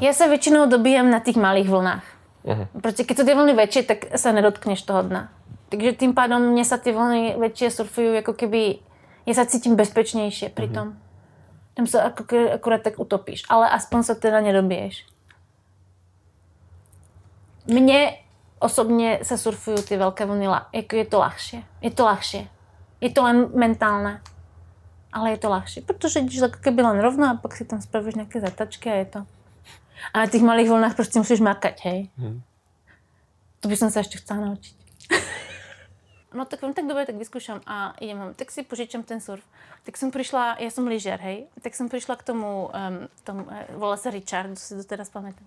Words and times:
Ja 0.00 0.12
sa 0.16 0.26
väčšinou 0.26 0.66
dobíjam 0.66 1.08
na 1.10 1.22
tých 1.22 1.38
malých 1.38 1.68
vlnách. 1.68 2.04
Uh-huh. 2.42 2.66
Proste 2.82 3.06
keď 3.06 3.14
sú 3.18 3.24
tie 3.26 3.36
vlny 3.38 3.54
väčšie, 3.54 3.82
tak 3.86 3.98
sa 4.18 4.34
nedotkneš 4.34 4.82
toho 4.82 5.06
dna. 5.06 5.30
Takže 5.70 5.96
tým 5.96 6.12
pádom 6.12 6.52
mne 6.52 6.64
sa 6.66 6.76
tie 6.76 6.92
vlny 6.92 7.38
väčšie 7.38 7.70
surfujú, 7.70 8.18
ako 8.20 8.34
keby 8.34 8.82
ja 9.24 9.34
sa 9.38 9.46
cítim 9.46 9.78
bezpečnejšie 9.78 10.50
pri 10.50 10.68
tom. 10.68 10.86
Uh-huh. 10.94 11.76
Tam 11.78 11.84
sa 11.88 12.12
ako, 12.12 12.58
akurát 12.58 12.82
tak 12.84 12.98
utopíš. 13.00 13.46
Ale 13.48 13.70
aspoň 13.70 14.00
sa 14.04 14.14
teda 14.18 14.44
nedobiješ. 14.44 15.08
Mne 17.70 18.18
osobne 18.58 19.22
sa 19.22 19.38
surfujú 19.38 19.82
tie 19.86 19.98
veľké 19.98 20.26
vlny, 20.26 20.46
ako 20.74 20.92
je 20.98 21.06
to 21.06 21.16
ľahšie. 21.18 21.60
Je 21.82 21.90
to 21.94 22.02
ľahšie. 22.06 22.42
Je 23.02 23.10
to 23.10 23.20
len 23.22 23.50
mentálne. 23.54 24.22
Ale 25.12 25.36
je 25.36 25.38
to 25.44 25.52
ľahšie, 25.52 25.80
protože 25.84 26.24
ideš 26.24 26.48
ako 26.48 26.58
keby 26.64 26.80
len 26.80 26.98
rovno 27.04 27.28
a 27.28 27.36
pak 27.36 27.52
si 27.52 27.68
tam 27.68 27.84
spravíš 27.84 28.16
nejaké 28.16 28.40
zatačky 28.40 28.88
a 28.88 28.96
je 29.04 29.06
to. 29.12 29.20
A 30.12 30.18
na 30.18 30.26
tých 30.26 30.42
malých 30.42 30.68
vlnách 30.68 30.94
prostě 30.96 31.18
musíš 31.18 31.40
makať, 31.40 31.80
hej. 31.84 32.08
Hmm. 32.18 32.42
To 33.60 33.68
by 33.68 33.76
som 33.78 33.90
sa 33.94 34.02
ešte 34.02 34.18
chcela 34.18 34.50
naučiť. 34.50 34.74
no 36.34 36.44
tak 36.44 36.60
tak 36.60 36.86
dobre, 36.86 37.06
tak 37.06 37.14
vyskúšam 37.14 37.62
a 37.66 37.94
idem, 38.02 38.34
tak 38.34 38.50
si 38.50 38.66
požičam 38.66 39.06
ten 39.06 39.20
surf. 39.20 39.44
Tak 39.86 39.94
som 39.98 40.10
prišla, 40.10 40.58
ja 40.58 40.70
som 40.70 40.86
lyžiar, 40.86 41.18
hej, 41.22 41.46
tak 41.62 41.74
som 41.74 41.86
prišla 41.86 42.18
k 42.18 42.22
tomu, 42.22 42.70
um, 42.70 43.06
tomu 43.22 43.46
volá 43.78 43.94
sa 43.94 44.10
Richard, 44.10 44.58
si 44.58 44.74
to 44.74 44.82
teraz 44.82 45.10
pamätám. 45.10 45.46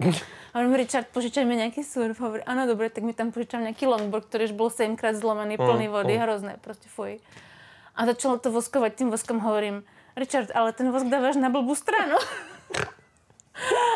Hovorím, 0.55 0.75
Richard, 0.83 1.07
požičaj 1.11 1.43
mi 1.43 1.59
nejaký 1.59 1.83
surf. 1.83 2.19
Hovorí, 2.19 2.43
áno, 2.47 2.67
dobre, 2.67 2.87
tak 2.87 3.03
mi 3.03 3.11
tam 3.11 3.35
požičam 3.35 3.63
nejaký 3.63 3.87
longboard, 3.87 4.31
ktorý 4.31 4.51
už 4.51 4.55
bol 4.55 4.71
7 4.71 4.95
krát 4.95 5.15
zlomený, 5.15 5.59
plný 5.59 5.87
vody, 5.87 6.15
hrozné, 6.15 6.55
prostě 6.61 6.87
fuj. 6.89 7.19
A 7.95 8.05
začalo 8.05 8.39
to 8.39 8.51
voskovať 8.51 8.95
tým 8.95 9.09
voskom, 9.11 9.39
hovorím, 9.39 9.83
Richard, 10.15 10.51
ale 10.55 10.71
ten 10.71 10.91
vosk 10.91 11.07
dáváš 11.07 11.35
na 11.35 11.49
blbú 11.49 11.75
stranu. 11.75 12.15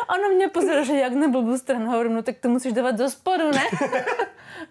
Ono 0.08 0.28
mě 0.28 0.48
pozoruje, 0.48 0.84
že 0.84 0.94
jak 0.94 1.12
na 1.12 1.28
blbou 1.28 1.58
stranu. 1.58 1.90
Hovorím, 1.90 2.14
no 2.14 2.22
tak 2.22 2.36
to 2.38 2.48
musíš 2.48 2.72
dávat 2.72 2.90
do 2.96 3.10
spodu, 3.10 3.50
ne? 3.50 3.64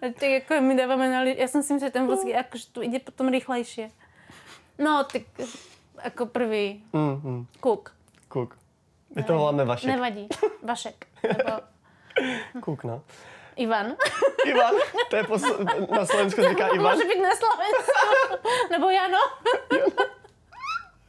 tak 0.00 0.22
jako 0.22 0.60
my 0.60 0.76
dáváme 0.76 1.10
na 1.10 1.20
li... 1.20 1.36
Já 1.38 1.48
jsem 1.48 1.62
si 1.62 1.72
myslel, 1.72 1.88
že 1.88 1.92
ten 1.92 2.06
vosk 2.06 2.26
jakože 2.26 2.66
tu 2.72 2.82
ide 2.82 2.98
potom 2.98 3.28
rychlejšie. 3.28 3.90
No, 4.78 5.04
tak 5.12 5.22
jako 6.04 6.26
prvý. 6.26 6.84
Mm, 6.92 7.20
mm. 7.24 7.46
Kuk. 7.60 7.94
Kuk. 8.28 8.58
My 9.16 9.22
to 9.22 9.34
voláme 9.34 9.64
Vašek. 9.64 9.90
Nevadí. 9.90 10.28
Vašek. 10.62 11.06
Nebo... 11.22 11.50
Kuk, 12.60 12.84
no. 12.84 13.02
Ivan. 13.56 13.96
Ivan? 14.46 14.74
To 15.10 15.16
je 15.16 15.22
pos- 15.22 15.90
na 15.90 16.06
Slovensku 16.06 16.42
říká 16.42 16.66
Ivan? 16.74 16.94
Může 16.96 17.08
být 17.08 17.20
na 17.22 17.30
Slovensku. 17.36 17.92
Nebo 18.70 18.90
Jano. 18.90 19.18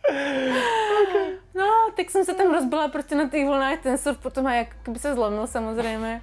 Okay. 0.09 1.31
No, 1.55 1.69
tak 1.95 2.09
jsem 2.09 2.25
se 2.25 2.33
tam 2.33 2.51
rozbila 2.53 2.87
prostě 2.87 3.15
na 3.15 3.29
těch 3.29 3.47
vlnách, 3.47 3.79
ten 3.79 3.97
surf 3.97 4.17
potom 4.17 4.47
aj 4.47 4.67
by 4.87 4.99
se 4.99 5.13
zlomil 5.13 5.47
samozřejmě. 5.47 6.21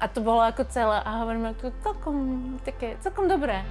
A 0.00 0.08
to 0.08 0.20
bylo 0.20 0.42
jako 0.42 0.64
celé 0.64 1.02
a 1.02 1.10
hovorím, 1.10 1.44
jako 1.44 1.72
celkom, 1.82 2.58
také, 2.64 2.96
celkom 3.00 3.28
dobré. 3.28 3.64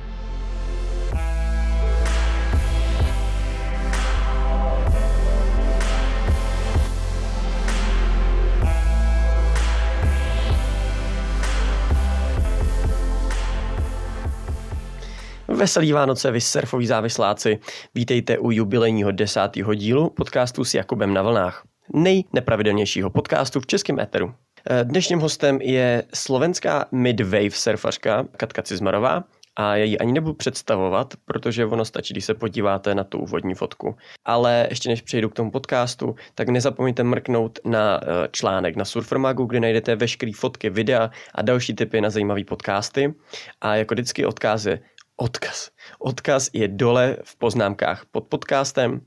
Veselý 15.54 15.94
Vánoce, 15.94 16.32
vy 16.32 16.42
surfoví 16.42 16.88
závisláci. 16.88 17.60
Vítejte 17.96 18.38
u 18.38 18.52
jubilejního 18.52 19.12
desátého 19.12 19.74
dílu 19.74 20.10
podcastu 20.10 20.64
s 20.64 20.74
Jakubem 20.74 21.14
na 21.14 21.22
vlnách. 21.22 21.64
Nejnepravidelnějšího 21.94 23.10
podcastu 23.10 23.60
v 23.60 23.68
českém 23.68 24.00
éteru. 24.00 24.34
Eh, 24.70 24.84
dnešním 24.84 25.20
hostem 25.20 25.62
je 25.62 26.04
slovenská 26.14 26.86
midwave 26.92 27.52
surfařka 27.52 28.26
Katka 28.38 28.62
Cizmarová, 28.62 29.24
a 29.56 29.76
já 29.76 29.84
ji 29.84 29.98
ani 29.98 30.12
nebudu 30.12 30.34
představovat, 30.34 31.14
protože 31.26 31.66
ono 31.66 31.86
stačí, 31.86 32.14
když 32.14 32.26
se 32.26 32.34
podíváte 32.34 32.96
na 32.96 33.04
tu 33.04 33.20
úvodní 33.20 33.54
fotku. 33.54 33.96
Ale 34.26 34.68
ještě 34.70 34.90
než 34.90 35.02
přejdu 35.02 35.30
k 35.30 35.34
tomu 35.34 35.52
podcastu, 35.52 36.16
tak 36.36 36.50
nezapomeňte 36.50 37.04
mrknout 37.04 37.60
na 37.66 38.02
eh, 38.04 38.28
článek 38.32 38.76
na 38.76 38.86
Surfermagu, 38.86 39.46
kde 39.46 39.60
najdete 39.60 39.96
veškeré 39.96 40.32
fotky, 40.36 40.70
videa 40.70 41.10
a 41.36 41.42
další 41.42 41.74
typy 41.74 42.02
na 42.02 42.10
zajímavé 42.10 42.44
podcasty. 42.44 43.14
A 43.62 43.76
jako 43.76 43.94
vždycky 43.94 44.26
odkazy 44.26 44.80
odkaz. 45.24 45.72
Odkaz 46.00 46.50
je 46.54 46.68
dole 46.68 47.24
v 47.24 47.34
poznámkách 47.36 48.12
pod 48.12 48.28
podcastem 48.28 49.02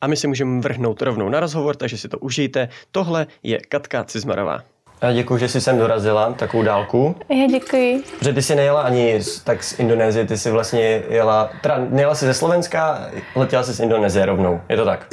a 0.00 0.06
my 0.06 0.16
si 0.16 0.26
můžeme 0.26 0.60
vrhnout 0.60 1.02
rovnou 1.02 1.28
na 1.28 1.40
rozhovor, 1.40 1.76
takže 1.76 1.98
si 1.98 2.08
to 2.08 2.18
užijte. 2.18 2.68
Tohle 2.90 3.26
je 3.42 3.60
Katka 3.68 4.04
Cizmarová. 4.04 4.60
Já 5.02 5.12
děkuji, 5.12 5.38
že 5.38 5.48
jsi 5.48 5.60
sem 5.60 5.78
dorazila 5.78 6.32
takovou 6.32 6.62
dálku. 6.62 7.16
Já 7.28 7.46
děkuji. 7.46 8.02
Protože 8.18 8.32
ty 8.32 8.42
jsi 8.42 8.54
nejela 8.54 8.82
ani 8.82 9.22
z, 9.22 9.40
tak 9.40 9.62
z 9.62 9.78
Indonésie, 9.78 10.26
ty 10.26 10.38
jsi 10.38 10.50
vlastně 10.50 11.02
jela, 11.08 11.50
teda 11.62 11.78
nejela 11.88 12.14
jsi 12.14 12.26
ze 12.26 12.34
Slovenska, 12.34 13.10
letěla 13.34 13.62
jsi 13.62 13.72
z 13.72 13.80
Indonésie 13.80 14.26
rovnou, 14.26 14.60
je 14.68 14.76
to 14.76 14.84
tak? 14.84 15.06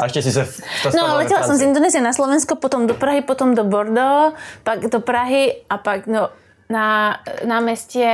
A 0.00 0.04
ještě 0.04 0.22
si 0.22 0.32
se 0.32 0.48
No, 0.96 1.16
letěla 1.16 1.42
jsem 1.42 1.56
z 1.56 1.62
Indonésie 1.62 2.02
na 2.02 2.12
Slovensko, 2.12 2.56
potom 2.56 2.86
do 2.86 2.94
Prahy, 2.94 3.20
potom 3.22 3.54
do 3.54 3.64
Bordeaux, 3.64 4.36
pak 4.62 4.80
do 4.80 5.00
Prahy 5.00 5.56
a 5.70 5.78
pak 5.78 6.06
no, 6.06 6.28
na 6.70 7.16
náměstí 7.46 8.04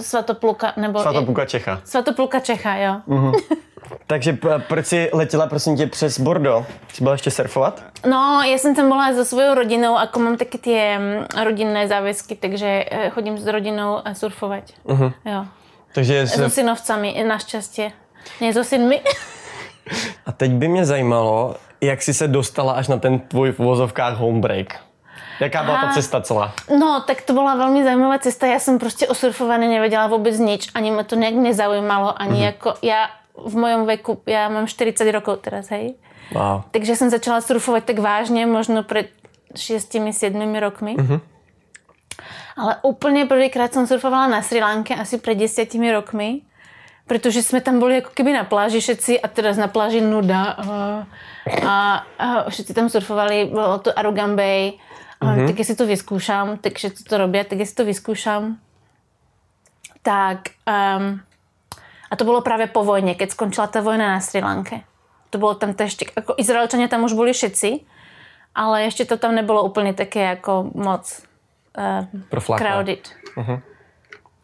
Svatopluka, 0.00 0.72
nebo... 0.76 1.00
Svatopluka 1.00 1.44
Čecha. 1.44 1.80
Svatopluka 1.84 2.40
Čecha, 2.40 2.76
jo. 2.76 2.94
Mm-hmm. 3.08 3.32
Takže 4.06 4.38
proč 4.68 4.86
jsi 4.86 5.10
letěla 5.12 5.46
prosím 5.46 5.76
tě 5.76 5.86
přes 5.86 6.20
Bordo? 6.20 6.66
Jsi 6.92 7.02
byla 7.02 7.14
ještě 7.14 7.30
surfovat? 7.30 7.82
No, 8.06 8.42
já 8.50 8.58
jsem 8.58 8.74
tam 8.74 8.88
byla 8.88 9.12
so 9.12 9.24
svojou 9.24 9.54
rodinou, 9.54 9.98
jako 9.98 10.18
mám 10.20 10.36
taky 10.36 10.58
ty 10.58 10.90
rodinné 11.44 11.88
závisky, 11.88 12.34
takže 12.34 12.84
eh, 12.90 13.10
chodím 13.10 13.38
s 13.38 13.46
rodinou 13.46 13.98
eh, 14.04 14.14
surfovat. 14.14 14.64
Uh-huh. 14.86 15.12
Jo. 15.24 15.44
Takže 15.94 16.26
se... 16.26 16.36
So 16.36 16.50
synovcami, 16.50 17.24
naštěstí. 17.28 17.92
Ne, 18.40 18.52
so 18.52 18.68
synmi. 18.68 19.00
A 20.26 20.32
teď 20.32 20.50
by 20.50 20.68
mě 20.68 20.84
zajímalo, 20.84 21.56
jak 21.80 22.02
jsi 22.02 22.14
se 22.14 22.28
dostala 22.28 22.72
až 22.72 22.88
na 22.88 22.96
ten 22.96 23.18
tvůj 23.18 23.52
v 23.52 23.58
vozovkách 23.58 24.16
home 24.16 24.40
break. 24.40 24.80
Jaká 25.40 25.62
byla 25.62 25.76
a, 25.76 25.86
ta 25.86 25.92
cesta 25.92 26.20
celá? 26.20 26.52
No, 26.78 27.00
tak 27.06 27.22
to 27.22 27.32
byla 27.32 27.54
velmi 27.54 27.84
zajímavá 27.84 28.18
cesta. 28.18 28.46
Já 28.46 28.58
jsem 28.58 28.78
prostě 28.78 29.08
o 29.08 29.14
surfování 29.14 29.68
nevěděla 29.68 30.06
vůbec 30.06 30.38
nič, 30.38 30.70
ani 30.74 30.90
mě 30.90 31.04
to 31.04 31.14
nějak 31.14 31.34
nezaujímalo, 31.34 32.22
ani 32.22 32.32
mm-hmm. 32.32 32.44
jako 32.44 32.74
já 32.82 33.08
v 33.44 33.56
mojom 33.56 33.86
veku, 33.86 34.22
já 34.26 34.48
mám 34.48 34.66
40 34.66 35.12
rokov 35.12 35.38
teraz, 35.40 35.70
hej. 35.70 35.94
Wow. 36.32 36.62
Takže 36.70 36.96
jsem 36.96 37.10
začala 37.10 37.40
surfovat 37.40 37.84
tak 37.84 37.98
vážně, 37.98 38.46
možno 38.46 38.82
před 38.82 39.08
6-7 39.54 40.60
rokmi. 40.60 40.96
Mm-hmm. 40.96 41.20
Ale 42.56 42.76
úplně 42.82 43.26
prvýkrát 43.26 43.72
jsem 43.72 43.86
surfovala 43.86 44.26
na 44.26 44.42
Sri 44.42 44.60
Lanke 44.60 44.94
asi 44.94 45.18
před 45.18 45.34
desítimi 45.34 45.92
rokmi, 45.92 46.40
protože 47.06 47.42
jsme 47.42 47.60
tam 47.60 47.78
byli 47.78 47.94
jako 47.94 48.10
keby 48.14 48.32
na 48.32 48.44
pláži 48.44 48.80
všetci 48.80 49.20
a 49.20 49.28
teraz 49.28 49.56
na 49.56 49.68
pláži 49.68 50.00
nuda. 50.00 50.42
A, 50.42 51.06
a, 51.66 52.04
a 52.18 52.50
všetci 52.50 52.74
tam 52.74 52.88
surfovali, 52.88 53.44
bylo 53.44 53.78
to 53.78 53.98
Arugan 53.98 54.36
Bay, 54.36 54.72
mm-hmm. 55.26 55.46
tak 55.46 55.58
jestli 55.58 55.76
to 55.76 55.86
vyzkoušám, 55.86 56.58
takže 56.58 56.90
to, 56.90 57.04
to 57.08 57.18
robí, 57.18 57.44
tak 57.44 57.58
jestli 57.58 57.74
to 57.74 57.84
vyzkoušám, 57.84 58.58
tak 60.02 60.38
um, 60.98 61.20
a 62.10 62.16
to 62.16 62.24
bylo 62.24 62.40
právě 62.40 62.66
po 62.66 62.84
vojně, 62.84 63.14
keď 63.14 63.30
skončila 63.30 63.66
ta 63.66 63.80
vojna 63.80 64.08
na 64.08 64.20
Sri 64.20 64.40
Lanke. 64.40 64.80
To 65.30 65.38
bylo 65.38 65.54
tam 65.54 65.74
ještě, 65.80 66.06
jako 66.16 66.34
Izraelčania 66.38 66.88
tam 66.88 67.04
už 67.04 67.12
byli 67.12 67.32
všetci, 67.32 67.80
ale 68.54 68.82
ještě 68.82 69.04
to 69.04 69.16
tam 69.16 69.34
nebylo 69.34 69.62
úplně 69.62 69.94
také 69.94 70.20
jako 70.20 70.70
moc 70.74 71.22
uh, 71.78 72.56
crowded. 72.58 73.10
Uh-huh. 73.36 73.62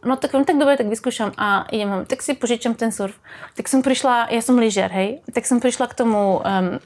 No 0.04 0.16
tak 0.16 0.32
vím, 0.32 0.44
tak 0.44 0.56
dobře, 0.56 0.76
tak 0.76 0.86
vyzkoušám 0.86 1.32
a 1.38 1.66
idem, 1.70 2.04
tak 2.06 2.22
si 2.22 2.34
požičám 2.34 2.75
ten 2.75 2.92
surf. 2.92 3.15
Tak 3.56 3.69
jsem 3.69 3.82
přišla, 3.82 4.26
já 4.31 4.42
jsem 4.42 4.59
lyžer, 4.59 4.91
hej, 4.91 5.20
tak 5.34 5.47
jsem 5.47 5.60
přišla 5.60 5.86
k 5.86 5.94
tomu, 5.94 6.38
um, 6.38 6.78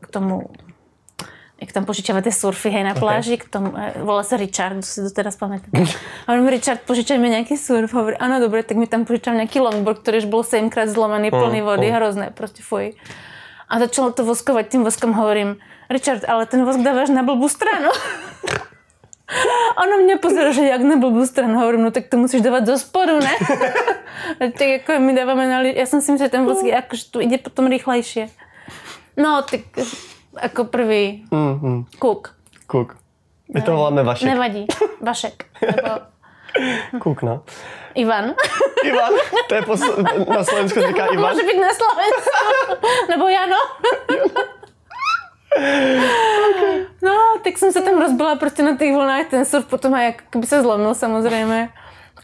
k 0.00 0.06
tomu 0.10 0.50
jak 1.62 1.72
tam 1.72 1.84
požičáváte 1.84 2.32
surfy 2.32 2.70
hej, 2.70 2.84
na 2.84 2.94
pláži, 2.94 3.34
okay. 3.34 3.46
k 3.46 3.50
tomu, 3.50 3.72
eh, 3.78 3.94
volá 4.02 4.22
se 4.22 4.36
Richard, 4.36 4.84
si 4.84 5.02
to 5.02 5.10
teraz 5.10 5.36
pamätám. 5.36 5.70
Hovorím, 6.28 6.48
Richard, 6.48 6.80
požičaj 6.86 7.18
mi 7.18 7.30
nějaký 7.30 7.56
surf. 7.56 7.94
Hovorí, 7.94 8.16
ano, 8.16 8.40
dobře, 8.40 8.62
tak 8.62 8.76
mi 8.76 8.86
tam 8.86 9.04
požičám 9.04 9.34
nějaký 9.34 9.60
longboard, 9.60 9.98
který 9.98 10.18
už 10.18 10.24
byl 10.24 10.42
7 10.42 10.70
krát 10.70 10.88
zlomený, 10.88 11.30
mm, 11.30 11.40
plný 11.40 11.60
vody, 11.60 11.86
mm. 11.86 11.94
hrozné, 11.94 12.30
prostě 12.34 12.62
fuj. 12.62 12.92
A 13.68 13.78
začalo 13.78 14.12
to 14.12 14.24
voskovat 14.24 14.68
tím 14.68 14.84
voskom, 14.84 15.12
hovorím, 15.12 15.56
Richard, 15.90 16.24
ale 16.28 16.46
ten 16.46 16.64
vosk 16.64 16.80
dáváš 16.80 17.08
na 17.08 17.22
blbou 17.22 17.48
stranu. 17.48 17.88
Ono 19.84 20.04
mě 20.04 20.16
pozoruje, 20.16 20.52
že 20.52 20.62
jak 20.62 20.80
na 20.80 20.96
blbou 20.96 21.26
stranu, 21.26 21.60
hovorím, 21.60 21.82
no 21.82 21.90
tak 21.90 22.06
to 22.08 22.16
musíš 22.16 22.40
dávat 22.40 22.64
do 22.64 22.78
spodu, 22.78 23.20
ne? 23.20 23.32
tak 24.38 24.60
jako 24.60 24.98
my 24.98 25.14
dáváme 25.14 25.46
na. 25.46 25.60
Já 25.62 25.86
jsem 25.86 26.00
si 26.00 26.12
myslel, 26.12 26.26
že 26.28 26.30
ten 26.30 26.44
vosk 26.44 26.64
jakože 26.64 27.10
tu 27.10 27.20
ide 27.20 27.38
potom 27.38 27.66
rychlejšie. 27.66 28.28
No, 29.16 29.42
tak 29.42 29.60
jako 30.42 30.64
prvý. 30.64 31.24
Mm-hmm. 31.30 31.84
Kuk. 31.98 32.36
Kuk. 32.66 32.96
My 33.54 33.62
to 33.62 33.76
voláme 33.76 34.02
Vašek. 34.02 34.28
Nevadí. 34.28 34.66
Vašek. 35.00 35.44
Nebo... 35.76 35.90
Kuk, 36.98 37.22
no. 37.22 37.42
Ivan. 37.94 38.24
Ivan? 38.84 39.12
To 39.48 39.54
je 39.54 39.62
pos- 39.62 40.28
na 40.34 40.44
Slovensku 40.44 40.80
říká 40.80 41.06
Ivan? 41.06 41.32
Může 41.32 41.46
být 41.46 41.60
na 41.60 41.68
Slovensku. 41.74 42.30
Nebo 43.10 43.28
Jano. 43.28 43.56
okay. 46.50 46.86
No, 47.02 47.12
tak 47.44 47.58
jsem 47.58 47.72
se 47.72 47.82
tam 47.82 48.00
rozbila 48.00 48.36
prostě 48.36 48.62
na 48.62 48.76
těch 48.76 48.94
vlnách, 48.94 49.26
ten 49.26 49.44
surf 49.44 49.66
potom 49.66 49.94
aj 49.94 50.14
by 50.36 50.46
se 50.46 50.62
zlomil 50.62 50.94
samozřejmě. 50.94 51.68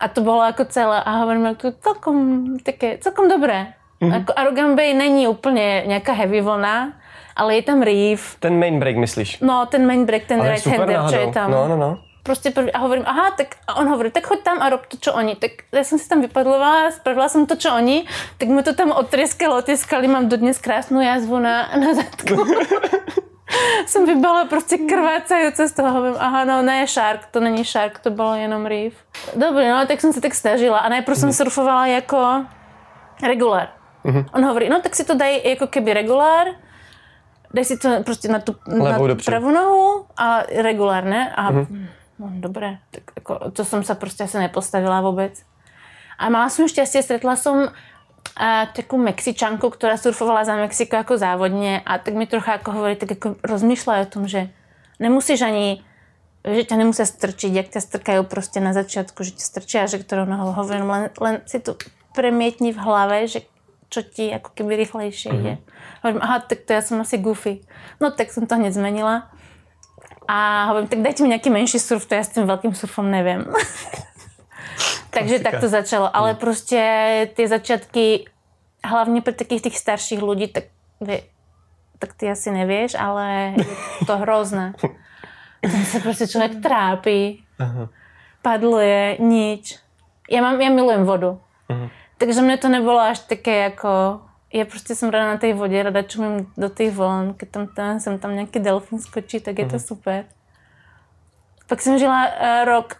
A 0.01 0.09
to 0.09 0.21
bylo 0.21 0.45
jako 0.45 0.65
celé. 0.65 1.03
A 1.03 1.11
hovorím, 1.11 1.47
jako 1.47 1.73
celkom, 1.81 2.45
také, 2.59 2.99
celkom 2.99 3.29
dobré. 3.29 3.67
Mm-hmm. 4.03 4.13
Jako 4.13 4.75
Bay 4.75 4.95
není 4.95 5.29
úplně 5.29 5.83
nějaká 5.87 6.13
heavy 6.13 6.41
vlna, 6.41 6.93
ale 7.39 7.55
je 7.55 7.63
tam 7.63 7.83
reef. 7.83 8.37
Ten 8.43 8.59
main 8.59 8.79
break 8.79 8.97
myslíš? 8.97 9.41
No, 9.41 9.67
ten 9.71 9.87
main 9.87 10.05
break, 10.05 10.27
ten 10.27 10.43
right 10.43 10.67
hander, 10.67 11.01
čo 11.11 11.17
je 11.17 11.33
tam. 11.33 11.51
No, 11.51 11.69
no, 11.69 11.77
no. 11.77 11.99
Prostě 12.23 12.51
prvý, 12.51 12.73
a 12.73 12.79
hovorím, 12.79 13.05
aha, 13.07 13.31
tak 13.37 13.57
a 13.67 13.77
on 13.77 13.89
hovorí, 13.89 14.11
tak 14.11 14.27
choď 14.27 14.43
tam 14.43 14.63
a 14.63 14.69
rob 14.69 14.87
to, 14.87 14.97
čo 14.97 15.15
oni. 15.15 15.37
Tak 15.37 15.51
já 15.73 15.85
jsem 15.85 15.99
si 15.99 16.09
tam 16.09 16.21
vypadlovala, 16.21 16.91
spravila 16.91 17.29
jsem 17.29 17.47
to, 17.47 17.57
čo 17.57 17.75
oni, 17.75 18.05
tak 18.39 18.49
mi 18.49 18.63
to 18.63 18.75
tam 18.75 18.93
otrieskalo, 18.93 19.59
otrieskali, 19.59 20.09
mám 20.09 20.29
dodnes 20.29 20.59
krásnou 20.59 21.01
jazvu 21.01 21.39
na, 21.39 21.69
na 21.81 21.95
zadku. 21.95 22.45
jsem 23.87 24.07
vybala 24.07 24.45
prostě 24.45 24.79
krvácající 24.79 25.67
z 25.67 25.73
toho, 25.73 25.91
hovorím, 25.91 26.17
aha, 26.19 26.45
no 26.45 26.63
ne, 26.63 26.87
shark, 26.87 27.27
to 27.31 27.41
není 27.41 27.65
shark, 27.65 27.99
to 27.99 28.11
bylo 28.11 28.35
jenom 28.35 28.67
reef. 28.67 28.95
Dobře, 29.37 29.71
no, 29.71 29.87
tak 29.87 30.01
jsem 30.01 30.13
se 30.13 30.21
tak 30.21 30.35
snažila 30.35 30.79
a 30.79 30.89
najprv 30.89 31.19
jsem 31.19 31.29
mhm. 31.29 31.35
surfovala 31.35 31.87
jako 31.87 32.45
regular. 33.23 33.69
Mm-hmm. 34.05 34.25
On 34.33 34.45
hovorí, 34.45 34.69
no 34.69 34.81
tak 34.81 34.97
si 34.97 35.05
to 35.05 35.15
daj 35.15 35.41
jako 35.45 35.67
keby 35.67 35.95
regulár, 35.95 36.47
dej 37.55 37.65
si 37.65 37.79
to 37.79 38.03
prostě 38.05 38.29
na 38.29 38.39
tu 38.39 38.57
na 38.67 38.99
pravou 39.25 39.51
nohu 39.51 40.07
a 40.17 40.43
regulár, 40.63 41.05
ne? 41.05 41.35
A 41.35 41.53
mm-hmm. 41.53 41.87
no, 42.19 42.31
dobré, 42.33 42.79
tak 42.91 43.03
jako, 43.17 43.51
to 43.51 43.65
jsem 43.65 43.85
se 43.85 43.95
prostě 43.95 44.25
asi 44.25 44.39
nepostavila 44.39 45.01
vůbec. 45.01 45.43
A 46.19 46.29
mala 46.29 46.49
jsem 46.49 46.69
štěstí, 46.69 47.03
stretla 47.03 47.37
jsem 47.37 47.69
a 48.37 48.67
takovou 48.67 49.03
Mexičanku, 49.03 49.71
která 49.71 49.97
surfovala 49.97 50.45
za 50.45 50.57
Mexiko 50.57 50.97
jako 50.97 51.19
závodně 51.19 51.83
a 51.87 51.99
tak 51.99 52.15
mi 52.15 52.27
trochu 52.27 52.51
jako 52.51 52.73
hovorí, 52.73 52.97
tak 52.97 53.11
jako 53.11 53.37
rozmýšlej 53.45 54.03
o 54.03 54.07
tom, 54.07 54.29
že 54.29 54.49
nemusíš 55.01 55.43
ani 55.43 55.85
že 56.55 56.65
tě 56.65 56.77
nemusí 56.77 57.07
strčit, 57.07 57.55
jak 57.55 57.69
tě 57.69 57.81
strkají 57.81 58.25
prostě 58.25 58.61
na 58.61 58.73
začátku, 58.73 59.23
že 59.23 59.31
tě 59.31 59.43
strčí 59.43 59.79
a 59.79 59.87
že 59.87 59.99
kterou 59.99 60.25
nohou 60.25 60.53
hovorím, 60.53 60.91
len, 60.91 61.11
len 61.21 61.41
si 61.47 61.61
to 61.61 61.77
premietni 62.15 62.73
v 62.73 62.77
hlavě, 62.77 63.29
že 63.29 63.41
čo 63.89 64.05
ti 64.05 64.29
ako 64.29 64.53
keby 64.53 64.85
rýchlejšie 64.85 65.33
mm-hmm. 65.33 65.45
ide. 65.45 65.55
Hovorím, 66.05 66.21
aha, 66.21 66.45
tak 66.45 66.69
to 66.69 66.77
ja 66.77 66.85
som 66.85 67.01
asi 67.01 67.17
goofy. 67.17 67.65
No 68.01 68.13
tak 68.13 68.29
som 68.29 68.45
to 68.45 68.61
hneď 68.61 68.77
zmenila. 68.77 69.33
A 70.29 70.69
hovorím, 70.69 70.89
tak 70.93 71.01
dajte 71.01 71.25
mi 71.25 71.33
nejaký 71.33 71.49
menší 71.49 71.81
surf, 71.81 72.05
to 72.05 72.13
ja 72.13 72.21
s 72.21 72.37
tým 72.37 72.45
veľkým 72.45 72.77
surfom 72.77 73.09
neviem. 73.09 73.49
Takže 75.17 75.41
tak 75.41 75.61
to 75.61 75.69
začalo. 75.69 76.13
Ale 76.17 76.33
mm. 76.33 76.39
prostě 76.39 76.83
ty 77.35 77.49
začátky, 77.49 78.25
hlavně 78.85 79.21
pro 79.23 79.33
takých 79.33 79.63
těch 79.63 79.79
starších 79.79 80.23
lidí, 80.23 80.49
tak, 80.49 80.65
tak 81.99 82.15
ty 82.15 82.31
asi 82.31 82.51
nevieš, 82.51 82.95
ale 82.95 83.55
je 83.57 84.07
to 84.07 84.17
hrozné. 84.19 84.73
Tam 85.63 85.85
se 85.85 86.01
prostě 86.01 86.27
člověk 86.27 86.63
trápí, 86.63 87.45
Aha. 87.59 87.89
padluje, 88.43 89.17
nič. 89.21 89.79
Já, 90.31 90.43
mám, 90.43 90.61
já 90.61 90.71
milujem 90.71 91.05
vodu. 91.05 91.41
Aha. 91.69 91.91
Takže 92.19 92.43
mě 92.43 92.57
to 92.57 92.69
nebylo 92.69 93.01
až 93.01 93.19
také 93.19 93.59
jako... 93.59 94.21
Já 94.53 94.65
prostě 94.65 94.95
jsem 94.95 95.11
ráda 95.11 95.27
na 95.27 95.37
té 95.37 95.55
vodě, 95.55 95.83
rada 95.83 96.03
čumím 96.03 96.53
do 96.57 96.69
těch 96.69 96.95
vln, 96.95 97.35
když 97.39 97.51
tam, 97.51 97.67
tam, 97.67 98.01
jsem 98.01 98.19
tam 98.19 98.35
nějaký 98.35 98.59
delfín 98.59 98.99
skočí, 98.99 99.41
tak 99.41 99.59
je 99.59 99.65
to 99.65 99.77
mhm. 99.77 99.81
super. 99.81 100.25
Pak 101.67 101.83
jsem 101.83 101.99
žila 101.99 102.27
uh, 102.27 102.65
rok 102.65 102.97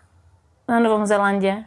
na 0.69 0.79
Novom 0.81 1.07
Zélandě. 1.07 1.65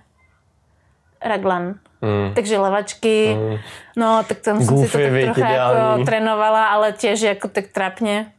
Raglan. 1.21 1.75
Mm. 2.01 2.33
Takže 2.33 2.57
levačky, 2.57 3.35
mm. 3.35 3.57
no 3.95 4.23
tak 4.27 4.39
tam 4.39 4.61
jsem 4.61 4.77
si 4.77 4.91
to 4.91 4.97
tak 4.97 5.23
trochu 5.23 5.39
jako 5.39 6.05
trénovala, 6.05 6.65
ale 6.65 6.91
těž 6.91 7.21
jako 7.21 7.47
tak 7.47 7.67
trapně. 7.67 8.31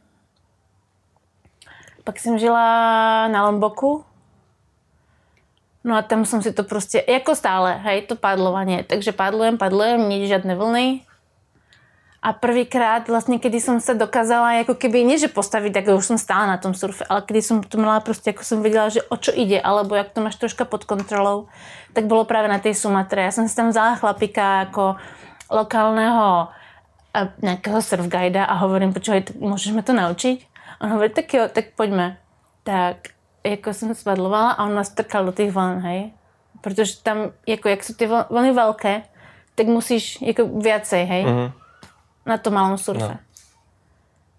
Pak 2.03 2.19
jsem 2.19 2.39
žila 2.39 2.63
na 3.27 3.45
Lomboku, 3.45 4.05
No 5.83 5.95
a 5.95 6.01
tam 6.01 6.25
jsem 6.25 6.41
si 6.41 6.53
to 6.53 6.63
prostě, 6.63 7.03
jako 7.07 7.35
stále, 7.35 7.73
hej, 7.73 8.01
to 8.01 8.15
padlovanie. 8.15 8.83
Takže 8.83 9.11
padlujem, 9.11 9.57
padlujem, 9.57 10.09
nie 10.09 10.27
žádné 10.27 10.55
vlny. 10.55 11.01
A 12.23 12.33
prvýkrát 12.33 13.07
vlastně, 13.07 13.39
kdy 13.39 13.61
jsem 13.61 13.81
se 13.81 13.93
dokázala, 13.93 14.53
jako 14.53 14.75
keby, 14.75 15.03
nie 15.03 15.19
že 15.19 15.27
postavit, 15.27 15.75
jako 15.75 15.95
už 15.95 16.05
jsem 16.05 16.17
stála 16.17 16.47
na 16.47 16.57
tom 16.57 16.73
surfe, 16.73 17.05
ale 17.09 17.23
když 17.27 17.45
jsem 17.45 17.63
to 17.63 17.77
měla 17.77 17.99
prostě, 17.99 18.29
jako 18.29 18.43
jsem 18.43 18.61
věděla, 18.61 18.89
že 18.89 19.03
o 19.03 19.17
čo 19.17 19.31
ide, 19.35 19.61
alebo 19.61 19.95
jak 19.95 20.09
to 20.15 20.21
máš 20.21 20.35
troška 20.35 20.65
pod 20.65 20.83
kontrolou, 20.83 21.47
tak 21.93 22.05
bylo 22.05 22.23
právě 22.23 22.49
na 22.49 22.59
té 22.59 22.73
Sumatre. 22.73 23.23
Já 23.23 23.31
jsem 23.31 23.49
si 23.49 23.55
tam 23.55 23.69
vzala 23.69 23.95
chlapika 23.95 24.59
jako 24.59 24.95
lokálného 25.51 26.47
nějakého 27.41 27.81
surf 27.81 28.07
guida 28.07 28.45
a 28.45 28.53
hovorím, 28.53 28.93
počúvaj, 28.93 29.23
můžeš 29.39 29.73
mi 29.73 29.83
to 29.83 29.93
naučit? 29.93 30.39
On 30.81 30.89
hovorí, 30.89 31.09
tak 31.09 31.33
jo, 31.33 31.43
tak 31.53 31.65
pojďme. 31.75 32.17
Tak 32.63 32.95
jako 33.43 33.73
jsem 33.73 33.95
spadlovala 33.95 34.51
a 34.51 34.65
on 34.65 34.75
nás 34.75 34.89
trkal 34.89 35.25
do 35.25 35.31
těch 35.31 35.51
vln, 35.51 35.79
hej. 35.79 36.11
Protože 36.61 37.03
tam, 37.03 37.17
jako 37.47 37.69
jak 37.69 37.83
jsou 37.83 37.93
ty 37.93 38.09
vlny 38.29 38.51
velké, 38.51 39.01
tak 39.55 39.67
musíš 39.67 40.21
jako 40.21 40.45
viacej, 40.45 41.05
hej. 41.05 41.25
Mm-hmm. 41.25 41.51
Na 42.25 42.37
tom 42.37 42.53
malom 42.53 42.77
surfe. 42.77 43.07
No. 43.07 43.17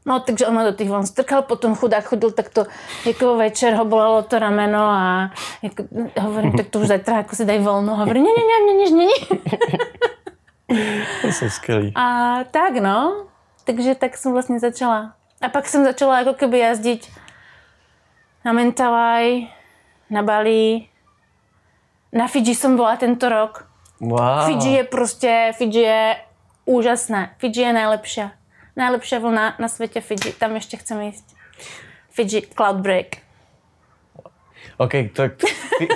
No, 0.06 0.20
takže 0.20 0.46
on 0.46 0.64
do 0.64 0.72
těch 0.72 0.88
vln 0.88 1.06
strkal, 1.06 1.42
potom 1.42 1.74
chudák 1.74 2.04
chodil 2.04 2.30
takto, 2.30 2.64
jako 3.06 3.36
večer 3.36 3.74
ho 3.74 3.84
bolelo 3.84 4.22
to 4.22 4.38
rameno 4.38 4.80
a 4.80 5.30
jako, 5.62 5.84
hovorím, 6.20 6.52
tak 6.52 6.68
to 6.68 6.80
už 6.80 6.86
zajtra 6.86 7.16
jako 7.16 7.36
si 7.36 7.44
daj 7.44 7.58
volno. 7.58 7.96
Hovorím, 7.96 8.24
ne, 8.24 8.30
ne, 8.30 8.42
ne, 8.66 8.84
ne, 8.84 8.90
ne, 8.90 9.06
ne. 9.06 9.14
to 11.22 11.28
jsou 11.28 11.48
skvělý. 11.48 11.92
A 11.96 12.36
tak 12.50 12.74
no, 12.74 13.26
takže 13.64 13.94
tak 13.94 14.16
jsem 14.16 14.32
vlastně 14.32 14.60
začala. 14.60 15.14
A 15.40 15.48
pak 15.48 15.68
jsem 15.68 15.84
začala 15.84 16.18
jako 16.18 16.34
keby 16.34 16.58
jezdit 16.58 17.06
na 18.44 18.52
Mentawai, 18.52 19.48
na 20.10 20.22
Bali, 20.22 20.86
na 22.12 22.28
Fidži 22.28 22.54
jsem 22.54 22.76
byla 22.76 22.96
tento 22.96 23.28
rok. 23.28 23.68
Wow. 24.00 24.46
Fidži 24.46 24.70
je 24.70 24.84
prostě, 24.84 25.52
Fidži 25.56 25.80
je 25.80 26.16
úžasné. 26.64 27.34
Fidži 27.38 27.60
je 27.60 27.72
nejlepší. 27.72 28.22
Nejlepší 28.76 29.18
vlna 29.18 29.54
na 29.58 29.68
světě 29.68 30.00
Fidži. 30.00 30.32
Tam 30.32 30.54
ještě 30.54 30.76
chceme 30.76 31.04
jít. 31.04 31.24
Fidži 32.10 32.42
Cloud 32.56 32.76
Break. 32.76 33.06
OK, 34.76 34.92
tak 35.12 35.32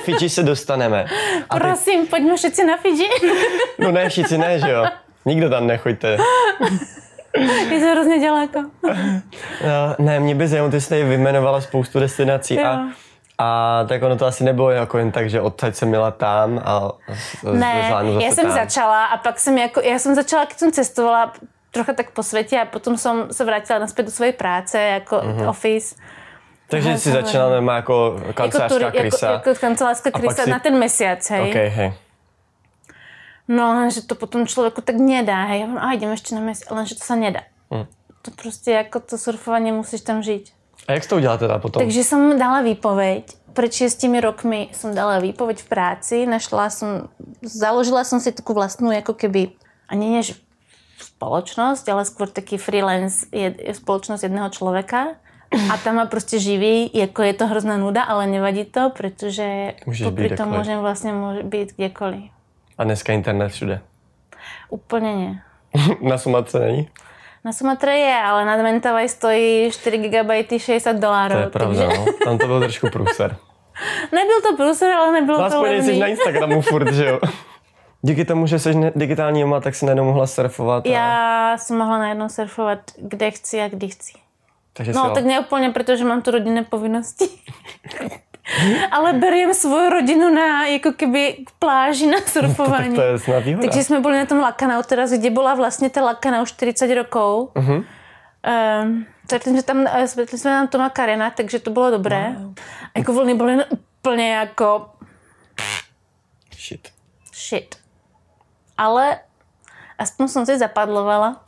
Fidži 0.05 0.29
se 0.29 0.43
dostaneme. 0.43 1.07
A 1.51 1.57
Prosím, 1.57 2.03
ty... 2.03 2.09
pojďme 2.09 2.37
všichni 2.37 2.65
na 2.65 2.77
Fidži. 2.77 3.09
no 3.79 3.93
ne, 3.93 4.09
všichni 4.09 4.39
ne, 4.39 4.59
že 4.59 4.71
jo. 4.71 4.85
Nikdo 5.25 5.51
tam 5.51 5.67
nechoďte. 5.67 6.17
Je 7.71 7.81
to 7.81 7.87
hrozně 7.87 8.27
daleko. 8.27 8.63
no, 9.67 9.95
ne, 9.99 10.21
mě 10.21 10.35
by 10.35 10.49
zajímalo, 10.49 10.71
ty 10.71 10.89
tady 10.89 11.05
vyjmenovala 11.05 11.61
spoustu 11.61 12.01
destinací 12.01 12.61
a 12.61 12.87
a 13.41 13.85
tak 13.89 14.03
ono 14.03 14.17
to 14.17 14.27
asi 14.27 14.45
nebylo 14.45 14.71
jako 14.71 14.99
jen 14.99 15.13
tak, 15.13 15.31
že 15.31 15.41
odtaď 15.41 15.75
jsem 15.75 15.89
měla 15.89 16.11
tam 16.11 16.61
a 16.65 16.93
Ne, 17.53 17.93
já 18.21 18.31
jsem 18.31 18.45
tam. 18.45 18.55
začala 18.55 19.05
a 19.05 19.17
pak 19.17 19.41
jsem 19.41 19.59
jako, 19.59 19.81
já 19.81 19.99
jsem 19.99 20.15
začala, 20.15 20.45
když 20.45 20.59
jsem 20.59 20.73
cestovala 20.73 21.33
trochu 21.71 21.93
tak 21.95 22.11
po 22.11 22.23
světě 22.23 22.61
a 22.61 22.65
potom 22.65 22.97
jsem 22.97 23.33
se 23.33 23.45
vrátila 23.45 23.79
naspět 23.79 24.05
do 24.05 24.11
své 24.11 24.33
práce 24.33 24.81
jako 24.81 25.17
mm-hmm. 25.17 25.49
office. 25.49 25.95
Takže 26.69 26.99
jsi 26.99 27.11
začala 27.11 27.75
jako 27.75 28.21
kancelářská 28.35 28.85
jako, 28.85 28.99
krysa. 28.99 29.31
Jako, 29.31 29.49
jako 29.49 29.61
kancelářská 29.61 30.11
krysa 30.11 30.43
si... 30.43 30.51
na 30.51 30.59
ten 30.59 30.79
měsíc, 30.79 31.31
hej. 31.31 31.51
Okay, 31.51 31.69
hej. 31.69 31.93
No, 33.49 33.91
že 33.91 34.03
to 34.03 34.15
potom 34.15 34.47
člověku 34.47 34.81
tak 34.81 34.97
nedá, 34.97 35.45
hej. 35.45 35.67
A 35.79 35.93
jdeme 35.93 36.13
ještě 36.13 36.35
na 36.35 36.41
měsíc, 36.41 36.67
ale 36.71 36.87
že 36.87 36.95
to 36.95 37.05
se 37.05 37.17
nedá. 37.17 37.41
Hmm. 37.71 37.87
To 38.23 38.31
prostě 38.31 38.71
jako 38.71 39.01
to 39.01 39.19
surfování 39.19 39.73
musíš 39.73 40.01
tam 40.01 40.23
žít. 40.23 40.51
A 40.89 40.93
jak 40.93 41.03
jsi 41.03 41.09
to 41.09 41.17
udělala 41.17 41.39
teda 41.39 41.59
potom? 41.59 41.83
Takže 41.83 42.05
jsem 42.05 42.39
dala 42.39 42.63
výpověď. 42.63 43.37
Před 43.53 43.73
šestimi 43.73 44.21
rokmi 44.21 44.69
jsem 44.73 44.95
dala 44.95 45.19
výpověď 45.19 45.63
v 45.63 45.69
práci, 45.69 46.27
našla 46.27 46.71
jsem, 46.71 47.09
založila 47.43 48.05
jsem 48.05 48.21
si 48.21 48.33
takovou 48.33 48.55
vlastnou 48.55 48.91
jako 48.91 49.15
keby, 49.15 49.49
ani 49.89 50.11
než 50.11 50.41
spoločnosť, 50.99 51.89
ale 51.89 52.03
skôr 52.05 52.27
taký 52.27 52.59
freelance 52.59 53.27
je, 53.33 53.55
je 53.59 53.75
spoločnosť 53.75 54.23
jedného 54.23 54.49
člověka. 54.51 55.19
A 55.73 55.77
tam 55.77 55.95
má 55.95 56.07
prostě 56.07 56.39
živí, 56.39 56.91
jako 56.95 57.23
je 57.23 57.35
to 57.35 57.47
hrozná 57.47 57.77
nuda, 57.77 58.03
ale 58.03 58.27
nevadí 58.27 58.65
to, 58.65 58.91
protože 58.91 59.75
popri 60.05 60.37
tom 60.37 60.49
můžem 60.49 60.81
vlastně 60.81 61.13
být 61.43 61.73
kdekoliv. 61.77 62.31
A 62.79 62.85
dneska 62.85 63.13
internet 63.13 63.49
všude. 63.49 63.81
Úplně 64.69 65.17
ne. 65.17 65.43
na 66.01 66.19
Sumatře 66.19 66.59
není? 66.59 66.89
Na 67.45 67.53
Sumatre 67.53 67.99
je, 67.99 68.15
ale 68.15 68.45
na 68.45 68.57
Mentawai 68.57 69.09
stojí 69.09 69.71
4 69.73 69.99
GB 69.99 70.61
60 70.61 70.93
dolarů. 70.93 71.35
To 71.35 71.41
je 71.41 71.47
pravda, 71.47 71.87
takže... 71.87 71.99
no. 71.99 72.07
Tam 72.25 72.39
to 72.39 72.47
byl 72.47 72.61
trošku 72.61 72.91
průser. 72.91 73.37
Nebyl 74.13 74.41
to 74.43 74.57
průser, 74.57 74.93
ale 74.93 75.13
nebylo 75.13 75.43
no, 75.43 75.51
to 75.51 75.63
levný. 75.63 75.83
jsi 75.83 75.99
na 75.99 76.07
Instagramu 76.07 76.61
furt, 76.71 76.93
že 76.93 77.07
jo? 77.07 77.21
Díky 78.03 78.25
tomu, 78.25 78.47
že 78.47 78.59
jsi 78.59 78.75
digitální 78.97 79.41
doma, 79.41 79.61
tak 79.61 79.75
si 79.75 79.87
najednou 79.87 80.05
mohla 80.05 80.27
surfovat. 80.27 80.87
A... 80.87 80.89
Já 80.89 81.57
jsem 81.59 81.79
mohla 81.79 81.99
najednou 81.99 82.29
surfovat, 82.29 82.79
kde 82.97 83.31
chci 83.31 83.61
a 83.61 83.69
kdy 83.69 83.89
chci. 83.89 84.13
Takže 84.73 84.93
no, 84.93 85.11
tak 85.11 85.25
ne 85.25 85.41
úplně, 85.41 85.71
protože 85.71 86.05
mám 86.05 86.23
tu 86.23 86.31
rodinné 86.31 86.65
povinnosti. 86.65 87.29
ale 88.91 89.13
beriem 89.13 89.55
svoju 89.55 89.91
rodinu 89.91 90.35
na 90.35 90.67
jako 90.67 90.93
keby 90.93 91.33
k 91.47 91.51
pláži 91.59 92.07
na 92.07 92.19
surfování. 92.27 92.95
to 92.95 93.03
je 93.03 93.19
snad 93.19 93.45
výhoda. 93.45 93.69
Takže 93.69 93.85
jsme 93.85 94.01
byli 94.01 94.19
na 94.19 94.27
tom 94.27 94.39
Lakanau 94.39 94.83
teraz, 94.83 95.11
kde 95.11 95.31
byla 95.31 95.55
vlastně 95.55 95.91
ta 95.91 96.03
Lakanau 96.03 96.47
40 96.47 96.95
rokov. 96.95 97.51
Uh-huh. 97.55 97.85
Um, 98.83 99.07
Světli 99.29 99.53
jsme 99.53 99.63
tam, 99.63 99.87
eh, 99.87 100.09
světli 100.09 100.39
jsme 100.39 100.51
tam 100.51 100.69
Toma 100.69 100.91
Karena, 100.91 101.31
takže 101.31 101.59
to 101.59 101.71
bylo 101.71 101.91
dobré. 101.91 102.35
Wow. 102.39 102.55
A 102.95 102.99
jako 102.99 103.13
vlny 103.13 103.35
byly 103.35 103.65
úplně 103.71 104.35
jako... 104.35 104.91
Shit. 106.57 106.89
Shit. 107.35 107.75
Ale 108.79 109.19
aspoň 109.99 110.29
jsem 110.29 110.47
si 110.47 110.59
zapadlovala. 110.59 111.45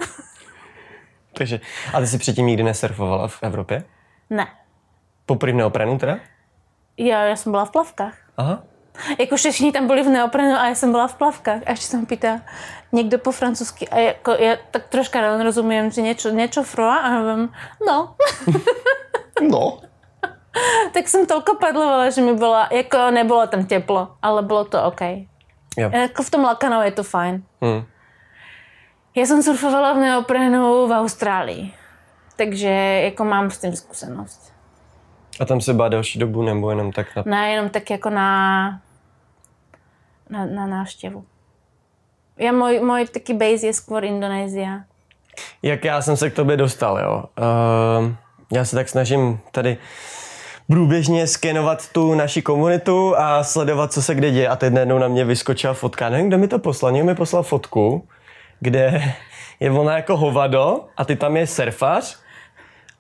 takže, 1.33 1.61
a 1.95 2.01
ty 2.01 2.07
jsi 2.07 2.19
předtím 2.19 2.47
nikdy 2.47 2.63
nesurfovala 2.63 3.29
v 3.29 3.43
Evropě? 3.43 3.85
Ne. 4.31 4.47
Poprvé 5.27 5.53
neoprenu 5.53 5.99
teda? 5.99 6.19
Jo, 7.01 7.19
já 7.19 7.37
jsem 7.37 7.53
byla 7.53 7.65
v 7.65 7.71
plavkách. 7.71 8.15
Aha. 8.37 8.63
Jako 9.19 9.37
všichni 9.37 9.73
tam 9.73 9.87
byli 9.87 10.03
v 10.03 10.09
neoprenu 10.09 10.55
a 10.57 10.69
já 10.69 10.75
jsem 10.75 10.91
byla 10.91 11.07
v 11.07 11.15
plavkách. 11.15 11.63
A 11.67 11.71
ještě 11.71 11.87
jsem 11.87 12.07
pýta 12.07 12.41
někdo 12.93 13.19
po 13.19 13.33
francouzsky. 13.33 13.89
A 13.89 13.99
jako, 13.99 14.31
já 14.31 14.57
tak 14.71 14.89
troška 14.89 15.43
rozumím, 15.43 15.91
že 15.91 16.03
něco, 16.03 16.29
něco 16.29 16.63
froa 16.63 16.97
a 16.97 17.11
já 17.11 17.35
vím, 17.35 17.53
no. 17.87 18.15
no. 19.51 19.81
tak 20.93 21.09
jsem 21.09 21.27
tolko 21.27 21.55
padlovala, 21.55 22.11
že 22.11 22.21
mi 22.21 22.35
bylo, 22.35 22.57
jako 22.71 23.11
nebylo 23.11 23.47
tam 23.47 23.67
teplo, 23.67 24.09
ale 24.23 24.43
bylo 24.43 24.65
to 24.65 24.85
OK. 24.85 25.01
Jo. 25.77 25.91
Jako 25.93 26.23
v 26.23 26.31
tom 26.31 26.45
Lakanou 26.45 26.83
je 26.83 26.91
to 26.91 27.03
fajn. 27.03 27.43
Hmm. 27.63 27.85
Já 29.15 29.27
jsem 29.27 29.43
surfovala 29.43 29.93
v 29.93 29.97
neoprenu 29.97 30.87
v 30.87 30.93
Austrálii, 30.93 31.75
takže 32.37 32.69
jako 33.05 33.25
mám 33.25 33.51
s 33.51 33.59
tím 33.59 33.77
zkušenost. 33.77 34.50
A 35.41 35.45
tam 35.45 35.61
se 35.61 35.75
bá 35.75 35.89
další 35.89 36.19
dobu 36.19 36.43
nebo 36.43 36.71
jenom 36.71 36.93
tak 36.93 37.17
na... 37.17 37.23
Ne, 37.27 37.51
jenom 37.51 37.69
tak 37.69 37.91
jako 37.91 38.11
na, 38.11 38.81
na, 40.31 40.47
na 40.47 40.67
návštěvu. 40.67 41.25
Já, 42.39 42.53
můj, 42.53 42.81
můj 42.81 43.07
taky 43.07 43.35
base 43.35 43.67
je 43.67 43.73
skôr 43.73 44.05
Indonésia. 44.05 44.85
Jak 45.63 45.85
já 45.85 46.03
jsem 46.03 46.17
se 46.17 46.31
k 46.31 46.35
tobě 46.35 46.57
dostal, 46.57 46.99
jo? 46.99 47.25
Uh, 47.39 48.13
já 48.53 48.65
se 48.65 48.77
tak 48.77 48.89
snažím 48.89 49.41
tady 49.53 49.79
průběžně 50.67 51.27
skenovat 51.27 51.89
tu 51.93 52.15
naši 52.15 52.43
komunitu 52.43 53.17
a 53.19 53.45
sledovat, 53.45 53.93
co 53.93 54.03
se 54.03 54.15
kde 54.15 54.31
děje. 54.31 54.49
A 54.49 54.57
teď 54.57 54.73
najednou 54.73 54.99
na 54.99 55.09
mě 55.09 55.25
vyskočila 55.25 55.75
fotka. 55.75 56.09
Nevím, 56.09 56.29
kdo 56.29 56.39
mi 56.39 56.49
to 56.49 56.59
poslal. 56.59 56.93
Někdo 56.93 57.07
mi 57.07 57.15
poslal 57.15 57.43
fotku, 57.43 58.09
kde 58.61 59.15
je 59.61 59.71
ona 59.71 59.97
jako 59.97 60.17
hovado 60.17 60.85
a 60.97 61.05
ty 61.05 61.17
tam 61.17 61.37
je 61.37 61.47
surfař 61.47 62.19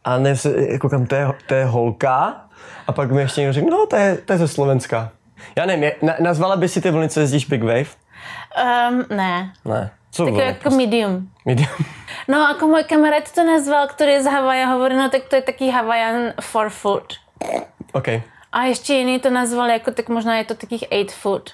a 0.04 0.18
ne, 0.18 0.34
jako 0.68 0.88
kam 0.88 1.06
to 1.06 1.14
je, 1.14 1.28
to 1.46 1.54
je 1.54 1.64
holka 1.64 2.44
a 2.86 2.92
pak 2.92 3.10
mi 3.10 3.20
ještě 3.20 3.40
někdo 3.40 3.52
řekl, 3.52 3.70
no 3.70 3.86
to 3.86 3.96
je, 3.96 4.16
to 4.16 4.32
je 4.32 4.38
ze 4.38 4.48
Slovenska. 4.48 5.10
Já 5.56 5.66
nevím, 5.66 5.82
je, 5.82 5.96
na, 6.02 6.14
nazvala 6.20 6.56
by 6.56 6.68
si 6.68 6.80
ty 6.80 6.90
vlny, 6.90 7.08
co 7.08 7.20
jezdíš 7.20 7.46
Big 7.46 7.62
Wave? 7.62 7.86
Um, 8.90 9.04
ne. 9.16 9.52
Ne. 9.64 9.90
Co 10.10 10.24
tak 10.24 10.34
jako 10.34 10.60
prostě? 10.60 10.76
medium. 10.76 11.30
Medium. 11.46 11.68
No, 12.28 12.38
jako 12.38 12.66
můj 12.66 12.84
kamarád 12.84 13.32
to 13.32 13.44
nazval, 13.44 13.86
který 13.86 14.12
je 14.12 14.22
z 14.22 14.26
Havaja, 14.26 14.66
hovorí, 14.66 14.96
no 14.96 15.10
tak 15.10 15.22
to 15.24 15.36
je 15.36 15.42
taký 15.42 15.70
Hawaiian 15.70 16.32
four 16.40 16.68
foot. 16.68 17.14
OK. 17.92 18.08
A 18.52 18.62
ještě 18.62 18.94
jiný 18.94 19.20
to 19.20 19.30
nazval 19.30 19.70
jako, 19.70 19.90
tak 19.90 20.08
možná 20.08 20.38
je 20.38 20.44
to 20.44 20.54
takých 20.54 20.84
eight 20.90 21.12
foot. 21.12 21.50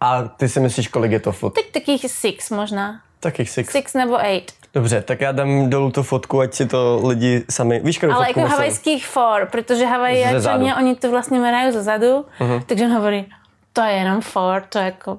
A 0.00 0.22
ty 0.22 0.48
si 0.48 0.60
myslíš, 0.60 0.88
kolik 0.88 1.12
je 1.12 1.20
to 1.20 1.32
foot? 1.32 1.54
Tak 1.54 1.64
takých 1.72 2.10
six 2.10 2.50
možná. 2.50 3.00
Takých 3.20 3.50
six. 3.50 3.72
Six 3.72 3.94
nebo 3.94 4.24
eight. 4.24 4.52
Dobře, 4.74 5.02
tak 5.02 5.20
já 5.20 5.32
dám 5.32 5.70
dolů 5.70 5.90
tu 5.90 6.02
fotku, 6.02 6.40
ať 6.40 6.54
si 6.54 6.66
to 6.66 7.00
lidi 7.06 7.44
sami... 7.50 7.80
Víš, 7.84 8.02
Ale 8.02 8.28
jako 8.28 8.40
havajských 8.40 9.06
four, 9.06 9.48
protože 9.52 9.86
Havajačania, 9.86 10.76
oni 10.76 10.94
to 10.94 11.10
vlastně 11.10 11.40
merají 11.40 11.72
ze 11.72 11.82
zadu, 11.82 12.24
uh-huh. 12.40 12.62
takže 12.66 12.84
on 12.84 12.92
hovorí, 12.92 13.26
to 13.72 13.82
je 13.82 13.92
jenom 13.92 14.20
four, 14.20 14.62
to 14.68 14.78
je 14.78 14.84
jako... 14.84 15.18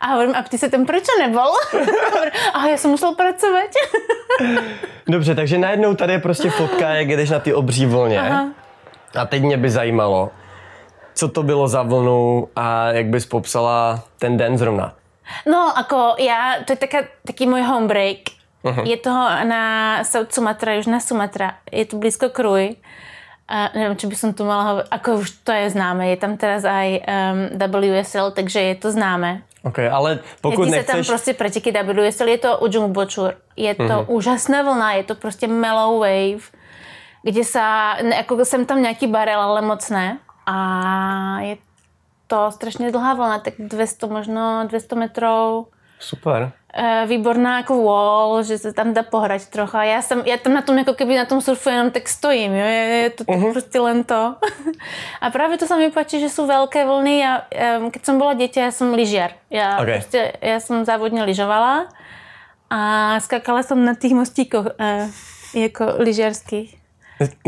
A 0.00 0.06
hovorím, 0.06 0.34
a 0.34 0.42
ty 0.42 0.58
se 0.58 0.70
tam 0.70 0.86
proč 0.86 1.04
nebol? 1.18 1.52
a 2.54 2.66
já 2.66 2.76
jsem 2.76 2.90
musel 2.90 3.14
pracovat. 3.14 3.70
Dobře, 5.08 5.34
takže 5.34 5.58
najednou 5.58 5.94
tady 5.94 6.12
je 6.12 6.18
prostě 6.18 6.50
fotka, 6.50 6.88
jak 6.88 7.08
jdeš 7.08 7.30
na 7.30 7.38
ty 7.38 7.54
obří 7.54 7.86
vlně. 7.86 8.20
Aha. 8.20 8.48
A 9.14 9.26
teď 9.26 9.42
mě 9.42 9.56
by 9.56 9.70
zajímalo, 9.70 10.30
co 11.14 11.28
to 11.28 11.42
bylo 11.42 11.68
za 11.68 11.82
vlnu 11.82 12.48
a 12.56 12.92
jak 12.92 13.06
bys 13.06 13.26
popsala 13.26 14.04
ten 14.18 14.36
den 14.36 14.58
zrovna. 14.58 14.94
No, 15.46 15.72
jako 15.76 16.14
já, 16.18 16.54
to 16.64 16.72
je 16.72 16.76
taká, 16.76 16.98
taký 17.26 17.46
můj 17.46 17.62
home 17.62 17.88
Uh-huh. 18.62 18.86
Je 18.86 18.96
to 18.96 19.10
na 19.44 19.62
South 20.04 20.32
Sumatra, 20.32 20.74
Južná 20.78 21.00
Sumatra. 21.00 21.58
Je 21.72 21.84
to 21.84 21.96
blízko 21.96 22.30
Kruj. 22.30 22.78
Uh, 23.50 23.68
nevím, 23.74 23.98
či 23.98 24.06
by 24.06 24.16
som 24.16 24.30
tu 24.32 24.46
mala 24.46 24.62
hovoriť, 24.64 24.88
ako 24.88 25.08
už 25.18 25.28
to 25.44 25.52
je 25.52 25.74
známe, 25.74 26.08
je 26.08 26.16
tam 26.16 26.40
teraz 26.40 26.64
aj 26.64 27.04
um, 27.04 27.58
WSL, 27.58 28.32
takže 28.32 28.60
je 28.72 28.74
to 28.78 28.88
známe. 28.94 29.42
Ok, 29.66 29.78
ale 29.92 30.22
pokud 30.40 30.62
Jezdí 30.62 30.70
nechceš... 30.70 30.86
se 30.86 30.92
tam 30.92 31.04
prostě 31.04 31.32
preteky 31.34 31.72
WSL, 31.72 32.28
je 32.28 32.38
to 32.38 32.58
Ujung 32.58 32.94
Bočur. 32.94 33.34
Je 33.56 33.74
to 33.74 33.82
uh-huh. 33.82 34.04
úžasná 34.08 34.62
vlna, 34.62 34.92
je 34.92 35.04
to 35.04 35.14
prostě 35.14 35.46
mellow 35.46 36.00
wave, 36.00 36.44
kde 37.22 37.44
sa, 37.44 37.96
jako 38.00 38.44
jsem 38.44 38.66
tam 38.66 38.82
nějaký 38.82 39.06
barel, 39.06 39.40
ale 39.40 39.62
moc 39.62 39.90
ne. 39.90 40.18
A 40.46 40.56
je 41.40 41.56
to 42.26 42.50
strašně 42.50 42.92
dlhá 42.92 43.14
vlna, 43.14 43.38
tak 43.38 43.54
200, 43.58 44.06
možno 44.06 44.64
200 44.66 44.94
metrů. 44.94 45.66
Super. 46.02 46.52
E, 46.74 47.06
výborná 47.06 47.56
jako 47.56 47.82
wall, 47.82 48.42
že 48.42 48.58
se 48.58 48.72
tam 48.72 48.94
dá 48.94 49.02
pohrať 49.02 49.46
trocha. 49.46 49.84
Já, 49.84 50.02
jsem, 50.02 50.22
já 50.26 50.36
tam 50.36 50.54
na 50.54 50.62
tom, 50.62 50.78
jako 50.78 50.94
keby 50.94 51.16
na 51.16 51.24
tom 51.24 51.40
surfu 51.40 51.68
jenom 51.68 51.90
tak 51.90 52.08
stojím, 52.08 52.54
jo? 52.54 52.66
Je, 52.66 53.10
to 53.10 53.24
uh-huh. 53.24 53.52
prostě 53.52 53.80
len 53.80 54.04
to. 54.04 54.36
a 55.20 55.30
právě 55.30 55.58
to 55.58 55.66
se 55.66 55.76
mi 55.76 55.90
páči, 55.90 56.20
že 56.20 56.28
jsou 56.28 56.46
velké 56.46 56.86
vlny. 56.86 57.18
Já, 57.18 57.42
keď 57.90 58.04
jsem 58.04 58.18
byla 58.18 58.34
dítě, 58.34 58.60
já 58.60 58.70
jsem 58.70 58.94
lyžiar. 58.94 59.30
Já, 59.50 59.78
okay. 59.78 59.94
prostě, 59.94 60.32
já 60.40 60.60
jsem 60.60 60.84
závodně 60.84 61.24
lyžovala 61.24 61.88
a 62.70 63.20
skakala 63.20 63.62
jsem 63.62 63.84
na 63.84 63.94
těch 63.94 64.12
mostíkoch 64.12 64.66
e, 64.78 65.08
jako 65.54 65.84
lyžiarských. 65.98 66.81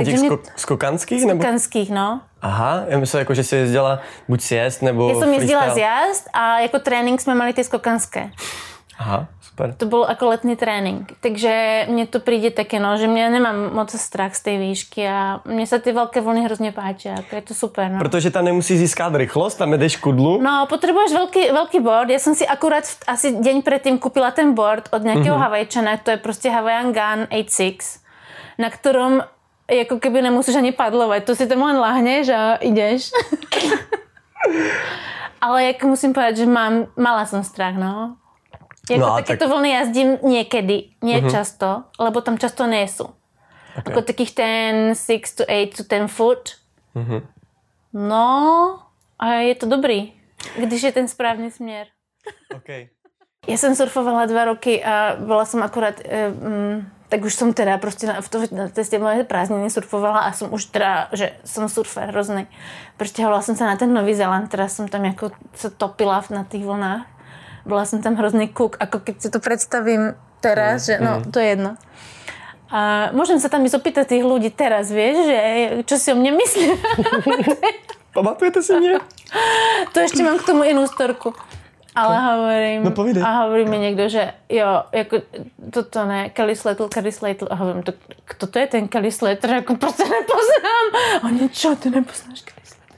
Těch 0.05 0.19
sko- 0.19 0.39
skokanských? 0.57 1.23
Skokanských, 1.23 1.91
nebo? 1.91 2.01
no. 2.01 2.21
Aha, 2.43 2.83
já 2.87 2.99
myslím, 2.99 3.19
jako, 3.19 3.35
že 3.35 3.45
jsi 3.45 3.57
jezdila 3.57 4.01
buď 4.29 4.41
sjezd 4.41 4.83
nebo 4.83 5.09
Já 5.09 5.15
jsem 5.15 5.35
jezdila 5.35 5.75
sjezd 5.75 6.29
a 6.33 6.59
jako 6.59 6.79
trénink 6.79 7.21
jsme 7.21 7.35
měli 7.35 7.53
ty 7.53 7.65
skokanské. 7.65 8.31
Aha, 8.99 9.27
super. 9.41 9.75
To 9.75 9.87
byl 9.87 10.07
jako 10.09 10.27
letní 10.27 10.57
trénink. 10.57 11.13
Takže 11.21 11.85
mně 11.91 12.07
to 12.07 12.21
přijde 12.21 12.51
taky, 12.51 12.79
no, 12.79 12.97
že 12.97 13.07
mě 13.07 13.31
nemám 13.31 13.75
moc 13.75 14.01
strach 14.01 14.35
z 14.35 14.43
té 14.43 14.59
výšky 14.59 15.09
a 15.09 15.41
mně 15.45 15.67
se 15.67 15.79
ty 15.79 15.93
velké 15.93 16.21
vlny 16.21 16.45
hrozně 16.45 16.73
páčí. 16.73 17.09
Jako 17.09 17.37
je 17.37 17.43
to 17.43 17.55
super. 17.55 17.91
No. 17.91 17.99
Protože 17.99 18.31
tam 18.31 18.45
nemusí 18.45 18.79
získat 18.79 19.15
rychlost, 19.15 19.55
tam 19.55 19.73
jdeš 19.73 19.97
kudlu. 19.97 20.43
No, 20.43 20.67
potřebuješ 20.69 21.13
velký, 21.13 21.51
velký 21.53 21.81
board. 21.81 22.11
Já 22.11 22.19
jsem 22.19 22.35
si 22.35 22.47
akurát 22.47 22.85
asi 23.07 23.37
den 23.37 23.63
předtím 23.63 23.99
koupila 23.99 24.31
ten 24.31 24.55
board 24.55 24.89
od 24.93 25.03
nějakého 25.03 25.37
mm-hmm. 25.37 25.41
Havajčana, 25.41 25.97
to 25.97 26.11
je 26.11 26.17
prostě 26.17 26.51
Hawaiian 26.51 26.93
Gun 26.93 27.27
86, 27.31 28.05
na 28.59 28.71
kterém 28.71 29.23
jako 29.71 29.99
keby 29.99 30.23
nemusíš 30.23 30.57
ani 30.57 30.73
padlovat, 30.73 31.25
to 31.25 31.37
si 31.37 31.47
tam 31.47 31.63
len 31.63 31.77
lahneš 31.77 32.29
a 32.29 32.59
jdeš. 32.61 33.11
Ale 35.41 35.65
jak 35.65 35.85
musím 35.85 36.13
povedať, 36.13 36.37
že 36.37 36.47
mám, 36.47 36.87
mala 36.97 37.27
som 37.27 37.45
strach, 37.45 37.77
no. 37.77 38.17
Jako 38.91 39.01
no, 39.01 39.17
takéto 39.17 39.45
tak... 39.45 39.49
vlny 39.49 39.71
jazdím 39.71 40.19
někdy, 40.23 40.85
nie 41.03 41.21
uh-huh. 41.21 41.31
často, 41.31 41.83
lebo 42.01 42.21
tam 42.21 42.39
často 42.39 42.67
nejsou. 42.67 43.09
Okay. 43.79 43.83
Jako 43.87 44.03
takých 44.03 44.35
ten 44.35 44.95
6 44.95 45.35
to 45.35 45.45
8 45.45 45.69
to 45.77 45.85
ten 45.85 46.09
foot. 46.09 46.51
Uh-huh. 46.97 47.23
No, 47.93 48.79
a 49.19 49.27
je 49.27 49.55
to 49.55 49.67
dobrý, 49.67 50.13
když 50.57 50.83
je 50.83 50.93
ten 50.93 51.09
správný 51.09 51.51
směr. 51.51 51.87
Okay. 52.57 52.89
Já 53.47 53.57
jsem 53.57 53.75
surfovala 53.75 54.27
dva 54.27 54.45
roky 54.45 54.85
a 54.85 55.17
byla 55.19 55.45
jsem 55.45 55.63
akorát 55.63 55.95
um, 56.01 56.87
tak 57.09 57.25
už 57.25 57.35
jsem 57.35 57.53
teda 57.53 57.79
prostě 57.79 58.07
na, 58.07 58.21
v 58.21 58.29
to, 58.29 58.39
na 58.53 58.69
té 58.69 58.99
moje 58.99 59.25
prázdniny 59.25 59.71
surfovala 59.71 60.19
a 60.19 60.33
jsem 60.33 60.55
už 60.55 60.65
teda, 60.65 61.09
že 61.13 61.33
jsem 61.45 61.69
surfer 61.69 62.09
hrozný. 62.09 62.47
Přestěhovala 62.97 63.43
jsem 63.43 63.57
se 63.57 63.65
na 63.65 63.77
ten 63.77 63.95
Nový 63.95 64.15
Zéland, 64.15 64.51
teda 64.51 64.69
jsem 64.69 64.89
tam 64.89 65.05
jako 65.05 65.31
se 65.55 65.71
topila 65.71 66.25
na 66.31 66.45
těch 66.45 66.65
vlnách. 66.65 67.07
Byla 67.67 67.85
jsem 67.85 68.03
tam 68.03 68.15
hrozný 68.15 68.49
kuk, 68.49 68.77
jako 68.81 68.99
když 68.99 69.17
si 69.19 69.31
to 69.31 69.41
představím 69.41 70.15
teraz, 70.41 70.89
mm, 70.89 70.95
že 70.95 70.99
no, 71.05 71.19
mm. 71.19 71.33
to 71.33 71.39
je 71.39 71.47
jedno. 71.47 71.77
A 72.71 73.09
můžem 73.13 73.41
se 73.41 73.49
tam 73.49 73.67
i 73.67 73.69
zopýtat 73.69 74.07
těch 74.07 74.25
lidí 74.25 74.51
teraz, 74.51 74.91
víš, 74.91 75.27
že 75.27 75.71
čo 75.85 75.99
si 75.99 76.13
o 76.13 76.17
mě 76.17 76.33
myslí. 76.33 76.71
Pamatujete 78.15 78.63
si 78.63 78.81
mě? 78.81 78.99
to 79.93 80.01
ještě 80.01 80.23
mám 80.23 80.39
k 80.39 80.47
tomu 80.47 80.65
jinou 80.65 80.87
storku. 80.87 81.35
Ale 81.95 82.21
hovorím, 82.21 82.85
no, 82.85 82.91
povídej. 82.91 83.23
a 83.23 83.43
hovorí 83.43 83.65
mi 83.65 83.79
někdo, 83.79 84.09
že 84.09 84.33
jo, 84.49 84.83
jako 84.93 85.17
toto 85.71 86.07
ne, 86.07 86.29
Kelly 86.29 86.57
Slater, 86.57 86.89
Kelly 86.89 87.13
Slater, 87.13 87.49
a 87.51 87.55
hovorím, 87.55 87.83
to, 87.83 87.93
kdo 88.39 88.47
to 88.47 88.59
je 88.59 88.67
ten 88.67 88.89
Kelly 88.89 89.13
Slater, 89.13 89.51
jako 89.51 89.77
prostě 89.77 90.03
nepoznám. 90.03 90.95
A 91.23 91.27
oni, 91.27 91.49
čo, 91.49 91.77
ty 91.77 91.91
nepoznáš 91.91 92.43
Kelly 92.43 92.67
Slater? 92.67 92.97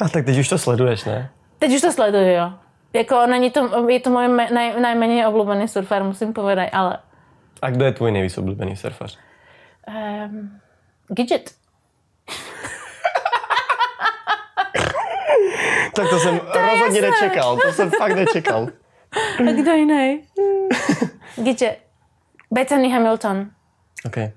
a 0.00 0.08
tak 0.08 0.24
teď 0.24 0.38
už 0.38 0.48
to 0.48 0.58
sleduješ, 0.58 1.04
ne? 1.04 1.30
Teď 1.58 1.72
už 1.72 1.80
to 1.80 1.92
sleduju, 1.92 2.28
jo. 2.28 2.52
Jako 2.92 3.26
není 3.26 3.50
to, 3.50 3.88
je 3.88 4.00
to 4.00 4.10
můj 4.10 4.28
naj, 4.28 4.80
najméně 4.80 5.28
oblíbený 5.28 5.68
surfer, 5.68 6.04
musím 6.04 6.32
povedat, 6.32 6.68
ale... 6.72 6.98
A 7.62 7.70
kdo 7.70 7.84
je 7.84 7.92
tvůj 7.92 8.12
nejvíc 8.12 8.38
oblíbený 8.38 8.76
surfer? 8.76 9.08
Um, 9.88 10.60
Gidget. 11.08 11.50
Tak 15.94 16.08
to 16.10 16.18
jsem 16.18 16.38
to 16.38 16.60
rozhodně 16.60 17.00
jasné. 17.00 17.10
nečekal. 17.10 17.58
To 17.58 17.72
jsem 17.72 17.90
fakt 17.90 18.16
nečekal. 18.16 18.68
A 19.48 19.52
kdo 19.52 19.72
jiný? 19.72 20.20
Gidže? 21.36 21.76
Bethany 22.50 22.90
Hamilton. 22.90 23.50
Okay. 24.06 24.30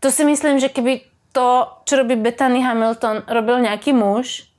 To 0.00 0.10
si 0.10 0.24
myslím, 0.24 0.58
že 0.58 0.68
keby 0.68 1.00
to, 1.32 1.68
čo 1.84 1.96
robí 1.96 2.16
Bethany 2.16 2.62
Hamilton, 2.62 3.22
robil 3.28 3.60
nějaký 3.60 3.92
muž, 3.92 4.50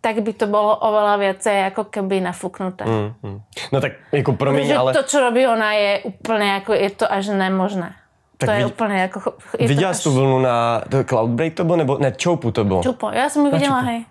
tak 0.00 0.20
by 0.24 0.32
to 0.32 0.46
bylo 0.46 0.76
oveľa 0.80 1.16
viacej 1.16 1.56
jako 1.60 1.84
keby 1.84 2.20
nafuknuté. 2.20 2.84
Mm, 2.84 3.12
mm. 3.22 3.40
No 3.72 3.80
tak 3.80 3.92
jako 4.12 4.32
promiň, 4.32 4.62
Protože 4.62 4.76
ale... 4.76 4.92
to, 4.92 5.02
co 5.02 5.20
robí 5.20 5.46
ona, 5.46 5.72
je 5.72 5.98
úplně 5.98 6.50
jako, 6.50 6.72
je 6.72 6.90
to 6.90 7.12
až 7.12 7.26
nemožné. 7.28 7.94
Tak 8.36 8.48
to 8.48 8.52
je 8.52 8.64
vid... 8.64 8.66
úplně 8.66 9.00
jako... 9.00 9.32
Je 9.58 9.68
viděla 9.68 9.92
jsi 9.94 9.98
až... 9.98 10.04
tu 10.04 10.12
vlnu 10.12 10.38
na 10.38 10.80
to 10.88 11.04
Cloudbreak 11.04 11.54
to 11.54 11.64
bylo, 11.64 11.76
nebo 11.76 11.98
ne, 11.98 12.12
Čoupu 12.12 12.50
to 12.50 12.64
bylo? 12.64 12.82
Čoupo, 12.82 13.10
já 13.10 13.28
jsem 13.28 13.46
ji 13.46 13.52
viděla, 13.52 13.80
hej. 13.80 14.04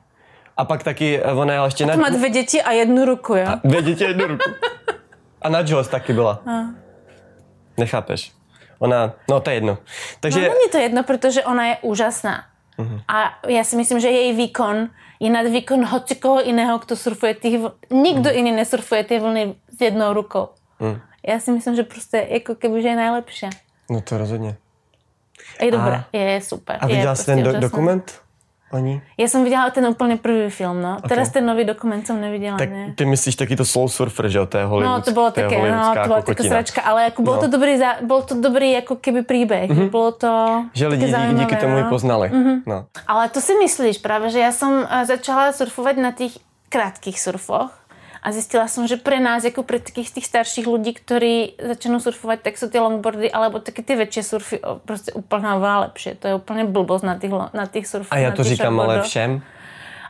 A 0.60 0.66
pak 0.66 0.84
taky 0.84 1.22
eh, 1.24 1.34
ona 1.34 1.54
jela 1.54 1.66
ještě 1.66 1.86
na... 1.86 1.96
má 1.96 2.10
dvě 2.10 2.30
děti 2.30 2.62
a 2.62 2.72
jednu 2.72 3.06
ruku, 3.06 3.36
jo? 3.36 3.48
A 3.48 3.60
dvě 3.64 3.82
děti 3.82 4.06
a 4.06 4.08
jednu 4.08 4.28
ruku. 4.28 4.52
A 5.42 5.50
na 5.50 5.60
Jaws 5.60 5.88
taky 5.88 6.14
byla. 6.14 6.42
A. 6.46 6.52
Nechápeš. 7.78 8.32
Ona, 8.80 9.14
no 9.30 9.40
to 9.40 9.50
je 9.50 9.56
jedno. 9.56 9.78
Takže... 10.20 10.40
No 10.40 10.48
není 10.48 10.70
to 10.72 10.78
jedno, 10.78 11.04
protože 11.04 11.44
ona 11.44 11.66
je 11.66 11.78
úžasná. 11.82 12.44
Uh-huh. 12.78 13.02
A 13.08 13.48
já 13.48 13.64
si 13.64 13.76
myslím, 13.76 14.00
že 14.00 14.08
její 14.08 14.36
výkon 14.36 14.90
je 15.20 15.30
nad 15.30 15.48
výkon 15.48 15.86
hoci 15.86 16.16
koho 16.16 16.42
jiného, 16.42 16.78
kdo 16.78 16.96
surfuje 16.96 17.34
ty 17.36 17.58
vl... 17.58 17.74
Nikdo 17.92 18.30
uh-huh. 18.30 18.36
jiný 18.36 18.52
nesurfuje 18.52 19.04
ty 19.04 19.20
vlny 19.20 19.56
s 19.78 19.82
jednou 19.82 20.14
rukou. 20.14 20.48
Uh-huh. 20.82 21.02
Já 21.28 21.40
si 21.40 21.52
myslím, 21.52 21.76
že 21.76 21.84
prostě 21.84 22.28
jako 22.30 22.56
keby, 22.56 22.82
že 22.82 22.88
je 22.88 22.96
nejlepší. 22.96 23.50
No 23.90 24.02
to 24.02 24.18
rozhodně. 24.18 24.56
Je 25.62 25.72
dobrá, 25.72 26.06
a... 26.14 26.18
je 26.18 26.42
super. 26.42 26.78
A 26.80 26.88
viděla 26.88 27.16
jsi 27.16 27.26
prostě 27.26 27.44
ten 27.44 27.54
do- 27.54 27.60
dokument? 27.60 28.22
Oni? 28.72 29.02
Já 29.18 29.28
jsem 29.28 29.44
viděla 29.44 29.70
ten 29.70 29.88
úplně 29.88 30.18
první 30.18 30.50
film, 30.50 30.82
no. 30.82 30.96
Okay. 30.98 31.10
Teraz 31.10 31.30
ten 31.30 31.46
nový 31.46 31.66
dokument 31.66 32.08
jsem 32.08 32.22
neviděla, 32.22 32.58
tak 32.58 32.70
ne? 32.70 32.94
ty 32.96 33.06
myslíš 33.06 33.36
taky 33.36 33.56
to 33.56 33.66
Soul 33.66 33.90
Surfer, 33.90 34.30
že? 34.30 34.46
To 34.46 34.58
je 34.58 34.66
Hollywood, 34.66 34.98
No, 34.98 35.02
to 35.02 35.12
bylo 35.12 35.32
také, 35.32 35.72
no, 35.72 35.94
to 36.02 36.08
byla 36.08 36.22
taká 36.22 36.44
sračka, 36.44 36.82
ale 36.82 37.04
jako 37.04 37.22
bylo 37.22 37.36
no. 37.36 37.42
to 37.42 37.48
dobrý, 37.48 37.80
bylo 38.02 38.22
to 38.22 38.42
dobrý 38.42 38.72
jako 38.72 38.96
keby 38.96 39.24
příběh, 39.24 39.70
mm-hmm. 39.70 39.90
bylo 39.90 40.12
to 40.12 40.64
Že 40.74 40.88
lidi 40.88 41.06
díky, 41.06 41.34
díky 41.34 41.56
tomu 41.56 41.80
no. 41.80 41.90
poznali. 41.90 42.30
Mm-hmm. 42.30 42.62
No. 42.66 42.86
Ale 43.08 43.30
to 43.30 43.42
si 43.42 43.54
myslíš 43.56 43.98
právě, 43.98 44.30
že 44.30 44.40
já 44.40 44.52
jsem 44.52 44.88
eh, 44.90 45.06
začala 45.06 45.52
surfovat 45.52 45.98
na 45.98 46.12
těch 46.12 46.32
krátkých 46.70 47.20
surfoch 47.20 47.80
a 48.24 48.32
zjistila 48.32 48.68
jsem, 48.68 48.88
že 48.88 48.98
pro 48.98 49.20
nás, 49.20 49.44
jako 49.44 49.64
pro 49.64 49.80
takých 49.80 50.12
těch 50.12 50.26
starších 50.26 50.68
lidí, 50.68 50.94
kteří 50.94 51.54
začnou 51.68 52.00
surfovat, 52.00 52.40
tak 52.42 52.58
jsou 52.58 52.70
ty 52.70 52.80
longboardy, 52.80 53.32
alebo 53.32 53.60
taky 53.60 53.84
ty 53.84 53.96
větší 53.96 54.24
surfy 54.24 54.60
prostě 54.86 55.12
úplně 55.12 55.48
lepší. 55.54 56.10
To 56.20 56.28
je 56.28 56.36
úplně 56.36 56.64
blbost 56.64 57.02
na 57.02 57.18
těch, 57.18 57.32
na 57.54 57.66
těch 57.66 57.88
surfech. 57.88 58.14
A 58.14 58.18
já 58.18 58.32
to 58.32 58.44
říkám 58.44 58.80
ale 58.80 59.02
všem. 59.02 59.42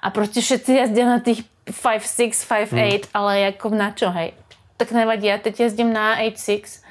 A 0.01 0.09
prostě 0.09 0.41
všetci 0.41 0.73
jezdí 0.73 1.03
na 1.03 1.19
těch 1.19 1.37
5.6, 1.67 2.29
5.8, 2.29 2.89
hmm. 2.89 2.99
ale 3.13 3.39
jako 3.39 3.69
na 3.69 3.91
čo, 3.91 4.09
hej? 4.09 4.33
Tak 4.77 4.91
nevadí, 4.91 5.27
já 5.27 5.37
teď 5.37 5.59
jezdím 5.59 5.93
na 5.93 6.17
8.6. 6.17 6.83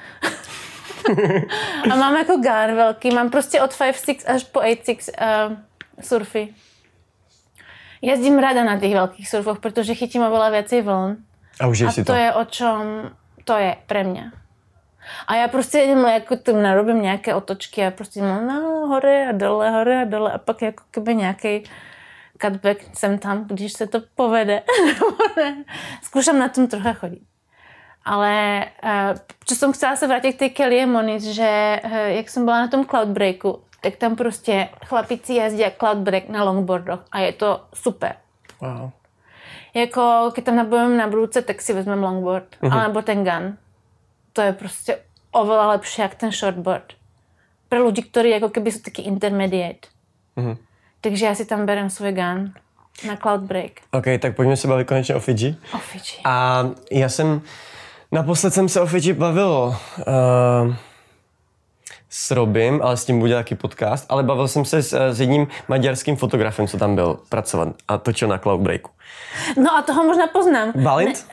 a 1.93 1.97
mám 1.97 2.17
jako 2.17 2.37
gár 2.37 2.73
velký, 2.73 3.11
mám 3.11 3.31
prostě 3.31 3.61
od 3.61 3.71
5.6 3.71 4.35
až 4.35 4.45
po 4.45 4.61
8.6 4.61 5.49
uh, 5.49 5.57
surfy. 6.01 6.55
Jezdím 8.03 8.39
ráda 8.39 8.65
na 8.65 8.79
těch 8.79 8.93
velkých 8.93 9.29
surfoch, 9.29 9.59
protože 9.59 9.95
chytím 9.95 10.23
oveľa 10.23 10.51
věcí 10.51 10.81
vln. 10.81 11.17
A 11.61 11.67
už 11.67 11.83
a 11.83 11.91
si 11.91 12.05
to. 12.05 12.13
to 12.13 12.19
je 12.19 12.33
o 12.35 12.45
čom, 12.45 13.11
to 13.45 13.57
je 13.57 13.77
pre 13.87 14.05
mě. 14.05 14.33
A 15.27 15.35
já 15.35 15.49
prostě 15.49 15.79
jdem, 15.79 16.05
jako 16.05 16.37
tím 16.37 16.63
narobím 16.63 17.03
nějaké 17.03 17.35
otočky 17.35 17.87
a 17.87 17.91
prostě 17.91 18.23
mám 18.23 18.47
no, 18.47 18.87
hore 18.87 19.29
a 19.29 19.33
dole, 19.33 19.71
hore 19.71 20.03
a 20.03 20.05
dole 20.05 20.33
a 20.33 20.39
pak 20.39 20.63
jako 20.63 20.85
keby 20.91 21.15
nějaký 21.15 21.65
cutback 22.43 22.81
jsem 22.95 23.19
tam, 23.19 23.45
když 23.45 23.73
se 23.73 23.87
to 23.87 24.01
povede. 24.15 24.63
Zkoušám 26.03 26.39
na 26.39 26.49
tom 26.49 26.67
trochu 26.67 26.89
chodit. 26.95 27.23
Ale 28.05 28.65
co 29.45 29.55
jsem 29.55 29.73
chcela 29.73 29.97
se 29.97 30.07
vrátit 30.07 30.33
k 30.33 30.39
té 30.39 30.49
Kelly 30.49 30.87
Moniz, 30.87 31.23
že 31.25 31.81
eh, 31.83 32.13
jak 32.13 32.31
jsem 32.31 32.45
byla 32.45 32.61
na 32.61 32.69
tom 32.69 32.85
Cloudbreaku, 32.85 33.63
tak 33.81 33.97
tam 33.97 34.17
prostě 34.17 34.69
chlapici 34.87 35.33
jezdí 35.33 35.65
cloudbreak 35.79 36.29
na 36.29 36.45
longboardoch 36.45 37.01
a 37.13 37.19
je 37.19 37.33
to 37.33 37.61
super. 37.75 38.15
Wow. 38.61 38.91
Jako, 39.75 40.31
když 40.35 40.45
tam 40.45 40.57
nabojím 40.57 40.97
na 40.97 41.07
brůce, 41.07 41.43
tak 41.43 41.63
si 41.63 41.73
vezmeme 41.73 42.07
longboard, 42.07 42.57
uh-huh. 42.63 42.81
alebo 42.81 43.03
ten 43.03 43.25
gun. 43.25 43.57
To 44.33 44.43
je 44.43 44.53
prostě 44.53 44.99
oveľa 45.33 45.67
lepší 45.67 46.03
jak 46.03 46.15
ten 46.15 46.33
shortboard. 46.33 46.93
Pro 47.69 47.87
lidi, 47.87 48.03
kteří 48.03 48.31
jako 48.31 48.49
keby 48.49 48.73
jsou 48.73 48.81
taky 48.81 49.03
intermediate. 49.03 49.89
Uh-huh. 50.37 50.57
Takže 51.01 51.27
já 51.27 51.35
si 51.35 51.45
tam 51.45 51.67
berem 51.67 51.91
svůj 51.91 52.13
gun 52.13 52.53
na 53.07 53.17
Cloudbreak. 53.17 53.71
OK, 53.91 54.05
tak 54.19 54.37
pojďme 54.37 54.57
se 54.57 54.69
bavit 54.69 54.89
konečně 54.89 55.15
o 55.15 55.21
Fiji. 55.21 55.57
O 55.75 55.79
Fiji. 55.79 56.23
A 56.25 56.65
já 56.93 57.09
jsem, 57.09 57.43
naposled 58.13 58.55
jsem 58.55 58.69
se 58.69 58.81
o 58.81 58.87
Fiji 58.87 59.13
bavil 59.13 59.49
uh, 59.49 60.75
s 62.11 62.31
Robim, 62.31 62.81
ale 62.83 62.97
s 62.97 63.05
tím 63.05 63.19
bude 63.19 63.35
taky 63.35 63.55
podcast, 63.55 64.07
ale 64.09 64.23
bavil 64.23 64.49
jsem 64.49 64.65
se 64.65 64.83
s, 64.83 65.13
s 65.13 65.21
jedním 65.21 65.47
maďarským 65.69 66.17
fotografem, 66.17 66.67
co 66.67 66.79
tam 66.79 66.95
byl 66.95 67.19
pracovat 67.29 67.69
a 67.89 67.99
točil 67.99 68.29
na 68.29 68.39
Cloudbreaku. 68.39 68.91
No 69.57 69.77
a 69.77 69.83
toho 69.83 70.05
možná 70.05 70.27
poznám. 70.27 70.73
Balint? 70.75 71.27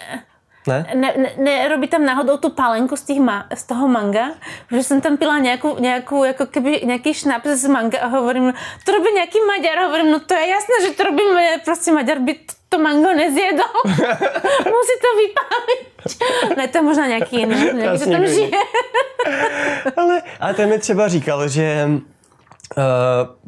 Ne, 0.67 0.85
ne? 0.93 0.95
Ne, 0.95 1.13
ne, 1.17 1.31
ne 1.37 1.67
robí 1.67 1.87
tam 1.87 2.05
náhodou 2.05 2.37
tu 2.37 2.49
pálenku 2.49 2.95
z, 2.95 3.01
těch 3.01 3.19
ma, 3.19 3.47
z 3.55 3.63
toho 3.63 3.87
manga, 3.87 4.31
že 4.71 4.83
jsem 4.83 5.01
tam 5.01 5.17
pila 5.17 5.39
nějakou, 5.39 5.79
nějakou 5.79 6.23
jako 6.23 6.45
keby 6.45 6.81
nějaký 6.83 7.13
šnaps 7.13 7.47
z 7.47 7.67
manga 7.67 7.99
a 7.99 8.07
hovorím, 8.07 8.53
to 8.85 8.91
robí 8.91 9.07
nějaký 9.13 9.37
Maďar, 9.47 9.85
hovorím, 9.85 10.11
no 10.11 10.19
to 10.19 10.33
je 10.33 10.47
jasné, 10.47 10.73
že 10.87 10.93
to 10.93 11.03
robí 11.03 11.21
prostě 11.65 11.91
Maďar 11.91 12.19
by 12.19 12.39
to 12.75 12.83
mango 12.83 13.13
nezjedl. 13.13 13.63
Musí 14.75 14.95
to 15.01 15.09
vypálit. 15.21 16.57
ne, 16.57 16.67
to 16.67 16.77
je 16.77 16.81
možná 16.81 17.07
nějaký 17.07 17.39
jiný, 17.39 17.55
nějaký, 17.73 18.03
to 18.03 18.11
tam 18.11 18.27
žije. 18.27 18.49
ale, 19.97 20.21
ale 20.39 20.53
ten 20.53 20.69
mi 20.69 20.79
třeba 20.79 21.07
říkal, 21.07 21.47
že 21.47 21.89
Uh, 22.77 22.83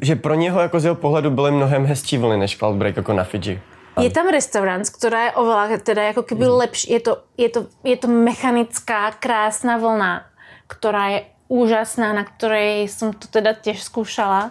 že 0.00 0.16
pro 0.16 0.34
něho 0.34 0.60
jako 0.60 0.80
z 0.80 0.84
jeho 0.84 0.94
pohledu 0.94 1.30
byly 1.30 1.50
mnohem 1.50 1.86
hezčí 1.86 2.18
vlny 2.18 2.36
než 2.36 2.56
Cloudbreak 2.56 2.96
jako 2.96 3.12
na 3.12 3.24
Fiji. 3.24 3.62
Je 4.00 4.10
tam 4.10 4.28
restaurant, 4.28 4.90
která 4.90 5.24
je 5.24 5.30
oveľa, 5.32 5.78
teda 5.82 6.02
jako 6.02 6.22
keby 6.22 6.44
mm. 6.44 6.50
lepší, 6.50 6.92
je 6.92 7.00
to, 7.00 7.18
je, 7.36 7.48
to, 7.48 7.66
je 7.84 7.96
to 7.96 8.08
mechanická, 8.08 9.10
krásná 9.10 9.76
vlna, 9.76 10.24
která 10.66 11.08
je 11.08 11.22
úžasná, 11.48 12.12
na 12.12 12.24
které 12.24 12.86
jsem 12.86 13.12
to 13.12 13.28
teda 13.28 13.52
těž 13.52 13.82
zkoušela, 13.82 14.50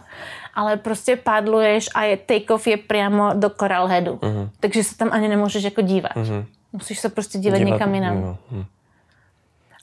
ale 0.58 0.78
prostě 0.78 1.16
padluješ 1.16 1.90
a 1.96 2.04
je 2.04 2.18
take-off 2.18 2.68
je 2.68 2.78
přímo 2.78 3.34
do 3.34 3.50
Coral 3.50 3.88
Headu. 3.88 4.14
Mm-hmm. 4.16 4.50
Takže 4.60 4.84
se 4.84 4.98
tam 4.98 5.10
ani 5.12 5.28
nemůžeš 5.28 5.64
jako 5.64 5.82
dívat. 5.82 6.12
Mm-hmm. 6.16 6.46
Musíš 6.74 7.00
se 7.00 7.10
prostě 7.10 7.38
dívat, 7.38 7.58
dívat 7.58 7.72
někam 7.72 7.96
jinam. 7.96 8.18
Mm-hmm. 8.18 8.66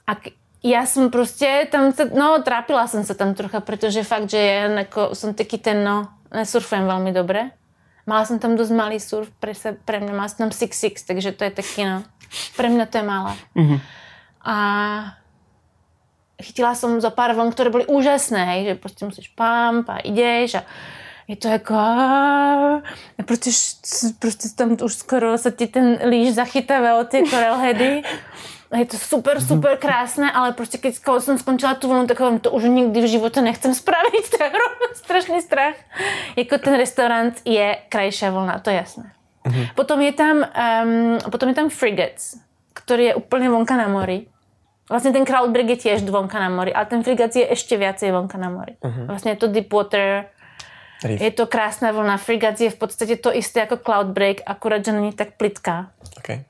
A 0.07 0.15
k- 0.15 0.31
já 0.63 0.87
jsem 0.87 1.11
prostě 1.11 1.69
tam, 1.71 1.93
se, 1.93 2.05
no 2.05 2.43
trápila 2.43 2.87
jsem 2.87 3.05
se 3.05 3.15
tam 3.15 3.35
trocha, 3.35 3.61
protože 3.61 4.03
fakt, 4.05 4.31
že 4.31 4.39
je, 4.39 4.71
jako, 4.77 5.15
jsem 5.15 5.35
taky 5.35 5.59
ten, 5.59 5.85
no, 5.85 6.09
nesurfujem 6.35 6.87
velmi 6.87 7.13
dobře. 7.13 7.51
Mala 8.07 8.25
jsem 8.25 8.39
tam 8.39 8.57
dost 8.57 8.71
malý 8.71 9.01
surf, 9.01 9.31
pre, 9.41 9.55
se, 9.55 9.77
pre 9.85 10.01
mě 10.01 10.13
mala 10.13 10.29
jsem 10.29 10.39
tam 10.39 10.49
6-6, 10.49 11.05
takže 11.07 11.33
to 11.33 11.45
je 11.45 11.51
taky, 11.51 11.85
no, 11.85 12.03
pre 12.57 12.69
mě 12.69 12.87
to 12.87 12.99
je 12.99 13.05
malé. 13.05 13.35
Mm-hmm. 13.57 13.81
A 14.45 14.57
chytila 16.43 16.75
jsem 16.75 17.01
za 17.01 17.11
pár 17.11 17.35
vln, 17.35 17.51
které 17.51 17.71
byly 17.71 17.87
úžasné, 17.87 18.45
hej, 18.45 18.65
že 18.65 18.75
prostě 18.75 19.05
musíš 19.05 19.29
pump 19.29 19.89
a 19.89 19.99
jdeš 20.05 20.55
a 20.55 20.63
je 21.29 21.37
to 21.37 21.49
jako 21.49 21.75
a 21.75 22.83
prostě, 23.25 23.51
prostě 24.19 24.49
tam 24.57 24.77
už 24.85 24.95
skoro 24.95 25.39
se 25.39 25.53
ti 25.53 25.67
ten 25.67 25.99
líž 26.09 26.35
zachytává 26.35 27.01
od 27.01 27.09
ty 27.09 27.23
korelheady 27.31 28.03
je 28.79 28.85
to 28.85 28.99
super, 28.99 29.41
super 29.41 29.77
krásné, 29.77 30.33
ale 30.33 30.53
prostě 30.53 30.79
když 30.79 31.01
jsem 31.19 31.39
skončila 31.39 31.75
tu 31.75 31.89
vlnu, 31.89 32.07
tak 32.07 32.19
to 32.41 32.51
už 32.51 32.65
nikdy 32.65 33.01
v 33.01 33.09
životě 33.09 33.43
nechcem 33.43 33.75
spravit, 33.75 34.31
to 34.39 34.45
je 34.45 34.51
strašný 34.95 35.41
strach. 35.41 35.75
Jako 36.37 36.59
ten 36.59 36.77
restaurant 36.77 37.41
je 37.45 37.79
krajší 37.89 38.27
vlna, 38.29 38.59
to 38.59 38.71
je 38.71 38.77
jasné. 38.77 39.13
Uh-huh. 39.47 39.69
Potom 39.75 40.01
je 40.01 40.13
tam, 40.13 40.37
um, 40.37 41.19
potom 41.31 41.49
je 41.49 41.55
tam 41.55 41.71
Frigates, 41.71 42.35
který 42.73 43.05
je 43.05 43.15
úplně 43.15 43.51
vonka 43.51 43.77
na 43.77 43.89
mori. 43.89 44.27
Vlastně 44.89 45.13
ten 45.13 45.27
Cloudbreak 45.27 45.69
je 45.69 45.77
těž 45.77 46.03
vonka 46.03 46.41
na 46.41 46.49
mori, 46.49 46.75
ale 46.75 46.87
ten 46.87 47.03
Frigates 47.03 47.37
je 47.37 47.49
ještě 47.49 47.77
viacej 47.77 48.13
vonka 48.13 48.39
na 48.39 48.49
mori. 48.49 48.77
Uh-huh. 48.83 49.07
Vlastně 49.07 49.31
je 49.31 49.37
to 49.37 49.47
Deepwater, 49.47 50.27
Reef. 51.05 51.21
je 51.21 51.31
to 51.31 51.47
krásná 51.47 51.93
vlna. 51.93 52.17
Frigates 52.17 52.61
je 52.61 52.71
v 52.71 52.75
podstatě 52.75 53.17
to 53.17 53.37
isté 53.37 53.61
jako 53.61 53.77
Cloudbreak, 53.77 54.37
akurát, 54.47 54.85
že 54.85 54.93
není 54.93 55.13
tak 55.13 55.29
plitká. 55.37 55.91
Okay. 56.19 56.45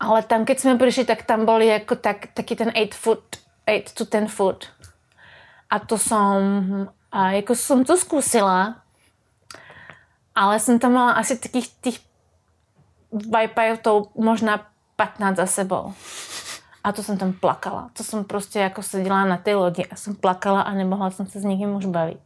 Ale 0.00 0.22
tam, 0.22 0.44
keď 0.44 0.58
jsme 0.58 0.78
přišli, 0.78 1.04
tak 1.04 1.22
tam 1.22 1.44
byly 1.44 1.66
jako 1.66 1.96
tak, 1.96 2.26
taky 2.34 2.56
ten 2.56 2.68
8 2.68 2.88
foot, 2.92 3.24
8 3.66 3.82
to 3.94 4.04
10 4.04 4.28
foot. 4.28 4.66
A 5.70 5.78
to 5.78 5.98
jsem, 5.98 6.88
a 7.12 7.30
jako 7.30 7.54
jsem 7.54 7.84
to 7.84 7.96
zkusila, 7.96 8.76
ale 10.34 10.60
jsem 10.60 10.78
tam 10.78 10.92
mala 10.92 11.12
asi 11.12 11.38
takých 11.38 11.68
těch 11.80 11.94
to 13.82 14.06
možná 14.14 14.66
15 14.96 15.36
za 15.36 15.46
sebou. 15.46 15.94
A 16.88 16.92
to 16.92 17.02
jsem 17.02 17.18
tam 17.18 17.32
plakala. 17.32 17.90
To 17.92 18.04
jsem 18.04 18.24
prostě 18.24 18.58
jako 18.58 18.82
seděla 18.82 19.24
na 19.24 19.36
té 19.36 19.54
lodi 19.54 19.86
a 19.86 19.96
jsem 19.96 20.14
plakala 20.14 20.60
a 20.60 20.74
nemohla 20.74 21.10
jsem 21.10 21.26
se 21.26 21.40
s 21.40 21.44
nikým 21.44 21.74
už 21.74 21.86
bavit. 21.86 22.20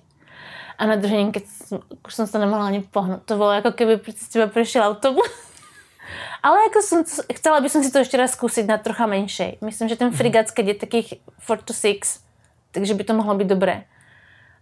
A 0.79 0.87
na 0.87 0.97
druhý 0.97 1.17
den, 1.17 1.33
keď 1.33 1.47
jsem, 1.47 1.81
už 2.07 2.15
jsem 2.15 2.27
se 2.27 2.39
nemohla 2.39 2.67
ani 2.67 2.81
pohnout, 2.81 3.23
to 3.25 3.37
bylo 3.37 3.53
jako 3.53 3.71
kdyby 3.71 3.97
prostě 3.97 4.47
přišel 4.47 4.83
autobus 4.83 5.31
Ale 6.43 6.63
jako 6.63 6.83
jsem, 6.83 7.05
chcela 7.35 7.61
bych 7.61 7.73
si 7.73 7.93
to 7.93 7.99
ještě 7.99 8.17
raz 8.17 8.31
zkusit 8.31 8.67
na 8.67 8.79
trocha 8.79 9.07
menší. 9.07 9.59
Myslím, 9.61 9.89
že 9.89 9.97
ten 9.97 10.13
frigat, 10.13 10.51
keď 10.51 10.67
je 10.67 10.75
takých 10.75 11.15
4 11.41 11.63
to 11.65 11.73
6, 11.73 12.25
takže 12.73 12.95
by 12.95 13.05
to 13.05 13.15
mohlo 13.15 13.35
být 13.35 13.49
dobré. 13.49 13.85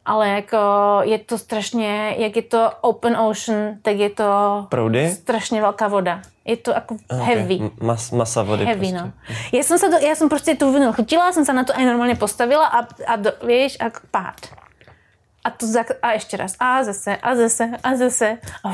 Ale 0.04 0.28
jako 0.28 0.56
je 1.02 1.18
to 1.18 1.38
strašně, 1.38 2.14
jak 2.18 2.36
je 2.36 2.42
to 2.42 2.72
open 2.80 3.16
ocean, 3.16 3.76
tak 3.82 3.96
je 3.96 4.10
to 4.10 4.66
Proudy? 4.68 5.10
strašně 5.10 5.60
velká 5.60 5.88
voda. 5.88 6.22
Je 6.44 6.56
to 6.56 6.70
jako 6.70 6.94
okay. 6.94 7.26
heavy. 7.26 7.70
Mas, 7.82 8.10
masa 8.10 8.42
vody 8.42 8.64
Heavy, 8.64 8.78
prostě. 8.80 8.96
no. 8.96 9.12
Já 9.52 9.62
jsem, 9.62 9.78
se 9.78 9.88
to, 9.88 9.96
já 9.96 10.14
jsem 10.14 10.28
prostě 10.28 10.54
tu 10.54 10.72
vinu 10.72 10.92
chytila, 10.92 11.32
jsem 11.32 11.44
se 11.44 11.52
na 11.52 11.64
to 11.64 11.76
aj 11.76 11.84
normálně 11.84 12.16
postavila 12.16 12.66
a, 12.66 12.86
a 13.06 13.16
do, 13.16 13.32
víš, 13.46 13.78
a 13.80 13.84
pád. 14.10 14.46
A 15.44 15.50
to 15.50 15.66
za, 15.66 15.84
a 16.02 16.12
ještě 16.12 16.36
raz. 16.36 16.56
A 16.60 16.84
zase, 16.84 17.16
a 17.16 17.34
zase, 17.34 17.70
a 17.82 17.96
zase. 17.96 18.38
A 18.64 18.68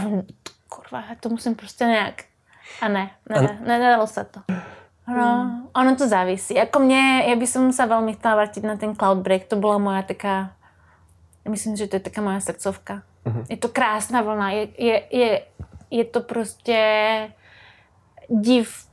kurva, 0.69 1.05
já 1.09 1.17
to 1.21 1.29
musím 1.29 1.55
prostě 1.55 1.85
nějak. 1.85 2.25
A 2.81 2.89
ne, 2.89 3.11
ne, 3.29 3.41
ne, 3.41 3.59
ne 3.67 3.79
nedalo 3.79 4.07
se 4.07 4.25
to. 4.25 4.41
No, 5.09 5.51
ono 5.75 5.97
to 5.97 6.09
závisí. 6.09 6.55
Jako 6.55 6.79
mě, 6.79 7.25
já 7.27 7.37
bych 7.37 7.49
se 7.49 7.87
velmi 7.87 8.12
chtěla 8.12 8.35
vrátit 8.35 8.65
na 8.65 8.77
ten 8.77 8.97
cloud 8.97 9.19
break, 9.19 9.45
to 9.45 9.57
byla 9.57 9.79
moja 9.79 10.03
taká, 10.03 10.51
myslím, 11.49 11.77
že 11.77 11.87
to 11.87 11.97
je 11.97 12.01
taká 12.01 12.23
moja 12.23 12.41
srdcovka. 12.41 13.03
Uh-huh. 13.27 13.45
Je 13.51 13.57
to 13.57 13.69
krásná 13.69 14.23
vlna, 14.23 14.51
je, 14.51 14.69
je, 14.79 15.03
je, 15.11 15.43
je 15.91 16.05
to 16.05 16.21
prostě 16.21 16.79
div 18.29 18.87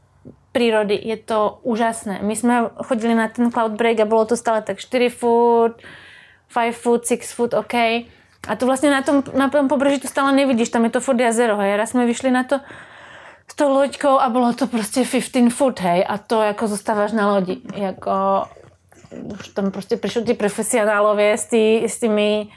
přírody, 0.51 0.99
je 1.03 1.17
to 1.17 1.59
úžasné. 1.63 2.19
My 2.21 2.35
jsme 2.35 2.69
chodili 2.83 3.15
na 3.15 3.27
ten 3.27 3.51
cloud 3.51 3.71
break 3.71 3.99
a 3.99 4.05
bylo 4.05 4.25
to 4.25 4.37
stále 4.37 4.61
tak 4.61 4.79
4 4.79 5.09
foot, 5.09 5.81
5 6.53 6.71
foot, 6.75 7.07
6 7.07 7.33
foot, 7.33 7.53
OK. 7.53 7.73
A 8.47 8.55
to 8.57 8.65
vlastně 8.65 8.91
na 8.91 9.01
tom, 9.01 9.23
na 9.33 9.49
tom 9.49 9.67
pobřeží 9.67 9.99
to 9.99 10.07
stále 10.07 10.31
nevidíš, 10.31 10.69
tam 10.69 10.83
je 10.83 10.89
to 10.89 11.01
furt 11.01 11.19
jazero, 11.19 11.57
hej. 11.57 11.77
Raz 11.77 11.89
jsme 11.89 12.05
vyšli 12.05 12.31
na 12.31 12.43
to 12.43 12.59
s 13.51 13.55
tou 13.55 13.69
loďkou 13.69 14.19
a 14.19 14.29
bylo 14.29 14.53
to 14.53 14.67
prostě 14.67 15.03
15 15.11 15.53
foot, 15.53 15.79
hej. 15.79 16.05
A 16.09 16.17
to 16.17 16.41
jako 16.41 16.67
zostáváš 16.67 17.11
na 17.11 17.31
lodi. 17.33 17.61
Jako, 17.75 18.11
už 19.39 19.47
tam 19.47 19.71
prostě 19.71 19.97
přišli 19.97 20.23
ty 20.23 20.33
profesionálové 20.33 21.37
s, 21.37 21.45
tý, 21.45 21.83
s 21.83 21.99
těmi 21.99 22.47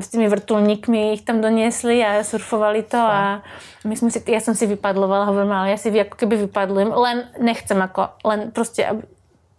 s 0.00 0.08
těmi 0.08 0.28
vrtulníkmi 0.28 1.12
ich 1.12 1.22
tam 1.22 1.40
doniesli 1.40 2.04
a 2.04 2.24
surfovali 2.24 2.82
to 2.82 2.96
a 2.96 3.42
my 3.84 3.96
jsme 3.96 4.10
si, 4.10 4.22
já 4.32 4.40
jsem 4.40 4.54
si 4.54 4.66
vypadlovala, 4.66 5.24
hovorím, 5.24 5.52
ale 5.52 5.70
já 5.70 5.76
si 5.76 5.96
jako 5.96 6.16
keby 6.16 6.36
vypadlujem, 6.36 6.92
len 6.92 7.28
nechcem 7.40 7.78
jako, 7.78 8.08
len 8.24 8.50
prostě 8.50 8.88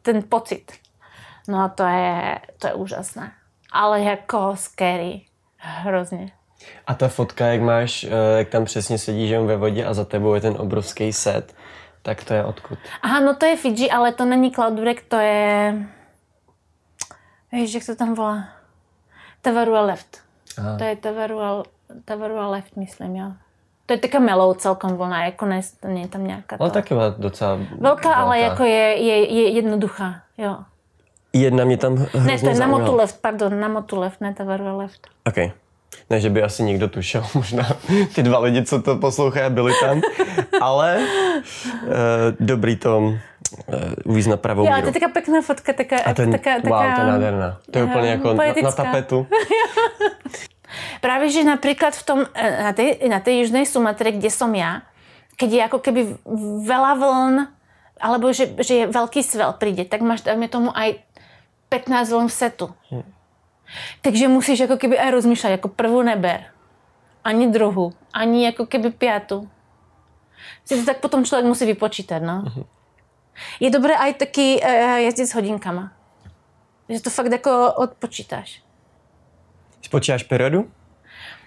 ten 0.01 0.23
pocit. 0.29 0.71
No 1.47 1.71
to 1.75 1.83
je, 1.83 2.39
to 2.59 2.67
je 2.67 2.73
úžasné. 2.73 3.31
Ale 3.71 4.01
jako 4.01 4.51
scary. 4.55 5.21
Hrozně. 5.57 6.31
A 6.87 6.93
ta 6.93 7.07
fotka, 7.07 7.45
jak 7.45 7.61
máš, 7.61 8.03
eh, 8.03 8.37
jak 8.37 8.49
tam 8.49 8.65
přesně 8.65 8.97
sedíš 8.97 9.31
ve 9.31 9.57
vodě 9.57 9.85
a 9.85 9.93
za 9.93 10.05
tebou 10.05 10.33
je 10.33 10.41
ten 10.41 10.55
obrovský 10.57 11.13
set, 11.13 11.55
tak 12.01 12.23
to 12.23 12.33
je 12.33 12.43
odkud? 12.43 12.79
Aha, 13.01 13.19
no 13.19 13.35
to 13.35 13.45
je 13.45 13.57
Fiji, 13.57 13.89
ale 13.89 14.13
to 14.13 14.25
není 14.25 14.51
Cloudwreck, 14.51 15.01
to 15.07 15.15
je... 15.15 15.75
Víš, 17.51 17.73
jak 17.73 17.85
to 17.85 17.95
tam 17.95 18.15
volá? 18.15 18.49
Tavarua 19.41 19.81
Left. 19.81 20.17
Aha. 20.57 20.77
To 20.77 20.83
je 20.83 20.95
Tavarua, 20.95 21.63
Tavarua 22.05 22.47
Left, 22.47 22.75
myslím, 22.75 23.15
jo. 23.15 23.31
To 23.85 23.93
je 23.93 23.99
taká 23.99 24.19
melou 24.19 24.53
celkom 24.53 24.97
vlna, 24.97 25.25
jako 25.25 25.45
ne, 25.45 25.61
není 25.85 26.07
tam 26.07 26.27
nějaká... 26.27 26.57
Ale 26.59 26.69
taky 26.69 26.93
má 26.93 27.09
docela 27.09 27.55
velká. 27.55 27.75
Velká, 27.79 28.13
ale 28.13 28.39
jako 28.39 28.63
je, 28.63 28.95
je, 29.03 29.33
je 29.33 29.49
jednoduchá, 29.49 30.21
jo. 30.37 30.57
Jedna 31.33 31.65
mě 31.65 31.77
tam 31.77 32.05
Ne, 32.25 32.39
to 32.39 32.49
je 32.49 32.55
na 32.55 32.67
motu 32.67 32.95
left, 32.95 33.21
pardon, 33.21 33.59
na 33.59 33.67
motu 33.67 33.99
left, 33.99 34.21
ne 34.21 34.33
Tavarua 34.33 34.73
Left. 34.73 35.07
Okay. 35.27 35.51
Ne, 36.09 36.19
že 36.19 36.29
by 36.29 36.43
asi 36.43 36.63
někdo 36.63 36.87
tušil, 36.87 37.23
možná 37.33 37.63
ty 38.15 38.23
dva 38.23 38.39
lidi, 38.39 38.65
co 38.65 38.81
to 38.81 38.95
poslouchají, 38.95 39.53
byli 39.53 39.73
tam, 39.81 40.01
ale 40.61 40.97
uh, 40.97 41.91
dobrý 42.39 42.75
to 42.75 42.97
uh, 42.99 43.13
uvíz 44.05 44.27
na 44.27 44.37
pravou 44.37 44.65
Jo, 44.65 44.73
to 44.81 44.87
je 44.87 44.91
taká 44.93 45.07
pěkná 45.07 45.41
fotka, 45.41 45.73
taká, 45.73 45.97
a 46.05 46.13
ten, 46.13 46.31
taká, 46.31 46.55
taká, 46.55 46.69
wow, 46.69 46.95
to 46.95 47.01
je 47.01 47.07
nádherná. 47.07 47.59
To 47.71 47.79
je 47.79 47.83
uh, 47.83 47.89
úplně 47.89 48.09
jako 48.09 48.33
na, 48.33 48.43
na 48.63 48.71
tapetu. 48.71 49.27
Právě, 51.01 51.31
že 51.31 51.43
například 51.43 51.93
v 51.95 52.03
tom, 52.05 52.25
eh, 52.33 52.63
na 52.63 52.73
té, 52.73 52.83
na 53.09 53.19
té 53.19 53.65
Sumatre, 53.65 54.11
kde 54.11 54.29
jsem 54.29 54.55
já, 54.55 54.81
keď 55.37 55.51
je 55.51 55.59
jako 55.59 55.79
keby 55.79 56.01
veľa 56.65 56.93
vln, 56.97 57.47
alebo 58.01 58.33
že, 58.33 58.49
že 58.59 58.73
je 58.73 58.85
velký 58.87 59.23
svel 59.23 59.53
přijde, 59.53 59.85
tak 59.85 60.01
máš, 60.01 60.21
dáme 60.21 60.47
tomu, 60.47 60.73
aj 60.77 60.95
15 61.69 62.09
vln 62.09 62.27
v 62.27 62.33
setu. 62.33 62.67
Hmm. 62.89 63.03
Takže 64.01 64.27
musíš 64.27 64.59
jako 64.59 64.77
keby 64.77 64.99
aj 64.99 65.11
rozmýšlet, 65.11 65.49
jako 65.49 65.67
prvou 65.67 66.01
neber. 66.01 66.43
Ani 67.23 67.47
druhou. 67.47 67.93
Ani 68.13 68.45
jako 68.45 68.65
keby 68.65 68.89
pětu. 68.89 69.49
Si 70.65 70.79
to 70.79 70.85
tak 70.85 70.97
potom 70.97 71.25
člověk 71.25 71.45
musí 71.45 71.65
vypočítat, 71.65 72.23
no. 72.23 72.41
Uh-huh. 72.41 72.65
Je 73.59 73.69
dobré 73.69 73.93
aj 73.97 74.13
taky 74.13 74.61
uh, 74.63 74.97
jezdit 74.97 75.27
s 75.27 75.35
hodinkama. 75.35 75.91
Že 76.89 77.01
to 77.01 77.09
fakt 77.09 77.31
jako 77.31 77.73
odpočítáš. 77.73 78.61
Spočítáš 79.81 80.23
periodu? 80.23 80.71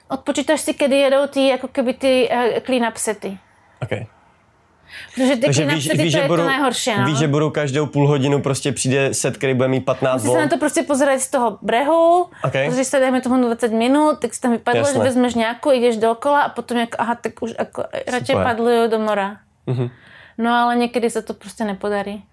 Odpočítáš 0.09 0.61
si, 0.61 0.75
kdy 0.75 0.97
jedou 0.97 1.27
ty, 1.27 1.49
jako 1.49 1.69
keby 1.69 1.95
ty 1.95 2.29
uh, 2.33 2.59
clean-up 2.61 2.97
sety. 2.97 3.39
Okay. 3.83 4.07
Protože 5.15 5.37
ty 5.37 5.41
Takže 5.41 5.67
víš, 5.67 5.91
víš, 5.93 6.13
že 6.13 6.23
budou, 6.27 6.43
to 6.43 6.49
nejhorší, 6.49 6.91
no? 6.99 7.05
víš, 7.05 7.19
že 7.19 7.29
budou 7.29 7.51
každou 7.51 7.87
půl 7.87 8.09
hodinu 8.09 8.43
prostě 8.43 8.73
přijde 8.73 9.15
set, 9.15 9.37
který 9.37 9.55
bude 9.55 9.69
mít 9.69 9.81
15 9.81 10.23
Musíš 10.23 10.33
se 10.33 10.41
na 10.41 10.49
to 10.49 10.59
prostě 10.59 10.83
pozerať 10.83 11.21
z 11.21 11.31
toho 11.31 11.59
brehu, 11.63 12.27
okay. 12.45 12.69
protože 12.69 12.85
se 12.85 13.01
dejme 13.01 13.21
tomu 13.21 13.43
20 13.43 13.73
minut, 13.73 14.19
tak 14.21 14.35
si 14.35 14.41
tam 14.41 14.53
vypadlo, 14.53 14.93
že 14.93 14.99
vezmeš 14.99 15.35
nějakou, 15.35 15.71
jdeš 15.71 15.97
dokola 15.97 16.41
a 16.43 16.49
potom 16.49 16.77
jak, 16.77 16.89
aha, 16.99 17.15
tak 17.15 17.33
už 17.41 17.55
jako, 17.59 17.85
radši 18.07 18.33
padluju 18.33 18.89
do 18.89 18.99
mora. 18.99 19.37
Mm-hmm. 19.69 19.91
No 20.39 20.51
ale 20.55 20.77
někdy 20.77 21.11
se 21.11 21.23
to 21.23 21.35
prostě 21.35 21.65
nepodarí. 21.65 22.25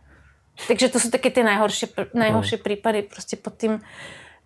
Takže 0.67 0.89
to 0.89 0.99
jsou 0.99 1.09
taky 1.09 1.31
ty 1.31 1.43
nejhorší, 1.43 1.85
nejhorší 2.13 2.55
mm. 2.55 2.61
případy 2.63 3.01
prostě 3.01 3.35
pod 3.35 3.57
tím, 3.57 3.81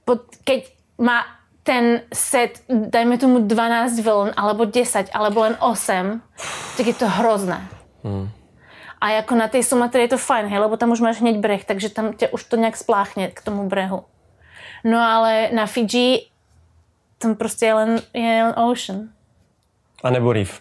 pod, 0.06 0.22
keď 0.44 0.74
má 0.98 1.26
ten 1.64 2.02
set, 2.14 2.64
dajme 2.70 3.18
tomu 3.18 3.40
12 3.48 4.00
vln, 4.00 4.32
alebo 4.38 4.66
10, 4.66 5.10
alebo 5.14 5.42
len 5.42 5.58
8, 5.60 6.22
tak 6.78 6.88
je 6.88 6.94
to 6.94 7.08
hrozné. 7.08 7.68
Hmm. 8.04 8.30
A 9.02 9.10
jako 9.10 9.36
na 9.36 9.48
té 9.48 9.64
Sumatře 9.64 10.00
je 10.00 10.08
to 10.08 10.18
fajn, 10.18 10.46
hej, 10.46 10.60
lebo 10.60 10.78
tam 10.78 10.92
už 10.92 11.00
máš 11.00 11.22
hněď 11.22 11.38
breh, 11.38 11.66
takže 11.66 11.90
tam 11.90 12.14
tě 12.14 12.30
už 12.30 12.44
to 12.44 12.56
nějak 12.56 12.78
spláchne 12.78 13.28
k 13.28 13.42
tomu 13.42 13.70
brehu. 13.70 14.04
No 14.84 15.00
ale 15.00 15.50
na 15.54 15.66
Fiji 15.66 16.28
tam 17.18 17.36
prostě 17.36 17.66
je 17.66 17.74
len, 17.74 18.02
je 18.14 18.44
len 18.44 18.54
ocean. 18.58 19.10
A 20.04 20.10
nebo 20.10 20.34
reef. 20.34 20.60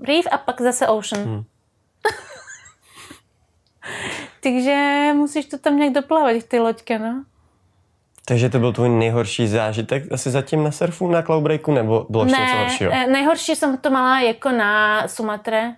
Reef 0.00 0.26
a 0.30 0.38
pak 0.38 0.60
zase 0.60 0.88
ocean. 0.88 1.24
Hmm. 1.24 1.44
Takže 4.40 5.10
musíš 5.14 5.46
to 5.46 5.58
tam 5.58 5.76
nějak 5.76 5.92
doplavat, 5.92 6.44
ty 6.48 6.58
loďky, 6.58 6.98
no. 6.98 7.24
Takže 8.24 8.48
to 8.48 8.58
byl 8.58 8.72
tvůj 8.72 8.88
nejhorší 8.88 9.46
zážitek 9.46 10.12
asi 10.12 10.30
zatím 10.30 10.64
na 10.64 10.70
surfu, 10.70 11.10
na 11.10 11.22
cloudbreaku, 11.22 11.72
nebo 11.72 12.06
bylo 12.08 12.24
ještě 12.24 12.40
něco 12.40 12.56
horšího? 12.56 12.90
Ne, 12.90 13.06
nejhorší 13.06 13.56
jsem 13.56 13.76
to 13.76 13.90
mala 13.90 14.20
jako 14.20 14.50
na 14.50 15.02
Sumatre, 15.08 15.74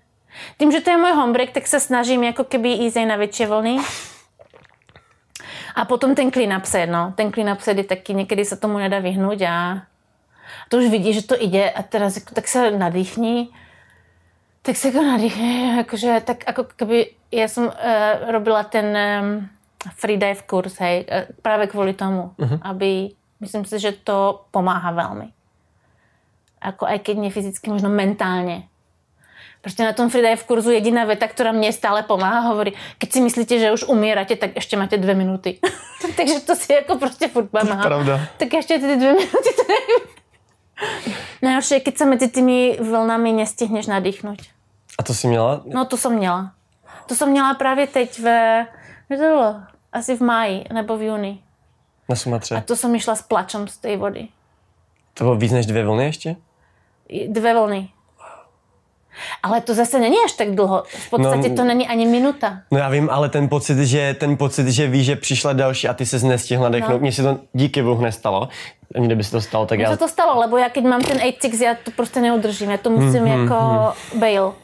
tím, 0.58 0.72
že 0.72 0.80
to 0.80 0.90
je 0.90 0.96
můj 0.96 1.10
homebreak, 1.10 1.50
tak 1.50 1.66
se 1.66 1.80
snažím 1.80 2.24
jako 2.24 2.44
keby 2.44 2.68
jít 2.68 3.06
na 3.06 3.16
větší 3.16 3.46
vlny. 3.46 3.78
A 5.74 5.84
potom 5.84 6.14
ten 6.14 6.32
clean 6.32 6.56
up 6.58 6.64
set, 6.64 6.86
no. 6.86 7.12
Ten 7.16 7.32
clean 7.32 7.52
up 7.52 7.60
set 7.60 7.78
je 7.78 7.84
taky, 7.84 8.14
někdy 8.14 8.44
se 8.44 8.56
tomu 8.56 8.78
nedá 8.78 8.98
vyhnout 8.98 9.42
a 9.42 9.82
to 10.68 10.76
už 10.76 10.84
vidí, 10.84 11.12
že 11.12 11.22
to 11.22 11.34
jde 11.40 11.70
a 11.70 11.82
teraz 11.82 12.16
jako, 12.16 12.34
tak 12.34 12.48
se 12.48 12.70
nadýchni. 12.70 13.48
Tak 14.62 14.76
se 14.76 14.88
jako 14.88 15.02
nadýchni, 15.02 15.76
jakože 15.76 16.22
tak 16.24 16.44
jako 16.46 16.64
keby, 16.64 17.10
já 17.32 17.48
jsem 17.48 17.64
uh, 17.64 18.30
robila 18.30 18.62
ten 18.64 18.98
um, 19.22 19.48
freedive 19.94 20.42
kurz, 20.46 20.78
hej, 20.78 21.06
uh, 21.12 21.36
právě 21.42 21.66
kvůli 21.66 21.92
tomu, 21.92 22.30
uh-huh. 22.38 22.58
aby, 22.62 23.08
myslím 23.40 23.64
si, 23.64 23.78
že 23.78 23.92
to 23.92 24.44
pomáhá 24.50 24.90
velmi. 24.90 25.28
Jako 26.64 26.86
aj 26.86 26.98
keď 26.98 27.16
nie 27.16 27.30
fyzicky, 27.30 27.70
možno 27.70 27.88
mentálně 27.88 28.68
Prostě 29.60 29.84
na 29.84 29.92
tom 29.92 30.10
freedive 30.10 30.42
kurzu 30.42 30.70
jediná 30.70 31.04
veta, 31.04 31.28
která 31.28 31.52
mě 31.52 31.72
stále 31.72 32.02
pomáhá, 32.02 32.40
hovorí, 32.40 32.72
keď 32.98 33.12
si 33.12 33.20
myslíte, 33.20 33.58
že 33.58 33.72
už 33.72 33.84
umíráte, 33.84 34.36
tak 34.36 34.50
ještě 34.54 34.76
máte 34.76 34.96
dvě 34.96 35.14
minuty. 35.14 35.58
Takže 36.16 36.40
to 36.40 36.56
si 36.56 36.72
jako 36.72 36.98
prostě 36.98 37.28
furt 37.28 37.50
pomáhá. 37.50 37.82
Pravda. 37.82 38.20
Tak 38.36 38.52
ještě 38.52 38.78
ty 38.78 38.96
dvě 38.96 39.12
minuty 39.12 39.50
to 39.56 39.62
nevím. 39.68 40.19
Najhorší 41.42 41.74
je, 41.74 41.80
keď 41.80 41.98
se 41.98 42.06
mezi 42.06 42.28
těmi 42.28 42.78
vlnami 42.80 43.32
nestihneš 43.32 43.86
nadýchnout. 43.86 44.42
A 44.98 45.02
to 45.02 45.14
jsi 45.14 45.26
měla? 45.26 45.62
No 45.64 45.84
to 45.84 45.96
jsem 45.96 46.12
měla. 46.14 46.52
To 47.06 47.14
jsem 47.14 47.30
měla 47.30 47.54
právě 47.54 47.86
teď 47.86 48.18
ve, 48.18 48.66
to 49.08 49.14
bylo? 49.16 49.56
Asi 49.92 50.16
v 50.16 50.20
máji 50.20 50.64
nebo 50.72 50.96
v 50.96 51.02
juni. 51.02 51.42
Na 52.08 52.16
Sumatře. 52.16 52.56
A 52.56 52.60
to 52.60 52.76
jsem 52.76 52.94
išla 52.94 53.14
s 53.14 53.22
plačem 53.22 53.68
z 53.68 53.76
té 53.76 53.96
vody. 53.96 54.28
To 55.14 55.24
bylo 55.24 55.36
víc 55.36 55.52
než 55.52 55.66
dvě 55.66 55.84
vlny 55.84 56.04
ještě? 56.04 56.36
Dvě 57.28 57.54
vlny. 57.54 57.88
Ale 59.42 59.60
to 59.60 59.74
zase 59.74 59.98
není 59.98 60.16
až 60.24 60.32
tak 60.32 60.54
dlouho. 60.54 60.82
V 60.86 61.10
podstatě 61.10 61.48
no, 61.48 61.56
to 61.56 61.64
není 61.64 61.88
ani 61.88 62.06
minuta. 62.06 62.58
No 62.70 62.78
já 62.78 62.88
vím, 62.88 63.08
ale 63.10 63.28
ten 63.28 63.48
pocit, 63.48 63.78
že 63.78 64.14
ten 64.14 64.36
pocit, 64.36 64.68
že 64.68 64.86
víš, 64.86 65.06
že 65.06 65.16
přišla 65.16 65.52
další 65.52 65.88
a 65.88 65.94
ty 65.94 66.06
se 66.06 66.26
nestihla 66.26 66.68
dechnout, 66.68 66.92
no. 66.92 66.98
mně 66.98 67.12
se 67.12 67.22
to 67.22 67.38
díky 67.52 67.82
bohu 67.82 68.02
nestalo. 68.02 68.48
Kdyby 68.88 69.24
se 69.24 69.30
to 69.30 69.40
stalo, 69.40 69.66
tak 69.66 69.78
Mně 69.78 69.84
já... 69.84 69.90
se 69.90 69.96
to 69.96 70.08
stalo, 70.08 70.40
lebo 70.40 70.56
já 70.56 70.68
když 70.68 70.84
mám 70.84 71.00
ten 71.00 71.20
8 71.44 71.62
já 71.62 71.76
to 71.84 71.90
prostě 71.90 72.20
neudržím, 72.20 72.70
já 72.70 72.76
to 72.76 72.90
musím 72.90 73.24
mm-hmm, 73.24 73.42
jako 73.42 73.54
mm. 74.14 74.20
bail. 74.20 74.54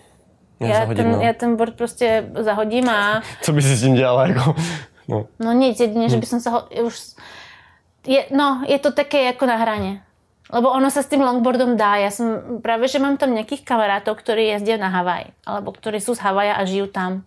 Já, 0.60 0.74
zahodit, 0.74 0.96
ten, 0.96 1.12
no. 1.12 1.20
já 1.20 1.32
ten 1.32 1.56
board 1.56 1.74
prostě 1.74 2.24
zahodím 2.34 2.88
a... 2.88 3.22
Co 3.42 3.52
by 3.52 3.62
si 3.62 3.76
s 3.76 3.82
tím 3.82 3.94
dělala 3.94 4.26
jako... 4.26 4.54
No, 5.08 5.26
no 5.38 5.52
nic, 5.52 5.80
jedině, 5.80 6.08
že 6.08 6.16
by 6.16 6.26
som 6.26 6.40
sa 6.42 6.50
ho 6.50 6.58
už... 6.82 7.14
Je, 8.06 8.26
no, 8.34 8.66
je 8.66 8.78
to 8.78 8.90
také 8.90 9.22
jako 9.22 9.46
na 9.46 9.56
hraně. 9.56 10.02
Lebo 10.46 10.70
ono 10.70 10.86
sa 10.94 11.02
s 11.02 11.10
tým 11.10 11.26
longboardom 11.26 11.74
dá. 11.74 11.98
Ja 11.98 12.14
som 12.14 12.58
práve, 12.62 12.86
že 12.86 13.02
mám 13.02 13.18
tam 13.18 13.34
nejakých 13.34 13.66
kamarátov, 13.66 14.14
ktorí 14.14 14.54
jezdia 14.54 14.78
na 14.78 14.94
Havaj. 14.94 15.34
Alebo 15.42 15.74
ktorí 15.74 15.98
sú 15.98 16.14
z 16.14 16.22
Havaja 16.22 16.54
a 16.54 16.62
žijú 16.62 16.86
tam. 16.86 17.26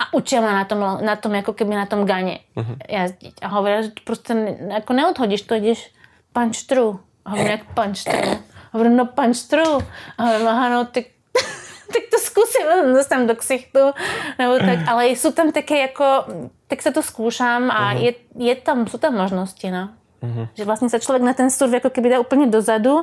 A 0.00 0.08
učia 0.16 0.40
ma 0.40 0.56
na 0.56 0.64
tom, 0.64 0.80
na 0.80 1.14
tom 1.20 1.36
ako 1.36 1.52
keby 1.52 1.76
na 1.76 1.84
tom 1.84 2.08
gane 2.08 2.42
uh-huh. 2.56 2.80
jazdiť. 2.88 3.44
A 3.44 3.46
hovoria, 3.52 3.84
že 3.86 3.92
proste 4.00 4.32
ako 4.72 4.90
neodhodíš, 4.96 5.44
to 5.44 5.60
ideš 5.60 5.92
punch 6.32 6.64
through. 6.64 6.96
Hovorím, 7.28 7.60
jak 7.60 7.64
punch 7.76 8.02
through. 8.08 8.40
Hovorím, 8.72 8.94
no 8.96 9.04
punch 9.12 9.46
through. 9.46 9.84
A 10.16 10.20
hovorím, 10.24 10.48
aha, 10.48 10.66
no 10.72 10.78
tak, 10.88 11.12
tak 11.94 12.04
to 12.08 12.16
skúsim, 12.16 12.64
dostám 12.96 13.28
do 13.28 13.36
ksichtu. 13.36 13.92
Nebo 14.40 14.56
tak, 14.58 14.88
ale 14.88 15.12
sú 15.14 15.36
tam 15.36 15.52
také 15.52 15.92
ako, 15.92 16.26
tak 16.66 16.80
sa 16.80 16.90
to 16.90 17.04
skúšam 17.04 17.68
a 17.68 17.92
uh-huh. 17.92 18.02
je, 18.02 18.12
je 18.40 18.54
tam, 18.56 18.88
sú 18.88 18.96
tam 18.96 19.20
možnosti, 19.20 19.68
no. 19.68 19.92
Mm-hmm. 20.22 20.48
Že 20.54 20.64
vlastně 20.64 20.90
se 20.90 21.00
člověk 21.00 21.22
na 21.22 21.32
ten 21.34 21.50
surf 21.50 21.72
jako 21.72 21.90
keby 21.90 22.10
dá 22.10 22.20
úplně 22.20 22.46
dozadu 22.46 22.98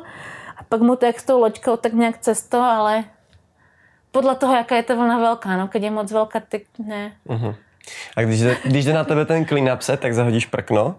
a 0.58 0.64
pak 0.70 0.82
mu 0.82 0.96
to 0.96 1.06
jak 1.06 1.20
s 1.20 1.24
tou 1.24 1.40
loďkou 1.40 1.78
tak 1.78 1.94
nějak 1.94 2.18
cesto, 2.18 2.62
ale 2.62 3.04
podle 4.12 4.36
toho, 4.36 4.56
jaká 4.56 4.76
je 4.76 4.84
ta 4.84 4.96
vlna 4.96 5.18
velká, 5.18 5.58
no, 5.58 5.68
když 5.68 5.84
je 5.84 5.92
moc 5.92 6.12
velká, 6.12 6.40
tak 6.40 6.62
ne. 6.80 7.12
Mm-hmm. 7.28 7.56
A 8.18 8.22
když 8.22 8.40
jde, 8.42 8.58
když 8.66 8.86
jde 8.86 8.94
na 8.94 9.04
tebe 9.04 9.26
ten 9.26 9.46
clean 9.46 9.78
set, 9.82 10.00
tak 10.00 10.14
zahodíš 10.14 10.46
prkno 10.46 10.96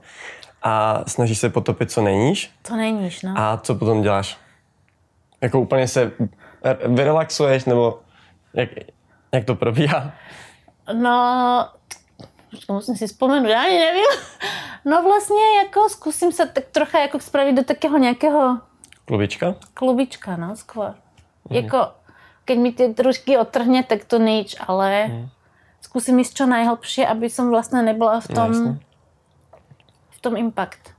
a 0.63 1.05
snažíš 1.07 1.39
se 1.39 1.51
potopit, 1.51 1.91
co 1.91 2.03
neníš. 2.03 2.51
To 2.63 2.77
neníš, 2.77 3.23
no. 3.23 3.35
A 3.37 3.57
co 3.57 3.75
potom 3.75 4.03
děláš? 4.03 4.39
Jako 5.41 5.61
úplně 5.61 5.89
se 5.89 6.13
vyrelaxuješ, 6.87 7.65
nebo 7.65 8.01
jak, 8.55 8.69
jak 9.33 9.45
to 9.45 9.55
probíhá? 9.55 10.13
No, 10.93 11.69
musím 12.69 12.97
si 12.97 13.07
vzpomenout, 13.07 13.49
já 13.49 13.63
ani 13.63 13.79
nevím. 13.79 14.07
No 14.85 15.03
vlastně 15.03 15.43
jako 15.65 15.89
zkusím 15.89 16.33
se 16.33 16.47
tak 16.47 16.65
trocha 16.73 16.99
jako 16.99 17.21
spravit 17.21 17.57
do 17.57 17.65
takého 17.65 17.99
nějakého... 17.99 18.59
Klubička? 19.05 19.55
Klubička, 19.75 20.37
no, 20.37 20.57
skôr. 20.57 20.95
Mm. 21.51 21.57
Jako, 21.57 21.93
keď 22.45 22.59
mi 22.59 22.73
ty 22.73 22.95
trošky 22.95 23.39
otrhne, 23.39 23.85
tak 23.85 24.05
to 24.05 24.19
nič, 24.19 24.57
ale 24.57 25.07
mm. 25.07 25.29
zkusím 25.81 26.19
ísť 26.25 26.33
čo 26.35 26.47
najhlbšie, 26.47 27.07
aby 27.07 27.31
som 27.31 27.51
vlastně 27.51 27.83
nebyla 27.83 28.21
v 28.21 28.29
tom, 28.29 28.51
no, 28.65 28.79
v 30.11 30.21
tom 30.21 30.37
impact. 30.37 30.97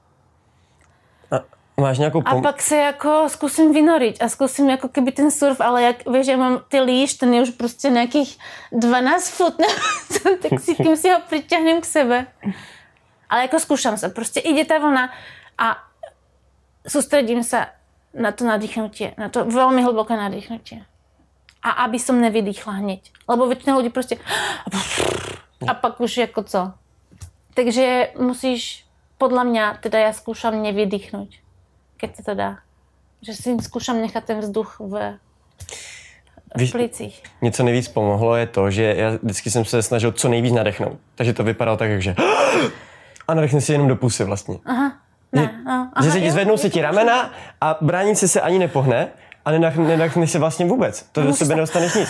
Máš 1.82 1.98
nějakou 1.98 2.22
pom- 2.22 2.38
A 2.38 2.42
pak 2.42 2.62
se 2.62 2.78
jako 2.78 3.30
zkusím 3.30 3.74
vynoriť 3.74 4.22
a 4.22 4.30
zkusím 4.30 4.70
jako 4.70 4.88
keby 4.90 5.12
ten 5.12 5.32
surf, 5.32 5.62
ale 5.62 5.84
jak 5.84 6.10
víš, 6.10 6.26
že 6.26 6.38
mám 6.38 6.62
ty 6.68 6.82
líš, 6.82 7.14
ten 7.14 7.34
je 7.34 7.42
už 7.42 7.50
prostě 7.50 7.90
nějakých 7.90 8.38
12 8.72 9.30
fut, 9.30 9.54
tak 10.42 10.60
si 10.60 10.76
tím 10.76 10.98
si 10.98 11.10
ho 11.10 11.20
přitáhnem 11.28 11.82
k 11.82 11.86
sebe. 11.86 12.28
Ale 13.30 13.42
jako 13.42 13.60
zkoušám 13.60 13.98
se, 13.98 14.10
prostě 14.10 14.40
ide 14.40 14.66
ta 14.66 14.78
vlna 14.78 15.10
a 15.58 15.78
soustředím 16.88 17.44
se 17.44 17.66
na 18.14 18.32
to 18.32 18.46
nadýchnutí, 18.46 19.10
na 19.18 19.30
to 19.30 19.46
velmi 19.46 19.82
hluboké 19.84 20.18
nadýchnutí. 20.18 20.84
A 21.64 21.70
aby 21.86 22.00
som 22.00 22.18
nevydýchla 22.22 22.74
hneď. 22.74 23.12
Lebo 23.30 23.48
většina 23.48 23.78
lidí 23.78 23.90
prostě 23.90 24.18
a 25.68 25.74
pak 25.74 26.02
už 26.02 26.18
jako 26.18 26.44
co. 26.44 26.72
Takže 27.54 28.12
musíš, 28.20 28.86
podle 29.18 29.44
mě, 29.44 29.78
teda 29.80 30.00
já 30.00 30.14
zkoušám 30.14 30.62
nevydýchnout 30.64 31.30
keď 32.02 32.16
se 32.16 32.24
to 32.24 32.34
dá. 32.34 32.58
Že 33.22 33.34
si 33.34 33.58
zkoušám 33.62 34.02
nechat 34.02 34.24
ten 34.24 34.40
vzduch 34.40 34.78
v, 34.80 35.18
v 36.58 36.72
plicích. 36.72 37.24
Něco 37.42 37.64
nejvíc 37.64 37.88
pomohlo 37.88 38.36
je 38.36 38.48
to, 38.48 38.72
že 38.72 38.96
já 38.98 39.10
vždycky 39.22 39.52
jsem 39.52 39.66
se 39.66 39.82
snažil 39.82 40.12
co 40.12 40.30
nejvíc 40.30 40.54
nadechnout. 40.54 40.98
Takže 41.16 41.34
to 41.34 41.44
vypadalo 41.44 41.78
tak, 41.78 42.02
že 42.02 42.16
a 43.28 43.34
nadechne 43.34 43.62
si 43.62 43.72
jenom 43.72 43.88
do 43.88 43.96
pusy 43.96 44.24
vlastně. 44.24 44.58
Aha. 44.66 44.98
Ne, 45.32 45.62
no, 45.66 45.72
aha, 45.94 46.06
že 46.06 46.12
se 46.12 46.20
ti 46.20 46.32
zvednou 46.32 46.58
se 46.58 46.70
ti 46.70 46.82
ramena 46.82 47.34
a 47.62 47.78
bránice 47.82 48.28
se 48.28 48.42
ani 48.42 48.60
nepohne 48.60 49.08
a 49.46 49.52
nenadechne 49.52 50.28
se 50.28 50.40
vlastně 50.40 50.66
vůbec. 50.66 51.06
To 51.12 51.24
do 51.24 51.34
sebe 51.34 51.56
nedostaneš 51.56 51.94
nic. 51.94 52.10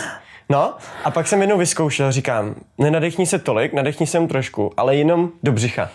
No, 0.50 0.76
a 1.04 1.12
pak 1.12 1.28
jsem 1.28 1.42
jednou 1.42 1.58
vyzkoušel, 1.58 2.12
říkám, 2.12 2.56
nenadechni 2.78 3.26
se 3.26 3.40
tolik, 3.40 3.74
nadechni 3.74 4.08
se 4.08 4.18
jen 4.18 4.28
trošku, 4.28 4.74
ale 4.78 4.96
jenom 4.96 5.30
do 5.44 5.52
břicha. 5.52 5.90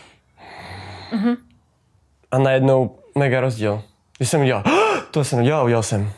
Uh-huh. 1.13 1.37
A 2.31 2.39
najednou 2.39 2.99
mega 3.17 3.41
rozdíl. 3.41 3.83
Když 4.17 4.31
jsem 4.31 4.41
udělal, 4.41 4.63
to 5.11 5.25
jsem 5.25 5.39
udělal, 5.39 5.65
udělal 5.65 5.83
jsem. 5.83 6.13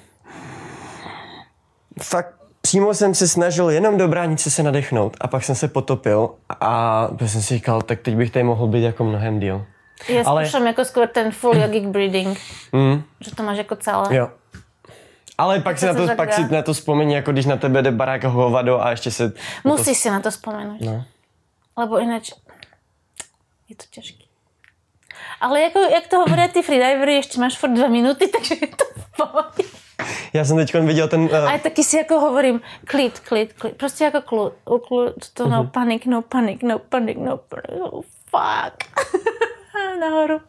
Fakt 2.02 2.38
přímo 2.60 2.94
jsem 2.94 3.14
se 3.14 3.28
snažil 3.28 3.70
jenom 3.70 3.98
do 3.98 4.08
bránice 4.08 4.50
se 4.50 4.62
nadechnout 4.62 5.16
a 5.20 5.28
pak 5.28 5.44
jsem 5.44 5.54
se 5.54 5.68
potopil 5.68 6.30
a 6.60 7.08
jsem 7.26 7.42
si 7.42 7.54
říkal, 7.54 7.82
tak 7.82 8.00
teď 8.00 8.16
bych 8.16 8.30
tady 8.30 8.42
mohl 8.42 8.66
být 8.66 8.82
jako 8.82 9.04
mnohem 9.04 9.40
díl. 9.40 9.66
Já 10.08 10.22
Ale... 10.26 10.46
zkouším 10.46 10.66
jako 10.66 10.84
skoro 10.84 11.06
ten 11.06 11.32
full 11.32 11.56
yogic 11.62 11.84
breathing, 11.84 12.38
mm. 12.72 13.02
že 13.20 13.34
to 13.34 13.42
máš 13.42 13.58
jako 13.58 13.76
celé. 13.76 14.16
Jo. 14.16 14.30
Ale 15.38 15.60
pak, 15.60 15.78
si 15.78 15.86
na, 15.86 15.94
to, 15.94 16.08
pak 16.16 16.32
si 16.32 16.44
na 16.50 16.62
to 16.62 16.72
vzpomení, 16.72 17.14
jako 17.14 17.32
když 17.32 17.46
na 17.46 17.56
tebe 17.56 17.82
jde 17.82 17.90
barák 17.90 18.24
hovado 18.24 18.84
a 18.84 18.90
ještě 18.90 19.10
se... 19.10 19.32
Musíš 19.64 19.86
to... 19.86 19.94
si 20.02 20.10
na 20.10 20.20
to 20.20 20.30
vzpomenout. 20.30 20.80
No. 20.80 21.04
Lebo 21.76 21.98
jinak 21.98 22.22
je 23.68 23.76
to 23.76 23.84
těžké. 23.90 24.27
Ale 25.40 25.60
jako, 25.60 25.78
jak 25.78 26.06
to 26.06 26.18
hovorí 26.18 26.48
ty 26.48 26.62
freedivery, 26.62 27.14
ještě 27.14 27.40
máš 27.40 27.58
furt 27.58 27.70
dva 27.70 27.88
minuty, 27.88 28.28
takže 28.38 28.54
je 28.60 28.66
to 28.66 28.84
v 28.84 29.16
pohodě. 29.16 29.68
Já 30.32 30.44
jsem 30.44 30.56
teď 30.56 30.74
viděl 30.74 31.08
ten... 31.08 31.20
Uh... 31.20 31.34
Ale 31.36 31.58
taky 31.58 31.84
si 31.84 31.96
jako 31.96 32.20
hovorím, 32.20 32.60
klid, 32.84 33.20
klid, 33.20 33.52
klid. 33.52 33.76
Prostě 33.76 34.04
jako 34.04 34.20
klid, 34.22 34.52
klid 34.64 35.34
to 35.34 35.44
uh-huh. 35.44 35.50
no 35.50 35.62
mhm. 35.62 35.70
panic, 35.70 36.02
no 36.04 36.22
panic, 36.22 36.62
no 36.62 36.78
panic, 36.78 37.18
no 37.20 37.36
panic, 37.36 37.80
oh 37.80 38.02
fuck. 38.30 39.04
Nahoru. 40.00 40.40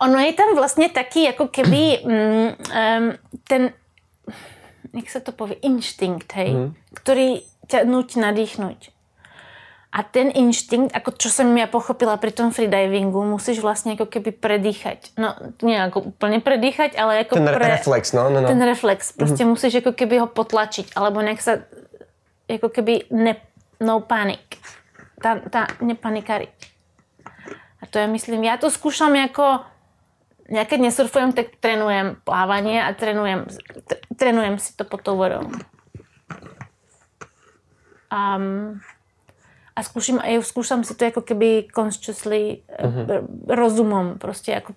Ono 0.00 0.18
je 0.18 0.32
tam 0.32 0.54
vlastně 0.54 0.88
taky 0.88 1.22
jako 1.22 1.48
keby 1.48 1.98
um, 1.98 3.12
ten, 3.48 3.72
jak 4.94 5.10
se 5.10 5.20
to 5.20 5.32
poví, 5.32 5.54
instinkt, 5.62 6.32
hej, 6.32 6.54
uh-huh. 6.54 6.74
který 6.94 7.40
tě 7.66 7.84
nutí 7.84 8.20
nadýchnout. 8.20 8.97
A 9.98 10.06
ten 10.06 10.30
inštinkt, 10.30 10.94
ako 10.94 11.18
čo 11.18 11.26
som 11.26 11.50
ja 11.58 11.66
pochopila 11.66 12.14
pri 12.22 12.30
tom 12.30 12.54
freedivingu, 12.54 13.18
musíš 13.26 13.58
vlastne 13.58 13.98
ako 13.98 14.06
keby 14.06 14.30
predýchať. 14.30 15.18
No, 15.18 15.34
nie 15.58 15.74
ako 15.74 16.14
úplne 16.14 16.38
predýchať, 16.38 16.94
ale 16.94 17.26
ako 17.26 17.34
ten 17.34 17.50
pre... 17.50 17.66
reflex, 17.66 18.14
no, 18.14 18.30
no, 18.30 18.38
no. 18.38 18.46
Ten 18.46 18.62
reflex. 18.62 19.10
Proste 19.10 19.42
mm-hmm. 19.42 19.58
musíš 19.58 19.82
ako 19.82 19.98
keby 19.98 20.22
ho 20.22 20.30
potlačiť, 20.30 20.94
alebo 20.94 21.18
nejak 21.18 21.42
sa 21.42 21.66
ako 22.46 22.70
keby 22.70 23.10
ne, 23.10 23.42
no 23.82 23.98
panic. 24.06 24.46
Tá, 25.18 25.42
tá 25.50 25.66
nepanikáriť. 25.82 26.54
A 27.82 27.84
to 27.90 27.98
je, 27.98 28.06
myslím, 28.06 28.46
ja 28.46 28.54
to 28.54 28.70
skúšam 28.70 29.10
ako 29.18 29.66
ja 30.48 30.64
keď 30.64 30.88
nesurfujem, 30.88 31.36
tak 31.36 31.60
trénujem 31.60 32.24
plávanie 32.24 32.80
a 32.80 32.88
trénujem, 32.96 33.44
trénujem 34.16 34.56
si 34.56 34.72
to 34.72 34.88
pod 34.88 35.04
tou 35.04 35.20
vodou. 35.20 35.44
Um, 38.08 38.80
a 39.78 39.80
skúšam, 39.86 40.18
ja 40.18 40.42
skúšam 40.42 40.82
si 40.82 40.98
to 40.98 41.06
ako 41.06 41.22
keby 41.22 41.70
consciously 41.70 42.66
uh-huh. 42.66 43.22
rozumom 43.46 44.18
proste 44.18 44.58
ako, 44.58 44.74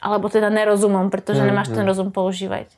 alebo 0.00 0.32
teda 0.32 0.48
nerozumom, 0.48 1.12
pretože 1.12 1.44
uh-huh. 1.44 1.52
nemáš 1.52 1.68
ten 1.68 1.84
rozum 1.84 2.08
používať. 2.08 2.72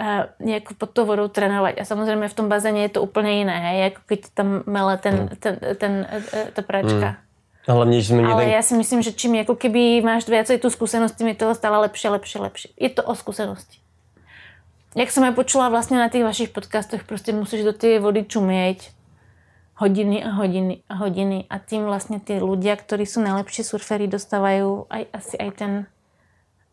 A 0.00 0.32
nejako 0.40 0.80
pod 0.80 0.96
tou 0.96 1.04
vodou 1.04 1.28
trénovať. 1.28 1.76
A 1.76 1.84
samozrejme 1.84 2.24
v 2.24 2.32
tom 2.32 2.48
bazéne 2.48 2.88
je 2.88 2.96
to 2.96 3.04
úplne 3.04 3.44
iné, 3.44 3.52
hej, 3.52 3.78
ako 3.92 4.00
keď 4.08 4.20
tam 4.32 4.48
mele 4.64 4.96
ten, 4.96 5.28
uh-huh. 5.28 5.36
ten, 5.36 5.54
ten, 5.60 5.74
ten, 5.76 5.92
e, 6.08 6.48
ta 6.56 6.62
pračka. 6.64 7.08
Uh-huh. 7.20 7.28
A 7.68 7.76
hlavne, 7.76 8.00
že 8.00 8.16
Ale 8.16 8.48
ten... 8.48 8.56
ja 8.56 8.64
si 8.64 8.72
myslím, 8.72 9.04
že 9.04 9.12
čím 9.12 9.44
ako 9.44 9.60
keby 9.60 10.00
máš 10.00 10.24
viacej 10.24 10.64
tú 10.64 10.72
skúsenosť, 10.72 11.20
tým 11.20 11.36
je 11.36 11.44
to 11.44 11.52
stále 11.52 11.76
lepšie, 11.84 12.08
lepšie, 12.08 12.38
lepšie. 12.40 12.68
Je 12.80 12.88
to 12.88 13.04
o 13.04 13.12
skúsenosti. 13.12 13.84
Jak 14.96 15.12
som 15.12 15.22
aj 15.28 15.36
počula 15.36 15.68
vlastne 15.68 16.00
na 16.00 16.08
tých 16.08 16.24
vašich 16.24 16.50
podcastoch, 16.50 17.04
proste 17.04 17.36
musíš 17.36 17.68
do 17.68 17.76
tej 17.76 18.00
vody 18.00 18.24
čumieť 18.24 18.99
hodiny 19.80 20.24
a 20.24 20.30
hodiny 20.30 20.82
a 20.88 20.94
hodiny 20.94 21.44
a 21.50 21.58
tým 21.58 21.84
vlastně 21.84 22.20
ty 22.20 22.40
ľudia, 22.40 22.76
ktorí 22.76 23.06
sú 23.08 23.24
najlepší 23.24 23.64
surferi, 23.64 24.06
dostávajú 24.06 24.86
aj, 24.92 25.02
asi 25.12 25.34
aj 25.40 25.50
ten, 25.56 25.72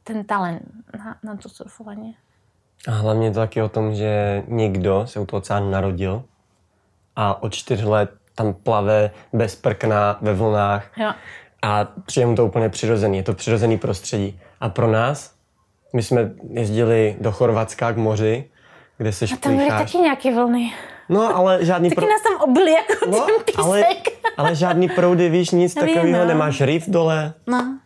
ten 0.04 0.28
talent 0.28 0.68
na, 0.92 1.16
na 1.24 1.36
to 1.40 1.50
surfovanie. 1.50 2.14
A 2.88 2.92
hlavně 2.92 3.32
to 3.32 3.40
taky 3.40 3.62
o 3.62 3.70
tom, 3.70 3.96
že 3.96 4.44
někdo 4.48 5.08
se 5.08 5.20
u 5.20 5.26
toho 5.26 5.38
oceánu 5.38 5.72
narodil 5.72 6.24
a 7.16 7.44
od 7.44 7.54
čtyř 7.54 7.84
let 7.84 8.12
tam 8.36 8.54
plave 8.54 9.12
bez 9.34 9.56
prkna 9.56 10.18
ve 10.22 10.34
vlnách 10.34 10.92
jo. 10.98 11.14
a 11.62 11.88
přijde 12.06 12.26
mu 12.26 12.36
to 12.36 12.46
úplně 12.46 12.70
přirozený. 12.70 13.18
Je 13.18 13.24
to 13.24 13.34
přirozený 13.34 13.78
prostředí. 13.78 14.40
A 14.60 14.70
pro 14.70 14.92
nás, 14.92 15.34
my 15.94 16.04
jsme 16.04 16.32
jezdili 16.50 17.16
do 17.22 17.32
Chorvatska 17.32 17.92
k 17.92 17.98
moři, 17.98 18.50
kde 18.98 19.12
se 19.12 19.26
A 19.26 19.38
tam 19.38 19.56
byly 19.58 19.70
taky 19.70 19.98
nějaké 19.98 20.36
vlny. 20.36 20.74
No, 21.10 21.36
ale 21.36 21.66
žádný... 21.66 21.90
Taky 21.90 21.96
pro... 21.96 22.10
nás 22.10 22.22
tam 22.24 22.50
obili 22.50 22.72
jako 22.72 23.06
no, 23.10 23.26
ten 23.26 23.36
písek. 23.46 23.60
Ale, 23.66 23.84
ale 24.38 24.56
žádný 24.56 24.90
proudy, 24.90 25.30
víš, 25.30 25.52
nic 25.52 25.74
takového, 25.74 26.20
no. 26.20 26.26
nemáš 26.26 26.62
reef 26.62 26.84
dole. 26.88 27.34
No. 27.48 27.78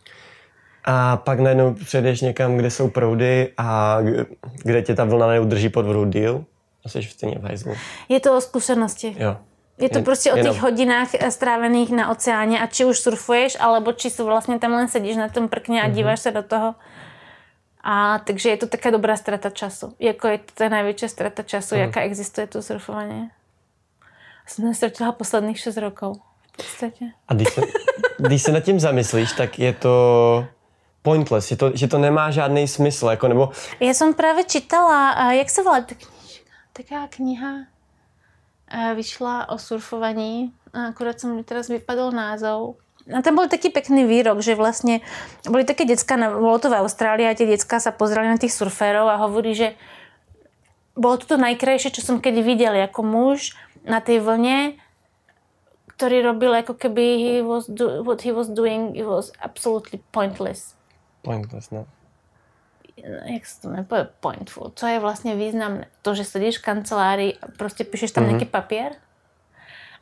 A 0.86 1.17
pak 1.17 1.39
najednou 1.39 1.73
přejdeš 1.73 2.21
někam, 2.21 2.57
kde 2.57 2.71
jsou 2.71 2.89
proudy 2.89 3.53
a 3.57 3.97
kde 4.63 4.81
tě 4.81 4.95
ta 4.95 5.03
vlna 5.03 5.27
neudrží 5.27 5.69
pod 5.69 5.86
vodou 5.86 6.05
díl. 6.05 6.45
A 6.86 6.89
jsi 6.89 7.03
stejně 7.03 7.39
v 7.39 7.43
hajzlu. 7.43 7.73
Je 8.10 8.19
to 8.19 8.38
o 8.38 8.41
zkušenosti. 8.41 9.15
Jo. 9.19 9.38
Je 9.77 9.89
to 9.89 10.01
prostě 10.01 10.31
o 10.31 10.36
těch 10.36 10.43
jenom. 10.45 10.60
hodinách 10.60 11.07
eh, 11.13 11.31
strávených 11.31 11.91
na 11.91 12.12
oceáně 12.12 12.60
a 12.60 12.67
či 12.67 12.86
už 12.86 12.99
surfuješ, 12.99 13.57
alebo 13.60 13.93
či 13.93 14.10
vlastně 14.23 14.60
tam 14.60 14.71
len 14.71 14.88
sedíš 14.88 15.15
na 15.17 15.29
tom 15.29 15.47
prkně 15.47 15.81
a 15.81 15.86
Mhm. 15.88 15.95
díváš 15.95 16.19
se 16.19 16.31
do 16.31 16.43
toho. 16.43 16.75
A 17.83 18.19
takže 18.19 18.49
je 18.49 18.57
to 18.57 18.67
taká 18.67 18.89
dobrá 18.89 19.17
strata 19.17 19.49
času. 19.49 19.95
Jako 19.99 20.27
je 20.27 20.37
to 20.37 20.51
ta 20.53 20.69
největší 20.69 21.09
strata 21.09 21.43
času, 21.43 21.75
Mhm. 21.75 21.83
jaká 21.83 22.01
existuje 22.01 22.47
to 22.47 22.61
surfování. 22.61 23.29
Jsem 24.47 24.73
ztratila 24.73 25.11
posledních 25.11 25.59
6 25.59 25.77
rokov. 25.77 26.17
V 26.53 26.55
podstatě. 26.57 27.05
A 27.27 27.33
když 27.33 27.49
se, 27.53 27.61
když 28.17 28.41
se 28.43 28.51
nad 28.51 28.59
tím 28.59 28.79
zamyslíš, 28.79 29.31
tak 29.33 29.59
je 29.59 29.73
to 29.73 30.45
pointless, 31.01 31.47
že 31.47 31.55
to, 31.55 31.71
že 31.73 31.87
to 31.87 31.97
nemá 31.97 32.31
žádný 32.31 32.67
smysl, 32.67 33.07
jako 33.07 33.27
nebo 33.27 33.49
Já 33.79 33.93
jsem 33.93 34.13
právě 34.13 34.43
čítala, 34.43 35.31
jak 35.31 35.49
se 35.49 35.63
volá 35.63 35.81
ta 35.81 35.95
knížka? 35.95 36.49
Taká 36.73 37.07
kniha 37.07 37.53
vyšla 38.95 39.49
o 39.49 39.57
surfovaní, 39.57 40.53
a 40.73 40.85
akorát 40.85 41.19
jsem 41.19 41.35
mi 41.35 41.43
teraz 41.43 41.67
vypadl 41.67 42.11
názov. 42.11 42.75
A 43.17 43.21
tam 43.21 43.35
byl 43.35 43.47
taký 43.47 43.69
pekný 43.69 44.05
výrok, 44.05 44.39
že 44.39 44.55
vlastně 44.55 44.99
byly 45.49 45.63
také 45.63 45.85
děcka, 45.85 46.15
na, 46.15 46.29
bylo 46.29 46.59
to 46.59 46.69
v 46.69 46.73
Austrálii 46.73 47.27
a 47.27 47.33
tie 47.33 47.47
děcka 47.47 47.79
sa 47.79 47.91
pozreli 47.91 48.29
na 48.29 48.37
tých 48.37 48.53
surférov 48.53 49.09
a 49.09 49.21
hovorí, 49.21 49.55
že 49.55 49.73
bolo 50.93 51.17
to 51.17 51.25
to 51.25 51.37
najkrajšie, 51.37 51.91
čo 51.91 52.01
som 52.05 52.21
kedy 52.21 52.43
videl 52.43 52.75
jako 52.75 53.03
muž 53.03 53.57
na 53.87 53.99
tej 54.03 54.19
vlne, 54.19 54.77
ktorý 55.97 56.21
robil 56.21 56.53
ako 56.53 56.73
keby 56.77 57.05
he 57.17 57.33
was 57.41 57.65
do, 57.65 58.03
what 58.05 58.21
he 58.21 58.31
was 58.31 58.49
doing, 58.51 58.93
it 58.93 59.07
was 59.07 59.33
absolutely 59.41 59.97
pointless 60.11 60.77
pointless, 61.21 61.71
no. 61.71 61.85
jak 63.25 63.45
se 63.45 63.61
to 63.61 63.69
nepovie, 63.69 64.07
pointful. 64.19 64.71
Co 64.75 64.87
je 64.87 64.99
vlastně 64.99 65.35
významné? 65.35 65.85
To, 66.01 66.15
že 66.15 66.23
sedíš 66.23 66.57
v 66.57 66.61
kancelárii 66.61 67.37
a 67.41 67.47
prostě 67.57 67.83
píšeš 67.83 68.11
tam 68.11 68.23
mm-hmm. 68.23 68.27
nějaký 68.27 68.45
papír 68.45 68.91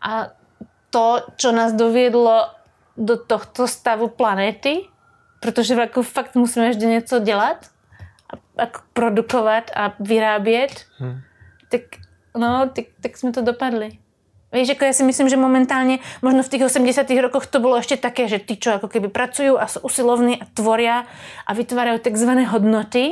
a 0.02 0.28
to, 0.90 1.22
čo 1.36 1.52
nás 1.52 1.74
doviedlo 1.74 2.50
do 3.00 3.18
tohto 3.18 3.68
stavu 3.68 4.08
planety, 4.08 4.86
protože 5.40 5.74
jako 5.74 6.04
fakt 6.04 6.36
musíme 6.36 6.66
ještě 6.66 6.86
něco 6.86 7.20
dělat 7.20 7.66
a, 8.30 8.64
a 8.64 8.68
produkovat 8.94 9.72
a 9.76 9.94
vyrábět, 10.00 10.86
hmm. 10.98 11.22
tak 11.72 11.82
no, 12.38 12.70
tak, 12.76 12.86
tak 13.02 13.18
jsme 13.18 13.32
to 13.32 13.42
dopadli. 13.42 13.90
Víš, 14.52 14.70
jako 14.70 14.86
já 14.86 14.94
si 14.94 15.04
myslím, 15.04 15.30
že 15.30 15.38
momentálně, 15.38 16.00
možno 16.22 16.44
v 16.44 16.50
těch 16.50 16.62
80 16.62 17.10
rokoch 17.10 17.48
to 17.48 17.60
bylo 17.60 17.78
ještě 17.78 17.98
také, 17.98 18.28
že 18.28 18.40
ty, 18.40 18.56
čo 18.56 18.70
jako 18.70 18.88
keby 18.88 19.08
pracují 19.08 19.50
a 19.50 19.68
jsou 19.68 19.80
usilovní 19.80 20.42
a 20.42 20.46
tvoria 20.54 21.06
a 21.48 21.54
vytvárají 21.54 22.00
takzvané 22.00 22.46
hodnoty, 22.46 23.12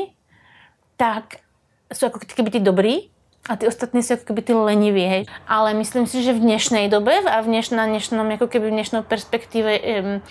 tak 0.98 1.24
jsou 1.94 2.06
jako 2.06 2.20
keby 2.36 2.50
ty 2.50 2.60
dobrý 2.60 3.10
a 3.50 3.56
ty 3.56 3.68
ostatní 3.68 4.04
jsou 4.04 4.14
jako 4.14 4.26
keby 4.26 4.42
ty 4.42 4.54
leniví, 4.54 5.06
hej. 5.06 5.26
Ale 5.48 5.74
myslím 5.74 6.08
si, 6.08 6.24
že 6.24 6.34
v 6.34 6.40
dnešnej 6.40 6.90
době 6.90 7.20
a 7.20 7.42
v 7.42 7.46
dneš, 7.46 7.70
na 7.70 7.86
dnešnom, 7.86 8.32
jako 8.32 8.48
keby 8.48 8.68
v 8.68 8.74
dnešnou 8.74 9.04
perspektíve 9.04 9.80
um, 9.80 10.22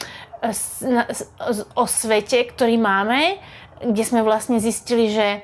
s, 0.42 0.80
na, 0.80 1.06
s, 1.08 1.32
o 1.74 1.86
světě, 1.86 2.44
který 2.44 2.78
máme, 2.78 3.20
kde 3.90 4.04
jsme 4.04 4.22
vlastně 4.22 4.60
zjistili, 4.60 5.10
že 5.10 5.40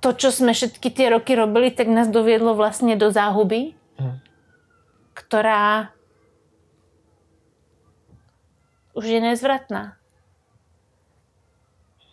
to, 0.00 0.12
čo 0.12 0.32
jsme 0.32 0.52
všetky 0.52 0.90
ty 0.90 1.08
roky 1.08 1.34
robili, 1.34 1.70
tak 1.70 1.86
nás 1.86 2.08
doviedlo 2.08 2.54
vlastně 2.54 2.96
do 2.96 3.10
záhuby, 3.10 3.74
Hmm. 3.98 4.22
ktorá 5.10 5.90
už 8.94 9.04
je 9.10 9.20
nezvratná. 9.20 9.98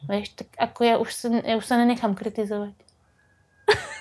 Víš, 0.09 0.29
tak 0.29 0.47
jako 0.61 0.83
já 0.83 0.97
už 0.97 1.13
se, 1.13 1.29
já 1.45 1.55
už 1.57 1.65
se 1.65 1.77
nenechám 1.77 2.15
kritizovat. 2.15 2.73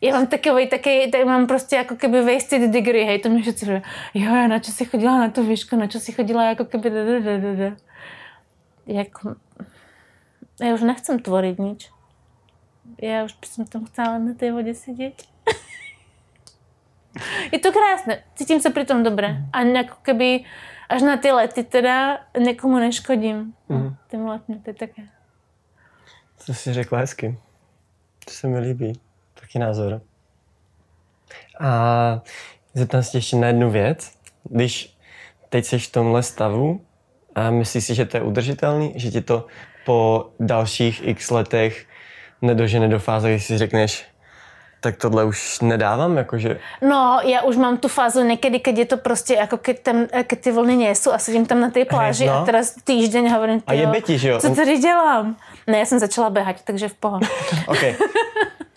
já 0.00 0.12
mám 0.12 0.26
takový, 0.26 0.68
taky, 0.68 1.08
tak 1.12 1.24
mám 1.24 1.46
prostě 1.46 1.76
jako 1.76 1.96
keby 1.96 2.34
wasted 2.34 2.70
degree, 2.70 3.04
hej, 3.04 3.18
to 3.18 3.28
mi 3.28 3.42
všichni 3.42 3.60
říkají, 3.60 3.82
jo, 4.14 4.34
já 4.34 4.46
na 4.46 4.58
čo 4.58 4.72
si 4.72 4.84
chodila 4.84 5.18
na 5.18 5.30
tu 5.30 5.42
výšku, 5.42 5.76
na 5.76 5.86
čo 5.86 6.00
si 6.00 6.12
chodila 6.12 6.48
jako 6.48 6.64
keby 6.64 6.90
da, 6.90 7.04
da, 7.04 7.36
da, 7.36 7.54
da. 7.54 7.76
Jako, 8.86 9.34
já 10.62 10.74
už 10.74 10.80
nechcem 10.80 11.18
tvorit 11.18 11.58
nič. 11.58 11.90
Já 13.02 13.24
už 13.24 13.34
jsem 13.44 13.66
tam 13.66 13.84
chtěla 13.84 14.18
na 14.18 14.34
té 14.34 14.52
vodě 14.52 14.74
sedět. 14.74 15.22
Je 17.52 17.58
to 17.58 17.72
krásné, 17.72 18.22
cítím 18.34 18.60
se 18.60 18.70
přitom 18.70 19.02
dobře. 19.02 19.44
A 19.52 19.60
jako 19.60 19.96
keby 20.02 20.44
až 20.88 21.02
na 21.02 21.16
ty 21.16 21.32
lety 21.32 21.64
teda 21.64 22.18
někomu 22.38 22.78
neškodím. 22.78 23.54
Mhm. 23.68 23.96
Tím 24.10 24.26
letně 24.26 24.58
to 24.58 24.70
je 24.70 24.74
také. 24.74 25.02
To 26.46 26.54
si 26.54 26.72
řekla 26.72 26.98
hezky. 26.98 27.38
To 28.24 28.30
se 28.30 28.48
mi 28.48 28.58
líbí. 28.58 29.00
Taky 29.48 29.58
názor. 29.58 30.00
A 31.60 32.20
zeptám 32.74 33.02
se 33.02 33.10
tě 33.10 33.18
ještě 33.18 33.36
na 33.36 33.46
jednu 33.46 33.70
věc. 33.70 34.12
Když 34.44 34.96
teď 35.48 35.64
jsi 35.64 35.78
v 35.78 35.92
tomhle 35.92 36.22
stavu 36.22 36.80
a 37.34 37.50
myslíš 37.50 37.84
si, 37.84 37.94
že 37.94 38.04
to 38.04 38.16
je 38.16 38.22
udržitelný, 38.22 38.92
že 38.96 39.10
ti 39.10 39.20
to 39.20 39.46
po 39.86 40.30
dalších 40.40 41.08
x 41.08 41.30
letech 41.30 41.86
nedožene 42.42 42.88
do 42.88 42.98
fáze, 42.98 43.28
kdy 43.28 43.40
si 43.40 43.58
řekneš, 43.58 44.04
tak 44.80 44.96
tohle 44.96 45.24
už 45.24 45.60
nedávám, 45.60 46.16
jakože... 46.16 46.58
No, 46.82 47.20
já 47.24 47.42
už 47.42 47.56
mám 47.56 47.76
tu 47.76 47.88
fázu 47.88 48.24
někdy, 48.24 48.60
keď 48.60 48.78
je 48.78 48.84
to 48.84 48.96
prostě 48.96 49.34
jako 49.34 49.56
keď, 49.56 49.82
tam, 49.82 50.06
keď 50.22 50.40
ty 50.40 50.52
vlny 50.52 50.76
nejsou 50.76 51.12
a 51.12 51.18
sedím 51.18 51.46
tam 51.46 51.60
na 51.60 51.70
té 51.70 51.84
pláži 51.84 52.26
no. 52.26 52.32
a 52.32 52.44
teraz 52.44 52.74
týždeň 52.84 53.32
hovorím, 53.32 53.62
A 53.66 53.72
je 53.72 53.86
běti, 53.86 54.18
že 54.18 54.28
jo? 54.28 54.40
co 54.40 54.54
tady 54.54 54.78
dělám? 54.78 55.36
Ne, 55.66 55.78
já 55.78 55.86
jsem 55.86 55.98
začala 55.98 56.30
běhat, 56.30 56.56
takže 56.64 56.88
v 56.88 56.94
pohodě. 56.94 57.26
OK. 57.66 57.82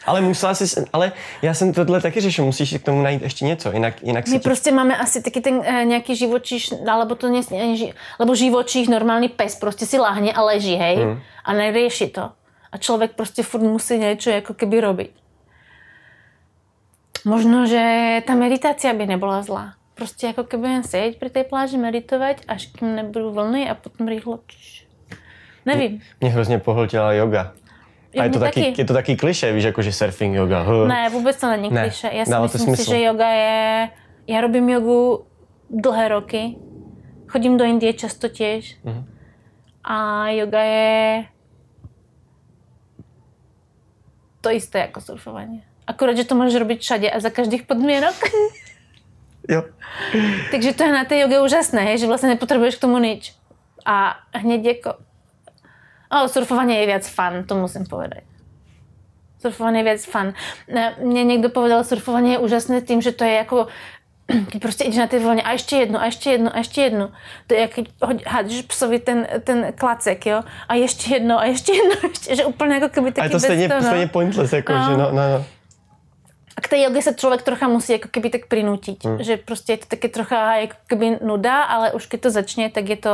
Ale 0.06 0.22
musela 0.22 0.54
jsi, 0.54 0.86
ale 0.94 1.12
já 1.42 1.54
jsem 1.54 1.74
tohle 1.74 2.02
taky 2.02 2.22
řešil, 2.22 2.46
musíš 2.46 2.70
si 2.70 2.80
k 2.80 2.84
tomu 2.84 3.02
najít 3.02 3.22
ještě 3.22 3.46
něco, 3.46 3.72
jinak, 3.72 4.04
jinak 4.04 4.28
si 4.28 4.34
My 4.34 4.40
ti... 4.40 4.44
prostě 4.44 4.72
máme 4.72 4.98
asi 4.98 5.22
taky 5.22 5.42
ten 5.42 5.62
e, 5.66 5.86
nějaký 5.86 6.16
živočíš, 6.16 6.74
alebo 6.90 7.16
to 7.16 7.28
nie, 7.30 7.42
ži- 7.42 7.94
lebo 8.20 8.36
živočích, 8.36 8.90
normální 8.90 9.30
pes 9.30 9.56
prostě 9.56 9.86
si 9.86 9.98
láhne 10.00 10.32
a 10.34 10.42
leží, 10.42 10.76
hej, 10.76 10.96
Hmm. 10.98 11.20
a 11.46 11.54
nerieši 11.54 12.08
to. 12.08 12.32
A 12.72 12.78
člověk 12.78 13.12
prostě 13.12 13.44
furt 13.44 13.62
musí 13.62 13.98
něco 13.98 14.30
jako 14.30 14.54
keby 14.54 14.82
robiť. 14.82 15.12
Možno, 17.26 17.68
že 17.68 17.82
ta 18.26 18.34
meditácia 18.36 18.94
by 18.94 19.06
nebyla 19.06 19.42
zlá. 19.42 19.74
Prostě 19.96 20.28
jako 20.28 20.44
keby 20.44 20.68
jen 20.68 20.84
sedět 20.84 21.18
při 21.20 21.30
té 21.30 21.44
pláži, 21.44 21.78
meditovat, 21.78 22.36
až 22.48 22.66
kým 22.66 22.96
nebudou 22.96 23.34
vlny 23.34 23.70
a 23.70 23.76
potom 23.76 24.08
rýchlo... 24.08 24.40
čš. 24.48 24.86
Nevím. 25.66 26.02
Mě 26.22 26.30
hrozně 26.30 26.60
pohltila 26.60 27.14
yoga. 27.14 27.54
A 28.20 28.24
je 28.24 28.30
to, 28.30 28.40
taky, 28.40 28.64
taky. 28.64 28.82
je 28.82 28.86
to 28.86 28.94
taky 28.94 29.16
kliše, 29.16 29.54
víš, 29.54 29.64
jako 29.64 29.82
že 29.82 29.92
surfing, 29.94 30.36
yoga. 30.36 30.62
Huh. 30.62 30.88
Ne, 30.88 31.10
vůbec 31.10 31.40
to 31.40 31.50
není 31.50 31.70
Ne, 31.70 31.82
kliše. 31.82 32.10
Já 32.14 32.26
si 32.26 32.32
dává 32.32 32.48
to 32.48 32.58
myslím 32.58 32.76
si, 32.76 32.86
že 32.90 33.02
yoga 33.02 33.30
je... 33.30 33.90
Já 34.28 34.42
robím 34.42 34.70
jogu 34.70 35.26
dlhé 35.70 36.08
roky. 36.08 36.56
Chodím 37.28 37.58
do 37.58 37.64
Indie 37.64 37.94
často 37.94 38.28
těž. 38.28 38.78
Mhm. 38.84 39.06
A 39.84 40.28
yoga 40.30 40.62
je 40.62 41.26
to 44.42 44.52
isté 44.52 44.80
jako 44.80 45.02
surfování. 45.02 45.64
Akorát, 45.88 46.18
že 46.18 46.24
to 46.24 46.36
můžeš 46.36 46.56
robit 46.56 46.80
všade 46.80 47.10
a 47.10 47.20
za 47.20 47.30
každých 47.30 47.64
podmínok. 47.64 48.16
Jo. 49.50 49.64
Takže 50.52 50.74
to 50.74 50.84
je 50.84 50.94
na 50.94 51.06
té 51.06 51.20
joge 51.20 51.40
úžasné, 51.42 51.82
hej, 51.82 51.98
že 51.98 52.08
vlastně 52.08 52.30
nepotřebuješ 52.30 52.76
k 52.76 52.82
tomu 52.82 52.98
nič. 52.98 53.34
A 53.86 54.16
hned 54.34 54.66
jako... 54.66 54.94
O, 56.12 56.28
surfování 56.28 56.76
je 56.76 56.86
viac 56.86 57.08
fun, 57.10 57.44
to 57.48 57.56
musím 57.56 57.86
povedať. 57.86 58.24
Surfování 59.42 59.78
je 59.78 59.84
viac 59.84 60.06
fun. 60.06 60.34
Ne, 60.74 60.96
Mně 61.02 61.24
někdo 61.24 61.50
povedal, 61.50 61.84
surfování 61.84 62.32
je 62.32 62.38
úžasné 62.38 62.82
tím, 62.82 63.02
že 63.02 63.12
to 63.12 63.24
je 63.24 63.34
jako 63.34 63.68
keď 64.52 64.62
prostě 64.62 64.84
jdeš 64.84 64.96
na 64.96 65.08
ty 65.08 65.20
vlně 65.20 65.44
a 65.44 65.52
ještě 65.52 65.76
jednu, 65.76 66.00
a 66.00 66.06
ještě 66.06 66.32
jednu, 66.32 66.56
a 66.56 66.58
ještě 66.58 66.82
jednu. 66.82 67.12
To 67.48 67.54
je 67.54 67.62
jak 67.62 67.72
hádíš 68.28 68.62
psovi 68.62 69.00
ten, 69.00 69.28
ten 69.44 69.74
klacek, 69.80 70.26
jo? 70.26 70.42
A 70.68 70.76
ještě 70.76 71.14
jedno, 71.14 71.40
a 71.40 71.46
ještě 71.46 71.74
jedno, 71.74 71.96
ještě, 72.10 72.36
že 72.36 72.46
úplně 72.46 72.74
jako 72.74 72.86
A 72.86 73.12
taky 73.12 73.22
je 73.22 73.30
to 73.30 73.40
stejně, 73.40 73.68
toho, 73.70 73.82
no. 73.82 73.88
stejně 73.88 74.08
pointless, 74.08 74.54
jako, 74.54 74.74
No. 74.74 74.86
že 74.86 74.92
no, 74.92 74.98
no, 74.98 75.12
no. 75.12 75.46
A 76.58 76.62
k 76.62 76.68
té 76.68 76.82
joge 76.82 77.02
se 77.02 77.14
člověk 77.14 77.42
trocha 77.42 77.68
musí 77.68 77.94
jako 77.94 78.08
keby 78.12 78.30
tak 78.30 78.46
prinutit, 78.46 79.06
hmm. 79.06 79.24
že 79.24 79.38
prostě 79.38 79.74
je 79.74 79.78
to 79.78 79.86
taky 79.86 80.10
trocha 80.10 80.56
jako 80.56 80.76
keby 80.88 81.18
nuda, 81.26 81.64
ale 81.64 81.92
už 81.92 82.08
když 82.08 82.22
to 82.22 82.30
začne, 82.32 82.70
tak 82.70 82.90
je 82.90 82.98
to, 82.98 83.10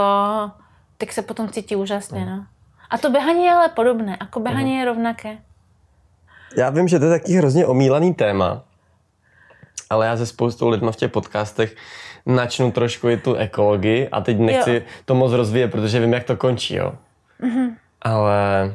tak 0.97 1.11
se 1.13 1.21
potom 1.21 1.49
cítí 1.49 1.75
úžasně, 1.75 2.25
no. 2.25 2.45
A 2.89 2.97
to 2.97 3.09
běhání 3.09 3.45
je 3.45 3.51
ale 3.53 3.69
podobné, 3.69 4.17
jako 4.21 4.39
běhání 4.39 4.75
je 4.77 4.85
rovnaké. 4.85 5.37
Já 6.57 6.69
vím, 6.69 6.87
že 6.87 6.99
to 6.99 7.05
je 7.05 7.19
taky 7.19 7.33
hrozně 7.33 7.65
omílaný 7.65 8.13
téma, 8.13 8.63
ale 9.89 10.05
já 10.07 10.17
se 10.17 10.25
spoustou 10.25 10.69
lidma 10.69 10.91
v 10.91 10.95
těch 10.95 11.11
podcastech 11.11 11.75
načnu 12.25 12.71
trošku 12.71 13.09
i 13.09 13.17
tu 13.17 13.33
ekologii 13.35 14.09
a 14.09 14.21
teď 14.21 14.39
nechci 14.39 14.73
Jo. 14.73 14.81
to 15.05 15.15
moc 15.15 15.31
rozvíjet, 15.31 15.67
protože 15.71 15.99
vím, 15.99 16.13
jak 16.13 16.23
to 16.23 16.37
končí, 16.37 16.75
jo. 16.75 16.93
Mhm. 17.39 17.77
Ale 18.01 18.73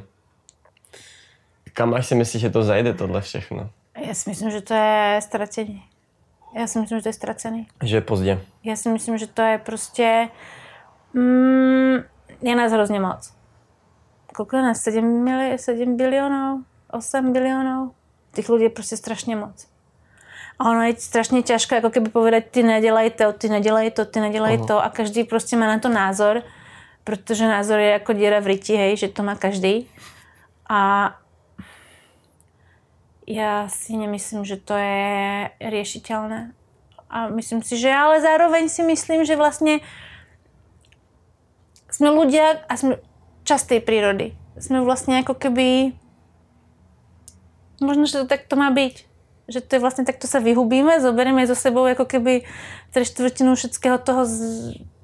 kam 1.72 1.94
až 1.94 2.06
si 2.06 2.14
myslíš, 2.14 2.42
že 2.42 2.50
to 2.50 2.62
zajde 2.62 2.94
tohle 2.94 3.20
všechno? 3.20 3.70
Já 4.06 4.14
si 4.14 4.30
myslím, 4.30 4.50
že 4.50 4.60
to 4.60 4.74
je 4.74 5.18
ztracený. 5.22 5.82
Já 6.58 6.66
si 6.66 6.78
myslím, 6.80 6.98
že 6.98 7.02
to 7.02 7.08
je 7.08 7.12
ztracený. 7.12 7.68
Že 7.82 7.96
je 7.96 8.00
pozdě. 8.00 8.40
Já 8.64 8.76
si 8.76 8.88
myslím, 8.88 9.18
že 9.18 9.26
to 9.26 9.42
je 9.42 9.58
prostě... 9.58 10.28
Mm, 11.14 11.96
je 12.42 12.56
nás 12.56 12.72
hrozně 12.72 13.00
moc. 13.00 13.34
Kolik 14.32 14.52
nás? 14.52 14.82
7, 14.82 15.24
mili, 15.24 15.58
7 15.58 15.96
bilionů? 15.96 16.64
8 16.90 17.32
bilionů? 17.32 17.94
Tých 18.32 18.48
ľudí 18.48 18.64
je 18.64 18.72
proste 18.72 18.96
strašne 18.96 19.36
moc. 19.36 19.68
A 20.56 20.72
ono 20.72 20.88
je 20.88 20.96
strašne 20.96 21.44
ťažké, 21.44 21.80
ako 21.80 21.92
keby 21.92 22.08
povedať, 22.08 22.48
ty 22.48 22.60
nedelaj 22.64 23.12
to, 23.16 23.32
ty 23.36 23.52
nedelaj 23.52 23.92
to, 23.92 24.04
ty 24.08 24.20
nedelaj 24.20 24.56
uh-huh. 24.56 24.68
to 24.68 24.76
a 24.80 24.88
každý 24.88 25.24
proste 25.24 25.56
má 25.56 25.68
na 25.68 25.76
to 25.80 25.92
názor, 25.92 26.40
protože 27.04 27.44
názor 27.44 27.78
je 27.80 27.98
ako 28.00 28.12
diera 28.12 28.40
v 28.40 28.56
ryti, 28.56 28.76
hej, 28.76 28.96
že 28.96 29.08
to 29.12 29.20
má 29.20 29.36
každý. 29.36 29.84
A 30.68 31.12
ja 33.26 33.68
si 33.68 33.96
nemyslím, 33.96 34.44
že 34.48 34.56
to 34.56 34.76
je 34.76 35.50
riešiteľné. 35.60 36.56
A 37.12 37.28
myslím 37.28 37.60
si, 37.60 37.76
že 37.76 37.92
ale 37.92 38.24
zároveň 38.24 38.72
si 38.72 38.80
myslím, 38.80 39.28
že 39.28 39.36
vlastne 39.36 39.84
sme 41.92 42.08
ľudia 42.08 42.64
a 42.64 42.72
sme 42.72 42.96
časť 43.42 43.76
tej 43.76 43.80
prírody. 43.82 44.26
Sme 44.58 44.84
vlastne 44.84 45.22
ako 45.22 45.34
keby... 45.38 45.96
Možno, 47.82 48.06
že 48.06 48.22
to 48.22 48.26
tak 48.30 48.46
to 48.46 48.54
má 48.54 48.70
byť. 48.70 48.94
Že 49.50 49.60
to 49.66 49.70
je 49.74 49.82
vlastne 49.82 50.04
takto 50.06 50.30
sa 50.30 50.38
vyhubíme, 50.38 51.02
zoberieme 51.02 51.42
zo 51.50 51.58
sebou 51.58 51.82
ako 51.82 52.06
keby 52.06 52.46
tre 52.94 53.02
štvrtinu 53.02 53.58
všetkého 53.58 53.98
toho 53.98 54.22
z 54.22 54.38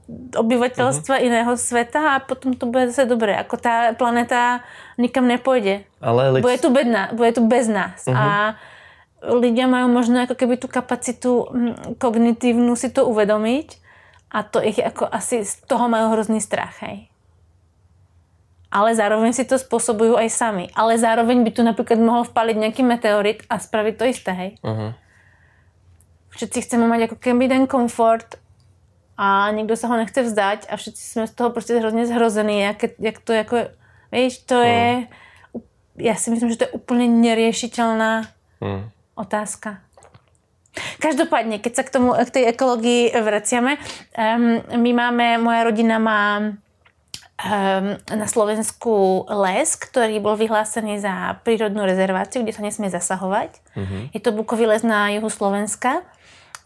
obyvateľstva 0.08 1.20
uh-huh. 1.20 1.28
iného 1.28 1.52
sveta 1.58 2.16
a 2.16 2.22
potom 2.24 2.56
to 2.56 2.64
bude 2.64 2.88
zase 2.88 3.04
dobré. 3.04 3.36
Ako 3.36 3.60
tá 3.60 3.92
planeta 3.92 4.64
nikam 4.96 5.28
nepôjde. 5.28 5.84
Ale 6.00 6.38
lid... 6.38 6.40
bude, 6.40 6.56
tu 6.56 6.72
bedna, 6.72 7.12
bude 7.12 7.28
tu 7.36 7.44
bez 7.44 7.68
nás. 7.68 8.08
Uh-huh. 8.08 8.16
A 8.16 8.26
ľudia 9.20 9.66
majú 9.68 9.90
možno 9.90 10.22
ako 10.22 10.38
keby 10.38 10.56
tú 10.56 10.70
kapacitu 10.70 11.44
hm, 11.44 11.98
kognitívnu 11.98 12.72
si 12.78 12.88
to 12.88 13.04
uvedomiť 13.04 13.82
a 14.30 14.44
to 14.44 14.62
ich 14.62 14.78
ako 14.78 15.08
asi 15.08 15.42
z 15.42 15.64
toho 15.66 15.90
majú 15.90 16.14
hrozný 16.14 16.38
strach. 16.38 16.80
Hej. 16.84 17.07
Ale 18.68 18.92
zároveň 18.92 19.32
si 19.32 19.48
to 19.48 19.56
spôsobujú 19.56 20.20
aj 20.20 20.28
sami. 20.28 20.68
Ale 20.76 21.00
zároveň 21.00 21.40
by 21.40 21.50
tu 21.56 21.62
napríklad 21.64 21.96
mohol 21.98 22.28
vpaliť 22.28 22.56
nejaký 22.56 22.82
meteorit 22.84 23.40
a 23.48 23.56
spraviť 23.56 23.94
to 23.96 24.04
isté. 24.04 24.32
Hej. 24.36 24.50
Uh-huh. 24.60 24.92
Všetci 26.36 26.68
chceme 26.68 26.84
mať 26.84 27.08
ako 27.08 27.16
keby 27.16 27.48
ten 27.48 27.64
komfort 27.64 28.36
a 29.18 29.50
nikdo 29.50 29.76
se 29.76 29.86
ho 29.86 29.96
nechce 29.96 30.22
vzdať 30.22 30.66
a 30.70 30.76
všichni 30.76 31.00
jsme 31.00 31.26
z 31.26 31.34
toho 31.34 31.50
prostě 31.50 31.78
hrozně 31.78 32.06
zhrození, 32.06 32.60
jak, 32.60 32.76
jak 32.98 33.18
to 33.18 33.32
jako, 33.32 33.56
víš, 34.12 34.38
to 34.38 34.54
hmm. 34.54 34.64
je, 34.64 35.06
já 35.96 36.14
si 36.14 36.30
myslím, 36.30 36.50
že 36.50 36.56
to 36.56 36.64
je 36.64 36.68
úplně 36.68 37.08
neriešiteľná 37.08 38.22
hmm. 38.60 38.90
otázka. 39.14 39.78
Každopádně, 40.98 41.58
keď 41.58 41.74
se 41.74 41.82
k 41.82 41.90
tomu, 41.90 42.12
k 42.12 42.30
té 42.30 42.46
ekologii 42.46 43.12
vraciame, 43.22 43.76
um, 44.36 44.82
my 44.82 44.92
máme, 44.92 45.38
moja 45.38 45.64
rodina 45.64 45.98
má 45.98 46.40
na 48.10 48.26
Slovensku 48.26 49.22
les, 49.30 49.78
ktorý 49.78 50.18
bol 50.18 50.34
vyhlásený 50.34 50.98
za 50.98 51.38
prírodnú 51.46 51.86
rezerváciu, 51.86 52.42
kde 52.42 52.50
sa 52.50 52.66
nesmie 52.66 52.90
zasahovať. 52.90 53.62
Mm-hmm. 53.78 54.02
Je 54.10 54.20
to 54.20 54.34
bukový 54.34 54.66
les 54.66 54.82
na 54.82 55.14
juhu 55.14 55.30
Slovenska 55.30 56.02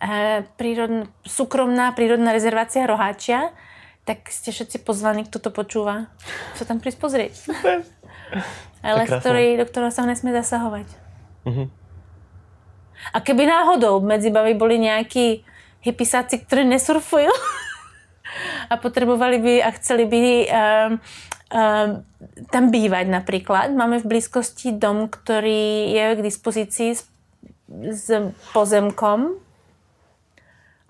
Eh, 0.03 0.43
prírodn, 0.59 1.07
súkromná 1.23 1.95
prírodná 1.95 2.35
rezervácia 2.35 2.91
Roháčia, 2.91 3.55
tak 4.03 4.27
ste 4.35 4.51
všetci 4.51 4.83
pozvaní, 4.83 5.23
kto 5.31 5.39
to 5.39 5.55
počúva, 5.55 6.11
sa 6.59 6.67
tam 6.67 6.83
prísť 6.83 6.99
pozrieť. 6.99 7.35
Ale 8.83 9.07
ktorý, 9.07 9.63
do 9.63 9.65
ktorého 9.71 9.95
sa 9.95 10.03
nesmie 10.03 10.35
zasahovať. 10.35 10.91
Uh-huh. 11.47 11.71
A 13.15 13.19
keby 13.23 13.47
náhodou 13.47 14.03
medzi 14.03 14.35
bavy 14.35 14.59
boli 14.59 14.83
nejakí 14.83 15.47
hypisáci, 15.87 16.51
ktorí 16.51 16.67
nesurfujú 16.67 17.31
a 18.71 18.75
potrebovali 18.77 19.39
by 19.39 19.55
a 19.63 19.71
chceli 19.77 20.05
by 20.07 20.23
uh, 20.23 20.91
uh, 21.53 21.89
tam 22.51 22.65
bývať 22.71 23.07
napríklad. 23.09 23.73
Máme 23.75 24.01
v 24.01 24.09
blízkosti 24.17 24.77
dom, 24.77 25.09
ktorý 25.09 25.93
je 25.93 26.07
k 26.17 26.21
dispozícii 26.21 26.91
s, 26.97 27.03
s 27.73 28.07
pozemkom, 28.53 29.43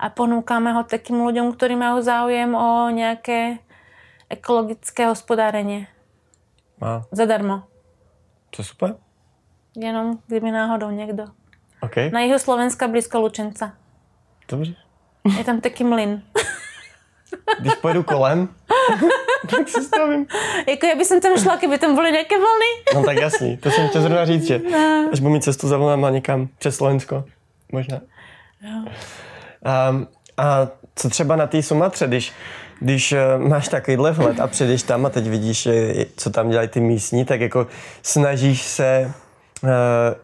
a 0.03 0.11
ponúkame 0.11 0.75
ho 0.75 0.83
takým 0.83 1.23
ľuďom, 1.23 1.55
ktorí 1.55 1.79
majú 1.79 2.03
záujem 2.03 2.51
o 2.51 2.91
nejaké 2.91 3.63
ekologické 4.27 5.07
hospodárenie. 5.07 5.87
A. 6.83 7.07
Zadarmo. 7.15 7.63
To 8.51 8.63
super. 8.63 8.99
Jenom 9.75 10.19
kdyby 10.27 10.51
náhodou 10.51 10.91
někdo. 10.91 11.25
Okay. 11.81 12.11
Na 12.11 12.19
jihu 12.19 12.39
Slovenska 12.39 12.87
blízko 12.87 13.19
Lučenca. 13.19 13.73
Dobře. 14.51 14.75
Je 15.37 15.43
tam 15.43 15.61
taký 15.61 15.83
mlin. 15.83 16.21
Když 17.59 17.75
pojedu 17.75 18.03
kolem, 18.03 18.49
tak 19.49 19.69
se 19.69 19.83
stavím. 19.83 20.25
Jako 20.67 20.85
já 20.85 20.95
bych 20.95 21.07
tam 21.07 21.37
šla, 21.37 21.55
kdyby 21.55 21.77
tam 21.77 21.95
byly 21.95 22.11
nějaké 22.11 22.35
vlny. 22.37 22.95
no 22.95 23.03
tak 23.03 23.17
jasný, 23.17 23.57
to 23.57 23.71
jsem 23.71 23.87
chtěl 23.87 24.01
zrovna 24.01 24.25
říct, 24.25 24.47
že 24.47 24.61
no. 24.71 25.09
až 25.11 25.19
budu 25.19 25.33
mít 25.33 25.43
cestu 25.43 25.67
za 25.67 25.77
vlnama 25.77 26.09
někam 26.09 26.47
přes 26.57 26.75
Slovensko. 26.75 27.23
Možná. 27.71 28.01
Jo. 28.61 28.91
Um, 29.91 30.07
a 30.37 30.67
co 30.95 31.09
třeba 31.09 31.35
na 31.35 31.47
té 31.47 31.63
Sumatře, 31.63 32.07
když, 32.07 32.31
když 32.79 33.11
eh, 33.11 33.37
máš 33.37 33.67
takovýhle 33.67 34.11
vhled 34.11 34.39
a 34.39 34.47
přijdeš 34.47 34.83
tam 34.83 35.05
a 35.05 35.09
teď 35.09 35.27
vidíš, 35.27 35.67
co 36.15 36.29
tam 36.29 36.49
dělají 36.49 36.67
ty 36.67 36.79
místní, 36.79 37.25
tak 37.25 37.41
jako 37.41 37.67
snažíš 38.01 38.61
se 38.61 39.13
uh, 39.63 39.69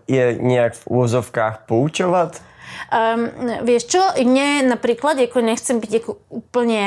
je 0.07 0.37
nějak 0.39 0.73
v 0.73 0.87
úvozovkách 0.87 1.63
poučovat? 1.65 2.41
Um, 2.89 3.29
vieš 3.65 3.93
čo, 3.93 4.01
mne 4.17 4.65
napríklad, 4.65 5.17
ako 5.21 5.45
nechcem 5.45 5.77
byť 5.77 5.91
ako 6.01 6.11
úplne 6.29 6.85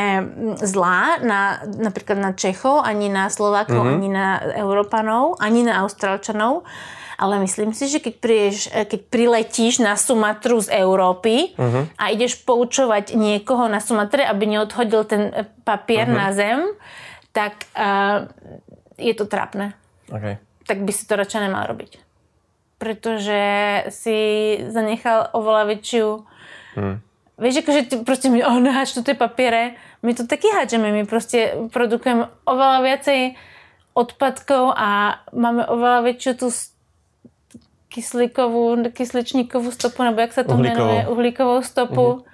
zlá 0.59 1.23
na, 1.23 1.63
napríklad 1.67 2.19
na 2.19 2.33
Čechov, 2.35 2.83
ani 2.83 3.07
na 3.07 3.31
Slovákov, 3.31 3.83
mm-hmm. 3.83 3.97
ani 3.99 4.09
na 4.11 4.27
Európanov, 4.59 5.39
ani 5.39 5.63
na 5.63 5.87
Austrálčanov, 5.87 6.67
ale 7.23 7.39
myslím 7.47 7.71
si, 7.71 7.87
že 7.87 8.03
keď, 8.03 8.15
prídeš, 8.19 8.67
e, 8.75 8.83
keď 8.83 9.01
priletíš 9.07 9.79
na 9.79 9.95
Sumatru 9.95 10.59
z 10.59 10.75
Európy 10.75 11.55
uh-huh. 11.55 11.87
a 11.95 12.11
ideš 12.11 12.43
poučovať 12.43 13.15
niekoho 13.15 13.71
na 13.71 13.79
Sumatre, 13.79 14.27
aby 14.27 14.51
neodhodil 14.51 15.07
ten 15.07 15.31
e, 15.31 15.47
papier 15.63 16.11
uh-huh. 16.11 16.19
na 16.19 16.29
zem, 16.35 16.61
tak 17.33 17.65
uh, 17.73 18.29
je 19.01 19.17
to 19.17 19.25
trápne. 19.25 19.73
Okay. 20.13 20.37
Tak 20.69 20.85
by 20.85 20.93
si 20.93 21.09
to 21.09 21.17
radšej 21.17 21.49
nemal 21.49 21.65
robiť. 21.65 22.12
Pretože 22.83 23.43
si 23.95 24.19
zanechal 24.67 25.31
oveľa 25.31 25.71
väčšiu... 25.71 26.07
Hmm. 26.75 26.99
Vieš, 27.39 27.63
akože 27.63 27.81
ty 27.87 27.95
proste 28.03 28.27
mi, 28.27 28.43
oh, 28.43 28.59
naháč 28.59 28.91
tu 28.91 29.07
tie 29.07 29.15
papiere. 29.15 29.79
My 30.03 30.19
to 30.19 30.27
taky 30.27 30.51
háčeme, 30.51 30.91
my 30.91 31.07
proste 31.07 31.71
produkujeme 31.71 32.27
oveľa 32.43 32.79
viacej 32.83 33.21
odpadkov 33.95 34.75
a 34.75 35.23
máme 35.31 35.63
oveľa 35.63 36.11
väčšiu 36.11 36.33
tú 36.43 36.51
kyslíkovou, 37.93 38.91
kysličníkovou 38.91 39.71
stopu, 39.71 40.03
nebo 40.03 40.21
jak 40.21 40.33
se 40.33 40.45
to 40.45 40.53
uhlíkovou. 40.53 40.87
jmenuje, 40.87 41.09
uhlíkovou 41.09 41.63
stopu. 41.63 41.95
Uh-huh. 41.95 42.25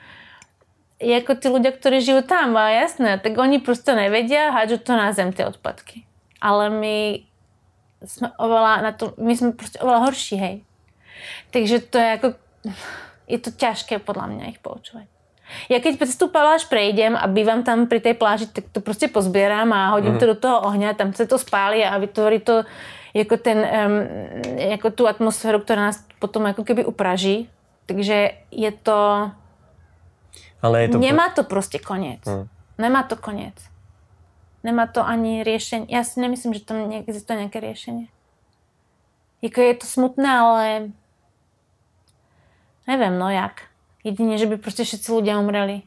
Jako 0.98 1.34
ty 1.34 1.46
ľudia, 1.48 1.70
ktorí 1.70 2.02
žijú 2.02 2.26
tam, 2.26 2.58
a 2.58 2.74
jasné, 2.74 3.22
tak 3.22 3.38
oni 3.38 3.62
proste 3.62 3.94
nevedia, 3.94 4.50
hádžu 4.50 4.82
to 4.82 4.98
na 4.98 5.14
zem, 5.14 5.30
tie 5.30 5.46
odpadky. 5.46 6.02
Ale 6.42 6.74
my 6.74 7.22
sme 8.06 8.30
oveľa 8.38 8.82
na 8.82 8.92
to, 8.94 9.14
my 9.18 9.34
sme 9.34 9.52
proste 9.52 9.82
oveľa 9.82 10.00
horší, 10.06 10.36
hej. 10.38 10.56
Takže 11.50 11.76
to 11.90 11.96
je 11.98 12.08
ako, 12.14 12.28
je 13.26 13.38
to 13.38 13.50
ťažké 13.50 13.98
podľa 13.98 14.26
mňa 14.30 14.44
ich 14.54 14.60
poučovať. 14.62 15.06
Ja 15.72 15.80
keď 15.80 16.04
cez 16.04 16.20
tú 16.20 16.28
paláž 16.28 16.68
prejdem 16.68 17.16
a 17.16 17.24
bývam 17.24 17.64
tam 17.64 17.88
pri 17.88 18.04
tej 18.04 18.14
pláži, 18.14 18.52
tak 18.52 18.68
to 18.68 18.84
proste 18.84 19.08
pozbieram 19.08 19.72
a 19.72 19.96
hodím 19.96 20.14
mm. 20.14 20.20
to 20.20 20.26
do 20.26 20.36
toho 20.36 20.60
ohňa, 20.68 20.92
tam 20.92 21.16
sa 21.16 21.24
to 21.24 21.40
spáli 21.40 21.80
a 21.80 21.96
vytvorí 21.96 22.44
to 22.44 22.68
jako, 23.14 23.36
ten, 23.36 23.58
um, 23.58 24.04
jako 24.58 24.90
tu 24.90 25.08
atmosféru, 25.08 25.58
která 25.58 25.82
nás 25.82 26.04
potom 26.18 26.44
jako 26.44 26.64
keby 26.64 26.84
upraží. 26.84 27.50
Takže 27.86 28.30
je 28.50 28.72
to... 28.72 29.30
Ale 30.62 30.82
je 30.82 30.88
to... 30.88 30.98
Nemá 30.98 31.28
to 31.28 31.44
prostě 31.44 31.78
konec. 31.78 32.20
Hmm. 32.26 32.48
Nemá 32.78 33.02
to 33.02 33.16
konec. 33.16 33.54
Nemá 34.64 34.86
to 34.86 35.06
ani 35.06 35.44
riešenie. 35.44 35.86
Já 35.88 36.04
si 36.04 36.20
nemyslím, 36.20 36.54
že 36.54 36.64
tam 36.64 36.92
existuje 36.92 37.38
nějaké 37.38 37.60
riešenie. 37.60 38.06
Jako 39.42 39.60
je 39.60 39.74
to 39.74 39.86
smutné, 39.86 40.38
ale 40.38 40.90
nevím, 42.86 43.18
no 43.18 43.30
jak. 43.30 43.62
Jedině, 44.04 44.38
že 44.38 44.46
by 44.46 44.56
prostě 44.56 44.84
všetci 44.84 45.12
ľudia 45.12 45.38
umreli. 45.38 45.82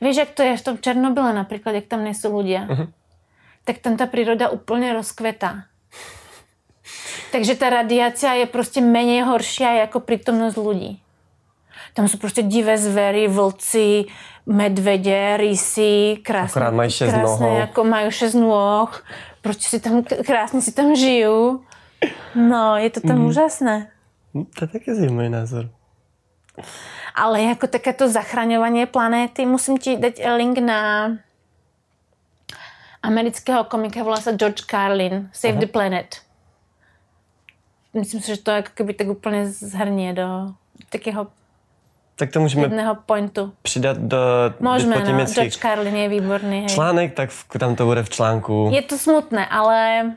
Víš, 0.00 0.16
jak 0.16 0.30
to 0.30 0.42
je 0.42 0.56
v 0.56 0.62
tom 0.62 0.78
Černobyle 0.78 1.32
například, 1.32 1.72
jak 1.72 1.86
tam 1.86 2.04
nejsou 2.04 2.32
ľudia? 2.32 2.66
Uh-huh. 2.66 2.92
Tak 3.64 3.78
tam 3.78 3.96
ta 3.96 4.06
príroda 4.06 4.48
úplně 4.48 4.92
rozkvetá. 4.92 5.64
Takže 7.32 7.54
ta 7.54 7.70
radiácia 7.70 8.32
je 8.34 8.46
prostě 8.46 8.80
méně 8.80 9.24
horší 9.24 9.62
jako 9.62 10.00
prítomnosť 10.00 10.56
ľudí. 10.56 11.00
Tam 11.98 12.08
jsou 12.08 12.18
prostě 12.18 12.42
divé 12.42 12.78
zvery, 12.78 13.28
vlci, 13.28 14.04
medvedě, 14.46 15.36
rysy, 15.36 16.16
krásné. 16.22 16.50
Akorát 16.50 16.74
mají 16.74 16.90
šest 16.90 17.10
krásné, 17.12 17.48
jako 17.48 17.84
mají 17.84 18.10
šest 18.10 18.34
noh. 18.34 19.04
Prostě 19.42 19.68
si 19.68 19.80
tam, 19.80 20.02
krásně 20.02 20.62
si 20.62 20.72
tam 20.72 20.96
žijou. 20.96 21.60
No, 22.34 22.76
je 22.76 22.90
to 22.90 23.00
tam 23.00 23.18
mm. 23.18 23.26
úžasné. 23.26 23.90
Hm, 24.34 24.44
to 24.44 24.64
je 24.64 24.68
taky 24.68 24.94
zajímavý 24.94 25.28
názor. 25.28 25.70
Ale 27.14 27.42
jako 27.42 27.66
takéto 27.66 28.08
zachraňovanie 28.08 28.86
planéty, 28.86 29.46
musím 29.46 29.78
ti 29.78 29.96
dať 29.96 30.22
link 30.36 30.58
na 30.58 31.10
amerického 33.02 33.64
komika, 33.64 34.02
volá 34.06 34.22
sa 34.22 34.30
George 34.30 34.62
Carlin, 34.70 35.30
Save 35.34 35.58
Aha. 35.58 35.60
the 35.60 35.66
Planet 35.66 36.28
myslím 37.94 38.20
si, 38.20 38.36
že 38.36 38.42
to 38.42 38.50
jako 38.50 38.70
keby 38.74 38.94
tak 38.94 39.08
úplně 39.08 39.50
zhrnie 39.50 40.12
do 40.12 40.54
takého 40.90 41.26
tak 42.18 42.30
to 42.30 42.40
můžeme 42.40 42.62
jedného 42.62 42.94
pointu. 43.06 43.52
přidat 43.62 43.96
do 43.96 44.18
Můžeme, 44.60 44.96
no. 45.12 45.24
George 45.24 45.56
Carlin 45.56 45.96
je 45.96 46.08
výborný. 46.08 46.58
Hej. 46.60 46.68
Článek, 46.68 47.14
tak 47.14 47.30
tam 47.58 47.76
to 47.76 47.86
bude 47.86 48.02
v 48.02 48.10
článku. 48.10 48.70
Je 48.74 48.82
to 48.82 48.98
smutné, 48.98 49.46
ale 49.46 50.10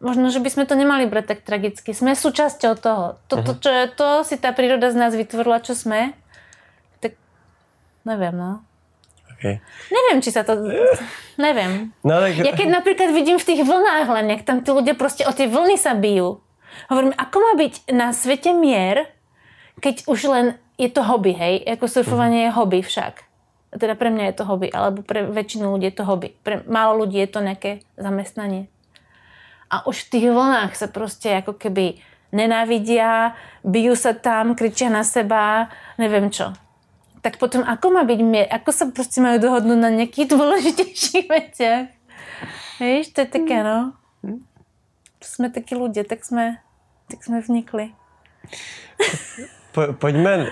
možno, 0.00 0.30
že 0.30 0.42
bychom 0.42 0.66
to 0.66 0.74
nemali 0.74 1.06
brať 1.06 1.26
tak 1.26 1.40
tragicky. 1.40 1.94
Jsme 1.94 2.16
součástí 2.16 2.66
toho. 2.80 3.14
To, 3.26 3.42
to, 3.42 3.54
čo, 3.54 3.70
to 3.96 4.24
si 4.24 4.36
ta 4.36 4.52
příroda 4.52 4.90
z 4.90 4.94
nás 4.94 5.14
vytvorila, 5.14 5.58
čo 5.58 5.74
jsme, 5.74 6.12
tak 7.00 7.12
nevím, 8.04 8.38
no. 8.38 8.60
Okay. 9.40 9.60
Nevím, 9.88 10.20
či 10.20 10.36
sa 10.36 10.44
to... 10.44 10.52
Nevím. 11.40 11.96
No, 12.04 12.20
tak... 12.20 12.44
Ja 12.44 12.52
keď 12.52 12.68
napríklad 12.68 13.08
vidím 13.16 13.40
v 13.40 13.48
tých 13.48 13.64
vlnách 13.64 14.08
len, 14.12 14.36
jak 14.36 14.42
tam 14.44 14.60
tí 14.60 14.68
ľudia 14.68 14.94
prostě 14.94 15.24
o 15.24 15.32
tie 15.32 15.48
vlny 15.48 15.78
sa 15.78 15.94
bijú. 15.94 16.44
Hovorím, 16.90 17.16
ako 17.16 17.36
má 17.40 17.52
byť 17.56 17.92
na 17.92 18.12
svete 18.12 18.52
mier, 18.52 19.08
keď 19.80 20.04
už 20.06 20.20
len 20.24 20.46
je 20.80 20.88
to 20.88 21.02
hobby, 21.02 21.32
hej? 21.32 21.64
Jako 21.66 21.88
surfovanie 21.88 22.44
je 22.44 22.50
hobby 22.50 22.82
však. 22.82 23.24
Teda 23.78 23.94
pre 23.94 24.10
mňa 24.10 24.24
je 24.24 24.32
to 24.32 24.44
hobby, 24.44 24.72
alebo 24.72 25.02
pre 25.02 25.28
väčšinu 25.28 25.76
ľudí 25.76 25.92
je 25.92 25.96
to 26.00 26.04
hobby. 26.04 26.34
Pre 26.42 26.64
málo 26.66 27.04
ľudí 27.04 27.20
je 27.20 27.30
to 27.30 27.40
nejaké 27.40 27.84
zamestnanie. 27.94 28.66
A 29.70 29.86
už 29.86 30.04
v 30.04 30.10
tých 30.10 30.26
vlnách 30.30 30.76
sa 30.76 30.86
prostě 30.86 31.28
jako 31.28 31.52
keby 31.52 31.94
nenávidia, 32.32 33.34
bijú 33.64 33.96
sa 33.96 34.12
tam, 34.12 34.54
kričia 34.54 34.90
na 34.90 35.04
seba, 35.04 35.70
neviem 35.98 36.30
čo. 36.30 36.52
Tak 37.22 37.38
potom 37.38 37.62
ako 37.62 37.90
má 37.90 38.02
byť 38.04 38.20
mier? 38.22 38.46
Ako 38.50 38.72
sa 38.72 38.86
prostě 38.90 39.20
majú 39.20 39.38
dohodnúť 39.38 39.78
na 39.78 39.90
nejakých 39.90 40.28
dôležitejších 40.28 41.28
veciach? 41.36 41.86
Víš, 42.80 43.12
to 43.12 43.20
je 43.20 43.26
také, 43.26 43.62
no. 43.62 43.92
Jsme 45.20 45.50
taky 45.50 45.76
ľudia, 45.76 46.04
tak 46.04 46.24
jsme, 46.24 46.58
tak 47.10 47.24
jsme 47.24 47.40
vnikli. 47.40 47.92
Po, 49.72 49.82
pojďme 49.92 50.36
uh, 50.38 50.46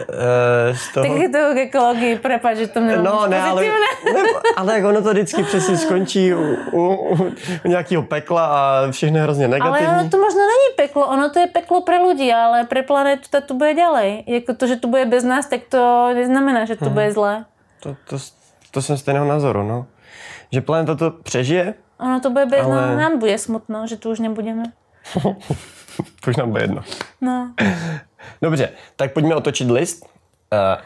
z 0.77 0.93
toho... 0.95 1.07
Tak 1.07 1.17
je 1.17 1.29
to 1.29 1.39
k 1.55 1.59
ekologii, 1.59 2.19
prepad, 2.19 2.57
že 2.57 2.67
to 2.67 2.81
nemám 2.81 3.05
No, 3.05 3.27
ne, 3.27 3.43
ale, 3.43 3.63
ne, 4.15 4.23
ale 4.57 4.75
jak 4.75 4.85
ono 4.85 5.03
to 5.03 5.11
vždycky 5.11 5.43
přesně 5.43 5.77
skončí 5.77 6.35
u, 6.35 6.57
u, 6.73 6.95
u 7.65 7.69
nějakého 7.69 8.03
pekla 8.03 8.47
a 8.47 8.91
všechno 8.91 9.19
je 9.19 9.23
hrozně 9.23 9.49
negativní. 9.49 9.87
Ale 9.87 10.01
ono 10.01 10.11
to 10.11 10.19
možná 10.19 10.41
není 10.41 10.77
peklo, 10.77 11.07
ono 11.07 11.31
to 11.31 11.39
je 11.39 11.47
peklo 11.47 11.81
pro 11.81 12.09
lidi, 12.09 12.33
ale 12.33 12.65
pro 12.65 12.83
planetu 12.83 13.27
to 13.31 13.41
tu 13.41 13.55
bude 13.55 13.75
ďalej. 13.75 14.25
Jako 14.27 14.55
to, 14.55 14.67
že 14.67 14.77
tu 14.77 14.89
bude 14.89 15.07
bez 15.07 15.25
nás, 15.25 15.47
tak 15.47 15.61
to 15.69 16.11
neznamená, 16.15 16.65
že 16.65 16.77
to 16.77 16.85
hmm. 16.85 16.95
bude 16.95 17.13
zlé. 17.13 17.45
To, 17.81 17.97
to, 18.05 18.17
to 18.71 18.83
jsem 18.83 18.97
stejného 18.97 19.27
názoru, 19.27 19.63
no. 19.63 19.87
Že 20.53 20.61
planeta 20.61 20.95
to 20.95 21.11
přežije. 21.11 21.75
Ono 22.01 22.21
to 22.21 22.31
bude 22.31 22.47
bez 22.47 22.65
ale... 22.65 22.77
nás, 22.77 22.99
nám 22.99 23.19
bude 23.19 23.39
smutno, 23.39 23.87
že 23.87 23.97
tu 23.97 24.11
už 24.11 24.19
nebudeme. 24.19 24.63
to 26.21 26.31
už 26.31 26.37
nám 26.37 26.51
bude 26.51 26.63
jedno. 26.63 26.83
No. 27.21 27.53
Dobře, 28.43 28.71
tak 28.97 29.13
pojďme 29.13 29.35
otočit 29.35 29.71
list. 29.71 30.07
Uh, 30.53 30.83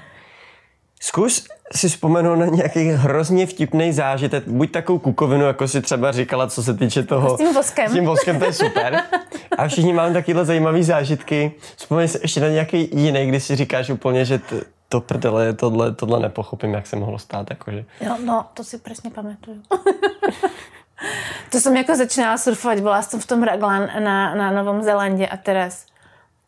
zkus 1.00 1.46
si 1.74 1.88
vzpomenout 1.88 2.36
na 2.36 2.46
nějaký 2.46 2.88
hrozně 2.88 3.46
vtipný 3.46 3.92
zážitek, 3.92 4.48
buď 4.48 4.70
takovou 4.70 4.98
kukovinu, 4.98 5.44
jako 5.44 5.68
si 5.68 5.82
třeba 5.82 6.12
říkala, 6.12 6.46
co 6.46 6.62
se 6.62 6.74
týče 6.74 7.02
toho. 7.02 7.34
S 7.34 7.38
tím 7.38 7.54
voskem. 7.54 7.88
S 7.88 7.92
tím 7.92 8.04
voskem, 8.04 8.38
to 8.38 8.44
je 8.44 8.52
super. 8.52 9.02
A 9.58 9.68
všichni 9.68 9.92
máme 9.92 10.12
takovéhle 10.12 10.44
zajímavé 10.44 10.82
zážitky. 10.82 11.52
Vzpomeň 11.76 12.08
si 12.08 12.18
ještě 12.22 12.40
na 12.40 12.48
nějaký 12.48 12.88
jiný, 12.92 13.26
kdy 13.26 13.40
si 13.40 13.56
říkáš 13.56 13.90
úplně, 13.90 14.24
že 14.24 14.38
t- 14.38 14.64
to 14.88 15.00
prdele, 15.00 15.52
tohle, 15.52 15.94
tohle 15.94 16.20
nepochopím, 16.20 16.74
jak 16.74 16.86
se 16.86 16.96
mohlo 16.96 17.18
stát. 17.18 17.50
Jakože. 17.50 17.84
Jo, 18.00 18.16
no, 18.24 18.46
to 18.54 18.64
si 18.64 18.78
přesně 18.78 19.10
pamatuju. 19.10 19.62
to 21.50 21.60
jsem 21.60 21.76
jako 21.76 21.96
začínala 21.96 22.38
surfovat, 22.38 22.80
byla 22.80 23.02
jsem 23.02 23.20
v 23.20 23.26
tom 23.26 23.42
Raglan 23.42 23.88
na, 23.98 24.34
na 24.34 24.50
Novom 24.50 24.82
Zelandě 24.82 25.26
a 25.26 25.36
teraz 25.36 25.86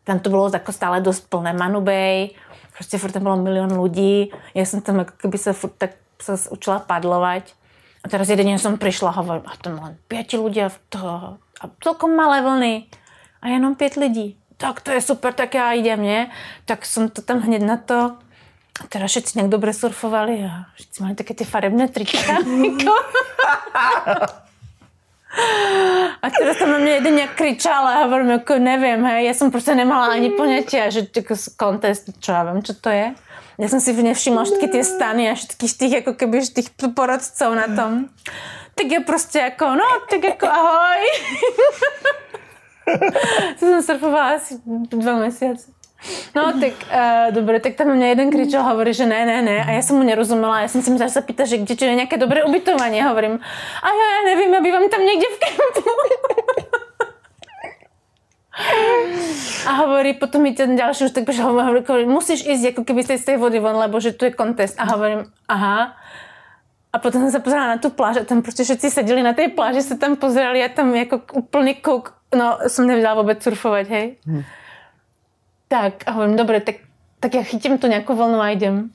tam 0.05 0.19
to 0.19 0.29
bylo 0.29 0.49
jako 0.53 0.71
stále 0.71 1.01
dost 1.01 1.29
plné 1.29 1.53
Manu 1.53 1.81
Bay, 1.81 2.29
prostě 2.73 2.97
furt 2.97 3.11
tam 3.11 3.23
bylo 3.23 3.37
milion 3.37 3.81
lidí, 3.81 4.31
já 4.53 4.65
jsem 4.65 4.81
tam 4.81 4.99
jako 4.99 5.11
keby 5.17 5.37
se 5.37 5.53
furt 5.53 5.73
tak 5.77 5.91
se 6.21 6.49
učila 6.49 6.79
padlovat. 6.79 7.43
A 8.03 8.09
teraz 8.09 8.29
jeden 8.29 8.59
jsem 8.59 8.77
přišla 8.77 9.09
a 9.09 9.13
hovorím, 9.13 9.43
a 9.45 9.51
tam 9.61 9.83
len 9.83 9.97
pěti 10.07 10.37
lidí 10.37 10.61
a, 10.61 10.71
to, 10.89 11.07
a 11.61 11.69
celkom 11.83 12.15
malé 12.15 12.41
vlny 12.41 12.83
a 13.41 13.47
jenom 13.47 13.75
pět 13.75 13.93
lidí. 13.93 14.37
Tak 14.57 14.81
to 14.81 14.91
je 14.91 15.01
super, 15.01 15.33
tak 15.33 15.53
já 15.53 15.73
jdem, 15.73 16.01
ne? 16.01 16.31
Tak 16.65 16.85
jsem 16.85 17.09
to 17.09 17.21
tam 17.21 17.39
hned 17.39 17.61
na 17.61 17.77
to 17.77 18.17
a 18.83 18.87
teda 18.89 19.07
všetci 19.07 19.37
nějak 19.37 19.51
dobře 19.51 19.73
surfovali 19.73 20.43
a 20.43 20.65
všichni 20.75 21.03
mali 21.03 21.15
také 21.15 21.33
ty 21.33 21.43
farebné 21.43 21.87
trička. 21.87 22.33
A 26.21 26.29
teraz 26.39 26.57
tam 26.57 26.71
na 26.71 26.77
mě 26.77 26.91
jeden 26.91 27.15
nějak 27.15 27.35
kričal 27.35 27.87
a 27.87 28.03
hovorím, 28.03 28.29
jako 28.29 28.59
nevím, 28.59 29.05
hej, 29.05 29.25
já 29.25 29.33
jsem 29.33 29.51
prostě 29.51 29.75
nemala 29.75 30.05
ani 30.05 30.29
ponětí, 30.29 30.77
že 30.87 31.07
jako 31.15 31.35
kontest, 31.57 32.03
čo 32.19 32.31
já 32.31 32.43
vím, 32.43 32.63
čo 32.63 32.73
to 32.73 32.89
je. 32.89 33.13
Já 33.57 33.67
jsem 33.67 33.79
si 33.79 34.03
nevšimla 34.03 34.43
všetky 34.43 34.67
ty 34.67 34.83
stany 34.83 35.31
a 35.31 35.35
všetkých 35.35 35.77
těch, 35.77 35.91
jako 35.91 36.13
keby 36.13 36.41
těch 36.41 36.65
porodců 36.95 37.53
na 37.53 37.75
tom. 37.75 38.05
Tak 38.75 38.91
je 38.91 38.99
prostě 38.99 39.39
jako, 39.39 39.65
no, 39.65 39.85
tak 40.09 40.23
jako 40.23 40.47
ahoj. 40.47 40.97
to 43.59 43.65
jsem 43.65 43.83
surfovala 43.83 44.29
asi 44.29 44.55
dva 44.89 45.15
měsíce. 45.15 45.74
No 46.35 46.53
tak 46.59 46.73
uh, 46.91 47.33
dobre, 47.33 47.59
tak 47.59 47.73
tam 47.73 47.87
mě 47.87 48.07
jeden 48.09 48.31
kričel, 48.31 48.63
hovorí, 48.63 48.93
že 48.93 49.05
ne, 49.05 49.25
ne, 49.25 49.41
ne. 49.41 49.63
A 49.63 49.71
já 49.71 49.81
jsem 49.81 49.95
mu 49.95 50.03
nerozumela. 50.03 50.61
Já 50.61 50.67
jsem 50.67 50.81
si 50.81 50.91
myslela, 50.91 51.07
že 51.07 51.13
se 51.13 51.21
pýta, 51.21 51.45
že 51.45 51.57
kde 51.57 51.85
je 51.85 51.95
nějaké 51.95 52.17
dobré 52.17 52.43
ubytování. 52.43 53.01
Hovorím, 53.01 53.39
a 53.83 53.87
já, 53.87 54.05
já 54.15 54.35
nevím, 54.35 54.53
já 54.53 54.61
bývám 54.61 54.89
tam 54.89 55.05
někde 55.05 55.25
v 55.35 55.39
kempu. 55.39 55.89
A 59.67 59.71
hovorí, 59.71 60.13
potom 60.13 60.41
mi 60.41 60.51
ten 60.53 60.75
ďalší 60.75 61.05
už 61.05 61.11
tak 61.11 61.25
prišiel, 61.25 61.51
hovorí, 61.51 62.05
musíš 62.05 62.47
ísť 62.47 62.65
ako 62.71 62.81
keby 62.87 63.03
z 63.03 63.25
tej 63.25 63.37
vody 63.37 63.59
von, 63.59 63.75
lebo 63.75 63.99
že 63.99 64.15
tu 64.15 64.25
je 64.25 64.31
kontest. 64.31 64.79
A 64.79 64.83
hovorím, 64.95 65.25
aha. 65.47 65.91
A 66.93 66.99
potom 66.99 67.21
jsem 67.21 67.31
se 67.31 67.39
pozerala 67.39 67.67
na 67.67 67.77
tu 67.77 67.89
pláž 67.89 68.17
a 68.17 68.23
tam 68.23 68.41
prostě 68.41 68.63
všetci 68.63 68.91
seděli 68.91 69.23
na 69.23 69.33
té 69.33 69.47
pláži, 69.47 69.81
se 69.81 69.97
tam 69.97 70.15
pozerali 70.15 70.63
a 70.63 70.69
tam 70.69 70.95
jako 70.95 71.21
úplný 71.33 71.75
kouk. 71.75 72.13
No, 72.35 72.57
jsem 72.67 72.87
nevěděla 72.87 73.13
vůbec 73.13 73.43
surfovat, 73.43 73.87
hej. 73.87 74.15
Hmm. 74.25 74.43
Tak, 75.67 76.05
a 76.05 76.11
hovorím, 76.11 76.37
dobre, 76.37 76.61
tak, 76.61 76.75
tak 77.19 77.33
ja 77.33 77.43
chytím 77.43 77.81
tu 77.81 77.89
nejakú 77.89 78.13
vlnu 78.13 78.37
a 78.37 78.53
idem. 78.53 78.93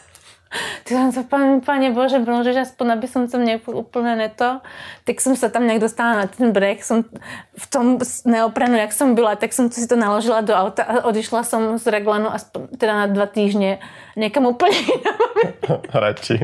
tak 0.84 0.90
som 0.90 1.14
sa, 1.14 1.22
pán, 1.22 1.62
páne 1.62 1.94
Bože, 1.94 2.18
že 2.50 2.66
aspoň, 2.66 2.98
aby 2.98 3.06
som 3.06 3.30
tam 3.30 3.46
nejak 3.46 3.70
úplne 3.70 4.18
neto. 4.18 4.58
Tak 5.06 5.22
som 5.22 5.38
sa 5.38 5.46
tam 5.54 5.70
nejak 5.70 5.86
dostala 5.86 6.24
na 6.24 6.26
ten 6.26 6.50
breh, 6.50 6.82
som 6.82 7.06
v 7.54 7.66
tom 7.70 8.02
neoprenu, 8.26 8.74
jak 8.74 8.90
som 8.90 9.14
byla, 9.14 9.38
tak 9.38 9.54
som 9.54 9.70
si 9.70 9.86
to 9.86 9.94
naložila 9.94 10.42
do 10.42 10.50
auta 10.50 10.82
a 10.82 11.06
odišla 11.06 11.46
som 11.46 11.78
z 11.78 11.86
Reglanu 11.86 12.26
aspoň 12.26 12.74
teda 12.74 12.94
na 12.94 13.06
dva 13.06 13.30
týždne 13.30 13.78
niekam 14.18 14.50
úplne 14.50 14.74
inám. 14.98 15.82
Radši. 15.94 16.36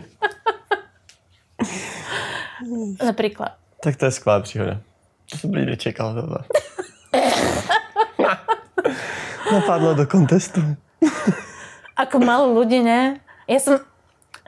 Napríklad. 3.02 3.58
Tak 3.82 3.96
to 3.96 4.04
je 4.04 4.10
skvělá 4.10 4.40
příhoda. 4.40 4.80
To 5.30 5.38
jsem 5.38 5.50
nikdy 5.52 5.76
čekal 5.76 6.14
tohle. 6.14 6.38
Napadlo 9.52 9.94
do 9.94 10.06
kontestu. 10.06 10.60
Ako 12.02 12.18
malo 12.20 12.52
ľudí, 12.52 12.82
ne? 12.82 13.20
Ja 13.48 13.60
som, 13.62 13.80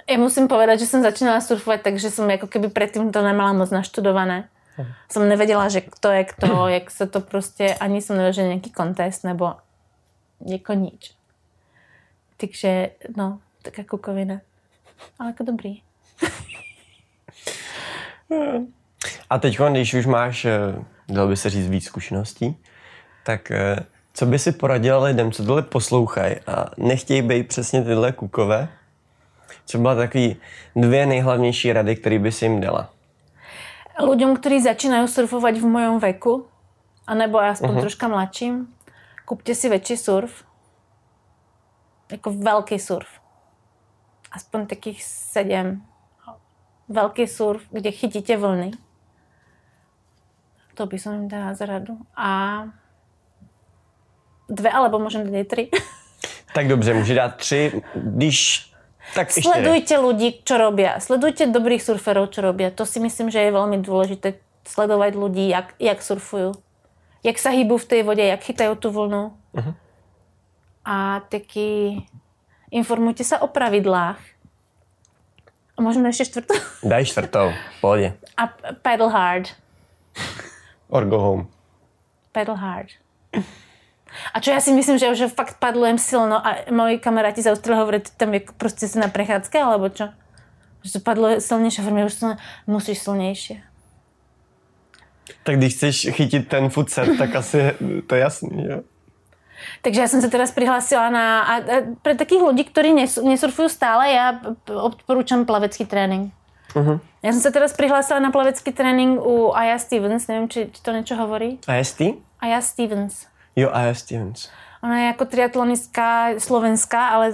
ja 0.04 0.18
musím 0.18 0.48
povedať, 0.48 0.84
že 0.84 0.90
som 0.90 1.00
začínala 1.00 1.40
surfovať, 1.40 1.80
takže 1.80 2.12
som 2.12 2.28
ako 2.28 2.50
keby 2.50 2.68
predtým 2.68 3.08
to 3.08 3.20
nemala 3.24 3.56
moc 3.56 3.70
naštudované. 3.72 4.50
Hm. 4.76 4.84
Som 5.08 5.28
nevedela, 5.28 5.68
že 5.72 5.80
kto 5.80 6.08
je 6.12 6.22
kto, 6.24 6.48
jak 6.76 6.90
sa 6.90 7.06
to 7.06 7.20
prostě, 7.20 7.74
ani 7.80 8.02
som 8.02 8.16
nevedela, 8.16 8.36
že 8.36 8.48
nejaký 8.48 8.70
kontest, 8.70 9.24
nebo 9.24 9.54
jako 10.46 10.72
nič. 10.72 11.14
Takže, 12.36 12.90
no, 13.16 13.40
taká 13.62 13.84
kukovina. 13.84 14.40
Ale 15.18 15.28
jako 15.28 15.44
dobrý. 15.44 15.82
A 19.30 19.38
teď, 19.38 19.58
když 19.70 19.94
už 19.94 20.06
máš, 20.06 20.44
eh, 20.44 20.74
dalo 21.08 21.28
by 21.28 21.36
se 21.36 21.50
říct, 21.50 21.68
víc 21.68 21.84
zkušeností, 21.84 22.56
tak 23.24 23.50
eh, 23.50 23.76
co 24.18 24.26
by 24.26 24.38
si 24.38 24.52
poradila 24.52 25.04
lidem, 25.04 25.32
co 25.32 25.44
tohle 25.44 25.62
poslouchají 25.62 26.36
a 26.46 26.66
nechtějí 26.76 27.22
být 27.22 27.48
přesně 27.48 27.84
tyhle 27.84 28.12
kukové? 28.12 28.68
Co 29.66 29.78
byla 29.78 29.94
takový 29.94 30.36
dvě 30.76 31.06
nejhlavnější 31.06 31.72
rady, 31.72 31.96
které 31.96 32.18
by 32.18 32.32
si 32.32 32.44
jim 32.44 32.60
dala? 32.60 32.90
Ľuďom, 33.98 34.36
kteří 34.36 34.62
začínají 34.62 35.08
surfovat 35.08 35.54
v 35.54 35.66
mojom 35.66 35.98
veku, 35.98 36.46
anebo 37.06 37.38
aspoň 37.38 37.70
uh-huh. 37.70 37.80
troška 37.80 38.08
mladším, 38.08 38.74
kupte 39.24 39.54
si 39.54 39.68
větší 39.68 39.96
surf. 39.96 40.44
Jako 42.12 42.32
velký 42.32 42.78
surf. 42.78 43.08
Aspoň 44.32 44.66
takých 44.66 45.04
sedm. 45.04 45.86
Velký 46.88 47.26
surf, 47.26 47.62
kde 47.70 47.90
chytíte 47.90 48.36
vlny. 48.36 48.70
To 50.74 50.86
by 50.86 50.98
som 50.98 51.14
im 51.14 51.28
dala 51.28 51.54
za 51.54 51.66
radu. 51.66 51.98
A 52.16 52.62
dvě, 54.48 54.70
alebo 54.70 54.98
můžeme 54.98 55.30
dát 55.30 55.46
tři. 55.46 55.68
tak 56.54 56.68
dobře, 56.68 56.94
může 56.94 57.14
dát 57.14 57.36
tři, 57.36 57.82
když 57.94 58.68
tak 59.14 59.32
Sledujte 59.32 59.98
lidi, 59.98 60.44
čo 60.44 60.58
robia. 60.58 61.00
Sledujte 61.00 61.46
dobrých 61.48 61.80
surferov, 61.82 62.28
čo 62.28 62.44
robia. 62.44 62.68
To 62.70 62.84
si 62.84 63.00
myslím, 63.00 63.30
že 63.30 63.40
je 63.40 63.50
velmi 63.50 63.78
důležité. 63.78 64.34
Sledovat 64.68 65.14
lidi, 65.14 65.48
jak, 65.48 65.74
jak 65.80 66.02
surfují. 66.02 66.52
jak 67.22 67.38
sa 67.38 67.50
hýbu 67.50 67.78
v 67.78 67.88
tej 67.88 68.00
vode, 68.06 68.22
jak 68.22 68.42
chytajú 68.42 68.74
tú 68.78 68.94
vlnu. 68.94 69.34
Uh-huh. 69.54 69.74
A 70.86 71.20
taky 71.26 72.00
informujte 72.70 73.26
sa 73.26 73.42
o 73.42 73.50
pravidlách. 73.50 74.18
A 75.76 75.78
možno 75.78 76.10
ešte 76.10 76.24
štvrtou? 76.24 76.58
Daj 76.82 77.04
štvrtou, 77.04 77.54
pohodě. 77.80 78.14
A 78.36 78.46
paddle 78.82 79.10
hard. 79.10 79.54
Or 80.88 81.04
go 81.04 81.18
home. 81.18 81.46
Paddle 82.32 82.56
hard. 82.56 82.90
A 84.34 84.40
čo 84.40 84.50
ja 84.50 84.60
si 84.60 84.72
myslím, 84.72 84.98
že 84.98 85.12
už 85.12 85.32
fakt 85.32 85.60
padlujem 85.60 85.98
silno 85.98 86.40
a 86.40 86.64
moji 86.72 86.98
kamaráti 86.98 87.42
z 87.42 87.52
Austrálie 87.52 87.80
hovorí, 87.80 88.00
ty 88.00 88.10
tam 88.16 88.34
je 88.34 88.40
prostě 88.56 88.88
si 88.88 88.98
na 88.98 89.08
prechádzke, 89.08 89.62
alebo 89.62 89.88
čo? 89.88 90.08
Že 90.82 90.92
to 90.92 91.00
padlo 91.00 91.40
silnější, 91.40 91.82
a 91.82 92.04
už 92.04 92.14
to 92.14 92.26
musíš 92.66 92.98
silnější. 92.98 93.62
Tak 95.42 95.56
když 95.56 95.74
chceš 95.74 96.08
chytit 96.10 96.48
ten 96.48 96.68
food 96.68 96.90
set, 96.90 97.18
tak 97.18 97.34
asi 97.36 97.72
to 98.06 98.14
je 98.14 98.20
jasný, 98.20 98.64
jo? 98.64 98.80
Takže 99.82 100.00
ja 100.00 100.08
som 100.08 100.22
sa 100.22 100.30
teraz 100.30 100.54
prihlásila 100.54 101.10
na... 101.10 101.42
A, 101.42 101.54
a 101.58 101.76
pre 101.98 102.14
takých 102.14 102.42
ľudí, 102.46 102.62
ktorí 102.62 102.94
nes, 102.94 103.18
nesurfujú 103.18 103.66
stále, 103.66 104.14
ja 104.14 104.38
odporúčam 104.70 105.42
plavecký 105.42 105.82
tréning. 105.82 106.30
Uh-huh. 106.78 107.02
Ja 107.26 107.34
som 107.34 107.42
sa 107.42 107.50
teraz 107.50 107.74
prihlásila 107.74 108.22
na 108.22 108.30
plavecký 108.30 108.70
tréning 108.70 109.18
u 109.18 109.50
Aya 109.50 109.74
Stevens, 109.82 110.30
neviem, 110.30 110.46
či, 110.46 110.70
či 110.70 110.78
to 110.78 110.94
niečo 110.94 111.18
hovorí. 111.18 111.58
Aya 111.66 111.82
Stevens? 111.82 112.22
Aya 112.38 112.60
Stevens. 112.62 113.14
Jo, 113.60 113.70
Aya 113.72 113.94
Stevens. 113.94 114.50
Ona 114.82 114.98
je 114.98 115.06
jako 115.06 115.24
triatlonistka 115.24 116.28
slovenská, 116.38 117.08
ale 117.08 117.32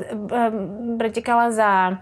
pretekala 0.99 1.51
za 1.51 1.99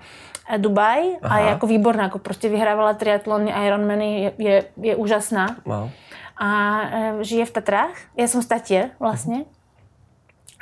eh, 0.48 0.58
Dubaj 0.58 1.02
Aha. 1.22 1.36
a 1.36 1.38
je 1.38 1.46
jako 1.46 1.66
výborná, 1.66 2.02
jako 2.02 2.18
prostě 2.18 2.48
vyhrávala 2.48 2.94
triatlony, 2.94 3.52
Ironmany, 3.66 4.22
je, 4.22 4.32
je, 4.38 4.64
je 4.76 4.96
úžasná. 4.96 5.56
Wow. 5.64 5.90
A 6.36 6.80
um, 6.82 7.24
žije 7.24 7.46
v 7.46 7.50
Tatrách. 7.50 7.94
Já 8.16 8.28
jsem 8.28 8.42
z 8.42 8.46
Tatě 8.46 8.90
vlastně. 9.00 9.36
Uh-huh 9.36 9.62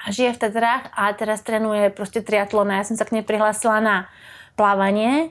a 0.07 0.13
žije 0.13 0.33
v 0.33 0.39
Tatrách 0.39 0.91
a 0.93 1.13
teraz 1.13 1.41
trénuje 1.41 1.91
prostě 1.91 2.21
triatlon. 2.21 2.71
Já 2.71 2.85
jsem 2.85 2.97
se 2.97 3.05
k 3.05 3.13
něj 3.13 3.23
přihlásila 3.23 3.81
na 3.81 4.07
plávanie 4.57 5.29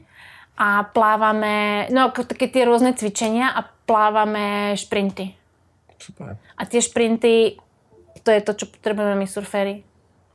a 0.58 0.84
plávame, 0.84 1.88
no 1.94 2.12
také 2.12 2.48
ty 2.48 2.66
různé 2.66 2.94
cvičenia 2.94 3.50
a 3.50 3.66
plávame 3.86 4.78
šprinty. 4.78 5.36
Super. 6.00 6.38
A 6.58 6.66
ty 6.66 6.82
šprinty, 6.82 7.58
to 8.24 8.32
je 8.32 8.41
to, 8.41 8.53
čo 8.53 8.66
potřebujeme 8.66 9.16
my 9.16 9.28
surféry. 9.28 9.84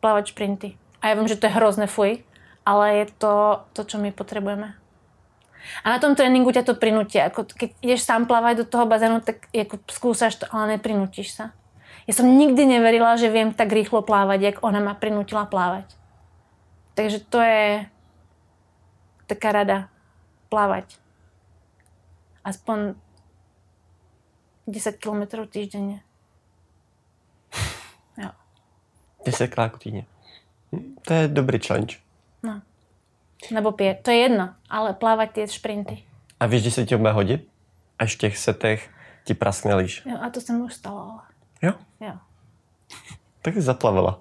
Plávat 0.00 0.26
šprinty. 0.26 0.76
A 1.02 1.08
já 1.08 1.14
vím, 1.14 1.28
že 1.28 1.36
to 1.36 1.46
je 1.46 1.52
hrozné 1.52 1.86
fuj, 1.86 2.24
ale 2.66 2.94
je 2.94 3.06
to 3.18 3.60
to, 3.72 3.84
čo 3.84 3.98
my 3.98 4.12
potřebujeme. 4.12 4.74
A 5.84 5.90
na 5.90 5.98
tom 5.98 6.12
tréninku 6.12 6.52
ťa 6.52 6.62
to 6.62 6.74
prinutí. 6.76 7.16
Ako 7.20 7.48
keď 7.48 7.72
ideš 7.80 8.04
sám 8.04 8.28
plávať 8.28 8.56
do 8.56 8.64
toho 8.68 8.84
bazénu, 8.86 9.20
tak 9.20 9.48
jako 9.52 9.80
skúsaš 9.88 10.36
to, 10.36 10.46
ale 10.52 10.76
neprinutíš 10.76 11.32
sa. 11.32 11.56
Ja 12.04 12.12
som 12.12 12.28
nikdy 12.28 12.68
neverila, 12.68 13.16
že 13.16 13.32
viem 13.32 13.56
tak 13.56 13.72
rýchlo 13.72 14.04
plávať, 14.04 14.40
jak 14.40 14.56
ona 14.60 14.80
ma 14.84 14.92
prinútila 14.92 15.48
plávať. 15.48 15.88
Takže 16.94 17.24
to 17.32 17.40
je 17.40 17.88
taká 19.24 19.56
rada. 19.56 19.88
Plávať. 20.52 21.00
Aspoň 22.44 22.94
10 24.68 25.00
km 25.00 25.48
týždenne. 25.48 26.04
Jo. 28.20 28.30
10 29.24 29.48
km 29.54 29.78
týdně. 29.78 30.04
To 31.06 31.14
je 31.14 31.28
dobrý 31.28 31.58
challenge. 31.58 31.96
No. 32.42 32.62
Nebo 33.50 33.72
pět. 33.72 33.98
To 34.02 34.10
je 34.10 34.16
jedno, 34.16 34.54
ale 34.70 34.92
plávat 34.92 35.30
ty 35.30 35.48
šprinty. 35.48 36.02
A 36.40 36.46
víš, 36.46 36.62
že 36.62 36.70
se 36.70 36.84
ti 36.86 36.96
bude 36.96 37.12
hodit? 37.12 37.48
Až 37.98 38.14
v 38.14 38.18
těch 38.18 38.38
setech 38.38 38.90
ti 39.24 39.34
praskne 39.34 39.74
líš. 39.74 40.02
Jo, 40.06 40.18
a 40.22 40.30
to 40.30 40.40
se 40.40 40.52
mi 40.52 40.62
už 40.62 40.74
stalo. 40.74 41.20
Jo? 41.62 41.72
Jo. 42.00 42.12
Tak 43.42 43.54
jsi 43.54 43.60
zaplavila. 43.60 44.20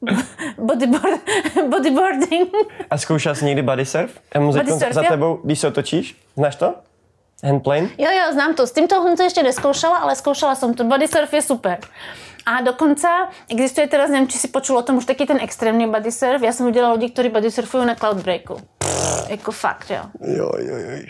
Bodyboard, 0.58 1.20
bodyboarding. 1.68 2.50
A 2.90 2.98
zkoušela 2.98 3.34
jsi 3.34 3.44
někdy 3.44 3.62
body 3.62 3.86
surf? 3.86 4.20
body 4.34 4.72
surf, 4.72 4.92
za 4.92 5.02
jo. 5.02 5.08
tebou, 5.08 5.40
když 5.44 5.58
se 5.58 5.68
otočíš? 5.68 6.16
Znáš 6.36 6.56
to? 6.56 6.74
Handplane? 7.44 7.88
Jo, 7.98 8.10
jo, 8.10 8.32
znám 8.32 8.54
to. 8.54 8.66
S 8.66 8.72
tímto 8.72 9.02
jsem 9.02 9.16
to 9.16 9.22
ještě 9.22 9.42
neskoušela, 9.42 9.98
ale 9.98 10.16
zkoušela 10.16 10.54
jsem 10.54 10.74
to. 10.74 10.84
Body 10.84 11.08
surf 11.08 11.32
je 11.32 11.42
super. 11.42 11.78
A 12.46 12.60
dokonce 12.60 13.08
existuje 13.48 13.88
teraz, 13.88 14.10
nevím, 14.10 14.28
či 14.28 14.38
si 14.38 14.48
počul 14.48 14.76
o 14.76 14.82
tom 14.82 14.96
už 14.96 15.04
taky 15.04 15.26
ten 15.26 15.38
extrémní 15.40 15.90
body 15.90 16.12
surf. 16.12 16.42
Já 16.42 16.52
jsem 16.52 16.66
udělala 16.66 16.94
lidi, 16.94 17.10
kteří 17.10 17.28
body 17.28 17.50
surfují 17.50 17.86
na 17.86 17.94
cloudbreaku. 17.94 18.56
Jako 19.28 19.52
fakt, 19.52 19.90
jo. 19.90 20.02
Jo, 20.20 20.52
jo, 20.58 20.76
jo. 20.76 21.06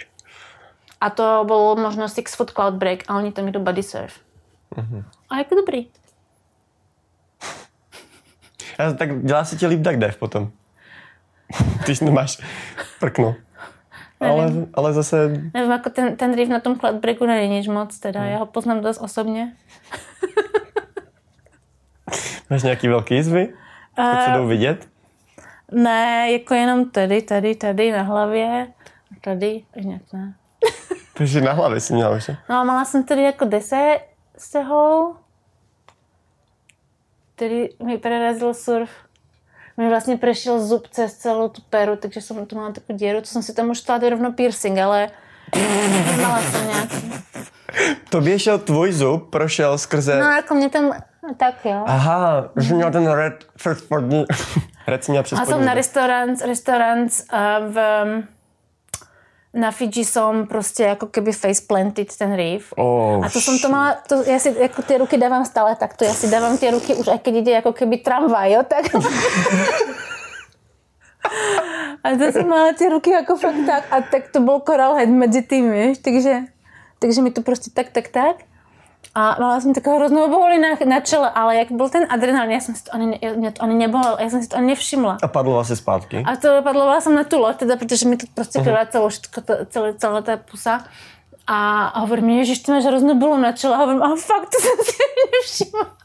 A 1.00 1.10
to 1.10 1.42
bylo 1.46 1.76
možno 1.76 2.08
Six 2.08 2.34
Foot 2.34 2.50
Cloud 2.50 2.74
Break 2.74 2.98
a 3.08 3.16
oni 3.16 3.32
tam 3.32 3.48
jdou 3.48 3.60
body 3.60 3.82
surf. 3.82 4.20
Mm-hmm. 4.76 5.04
A 5.30 5.38
jako 5.38 5.54
dobrý. 5.54 5.88
A 8.78 8.92
tak 8.92 9.22
dělá 9.24 9.44
se 9.44 9.56
ti 9.56 9.66
líp 9.66 9.84
tak 9.84 9.98
dev 9.98 10.16
potom. 10.16 10.50
Když 11.84 12.00
nemáš 12.00 12.40
prkno. 13.00 13.34
Ale, 14.20 14.52
ale 14.74 14.92
zase... 14.92 15.28
Nevím, 15.54 15.70
jako 15.70 15.90
ten, 15.90 16.16
ten 16.16 16.32
drift 16.32 16.50
na 16.50 16.60
tom 16.60 16.80
breaku 17.00 17.26
není 17.26 17.56
nic 17.56 17.66
moc, 17.66 17.98
teda. 17.98 18.20
Hmm. 18.20 18.30
Já 18.30 18.38
ho 18.38 18.46
poznám 18.46 18.80
dost 18.80 19.00
osobně. 19.00 19.56
Máš 22.50 22.62
nějaký 22.62 22.88
velký 22.88 23.14
jizvy? 23.14 23.54
Uh, 23.98 24.24
se 24.24 24.30
jdou 24.30 24.46
vidět? 24.46 24.88
Ne, 25.72 26.32
jako 26.32 26.54
jenom 26.54 26.90
tady, 26.90 27.22
tady, 27.22 27.54
tady 27.54 27.92
na 27.92 28.02
hlavě. 28.02 28.66
Tady, 29.20 29.62
nějak 29.76 30.02
ne. 30.12 30.34
Takže 31.14 31.40
na 31.40 31.52
hlavě 31.52 31.80
jsi 31.80 31.94
měla 31.94 32.16
už. 32.16 32.30
No, 32.50 32.64
mala 32.64 32.84
jsem 32.84 33.04
tady 33.04 33.22
jako 33.22 33.44
deset 33.44 34.00
toho, 34.52 35.16
který 37.34 37.68
mi 37.84 37.98
prerazil 37.98 38.54
surf. 38.54 38.90
Mi 39.78 39.88
vlastně 39.88 40.16
prešel 40.16 40.60
zub 40.66 40.88
přes 40.88 41.14
celou 41.14 41.48
tu 41.48 41.62
peru, 41.70 41.96
takže 41.96 42.20
jsem 42.20 42.46
tu 42.46 42.56
měla 42.56 42.72
takovou 42.72 42.98
děru, 42.98 43.20
to 43.20 43.26
jsem 43.26 43.42
si 43.42 43.54
tam 43.54 43.70
už 43.70 43.80
chtěla 43.80 43.98
rovno 43.98 44.32
piercing, 44.32 44.78
ale 44.78 45.10
mala 46.22 46.42
jsem 46.42 46.66
nějaký. 46.66 47.12
To 48.10 48.22
šel 48.36 48.58
tvůj 48.58 48.92
zub, 48.92 49.30
prošel 49.30 49.78
skrze... 49.78 50.20
No, 50.20 50.26
jako 50.30 50.54
mě 50.54 50.68
tam, 50.68 50.92
tak 51.36 51.54
jo. 51.64 51.82
Aha, 51.86 52.50
že 52.56 52.74
měl 52.74 52.90
ten 52.90 53.10
red 53.10 53.44
přes 53.56 53.78
spodní. 53.78 54.24
red 54.86 55.04
si 55.04 55.10
měl 55.10 55.22
přes 55.22 55.38
A 55.38 55.44
jsem 55.44 55.64
na 55.64 55.74
restaurant, 55.74 56.40
restaurant 56.42 57.12
uh, 57.32 57.74
v 57.74 57.78
na 59.58 59.70
Fiji 59.70 60.04
som 60.04 60.46
prostě 60.46 60.82
jako 60.82 61.06
keby 61.06 61.32
face 61.32 61.62
planted 61.66 62.16
ten 62.16 62.36
reef. 62.36 62.72
Oh, 62.76 63.26
a 63.26 63.30
to 63.30 63.40
jsem 63.40 63.58
to 63.58 63.68
mala, 63.68 63.96
to 64.08 64.22
já 64.22 64.38
si 64.38 64.56
jako 64.58 64.82
ty 64.82 64.98
ruky 64.98 65.16
dávám 65.16 65.44
stále 65.44 65.76
takto, 65.76 66.04
já 66.04 66.14
si 66.14 66.30
dávám 66.30 66.58
ty 66.58 66.70
ruky 66.70 66.94
už, 66.94 67.08
aj 67.08 67.18
keď 67.18 67.34
jde 67.34 67.52
jako 67.52 67.72
keby 67.72 67.96
tramvaj, 67.96 68.52
jo, 68.52 68.62
tak... 68.68 68.94
a 72.04 72.10
to 72.10 72.32
jsem 72.32 72.48
mala 72.48 72.72
ty 72.72 72.88
ruky 72.88 73.10
jako 73.10 73.36
fakt 73.36 73.66
tak 73.66 73.84
a 73.90 74.00
tak 74.00 74.28
to 74.32 74.40
byl 74.40 74.60
coral 74.60 74.94
head 74.94 75.08
mezi 75.08 75.42
tím, 75.42 75.72
víš, 75.72 75.98
takže, 75.98 76.38
takže 76.98 77.22
mi 77.22 77.30
to 77.30 77.42
prostě 77.42 77.70
tak, 77.74 77.88
tak, 77.88 78.08
tak. 78.08 78.36
A 79.14 79.36
mala 79.40 79.60
jsem 79.60 79.74
takovou 79.74 79.98
hroznou 79.98 80.28
boli 80.28 80.58
na, 80.58 80.68
na 80.86 81.00
čele, 81.00 81.30
ale 81.30 81.56
jak 81.56 81.72
byl 81.72 81.88
ten 81.88 82.06
adrenalin, 82.08 82.50
já 82.50 82.60
jsem 82.60 82.74
si 82.74 82.84
to 82.84 82.94
ani, 82.94 83.20
mě 83.36 83.52
to 83.52 83.62
ani 83.62 83.74
nebolel, 83.74 84.16
já 84.20 84.30
jsem 84.30 84.42
si 84.42 84.48
to 84.48 84.56
ani 84.56 84.66
nevšimla. 84.66 85.18
A 85.22 85.28
padla 85.28 85.64
si 85.64 85.76
zpátky? 85.76 86.24
A 86.26 86.36
to 86.36 86.62
padla 86.62 87.00
jsem 87.00 87.14
na 87.14 87.24
tu 87.24 87.38
loď, 87.38 87.56
teda, 87.56 87.76
protože 87.76 88.08
mi 88.08 88.16
to 88.16 88.26
prostě 88.34 88.58
uh-huh. 88.58 88.86
celou, 88.86 89.08
celé, 89.66 89.94
celá 89.94 90.20
ta 90.20 90.36
pusa. 90.36 90.84
A 91.46 92.00
hovorím 92.00 92.26
mi, 92.26 92.44
že 92.44 92.62
ty 92.62 92.72
máš 92.72 92.84
hroznou 92.84 93.18
bolu 93.18 93.36
na 93.36 93.52
čele. 93.52 93.74
A 93.74 93.78
hovorím, 93.78 94.02
a 94.02 94.16
fakt, 94.16 94.48
to 94.50 94.58
jsem 94.60 94.76
si 94.84 94.96
nevšimla. 95.36 95.96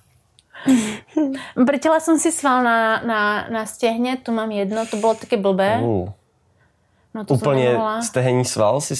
Prtěla 1.66 2.00
jsem 2.00 2.20
si 2.20 2.32
sval 2.32 2.64
na, 2.64 3.02
na, 3.02 3.48
na 3.50 3.66
stěhně, 3.66 4.18
tu 4.18 4.32
mám 4.32 4.52
jedno, 4.52 4.86
to 4.86 4.98
bylo 4.98 5.14
taky 5.16 5.38
blbé. 5.38 5.80
Uh. 5.82 6.10
No, 7.14 7.26
to 7.26 7.34
Úplně 7.34 7.78
stehenní 8.02 8.46
sval 8.46 8.82
si... 8.82 8.94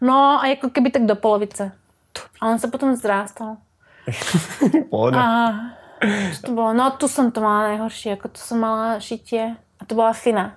No 0.00 0.38
a 0.42 0.46
jako 0.46 0.70
keby 0.70 0.90
tak 0.90 1.02
do 1.02 1.16
polovice. 1.16 1.72
A 2.40 2.46
on 2.46 2.58
se 2.58 2.68
potom 2.68 2.96
zrástal. 2.96 3.56
a 5.16 5.52
to 6.44 6.52
bylo, 6.52 6.74
no 6.74 6.90
tu 6.90 7.08
jsem 7.08 7.30
to 7.30 7.40
mala 7.40 7.68
nejhorší, 7.68 8.08
jako 8.08 8.28
to 8.28 8.38
jsem 8.38 8.60
mala 8.60 9.00
šitě 9.00 9.56
a 9.80 9.84
to 9.84 9.94
byla 9.94 10.12
fina. 10.12 10.52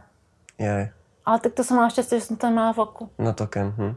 Je. 0.58 0.94
Ale 1.26 1.40
tak 1.40 1.54
to 1.54 1.64
jsem 1.64 1.78
mala 1.78 1.90
štěstí, 1.90 2.16
že 2.16 2.22
jsem 2.22 2.38
to 2.38 2.52
měla 2.52 2.74
v 2.74 2.78
oku. 2.78 3.10
Na 3.18 3.34
tokem, 3.34 3.74
hm. 3.78 3.96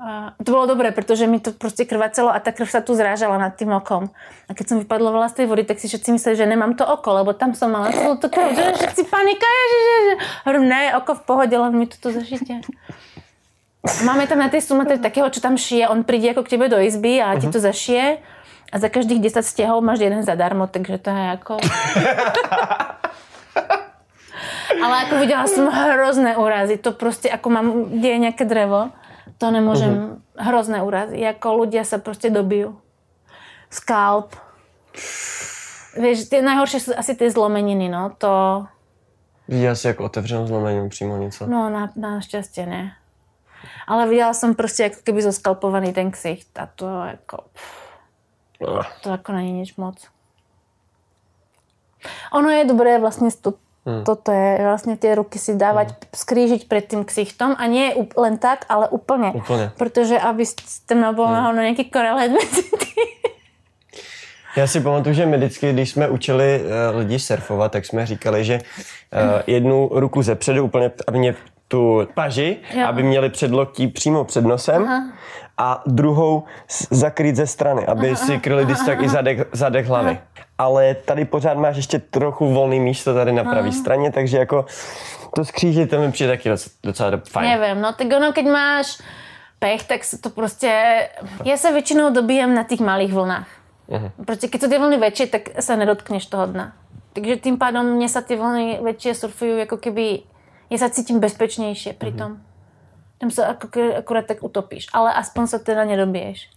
A 0.00 0.32
to 0.44 0.52
bylo 0.52 0.66
dobré, 0.66 0.92
protože 0.92 1.26
mi 1.26 1.40
to 1.40 1.52
prostě 1.52 1.84
krvácelo 1.84 2.34
a 2.34 2.38
ta 2.38 2.52
krv 2.52 2.70
se 2.70 2.80
tu 2.80 2.94
zrážela 2.94 3.38
nad 3.38 3.56
tím 3.56 3.72
okom. 3.72 4.10
A 4.48 4.52
když 4.52 4.68
jsem 4.68 4.78
vypadlovala 4.78 5.28
z 5.28 5.32
té 5.32 5.46
vody, 5.46 5.64
tak 5.64 5.78
si 5.78 5.88
všetci 5.88 6.12
mysleli, 6.12 6.36
že 6.36 6.46
nemám 6.46 6.74
to 6.74 6.86
oko, 6.86 7.12
lebo 7.12 7.32
tam 7.32 7.54
jsem 7.54 7.70
mala 7.70 7.92
celou 7.92 8.16
to 8.16 8.28
krv, 8.28 8.56
že 8.56 8.72
všetci 8.72 9.04
panika, 9.04 9.46
že, 9.70 9.78
že, 9.84 10.10
že. 10.10 10.26
Hovorím, 10.46 10.68
ne, 10.68 10.96
oko 10.96 11.14
v 11.14 11.20
pohodě, 11.20 11.58
len 11.58 11.78
mi 11.78 11.86
to 11.86 11.96
tu 12.00 12.12
zašitě. 12.12 12.60
Máme 14.04 14.26
tam 14.26 14.38
na 14.38 14.48
tej 14.48 14.60
Sumatře 14.62 14.98
takého, 14.98 15.30
čo 15.30 15.40
tam 15.40 15.56
šije, 15.56 15.88
on 15.88 16.04
přijde 16.04 16.28
jako 16.28 16.42
k 16.42 16.48
tebe 16.48 16.68
do 16.68 16.78
izby 16.78 17.22
a 17.22 17.34
ti 17.34 17.46
mhm. 17.46 17.52
to 17.52 17.60
zašije 17.60 18.18
a 18.72 18.78
za 18.78 18.88
každých 18.88 19.20
10 19.20 19.42
stěhov 19.42 19.84
máš 19.84 19.98
jeden 20.00 20.22
zadarmo, 20.22 20.66
takže 20.66 20.98
to 20.98 21.10
je 21.10 21.24
jako... 21.24 21.56
Ale 24.84 24.98
jako 25.04 25.16
viděla 25.16 25.46
jsem 25.46 25.66
hrozné 25.66 26.36
úrazy, 26.36 26.76
to 26.76 26.92
prostě 26.92 27.28
jako 27.28 27.50
mám, 27.50 27.84
kde 27.84 28.08
je 28.08 28.18
nějaké 28.18 28.44
drevo, 28.44 28.88
To 29.38 29.54
nemôžem, 29.54 29.92
uh-huh. 29.94 30.18
hrozné 30.34 30.82
úrazy, 30.82 31.22
ako 31.22 31.62
ľudia 31.62 31.86
sa 31.86 32.02
proste 32.02 32.26
dobijú. 32.32 32.74
Skalp. 33.70 34.34
Vieš, 35.94 36.26
tie 36.26 36.42
najhoršie 36.42 36.80
sú 36.80 36.90
asi 36.96 37.14
tie 37.14 37.30
zlomeniny, 37.30 37.86
no, 37.86 38.10
to... 38.18 38.66
Viděla 39.48 39.74
jsi 39.74 39.86
jako 39.86 40.04
otevřenou 40.04 40.46
zlomeninu 40.46 40.88
přímo 40.88 41.16
něco? 41.16 41.46
No, 41.46 41.70
na, 41.70 41.90
naštěstí 41.96 42.66
ne. 42.66 42.92
Ale 43.86 44.08
viděla 44.08 44.34
jsem 44.34 44.54
prostě 44.54 44.82
jako 44.82 44.96
keby 45.04 45.22
zoskalpovaný 45.22 45.92
ten 45.92 46.10
ksicht 46.10 46.58
a 46.58 46.68
to 46.74 46.86
jako... 47.04 47.38
To 49.02 49.10
jako 49.10 49.32
není 49.32 49.52
nič 49.52 49.76
moc. 49.76 50.06
Ono 52.32 52.50
je 52.50 52.64
dobré 52.64 52.98
vlastně 52.98 53.28
to, 53.40 53.54
hmm. 53.86 54.04
toto 54.04 54.32
je 54.32 54.58
vlastně 54.62 54.96
ty 54.96 55.14
ruky 55.14 55.38
si 55.38 55.56
dávat, 55.56 55.86
hmm. 55.86 55.96
skřížit 56.14 56.68
před 56.68 56.86
tím 56.86 57.04
ksichtom 57.04 57.54
a 57.58 57.66
nie 57.66 57.94
len 58.16 58.38
tak, 58.38 58.64
ale 58.68 58.88
úplně. 58.88 59.30
Úplně. 59.30 59.70
Protože 59.78 60.18
aby 60.18 60.44
tam 60.86 61.00
nebyl 61.00 61.24
hmm. 61.24 61.34
náhodou 61.34 61.58
nějaký 61.58 61.84
korelet 61.90 62.32
mezi 62.32 62.62
Já 64.56 64.66
si 64.66 64.80
pamatuju, 64.80 65.14
že 65.14 65.26
my 65.26 65.36
vždycky, 65.36 65.72
když 65.72 65.90
jsme 65.90 66.08
učili 66.08 66.60
uh, 66.60 66.98
lidi 66.98 67.18
surfovat, 67.18 67.72
tak 67.72 67.86
jsme 67.86 68.06
říkali, 68.06 68.44
že 68.44 68.58
uh, 68.58 69.42
jednu 69.46 69.88
ruku 69.92 70.22
ze 70.22 70.34
předu 70.34 70.64
úplně, 70.64 70.90
aby 71.06 71.18
mě 71.18 71.34
tu 71.68 72.08
paži, 72.14 72.56
jo. 72.74 72.86
aby 72.86 73.02
měli 73.02 73.28
předloktí 73.28 73.88
přímo 73.88 74.24
před 74.24 74.44
nosem 74.44 74.84
Aha. 74.84 75.02
a 75.58 75.82
druhou 75.86 76.44
zakrýt 76.90 77.36
ze 77.36 77.46
strany, 77.46 77.86
aby 77.86 78.06
Aha. 78.06 78.16
si 78.16 78.38
kryli 78.38 78.64
když 78.64 78.78
tak 78.86 79.02
i 79.02 79.08
zadek, 79.08 79.48
zadek 79.52 79.86
hlavy. 79.86 80.10
Aha. 80.10 80.44
Ale 80.58 80.94
tady 80.94 81.24
pořád 81.24 81.58
máš 81.58 81.76
ještě 81.76 81.98
trochu 81.98 82.52
volný 82.52 82.80
místo 82.80 83.14
tady 83.14 83.32
na 83.32 83.44
pravé 83.44 83.72
straně, 83.72 84.12
takže 84.12 84.38
jako 84.38 84.64
to 85.34 85.44
skřížit 85.44 85.90
to 85.90 86.00
mi 86.00 86.12
přijde 86.12 86.32
taky 86.32 86.50
docela 86.84 87.10
fajn. 87.30 87.60
Nevím, 87.60 87.82
no 87.82 87.92
tak 87.92 88.06
ono, 88.16 88.32
keď 88.32 88.46
máš 88.46 88.98
pech, 89.58 89.84
tak 89.84 90.04
se 90.04 90.18
to 90.18 90.30
prostě... 90.30 91.02
Já 91.44 91.56
se 91.56 91.72
většinou 91.72 92.12
dobíjem 92.12 92.54
na 92.54 92.62
těch 92.62 92.80
malých 92.80 93.12
vlnách. 93.12 93.48
Uh-huh. 93.88 94.10
Protože 94.24 94.48
keď 94.48 94.60
jsou 94.60 94.68
ty 94.68 94.78
vlny 94.78 94.98
větší, 94.98 95.26
tak 95.26 95.42
se 95.60 95.76
nedotkneš 95.76 96.26
toho 96.26 96.46
dna. 96.46 96.72
Takže 97.12 97.36
tím 97.36 97.58
pádem 97.58 97.92
mě 97.92 98.08
se 98.08 98.22
ty 98.22 98.36
vlny 98.36 98.78
větší 98.82 99.14
surfují, 99.14 99.58
jako 99.58 99.76
keby 99.76 100.18
já 100.70 100.78
se 100.78 100.90
cítím 100.90 101.20
bezpečnější 101.20 101.92
při 101.92 102.12
tom. 102.12 102.32
Uh-huh. 102.32 102.40
Tam 103.18 103.30
se 103.30 103.46
akorát 103.96 104.26
tak 104.26 104.42
utopíš, 104.42 104.86
ale 104.92 105.14
aspoň 105.14 105.46
se 105.46 105.58
teda 105.58 105.84
nedobiješ. 105.84 106.50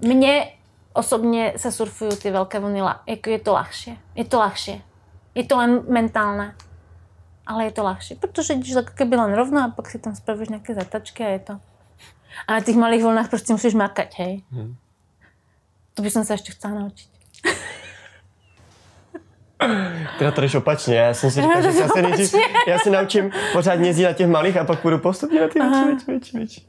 Mně 0.00 0.52
osobně 0.92 1.52
se 1.56 1.72
surfují 1.72 2.16
ty 2.16 2.30
velké 2.30 2.60
vlny, 2.60 2.80
jako 3.06 3.30
je 3.30 3.38
to 3.38 3.52
ľahšie. 3.52 3.96
Je 4.14 4.24
to 4.24 4.38
ľahšie. 4.38 4.80
Je 5.34 5.44
to 5.44 5.56
len 5.56 5.82
mentálne. 5.88 6.54
Ale 7.46 7.64
je 7.64 7.72
to 7.72 7.82
ľahšie, 7.82 8.16
protože 8.20 8.54
když 8.54 8.74
tak 8.74 8.94
keby 8.94 9.16
len 9.16 9.32
rovno 9.34 9.64
a 9.64 9.68
pak 9.68 9.90
si 9.90 9.98
tam 9.98 10.14
spravíš 10.14 10.48
nějaké 10.48 10.74
zatačky 10.74 11.24
a 11.24 11.28
je 11.28 11.38
to. 11.38 11.60
A 12.46 12.52
na 12.52 12.60
těch 12.60 12.76
malých 12.76 13.02
vlnách 13.02 13.28
prostě 13.28 13.52
musíš 13.52 13.74
makať, 13.74 14.14
hej. 14.18 14.42
Hmm. 14.50 14.76
To 15.94 16.02
bych 16.02 16.12
se 16.12 16.32
ještě 16.32 16.52
chcela 16.52 16.74
naučit. 16.74 17.17
Ty 20.18 20.32
to 20.32 20.40
jdeš 20.40 20.54
opačně, 20.54 20.96
já 20.96 21.14
jsem 21.14 21.30
si 21.30 21.42
říkal, 21.42 21.62
že 21.62 21.68
já 21.80 21.88
se, 21.88 22.02
nejdřív, 22.08 22.34
já 22.66 22.78
se 22.78 22.90
naučím 22.90 23.30
pořád 23.52 23.74
jezdit 23.74 24.04
na 24.04 24.12
těch 24.12 24.26
malých 24.26 24.56
a 24.56 24.64
pak 24.64 24.80
půjdu 24.80 24.98
postupně 24.98 25.40
na 25.40 25.48
ty 25.48 25.60
větší, 25.60 26.06
větší, 26.06 26.36
větší. 26.36 26.68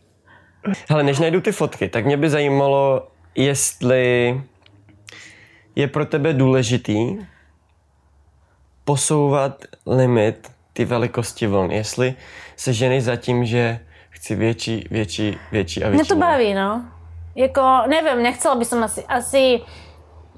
Ale 0.89 1.03
než 1.03 1.19
najdu 1.19 1.41
ty 1.41 1.51
fotky, 1.51 1.89
tak 1.89 2.05
mě 2.05 2.17
by 2.17 2.29
zajímalo, 2.29 3.07
jestli 3.35 4.41
je 5.75 5.87
pro 5.87 6.05
tebe 6.05 6.33
důležitý 6.33 7.17
posouvat 8.85 9.65
limit 9.85 10.51
ty 10.73 10.85
velikosti 10.85 11.47
vln. 11.47 11.71
Jestli 11.71 12.15
se 12.55 12.73
ženy 12.73 13.01
za 13.01 13.15
tím, 13.15 13.45
že 13.45 13.79
chci 14.09 14.35
větší, 14.35 14.87
větší, 14.91 15.37
větší 15.51 15.83
a 15.83 15.89
větší. 15.89 16.01
Mě 16.01 16.07
to 16.07 16.15
baví, 16.15 16.53
no. 16.53 16.85
Jako, 17.35 17.61
nevím, 17.87 18.23
nechcela 18.23 18.55
by 18.55 18.65
som 18.65 18.83
asi, 18.83 19.03
asi 19.05 19.59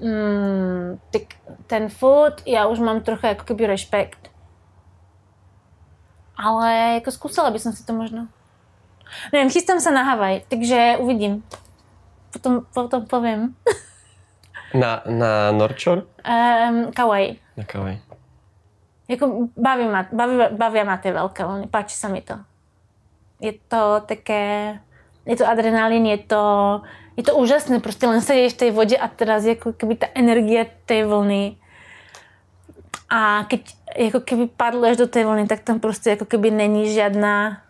mm, 0.02 0.98
ty, 1.10 1.26
ten 1.66 1.88
food, 1.88 2.42
já 2.46 2.66
už 2.66 2.78
mám 2.78 3.00
trochu 3.00 3.26
jako 3.26 3.44
keby 3.44 3.66
respekt. 3.66 4.30
Ale 6.36 6.94
jako 6.94 7.10
zkusila 7.10 7.50
by 7.50 7.58
som 7.58 7.72
si 7.72 7.84
to 7.84 7.92
možno. 7.92 8.28
Nevím, 9.32 9.50
chystám 9.50 9.80
se 9.80 9.90
na 9.90 10.02
Havaj, 10.02 10.40
takže 10.48 10.96
uvidím. 10.98 11.44
Potom, 12.32 12.66
potom 12.74 13.06
povím. 13.06 13.56
na, 14.74 15.02
na 15.06 15.52
North 15.52 15.78
Shore? 15.78 16.02
Um, 16.02 16.92
Kauai. 16.92 17.36
Na 17.56 17.64
Kauai. 17.64 18.00
Jako 19.08 19.48
baví 19.56 19.84
ma, 19.84 20.06
baví, 20.12 20.56
baví 20.56 20.84
ma 20.84 20.96
tie 20.96 21.12
veľké 21.12 21.44
vlny, 21.44 21.66
páči 21.68 21.96
sa 21.96 22.08
mi 22.08 22.22
to 22.22 22.38
je 23.42 23.52
to 23.68 24.06
také, 24.06 24.78
je 25.26 25.36
to 25.36 25.48
adrenalin, 25.48 26.06
je 26.06 26.18
to, 26.30 26.42
je 27.16 27.22
to 27.22 27.36
úžasné, 27.36 27.80
prostě 27.80 28.06
len 28.06 28.20
sedíš 28.20 28.52
v 28.52 28.56
té 28.56 28.70
vodě 28.70 28.96
a 28.96 29.08
teraz 29.08 29.44
jako 29.44 29.72
keby 29.72 29.96
ta 29.96 30.06
energie 30.14 30.66
té 30.86 31.06
vlny 31.06 31.56
a 33.10 33.44
keď 33.48 33.74
jako 33.96 34.20
keby 34.20 34.46
padleš 34.46 34.96
do 34.96 35.06
té 35.06 35.24
vlny, 35.24 35.46
tak 35.46 35.60
tam 35.60 35.80
prostě 35.80 36.10
jako 36.10 36.24
keby 36.24 36.50
není 36.50 36.94
žádná 36.94 37.62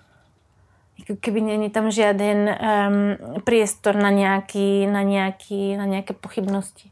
jako 0.99 1.20
keby 1.20 1.40
není 1.40 1.70
tam 1.70 1.90
žiaden 1.90 2.36
um, 2.49 3.43
priestor 3.45 3.95
na 3.95 4.11
nějaký, 4.11 4.86
na 4.86 5.03
nějaký, 5.03 5.76
na 5.76 5.84
nějaké 5.84 6.14
pochybnosti. 6.14 6.90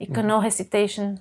Jako 0.00 0.22
no 0.22 0.40
hesitation. 0.40 1.14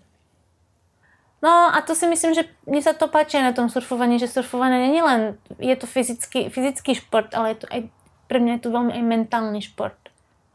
No 1.43 1.49
a 1.49 1.81
to 1.81 1.95
si 1.95 2.07
myslím, 2.07 2.33
že 2.33 2.41
mně 2.65 2.81
se 2.81 2.93
to 2.93 3.07
páči 3.07 3.41
na 3.41 3.53
tom 3.53 3.69
surfovaní, 3.69 4.19
že 4.19 4.27
surfování 4.27 4.79
není 4.79 5.01
len, 5.01 5.37
je 5.59 5.75
to 5.75 5.87
fyzický, 5.87 6.49
fyzický 6.49 6.95
šport, 6.95 7.35
ale 7.35 7.49
je 7.49 7.55
to 7.55 7.67
aj, 7.71 7.89
pre 8.27 8.39
mě 8.39 8.51
je 8.51 8.59
to 8.59 8.71
velmi 8.71 8.93
i 8.93 9.01
mentální 9.01 9.61
šport. 9.61 9.97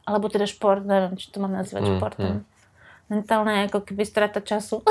Alebo 0.07 0.29
teda 0.29 0.47
šport, 0.47 0.87
nevím, 0.87 1.19
či 1.19 1.31
to 1.31 1.41
mám 1.41 1.53
nazývat 1.53 1.85
mm, 1.85 1.97
športem. 1.97 2.27
Mm. 2.27 2.45
Mentálne 3.11 3.63
jako 3.63 3.81
keby 3.81 4.07
strata 4.07 4.41
času. 4.41 4.83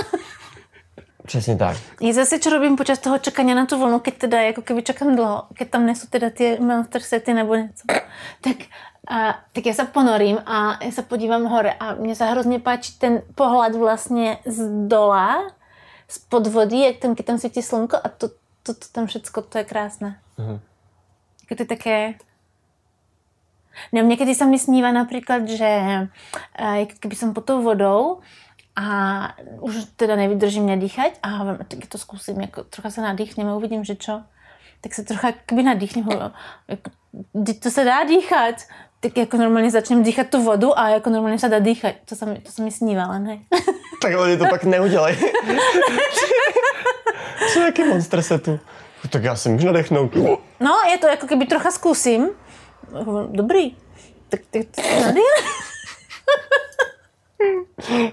Přesně 1.26 1.56
tak. 1.56 1.78
Je 2.02 2.14
zase, 2.14 2.40
čo 2.40 2.50
robím 2.50 2.76
počas 2.76 3.00
toho 3.00 3.20
čekania 3.20 3.56
na 3.56 3.66
tu 3.66 3.78
vlnu, 3.78 4.00
keď 4.00 4.18
teda 4.18 4.42
jako 4.42 4.62
keby 4.62 4.82
čekám 4.82 5.16
dlouho, 5.16 5.44
keď 5.54 5.70
tam 5.70 5.86
nesu 5.86 6.08
teda 6.08 6.30
ty 6.30 6.58
monster 6.60 7.02
sety 7.02 7.34
nebo 7.34 7.56
něco, 7.56 7.84
tak, 8.42 8.58
a, 9.08 9.40
tak 9.54 9.66
já 9.66 9.74
se 9.74 9.86
ponorím 9.86 10.38
a 10.46 10.84
já 10.84 10.92
se 10.92 11.02
podívám 11.02 11.46
hore 11.46 11.74
a 11.74 11.94
mně 11.94 12.16
se 12.16 12.26
hrozně 12.26 12.60
páči 12.60 12.98
ten 12.98 13.22
pohled 13.36 13.76
vlastně 13.76 14.38
z 14.46 14.88
dola, 14.88 15.52
spod 16.08 16.48
vody, 16.48 16.80
jak 16.80 16.98
tam, 16.98 17.16
keď 17.16 17.26
tam 17.26 17.38
svítí 17.38 17.62
slunko 17.62 17.98
a 18.04 18.10
to, 18.10 18.28
to, 18.64 18.74
to 18.74 18.86
tam 18.92 19.08
všecko, 19.08 19.42
to 19.42 19.58
je 19.58 19.64
krásné. 19.64 20.20
Jako 21.42 21.56
to 21.56 21.64
je 21.64 21.68
také... 21.68 22.14
Ne, 23.92 24.02
někdy 24.02 24.36
se 24.36 24.46
mi 24.46 24.60
snívá 24.60 24.92
například, 24.92 25.48
že 25.48 25.80
uh, 26.62 26.86
kdyby 27.00 27.16
jsem 27.16 27.34
pod 27.34 27.46
tou 27.46 27.62
vodou 27.62 28.20
a 28.76 28.86
už 29.60 29.76
teda 29.96 30.16
nevydržím 30.16 30.66
nedýchať 30.66 31.12
a 31.24 31.30
tak 31.68 31.80
to 31.90 31.98
zkusím, 31.98 32.42
jako 32.42 32.64
trocha 32.64 32.90
se 32.90 33.02
nadýchnem 33.02 33.48
a 33.48 33.56
uvidím, 33.56 33.84
že 33.84 33.96
čo. 33.96 34.22
Tak 34.82 34.94
se 34.94 35.04
trocha 35.04 35.34
kdyby 35.46 35.64
nadýchnem, 35.64 36.08
jako, 36.68 36.92
to 37.60 37.72
se 37.72 37.84
dá 37.84 38.04
dýchat 38.04 38.56
tak 39.00 39.18
jako 39.18 39.38
normálně 39.38 39.72
začnem 39.72 40.04
dýchat 40.04 40.28
tu 40.28 40.44
vodu 40.44 40.80
a 40.80 40.90
jako 40.90 41.10
normálně 41.10 41.40
se 41.40 41.50
dá 41.50 41.60
dýchat. 41.60 41.94
To 42.06 42.16
se 42.16 42.26
mi, 42.26 42.40
to 42.40 42.52
se 42.52 42.64
mi 42.64 42.72
snívá, 42.72 43.04
ale 43.04 43.20
ne. 43.20 43.40
tak 44.02 44.18
oni 44.20 44.38
to 44.38 44.46
pak 44.50 44.64
neudělají. 44.64 45.18
Co 47.54 47.60
jaký 47.60 47.84
monster 47.84 48.22
se 48.22 48.40
tu? 48.40 48.60
Tak 49.10 49.24
já 49.24 49.36
si 49.36 49.50
můžu 49.50 49.66
nadechnout. 49.66 50.16
No, 50.60 50.72
je 50.92 50.98
to 50.98 51.08
jako 51.08 51.26
kdyby 51.26 51.46
trocha 51.46 51.72
zkusím. 51.72 52.30
Dobrý. 53.28 53.78
Tak 54.30 54.42
ty 54.52 54.64
to 54.64 54.82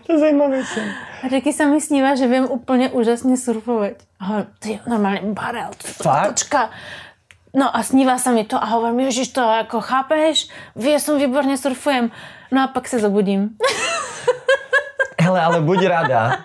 To 0.07 0.13
je 0.13 0.19
zajímavé. 0.19 0.63
A 1.27 1.29
taky 1.31 1.53
se 1.53 1.67
mi 1.67 1.81
snívá, 1.81 2.15
že 2.15 2.27
vím 2.27 2.45
úplně 2.45 2.91
úžasně 2.91 3.37
surfovat. 3.37 3.93
Aha, 4.21 4.47
ty 4.59 4.81
normálně 4.87 5.21
barel, 5.23 5.71
to, 5.83 6.03
to, 6.03 6.11
točka. 6.29 6.71
No 7.55 7.77
a 7.77 7.83
snívá 7.83 8.19
se 8.19 8.33
mi 8.33 8.45
to 8.45 8.63
a 8.63 8.67
hovorím, 8.67 9.01
ježiš, 9.01 9.29
to 9.29 9.41
jako 9.41 9.81
chápeš? 9.81 10.49
Vy, 10.77 10.91
jsem 11.01 11.19
výborně 11.19 11.59
surfujem. 11.59 12.11
No 12.53 12.63
a 12.63 12.67
pak 12.67 12.89
se 12.89 12.99
zobudím. 12.99 13.51
Hele, 15.21 15.43
ale 15.43 15.61
buď 15.61 15.85
ráda. 15.85 16.37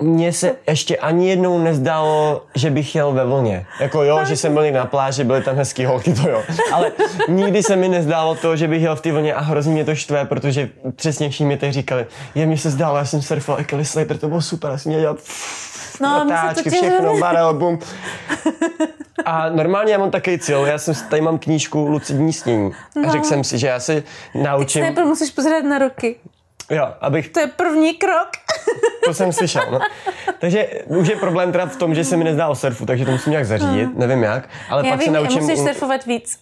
Mně 0.00 0.32
se 0.32 0.56
ještě 0.68 0.96
ani 0.96 1.28
jednou 1.28 1.58
nezdálo, 1.58 2.46
že 2.54 2.70
bych 2.70 2.94
jel 2.94 3.12
ve 3.12 3.24
vlně. 3.24 3.66
Jako 3.80 4.02
jo, 4.02 4.24
že 4.24 4.36
jsem 4.36 4.54
byl 4.54 4.72
na 4.72 4.86
pláži, 4.86 5.24
byly 5.24 5.42
tam 5.42 5.56
hezký 5.56 5.84
holky, 5.84 6.14
to 6.14 6.28
jo. 6.28 6.42
Ale 6.72 6.92
nikdy 7.28 7.62
se 7.62 7.76
mi 7.76 7.88
nezdálo 7.88 8.34
to, 8.34 8.56
že 8.56 8.68
bych 8.68 8.82
jel 8.82 8.96
v 8.96 9.00
té 9.00 9.12
vlně 9.12 9.34
a 9.34 9.40
hrozně 9.40 9.72
mě 9.72 9.84
to 9.84 9.94
štve, 9.94 10.24
protože 10.24 10.68
přesně 10.96 11.30
všichni 11.30 11.56
teď 11.56 11.72
říkali, 11.72 12.06
je 12.34 12.46
mi 12.46 12.58
se 12.58 12.70
zdálo, 12.70 12.96
já 12.96 13.04
jsem 13.04 13.22
surfoval 13.22 13.64
Kelly 13.64 13.84
Slater, 13.84 14.18
to 14.18 14.28
bylo 14.28 14.42
super, 14.42 14.70
já 14.70 14.78
jsem 14.78 14.90
měl 14.90 15.00
dělat 15.00 15.18
no, 16.00 16.24
natáčky, 16.24 16.70
všechno, 16.70 17.18
barel, 17.18 17.54
bum. 17.54 17.78
A 19.24 19.48
normálně 19.48 19.92
já 19.92 19.98
mám 19.98 20.10
takový 20.10 20.38
cíl, 20.38 20.66
já 20.66 20.78
jsem, 20.78 20.94
tady 21.10 21.22
mám 21.22 21.38
knížku 21.38 21.86
Lucidní 21.86 22.32
snění. 22.32 22.72
No. 22.96 23.08
A 23.08 23.12
řekl 23.12 23.24
jsem 23.24 23.44
si, 23.44 23.58
že 23.58 23.66
já 23.66 23.80
si 23.80 24.02
naučím... 24.34 24.94
Teď 24.94 25.04
musíš 25.04 25.30
pozerať 25.30 25.64
na 25.64 25.78
roky. 25.78 26.16
Jo, 26.70 26.94
abych... 27.00 27.28
To 27.28 27.40
je 27.40 27.46
první 27.46 27.94
krok. 27.94 28.28
to 29.04 29.14
jsem 29.14 29.32
slyšel, 29.32 29.62
no. 29.70 29.80
Takže 30.38 30.68
už 30.86 31.08
je 31.08 31.16
problém 31.16 31.52
teda 31.52 31.66
v 31.66 31.76
tom, 31.76 31.94
že 31.94 32.04
se 32.04 32.16
mi 32.16 32.24
nezdá 32.24 32.48
o 32.48 32.54
surfu, 32.54 32.86
takže 32.86 33.04
to 33.04 33.10
musím 33.10 33.30
nějak 33.30 33.46
zařídit, 33.46 33.84
hmm. 33.84 33.98
nevím 33.98 34.22
jak, 34.22 34.48
ale 34.70 34.86
já 34.86 34.92
pak 34.92 35.00
vím, 35.00 35.06
se 35.06 35.12
naučím... 35.12 35.42
Musíš 35.42 35.58
surfovat 35.58 36.04
víc. 36.04 36.38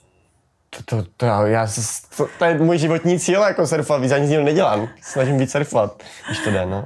To, 0.70 0.82
to, 0.84 1.06
to, 1.16 1.26
já, 1.26 1.46
já, 1.46 1.66
to, 2.16 2.26
to, 2.38 2.44
je 2.44 2.58
můj 2.58 2.78
životní 2.78 3.20
cíl, 3.20 3.42
jako 3.42 3.66
surfovat, 3.66 4.02
víc 4.02 4.12
ani 4.12 4.26
nic 4.26 4.40
nedělám. 4.44 4.88
Snažím 5.02 5.38
víc 5.38 5.52
surfovat, 5.52 6.02
když 6.26 6.38
to 6.38 6.50
jde, 6.50 6.66
no. 6.66 6.84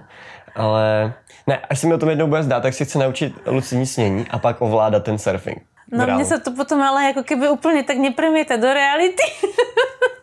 Ale 0.55 1.13
ne, 1.47 1.59
až 1.71 1.79
se 1.79 1.87
mi 1.87 1.95
o 1.95 1.99
tom 1.99 2.09
jednou 2.09 2.27
bude 2.27 2.43
zdát, 2.43 2.61
tak 2.61 2.75
si 2.75 2.85
chci 2.85 2.99
naučit 2.99 3.35
lucidní 3.47 3.87
snění 3.87 4.27
a 4.31 4.39
pak 4.39 4.61
ovládat 4.61 5.05
ten 5.05 5.19
surfing. 5.19 5.63
No 5.93 6.07
mně 6.07 6.25
se 6.25 6.39
to 6.39 6.51
potom 6.51 6.83
ale 6.83 7.05
jako 7.05 7.23
keby 7.23 7.49
úplně 7.49 7.83
tak 7.83 7.97
nepremieta 7.97 8.57
do 8.57 8.73
reality. 8.73 9.23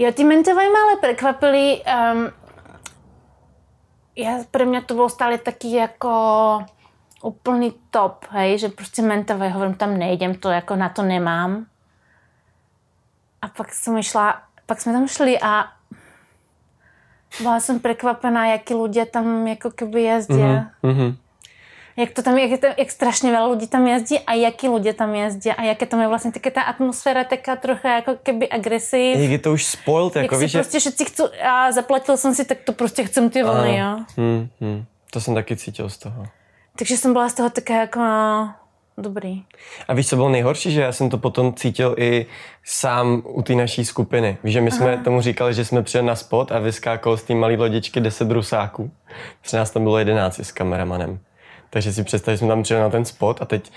jo, 0.00 0.12
ty 0.12 0.24
mentové 0.24 0.68
mě 0.68 0.78
ale 0.84 0.96
prekvapili. 1.00 1.82
Um, 2.12 2.30
já, 4.16 4.38
pro 4.50 4.66
mě 4.66 4.82
to 4.82 4.94
bylo 4.94 5.08
stále 5.08 5.38
taky 5.38 5.72
jako 5.72 6.64
úplný 7.22 7.74
top, 7.90 8.24
hej, 8.30 8.58
že 8.58 8.68
prostě 8.68 9.02
mentové, 9.02 9.48
hovorím, 9.48 9.74
tam 9.74 9.98
nejdem, 9.98 10.34
to 10.34 10.50
jako 10.50 10.76
na 10.76 10.88
to 10.88 11.02
nemám. 11.02 11.66
A 13.42 13.48
pak 13.48 13.72
jsem 13.72 14.02
šla, 14.02 14.42
pak 14.66 14.80
jsme 14.80 14.92
tam 14.92 15.08
šli 15.08 15.40
a 15.40 15.64
byla 17.40 17.60
jsem 17.60 17.80
překvapená, 17.80 18.46
jaký 18.46 18.74
lidé 18.74 19.06
tam 19.06 19.46
jako 19.46 19.70
keby 19.70 20.02
jezdí. 20.02 20.34
Mm-hmm 20.34 21.16
jak 21.96 22.10
to 22.10 22.22
tam, 22.22 22.38
jak, 22.38 22.50
je 22.50 22.58
to, 22.58 22.66
jak 22.78 22.90
strašně 22.90 23.32
veľa 23.32 23.50
lidí 23.50 23.66
tam 23.66 23.86
jezdí 23.86 24.18
a 24.18 24.34
jaký 24.34 24.68
lidé 24.68 24.92
tam 24.92 25.14
jezdí 25.14 25.50
a 25.50 25.62
jaké 25.62 25.86
tam 25.86 26.00
je 26.00 26.08
vlastně 26.08 26.32
taká 26.32 26.50
ta 26.50 26.62
atmosféra 26.62 27.24
taká 27.24 27.56
trochu 27.56 27.86
jako 27.86 28.14
keby 28.22 28.48
agresiv. 28.48 29.16
Jak 29.16 29.30
je 29.30 29.38
to 29.38 29.52
už 29.52 29.64
spoiled, 29.64 30.16
jako 30.16 30.34
jak 30.34 30.42
víš, 30.42 30.50
že... 30.50 30.58
prostě 30.58 30.78
všetci 30.78 31.04
chcú, 31.04 31.24
a 31.42 31.72
zaplatil 31.72 32.16
jsem 32.16 32.34
si, 32.34 32.44
tak 32.44 32.58
to 32.64 32.72
prostě 32.72 33.04
chcem 33.04 33.30
ty 33.30 33.42
vlny, 33.42 33.78
jo. 33.78 33.98
Hmm, 34.16 34.48
hmm. 34.60 34.84
To 35.10 35.20
jsem 35.20 35.34
taky 35.34 35.56
cítil 35.56 35.88
z 35.88 35.98
toho. 35.98 36.26
Takže 36.76 36.96
jsem 36.96 37.12
byla 37.12 37.28
z 37.28 37.34
toho 37.34 37.50
taká 37.50 37.74
jako 37.74 37.98
no, 37.98 38.54
dobrý. 38.98 39.42
A 39.88 39.94
víš, 39.94 40.08
co 40.08 40.16
bylo 40.16 40.28
nejhorší, 40.28 40.72
že 40.72 40.80
já 40.80 40.92
jsem 40.92 41.10
to 41.10 41.18
potom 41.18 41.54
cítil 41.54 41.94
i 41.98 42.26
sám 42.64 43.22
u 43.26 43.42
té 43.42 43.54
naší 43.54 43.84
skupiny. 43.84 44.38
Víš, 44.44 44.52
že 44.52 44.60
my 44.60 44.70
jsme 44.70 44.94
Aha. 44.94 45.04
tomu 45.04 45.20
říkali, 45.20 45.54
že 45.54 45.64
jsme 45.64 45.82
přijeli 45.82 46.08
na 46.08 46.16
spot 46.16 46.52
a 46.52 46.58
vyskákalo 46.58 47.16
z 47.16 47.22
té 47.22 47.34
malé 47.34 47.56
lodičky 47.56 48.00
10 48.00 48.30
rusáků. 48.30 48.90
Při 49.42 49.56
nás 49.56 49.70
tam 49.70 49.82
bylo 49.82 49.98
11 49.98 50.38
s 50.38 50.52
kameramanem. 50.52 51.18
Takže 51.70 51.92
si 51.92 52.04
představ, 52.04 52.32
že 52.32 52.38
jsme 52.38 52.48
tam 52.48 52.62
přijeli 52.62 52.82
na 52.82 52.90
ten 52.90 53.04
spot 53.04 53.42
a 53.42 53.44
teď 53.44 53.72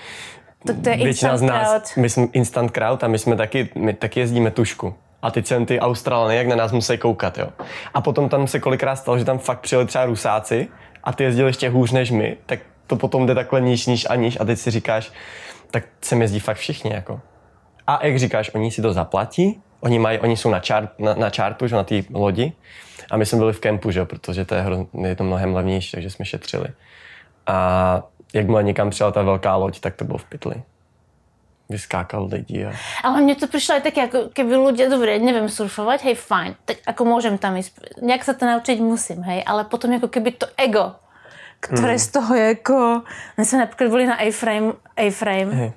to, 0.66 0.74
to 0.74 0.90
je 0.90 0.96
většina 0.96 1.36
z 1.36 1.42
nás, 1.42 1.68
crowd. 1.68 1.96
my 1.96 2.10
jsme 2.10 2.26
instant 2.32 2.70
crowd 2.70 3.04
a 3.04 3.08
my 3.08 3.18
jsme 3.18 3.36
taky, 3.36 3.68
my 3.74 3.94
taky 3.94 4.20
jezdíme 4.20 4.50
tušku. 4.50 4.94
A 5.22 5.30
ty 5.30 5.42
jsem 5.42 5.66
ty 5.66 5.80
Australany, 5.80 6.36
jak 6.36 6.46
na 6.46 6.56
nás 6.56 6.72
musí 6.72 6.98
koukat, 6.98 7.38
jo. 7.38 7.48
A 7.94 8.00
potom 8.00 8.28
tam 8.28 8.46
se 8.46 8.60
kolikrát 8.60 8.96
stalo, 8.96 9.18
že 9.18 9.24
tam 9.24 9.38
fakt 9.38 9.60
přijeli 9.60 9.86
třeba 9.86 10.04
Rusáci 10.04 10.68
a 11.04 11.12
ty 11.12 11.24
jezdili 11.24 11.48
ještě 11.48 11.68
hůř 11.68 11.92
než 11.92 12.10
my, 12.10 12.36
tak 12.46 12.58
to 12.86 12.96
potom 12.96 13.26
jde 13.26 13.34
takhle 13.34 13.60
níž, 13.60 13.86
níž 13.86 14.06
a 14.10 14.14
níž 14.14 14.38
a 14.40 14.44
teď 14.44 14.58
si 14.58 14.70
říkáš, 14.70 15.12
tak 15.70 15.84
sem 16.00 16.22
jezdí 16.22 16.40
fakt 16.40 16.56
všichni, 16.56 16.92
jako. 16.94 17.20
A 17.86 18.06
jak 18.06 18.18
říkáš, 18.18 18.50
oni 18.54 18.70
si 18.70 18.82
to 18.82 18.92
zaplatí, 18.92 19.62
oni, 19.80 19.98
mají, 19.98 20.18
oni 20.18 20.36
jsou 20.36 20.50
na, 20.50 20.60
čár, 20.60 20.88
na, 20.98 21.14
na 21.14 21.30
čártu, 21.30 21.66
že, 21.66 21.76
na 21.76 21.84
té 21.84 22.02
lodi 22.12 22.52
a 23.10 23.16
my 23.16 23.26
jsme 23.26 23.38
byli 23.38 23.52
v 23.52 23.60
kempu, 23.60 23.90
že, 23.90 24.04
protože 24.04 24.44
to 24.44 24.54
je, 24.54 24.60
hro, 24.60 24.86
je 25.02 25.16
to 25.16 25.24
mnohem 25.24 25.54
levnější, 25.54 25.92
takže 25.92 26.10
jsme 26.10 26.24
šetřili. 26.24 26.68
A 27.46 28.02
jakmile 28.34 28.62
někam 28.62 28.90
přijela 28.90 29.12
ta 29.12 29.22
velká 29.22 29.56
loď, 29.56 29.80
tak 29.80 29.94
to 29.94 30.04
bylo 30.04 30.18
v 30.18 30.24
pytli. 30.24 30.62
Vyskákal 31.68 32.28
lidi. 32.32 32.66
A... 32.66 32.72
Ale 33.02 33.20
mně 33.20 33.34
to 33.34 33.46
přišlo 33.46 33.80
tak, 33.80 33.96
jako 33.96 34.18
keby 34.32 34.56
lidé, 34.56 34.88
dobré, 34.88 35.18
nevím 35.18 35.48
surfovat, 35.48 36.02
hej, 36.02 36.14
fajn, 36.14 36.54
tak 36.64 36.76
jako 36.86 37.04
můžem 37.04 37.38
tam 37.38 37.56
jít, 37.56 37.72
nějak 38.02 38.24
se 38.24 38.34
to 38.34 38.46
naučit 38.46 38.80
musím, 38.80 39.22
hej, 39.22 39.44
ale 39.46 39.64
potom 39.64 39.92
jako 39.92 40.08
keby 40.08 40.30
to 40.30 40.46
ego, 40.56 40.92
které 41.60 41.88
hmm. 41.88 41.98
z 41.98 42.08
toho 42.08 42.34
jako, 42.34 43.02
my 43.36 43.44
jsme 43.44 43.58
například 43.58 43.88
byli 43.88 44.06
na 44.06 44.14
A-frame, 44.14 44.72
A-frame 44.96 45.52
hey. 45.54 45.72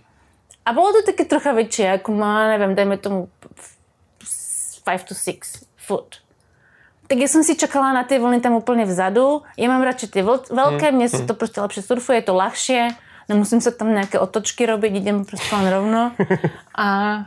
a 0.65 0.74
bylo 0.74 0.93
to 0.93 1.01
taky 1.05 1.26
trocha 1.26 1.51
větší, 1.51 1.82
jako 1.82 2.11
má, 2.11 2.47
nevím, 2.47 2.76
dejme 2.76 2.97
tomu 2.97 3.30
5 4.84 5.03
to 5.03 5.15
6 5.15 5.68
foot 5.78 6.15
tak 7.08 7.18
já 7.18 7.28
jsem 7.28 7.43
si 7.43 7.55
čekala 7.55 7.93
na 7.93 8.03
ty 8.03 8.20
vlny 8.20 8.41
tam 8.41 8.53
úplně 8.53 8.86
vzadu. 8.86 9.41
Já 9.58 9.68
mám 9.68 9.82
radši 9.82 10.08
ty 10.08 10.26
velké, 10.51 10.91
mně 10.91 11.10
se 11.10 11.26
to 11.26 11.34
prostě 11.34 11.62
lepší 11.62 11.82
surfuje, 11.82 12.18
je 12.18 12.22
to 12.22 12.34
ľahšie, 12.34 12.89
nemusím 13.30 13.62
se 13.62 13.72
tam 13.72 13.89
nějaké 13.89 14.20
otočky 14.20 14.66
robit, 14.66 14.95
jdem 14.95 15.26
prostě 15.26 15.55
len 15.55 15.74
rovno. 15.74 16.12
A 16.76 17.18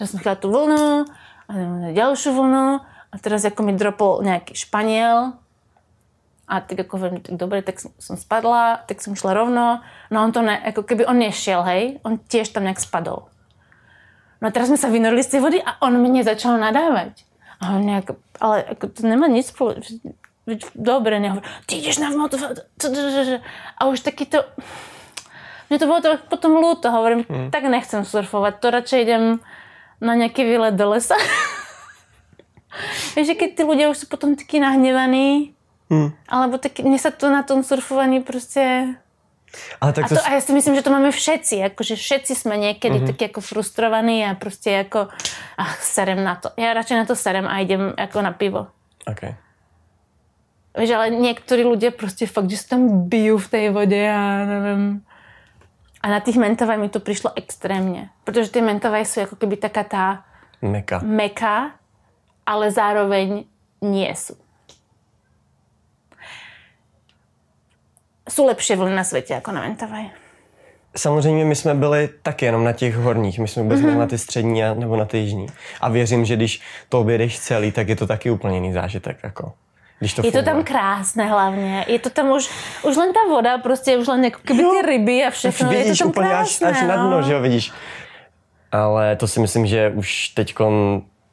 já 0.00 0.06
jsem 0.06 0.20
chtěla 0.20 0.34
tu 0.34 0.50
vlnu, 0.50 1.04
a 1.48 1.52
další 1.92 2.30
vlnu, 2.30 2.80
a 3.12 3.18
teraz 3.20 3.44
jako 3.44 3.62
mi 3.62 3.72
dropol 3.72 4.20
nějaký 4.22 4.54
Španěl, 4.54 5.32
a 6.48 6.60
tak 6.60 6.78
jako 6.78 6.98
vím, 6.98 7.20
tak 7.20 7.34
dobré, 7.34 7.62
tak 7.62 7.74
jsem 7.98 8.16
spadla, 8.16 8.76
tak 8.86 9.02
jsem 9.02 9.16
šla 9.16 9.34
rovno, 9.34 9.80
no 10.10 10.24
on 10.24 10.32
to 10.32 10.42
ne, 10.42 10.62
jako 10.64 10.82
keby 10.82 11.06
on 11.06 11.18
nešel, 11.18 11.62
hej, 11.62 12.00
on 12.02 12.18
těž 12.28 12.48
tam 12.48 12.62
nějak 12.62 12.80
spadl. 12.80 13.16
No 14.40 14.48
a 14.48 14.50
teraz 14.50 14.68
jsme 14.68 14.76
se 14.76 14.90
vynorili 14.90 15.22
z 15.22 15.26
té 15.26 15.40
vody 15.40 15.62
a 15.62 15.82
on 15.82 15.98
mě 15.98 16.24
začal 16.24 16.58
nadávat. 16.58 17.08
A 17.60 17.70
on 17.70 17.86
nějak, 17.86 18.04
ale 18.40 18.64
jako 18.68 18.88
to 18.88 19.06
nemá 19.06 19.26
nic 19.26 19.46
společného. 19.46 20.14
Dobre, 20.74 21.20
nehovorí, 21.20 21.46
ty 21.66 21.76
jdeš 21.76 21.98
na 21.98 22.10
moto, 22.10 22.36
a 23.78 23.86
už 23.86 24.00
taky 24.00 24.26
to, 24.26 24.38
mně 25.70 25.78
to 25.78 25.86
bylo 25.86 26.00
to 26.00 26.08
potom 26.28 26.52
lúto, 26.52 26.90
hovorím, 26.90 27.24
hmm. 27.28 27.50
tak 27.50 27.64
nechcem 27.64 28.04
surfovat, 28.04 28.60
to 28.60 28.70
radšej 28.70 29.02
jdem 29.02 29.40
na 30.00 30.14
nějaký 30.14 30.44
výlet 30.44 30.74
do 30.74 30.90
lesa. 30.90 31.14
Víš, 33.16 33.28
keď 33.38 33.56
ty 33.56 33.64
lidé 33.64 33.88
už 33.88 33.98
jsou 33.98 34.06
potom 34.06 34.36
taky 34.36 34.60
nahněvaný, 34.60 35.54
hmm. 35.90 36.12
alebo 36.28 36.58
taky, 36.58 36.82
mně 36.82 36.98
se 36.98 37.10
to 37.10 37.30
na 37.30 37.42
tom 37.42 37.62
surfovaní 37.62 38.20
prostě 38.20 38.94
ale 39.80 39.92
tak 39.92 40.04
a, 40.04 40.08
to, 40.08 40.26
a 40.26 40.32
já 40.32 40.40
si 40.40 40.52
myslím, 40.52 40.74
že 40.74 40.82
to 40.82 40.90
máme 40.90 41.10
všetci, 41.10 41.56
jakože 41.56 41.96
všetci 41.96 42.34
jsme 42.34 42.56
někdy 42.56 42.90
uh-huh. 42.90 43.06
tak 43.06 43.20
jako 43.20 43.40
frustrovaní 43.40 44.24
a 44.24 44.34
prostě 44.34 44.70
jako 44.70 45.08
ach, 45.58 45.82
serem 45.82 46.24
na 46.24 46.34
to. 46.34 46.50
Já 46.56 46.74
radši 46.74 46.94
na 46.94 47.04
to 47.04 47.16
serem 47.16 47.46
a 47.46 47.58
jdem 47.58 47.94
jako 47.98 48.22
na 48.22 48.32
pivo. 48.32 48.66
Okay. 49.06 49.34
Víš, 50.78 50.90
ale 50.90 51.10
někteří 51.10 51.64
lidé 51.64 51.90
prostě 51.90 52.26
fakt, 52.26 52.50
že 52.50 52.56
se 52.56 52.68
tam 52.68 53.08
bijou 53.08 53.38
v 53.38 53.48
té 53.48 53.70
vodě 53.70 54.12
a 54.12 54.44
nevím. 54.44 55.04
A 56.00 56.08
na 56.08 56.20
těch 56.20 56.36
mentové 56.36 56.76
mi 56.76 56.88
to 56.88 57.00
přišlo 57.00 57.30
extrémně, 57.36 58.08
protože 58.24 58.50
ty 58.50 58.60
mentové 58.60 59.04
jsou 59.04 59.20
jako 59.20 59.36
kdyby 59.36 59.56
taká 59.56 59.84
ta 59.84 60.24
meka. 60.62 61.00
meka, 61.04 61.70
ale 62.46 62.70
zároveň 62.70 63.44
nie 63.80 64.16
jsou. 64.16 64.43
Jsou 68.28 68.46
lepší 68.46 68.74
vlny 68.74 68.96
na 68.96 69.04
světě 69.04 69.34
jako 69.34 69.52
na 69.52 69.60
Ventavaj. 69.60 70.04
Samozřejmě 70.96 71.44
my 71.44 71.56
jsme 71.56 71.74
byli 71.74 72.08
taky 72.22 72.46
jenom 72.46 72.64
na 72.64 72.72
těch 72.72 72.96
horních, 72.96 73.38
my 73.38 73.48
jsme 73.48 73.62
vůbec 73.62 73.80
mm-hmm. 73.80 73.98
na 73.98 74.06
ty 74.06 74.18
střední 74.18 74.64
a, 74.64 74.74
nebo 74.74 74.96
na 74.96 75.04
ty 75.04 75.18
jižní. 75.18 75.46
A 75.80 75.88
věřím, 75.88 76.24
že 76.24 76.36
když 76.36 76.60
to 76.88 77.00
objedeš 77.00 77.38
celý, 77.38 77.72
tak 77.72 77.88
je 77.88 77.96
to 77.96 78.06
taky 78.06 78.30
úplně 78.30 78.54
jiný 78.54 78.72
zážitek. 78.72 79.18
Jako. 79.22 79.52
Když 79.98 80.14
to 80.14 80.20
je 80.20 80.22
funguje. 80.22 80.42
to 80.42 80.50
tam 80.50 80.64
krásné 80.64 81.26
hlavně. 81.26 81.84
Je 81.88 81.98
to 81.98 82.10
tam 82.10 82.30
už, 82.30 82.50
už 82.82 82.96
len 82.96 83.12
ta 83.12 83.20
voda, 83.28 83.58
prostě 83.58 83.96
už 83.96 84.06
len 84.06 84.24
jako 84.24 84.38
kdyby 84.42 84.62
ty 84.62 84.86
ryby 84.86 85.24
a 85.24 85.30
všechno. 85.30 85.68
Vidíš, 85.68 85.86
je 85.86 85.92
to 85.92 85.98
tam 85.98 86.08
úplně 86.08 86.28
krásné, 86.28 86.68
až, 86.68 86.76
až 86.76 86.88
na 86.88 86.96
dno, 86.96 87.10
no. 87.10 87.22
že 87.22 87.32
jo, 87.32 87.40
vidíš. 87.40 87.72
Ale 88.72 89.16
to 89.16 89.28
si 89.28 89.40
myslím, 89.40 89.66
že 89.66 89.92
už 89.94 90.28
teď 90.28 90.54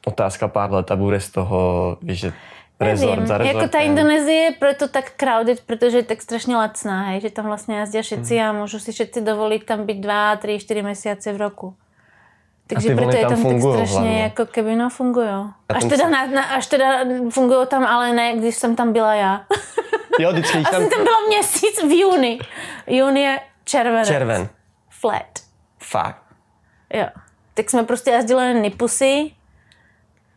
otázka 0.06 0.48
pár 0.48 0.72
let 0.72 0.90
a 0.90 0.96
bude 0.96 1.20
z 1.20 1.30
toho, 1.30 1.96
víš, 2.02 2.18
že 2.18 2.32
Rezort 2.82 3.26
za 3.26 3.36
Jako 3.36 3.68
ta 3.68 3.78
Indonésie 3.78 4.38
je 4.38 4.52
proto 4.52 4.88
tak 4.88 5.12
crowded, 5.16 5.60
protože 5.60 5.96
je 5.96 6.02
tak 6.02 6.22
strašně 6.22 6.56
lacná, 6.56 7.02
hej, 7.02 7.20
že 7.20 7.30
tam 7.30 7.46
vlastně 7.46 7.78
jazdí 7.78 8.02
všetci 8.02 8.34
mm. 8.34 8.42
a 8.42 8.52
můžu 8.52 8.78
si 8.78 8.92
všetci 8.92 9.20
dovolit 9.20 9.64
tam 9.64 9.86
být 9.86 10.00
dva, 10.00 10.36
tři, 10.36 10.58
čtyři 10.58 10.82
měsíce 10.82 11.32
v 11.32 11.36
roku. 11.36 11.74
Takže 12.66 12.94
proto 12.94 13.16
je 13.16 13.26
tam 13.26 13.42
tak 13.42 13.60
strašně 13.60 13.98
hlavně. 13.98 14.22
jako 14.22 14.46
keby 14.46 14.76
no 14.76 14.90
fungují. 14.90 15.28
Až 15.68 15.84
teda, 15.84 16.08
na, 16.08 16.26
na, 16.26 16.42
až 16.42 16.66
teda 16.66 17.04
fungují 17.30 17.66
tam, 17.66 17.84
ale 17.84 18.12
ne, 18.12 18.36
když 18.36 18.54
jsem 18.54 18.76
tam 18.76 18.92
byla 18.92 19.14
já. 19.14 19.44
Jo, 20.18 20.32
vždycky 20.32 20.62
tam... 20.62 20.72
jsem 20.72 20.90
tam 20.90 21.04
byla 21.04 21.16
měsíc 21.28 21.82
v 21.82 22.00
juni. 22.00 22.38
Juni 22.86 23.20
je 23.20 23.40
červen. 23.64 24.04
Červen. 24.04 24.48
Flat. 24.90 25.38
Fakt. 25.78 26.22
Jo. 26.94 27.06
Tak 27.54 27.70
jsme 27.70 27.84
prostě 27.84 28.10
jezdili 28.10 28.54
na 28.54 28.60
Nipusy, 28.60 29.30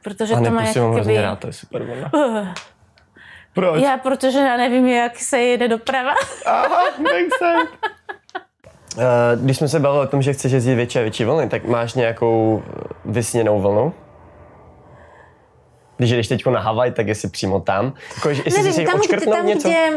Protože 0.06 0.34
a 0.34 0.41
to 0.41 0.51
má 0.51 0.62
jak 0.62 0.72
kdyby... 0.72 0.93
hrozně 0.93 1.22
rád, 1.22 1.39
to 1.39 1.47
je 1.47 1.53
super 1.53 1.84
vlna. 1.84 2.12
Uh. 2.14 2.47
Proč? 3.53 3.84
Já, 3.84 3.97
protože 3.97 4.39
já 4.39 4.58
nevím, 4.58 4.88
jak 4.88 5.20
se 5.20 5.39
jede 5.39 5.68
doprava. 5.68 6.14
Aha, 6.45 6.84
makes 6.97 7.38
sense. 7.39 7.72
Uh, 8.97 9.43
když 9.43 9.58
jsme 9.58 9.68
se 9.68 9.80
bavili 9.80 10.03
o 10.03 10.08
tom, 10.08 10.22
že 10.22 10.34
chceš 10.34 10.51
jezdit 10.51 10.76
větší 10.76 10.99
a 10.99 11.01
větší 11.01 11.26
vlny, 11.26 11.49
tak 11.49 11.66
máš 11.66 11.93
nějakou 11.93 12.64
vysněnou 13.06 13.62
vlnu? 13.62 13.93
Když 15.97 16.12
jdeš 16.12 16.28
teď 16.28 16.45
na 16.45 16.60
Havaj, 16.60 16.91
tak 16.91 17.08
jestli 17.08 17.30
přímo 17.30 17.60
tam. 17.60 17.93
Jako, 18.16 18.30
jestli 18.30 18.51
Nevím, 18.51 18.74
si 18.74 18.86
tam, 18.86 18.99
kde, 19.08 19.26
tam, 19.26 19.45
něco? 19.45 19.70
Kde, 19.70 19.89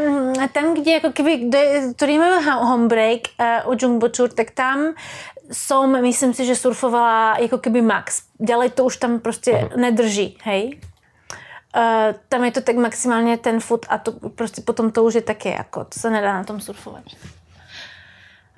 tam, 0.53 0.75
kde 0.75 0.91
jako 0.91 1.09
kdyby, 1.09 1.37
kde, 1.37 1.81
který 1.97 2.19
máme 2.19 2.41
home 2.41 2.89
break 2.89 3.21
uh, 3.65 3.73
u 3.73 3.77
Jumbo 3.81 4.09
Tour, 4.09 4.29
tak 4.29 4.51
tam 4.51 4.95
som, 5.53 6.03
myslím 6.03 6.34
si, 6.34 6.46
že 6.46 6.57
surfovala 6.57 7.38
jako 7.38 7.59
keby 7.59 7.82
max. 7.82 8.22
Ďalej 8.40 8.70
to 8.70 8.84
už 8.84 8.96
tam 8.96 9.20
prostě 9.20 9.53
uh-huh. 9.53 9.76
nedrží, 9.76 10.38
hej. 10.42 10.80
Uh, 11.76 12.14
tam 12.28 12.44
je 12.44 12.51
to 12.51 12.61
tak 12.61 12.76
maximálně 12.76 13.36
ten 13.36 13.61
foot 13.61 13.86
a 13.88 13.99
to 13.99 14.12
prostě 14.12 14.62
potom 14.62 14.90
to 14.90 15.05
už 15.05 15.14
je 15.14 15.22
také 15.22 15.51
jako, 15.51 15.84
to 15.84 16.01
se 16.01 16.11
nedá 16.11 16.32
na 16.32 16.44
tom 16.44 16.61
surfovat. 16.61 17.05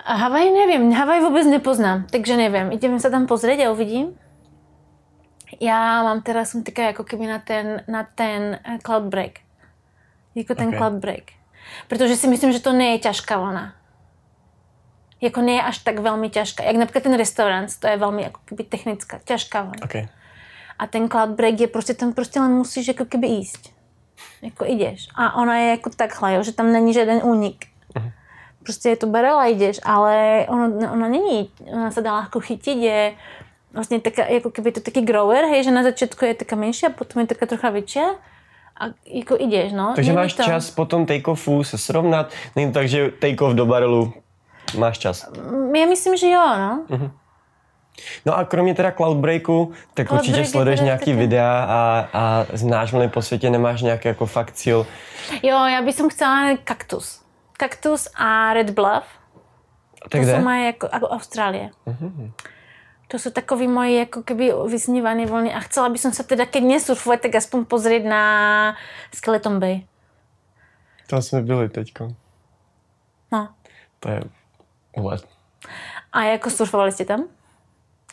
A 0.05 0.13
Havaj 0.13 0.51
nevím, 0.51 0.93
Havaj 0.93 1.21
vůbec 1.21 1.47
nepoznám, 1.47 2.07
takže 2.11 2.37
nevím. 2.37 2.71
Ideme 2.71 2.99
se 2.99 3.09
tam 3.09 3.27
pozrieť 3.27 3.59
a 3.59 3.71
uvidím. 3.71 4.17
Já 5.59 6.03
mám 6.03 6.21
teda, 6.21 6.45
jsem 6.45 6.63
teďka 6.63 6.83
jako 6.83 7.03
keby 7.03 7.27
na 7.27 7.39
ten, 7.39 7.83
na 7.87 8.07
ten 8.15 8.59
eh, 8.63 8.77
cloud 8.85 9.03
break. 9.03 9.31
Jako 10.35 10.55
ten 10.55 10.67
okay. 10.67 10.79
cloud 10.79 10.93
break. 10.93 11.23
Protože 11.87 12.15
si 12.15 12.27
myslím, 12.27 12.51
že 12.51 12.59
to 12.59 12.71
nie 12.71 12.91
je 12.91 12.99
ťažká 12.99 13.37
vlna. 13.37 13.73
Jako 15.21 15.41
nie 15.41 15.55
je 15.55 15.61
až 15.61 15.77
tak 15.77 15.99
velmi 15.99 16.29
ťažká. 16.29 16.63
Jak 16.63 16.75
například 16.75 17.03
ten 17.03 17.17
restaurant, 17.17 17.79
to 17.79 17.87
je 17.87 17.97
velmi 17.97 18.23
jako 18.23 18.39
keby 18.45 18.63
technická, 18.63 19.19
ťažká 19.25 19.61
vlna. 19.61 19.83
Okay. 19.83 20.07
A 20.79 20.87
ten 20.87 21.09
cloud 21.09 21.29
break 21.29 21.59
je 21.59 21.67
prostě, 21.67 21.93
tam 21.93 22.13
prostě 22.13 22.39
len 22.39 22.51
musíš 22.51 22.87
jako 22.87 23.05
keby 23.05 23.27
jíst. 23.27 23.73
Jako 24.41 24.65
jdeš. 24.65 25.07
A 25.15 25.35
ona 25.35 25.57
je 25.57 25.69
jako 25.69 25.89
takhle, 25.89 26.33
jo, 26.33 26.43
že 26.43 26.51
tam 26.51 26.71
není 26.71 26.93
žádný 26.93 27.21
únik. 27.21 27.65
Uh-huh. 27.95 28.11
Prostě 28.63 28.89
je 28.89 28.95
to 28.95 29.07
barela, 29.07 29.45
jdeš, 29.45 29.79
ale 29.83 30.45
ona, 30.49 30.91
ona 30.91 31.07
není, 31.07 31.49
ona 31.73 31.91
se 31.91 32.01
dá 32.01 32.15
lehko 32.15 32.39
chytit, 32.39 32.77
je 32.77 33.13
vlastně 33.73 33.99
taká, 33.99 34.25
jako 34.25 34.51
keby 34.51 34.71
to 34.71 34.79
taky 34.79 35.01
grower, 35.01 35.45
hej, 35.45 35.63
že 35.63 35.71
na 35.71 35.83
začátku 35.83 36.25
je 36.25 36.33
taká 36.33 36.55
menší 36.55 36.85
a 36.85 36.89
potom 36.89 37.21
je 37.21 37.27
taká 37.27 37.45
trocha 37.45 37.69
větší 37.69 37.99
a 38.79 38.85
jako 39.05 39.35
jdeš, 39.39 39.71
no. 39.71 39.93
Takže 39.95 40.13
máš 40.13 40.33
to... 40.33 40.43
čas 40.43 40.71
po 40.71 40.85
tom 40.85 41.05
take-offu 41.05 41.61
se 41.63 41.77
srovnat, 41.77 42.31
není 42.55 42.71
to 42.71 42.79
tak, 42.79 42.87
že 42.87 43.09
take-off 43.09 43.53
do 43.53 43.65
barelu 43.65 44.13
máš 44.77 44.97
čas? 44.97 45.29
Já 45.75 45.85
myslím, 45.85 46.17
že 46.17 46.29
jo, 46.29 46.41
no. 46.57 46.85
Uh-huh. 46.89 47.11
No 48.25 48.37
a 48.37 48.45
kromě 48.45 48.75
teda 48.75 48.91
Cloudbreaku, 48.91 49.71
tak 49.93 50.07
Cloud 50.07 50.19
určitě 50.19 50.45
sleduješ 50.45 50.79
nějaký 50.79 51.05
taky. 51.05 51.17
videa 51.17 51.65
a, 51.69 52.09
a 52.13 52.45
znáš 52.53 52.91
vlny 52.91 53.09
po 53.09 53.21
světě, 53.21 53.49
nemáš 53.49 53.81
nějaký 53.81 54.07
jako 54.07 54.25
fakt 54.25 54.51
cíl? 54.51 54.87
Jo, 55.43 55.65
já 55.65 55.81
bych 55.81 55.95
chcela 56.09 56.57
kaktus. 56.63 57.21
Kaktus 57.57 58.07
a 58.15 58.53
Red 58.53 58.69
Bluff. 58.69 59.05
Tak 60.09 60.21
to 60.21 60.27
jsou 60.27 60.41
moje 60.41 60.65
jako, 60.65 60.89
jako 60.93 61.07
Austrálie. 61.07 61.69
Uh-huh. 61.87 62.31
To 63.07 63.19
jsou 63.19 63.29
takový 63.29 63.67
moje 63.67 63.99
jako 63.99 64.23
keby 64.23 64.53
vysnívané 64.67 65.25
vlny 65.25 65.53
a 65.53 65.59
chcela 65.59 65.89
bych 65.89 66.01
se 66.01 66.23
teda, 66.23 66.45
keď 66.45 66.63
nesurfovat, 66.63 67.21
tak 67.21 67.35
aspoň 67.35 67.65
pozrieť 67.65 68.03
na 68.03 68.23
Skeleton 69.13 69.59
Bay. 69.59 69.85
Tam 71.07 71.21
jsme 71.21 71.41
byli 71.41 71.69
teďko. 71.69 72.15
No. 73.31 73.49
To 73.99 74.09
je 74.09 74.21
let. 74.97 75.23
A 76.13 76.23
jako 76.23 76.49
surfovali 76.49 76.91
jste 76.91 77.05
tam? 77.05 77.23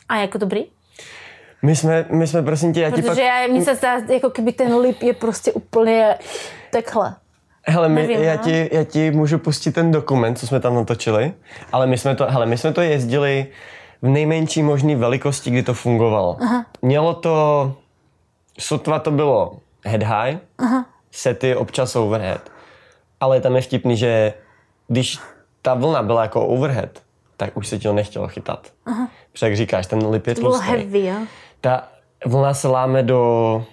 A 0.09 0.15
jako 0.15 0.37
dobrý? 0.37 0.65
My 1.61 1.75
jsme, 1.75 2.05
my 2.09 2.27
jsme 2.27 2.43
prosím 2.43 2.73
tě, 2.73 2.81
já 2.81 2.89
Protože 2.89 3.01
ti 3.01 3.07
pak... 3.07 3.17
já, 3.17 3.47
mi 3.47 3.65
se 3.65 3.75
zdá, 3.75 3.97
jako 4.13 4.29
kdyby 4.29 4.51
ten 4.51 4.75
lip 4.75 5.01
je 5.01 5.13
prostě 5.13 5.51
úplně 5.51 6.15
takhle. 6.71 7.15
Hele, 7.67 7.89
my, 7.89 8.01
Nevím, 8.01 8.23
já, 8.23 8.35
no. 8.35 8.43
ti, 8.43 8.69
já 8.71 8.83
ti 8.83 9.11
můžu 9.11 9.37
pustit 9.37 9.71
ten 9.71 9.91
dokument, 9.91 10.35
co 10.35 10.47
jsme 10.47 10.59
tam 10.59 10.75
natočili, 10.75 11.33
ale 11.71 11.87
my 11.87 11.97
jsme 11.97 12.15
to, 12.15 12.25
hele, 12.29 12.45
my 12.45 12.57
jsme 12.57 12.73
to 12.73 12.81
jezdili 12.81 13.47
v 14.01 14.07
nejmenší 14.07 14.63
možné 14.63 14.95
velikosti, 14.95 15.51
kdy 15.51 15.63
to 15.63 15.73
fungovalo. 15.73 16.37
Aha. 16.41 16.65
Mělo 16.81 17.13
to, 17.13 17.75
sotva 18.59 18.99
to 18.99 19.11
bylo 19.11 19.59
head 19.85 20.03
high, 20.03 20.37
Aha. 20.57 20.85
sety 21.11 21.55
občas 21.55 21.95
overhead, 21.95 22.51
ale 23.19 23.41
tam 23.41 23.55
je 23.55 23.61
vtipný, 23.61 23.97
že 23.97 24.33
když 24.87 25.19
ta 25.61 25.73
vlna 25.73 26.03
byla 26.03 26.21
jako 26.21 26.47
overhead, 26.47 26.89
tak 27.37 27.57
už 27.57 27.67
se 27.67 27.77
ti 27.77 27.83
to 27.83 27.93
nechtělo 27.93 28.27
chytat. 28.27 28.67
Aha. 28.85 29.09
Protože 29.31 29.45
jak 29.45 29.55
říkáš, 29.55 29.87
ten 29.87 30.07
lip 30.07 30.27
je 30.27 30.35
tlustý. 30.35 30.67
heavy, 30.67 31.05
jo? 31.05 31.15
Ta 31.61 31.87
vlna 32.25 32.53
se 32.53 32.67
láme 32.67 33.03
do 33.03 33.63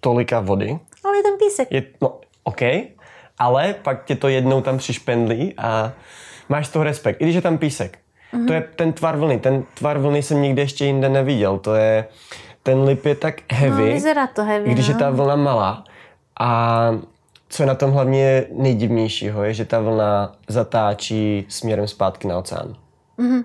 tolika 0.00 0.40
vody. 0.40 0.78
Ale 1.04 1.16
je 1.16 1.22
tam 1.22 1.38
písek. 1.38 1.68
Je, 1.70 1.82
no, 2.00 2.18
OK, 2.44 2.62
ale 3.38 3.74
pak 3.82 4.04
tě 4.04 4.16
to 4.16 4.28
jednou 4.28 4.60
tam 4.60 4.78
přišpendlí 4.78 5.54
a 5.58 5.92
máš 6.48 6.68
toho 6.68 6.82
respekt. 6.82 7.20
I 7.20 7.24
když 7.24 7.34
je 7.34 7.42
tam 7.42 7.58
písek. 7.58 7.98
Mm-hmm. 8.34 8.46
To 8.46 8.52
je 8.52 8.60
ten 8.60 8.92
tvar 8.92 9.16
vlny. 9.16 9.38
Ten 9.38 9.64
tvar 9.74 9.98
vlny 9.98 10.22
jsem 10.22 10.42
nikde 10.42 10.62
ještě 10.62 10.84
jinde 10.84 11.08
neviděl. 11.08 11.58
To 11.58 11.74
je, 11.74 12.08
ten 12.62 12.82
lip 12.82 13.06
je 13.06 13.14
tak 13.14 13.34
heavy. 13.52 14.00
No, 14.14 14.28
to 14.34 14.44
heavy, 14.44 14.70
Když 14.70 14.88
no. 14.88 14.94
je 14.94 14.98
ta 14.98 15.10
vlna 15.10 15.36
malá. 15.36 15.84
A 16.40 16.90
co 17.52 17.62
je 17.62 17.66
na 17.66 17.74
tom 17.74 17.90
hlavně 17.90 18.44
nejdivnějšího, 18.52 19.44
je, 19.44 19.54
že 19.54 19.64
ta 19.64 19.80
vlna 19.80 20.32
zatáčí 20.48 21.46
směrem 21.48 21.88
zpátky 21.88 22.28
na 22.28 22.38
oceán. 22.38 22.76
Mm-hmm. 23.18 23.44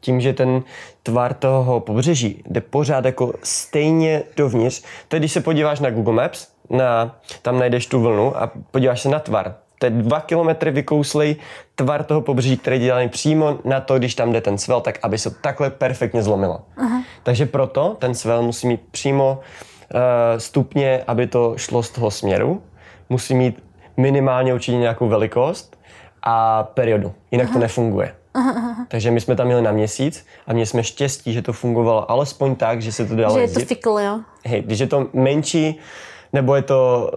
Tím, 0.00 0.20
že 0.20 0.32
ten 0.32 0.62
tvar 1.02 1.34
toho 1.34 1.80
pobřeží 1.80 2.42
jde 2.46 2.60
pořád 2.60 3.04
jako 3.04 3.32
stejně 3.42 4.22
dovnitř. 4.36 4.82
Teď, 5.08 5.20
když 5.20 5.32
se 5.32 5.40
podíváš 5.40 5.80
na 5.80 5.90
Google 5.90 6.14
Maps, 6.14 6.48
na, 6.70 7.16
tam 7.42 7.58
najdeš 7.58 7.86
tu 7.86 8.00
vlnu 8.00 8.36
a 8.36 8.50
podíváš 8.70 9.00
se 9.00 9.08
na 9.08 9.18
tvar. 9.18 9.54
To 9.78 9.86
je 9.86 9.90
dva 9.90 10.20
kilometry 10.20 10.70
vykouslej 10.70 11.36
tvar 11.74 12.04
toho 12.04 12.20
pobřeží, 12.20 12.56
který 12.56 12.78
dělají 12.78 13.08
přímo 13.08 13.58
na 13.64 13.80
to, 13.80 13.98
když 13.98 14.14
tam 14.14 14.32
jde 14.32 14.40
ten 14.40 14.58
svel, 14.58 14.80
tak 14.80 14.98
aby 15.02 15.18
se 15.18 15.30
takhle 15.30 15.70
perfektně 15.70 16.22
zlomilo. 16.22 16.60
Aha. 16.76 17.02
Takže 17.22 17.46
proto 17.46 17.96
ten 17.98 18.14
svel 18.14 18.42
musí 18.42 18.66
mít 18.66 18.80
přímo 18.90 19.40
uh, 19.94 20.00
stupně, 20.38 21.04
aby 21.06 21.26
to 21.26 21.54
šlo 21.56 21.82
z 21.82 21.90
toho 21.90 22.10
směru. 22.10 22.62
Musí 23.08 23.34
mít 23.34 23.62
minimálně 23.96 24.54
určitě 24.54 24.76
nějakou 24.76 25.08
velikost 25.08 25.80
a 26.22 26.62
periodu. 26.62 27.12
Jinak 27.30 27.46
aha. 27.46 27.54
to 27.54 27.60
nefunguje. 27.60 28.14
Aha, 28.34 28.76
Takže 28.88 29.10
my 29.10 29.20
jsme 29.20 29.36
tam 29.36 29.46
měli 29.46 29.62
na 29.62 29.72
měsíc 29.72 30.26
a 30.46 30.52
měli 30.52 30.66
jsme 30.66 30.84
štěstí, 30.84 31.32
že 31.32 31.42
to 31.42 31.52
fungovalo 31.52 32.10
alespoň 32.10 32.54
tak, 32.54 32.82
že 32.82 32.92
se 32.92 33.06
to 33.06 33.16
dalo 33.16 33.34
Že 33.34 33.40
je 33.40 33.48
to 33.48 33.60
fikl, 33.60 33.90
jo? 33.90 34.20
Hej, 34.44 34.62
když 34.62 34.78
je 34.78 34.86
to 34.86 35.08
menší, 35.12 35.78
nebo 36.32 36.54
je 36.54 36.62
to 36.62 37.10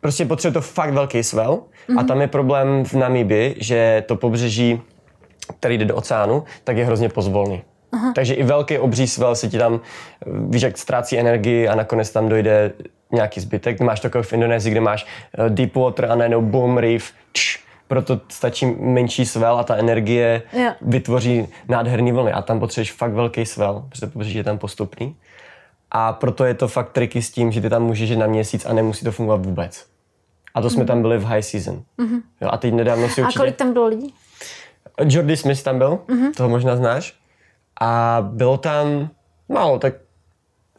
prostě 0.00 0.24
potřebuje 0.24 0.54
to 0.54 0.60
fakt 0.60 0.92
velký 0.92 1.22
svel 1.22 1.52
mm-hmm. 1.54 1.98
a 1.98 2.00
mhm. 2.00 2.06
tam 2.06 2.20
je 2.20 2.26
problém 2.26 2.84
v 2.84 2.94
Namibii, 2.94 3.56
že 3.60 4.04
to 4.06 4.16
pobřeží, 4.16 4.82
který 5.58 5.78
jde 5.78 5.84
do 5.84 5.96
oceánu, 5.96 6.44
tak 6.64 6.76
je 6.76 6.84
hrozně 6.84 7.08
pozvolný. 7.08 7.62
Aha. 7.92 8.12
Takže 8.14 8.34
i 8.34 8.42
velký 8.42 8.78
obří 8.78 9.08
svel 9.08 9.34
se 9.34 9.48
ti 9.48 9.58
tam, 9.58 9.80
víš, 10.26 10.62
jak 10.62 10.78
ztrácí 10.78 11.18
energii 11.18 11.68
a 11.68 11.74
nakonec 11.74 12.10
tam 12.10 12.28
dojde 12.28 12.72
nějaký 13.12 13.40
zbytek. 13.40 13.80
Máš 13.80 14.00
takový 14.00 14.24
v 14.24 14.32
Indonésii, 14.32 14.70
kde 14.70 14.80
máš 14.80 15.06
eh, 15.38 15.50
deep 15.50 15.74
water 15.74 16.04
a 16.10 16.14
najednou 16.14 16.42
boom 16.42 16.78
reef, 16.78 17.12
tš, 17.32 17.58
proto 17.88 18.20
stačí 18.28 18.66
menší 18.66 19.26
svel 19.26 19.58
a 19.58 19.64
ta 19.64 19.76
energie 19.76 20.42
jo. 20.52 20.72
vytvoří 20.80 21.48
nádherný 21.68 22.12
vlny. 22.12 22.32
A 22.32 22.42
tam 22.42 22.60
potřebuješ 22.60 22.92
fakt 22.92 23.12
velký 23.12 23.46
svel, 23.46 23.84
protože 23.88 24.06
pobřeží 24.06 24.38
je 24.38 24.44
tam 24.44 24.58
postupný. 24.58 25.16
A 25.90 26.12
proto 26.12 26.44
je 26.44 26.54
to 26.54 26.68
fakt 26.68 26.92
triky 26.92 27.22
s 27.22 27.30
tím, 27.30 27.52
že 27.52 27.60
ty 27.60 27.70
tam 27.70 27.82
můžeš 27.82 28.10
jít 28.10 28.16
na 28.16 28.26
měsíc 28.26 28.66
a 28.66 28.72
nemusí 28.72 29.04
to 29.04 29.12
fungovat 29.12 29.46
vůbec. 29.46 29.86
A 30.54 30.60
to 30.60 30.68
mm-hmm. 30.68 30.72
jsme 30.72 30.84
tam 30.84 31.02
byli 31.02 31.18
v 31.18 31.24
high 31.24 31.42
season. 31.42 31.82
Mm-hmm. 31.98 32.20
Jo, 32.40 32.48
a 32.52 32.56
teď 32.56 32.74
nedávno 32.74 33.08
si 33.08 33.22
určitě... 33.22 33.38
A 33.38 33.42
kolik 33.42 33.56
tam 33.56 33.72
bylo 33.72 33.86
lidí? 33.86 34.14
Jordy 35.04 35.36
Smith 35.36 35.62
tam 35.62 35.78
byl, 35.78 35.98
mm-hmm. 36.08 36.34
toho 36.36 36.48
možná 36.48 36.76
znáš. 36.76 37.14
A 37.80 38.18
bylo 38.32 38.58
tam 38.58 39.08
málo, 39.48 39.78
tak 39.78 39.94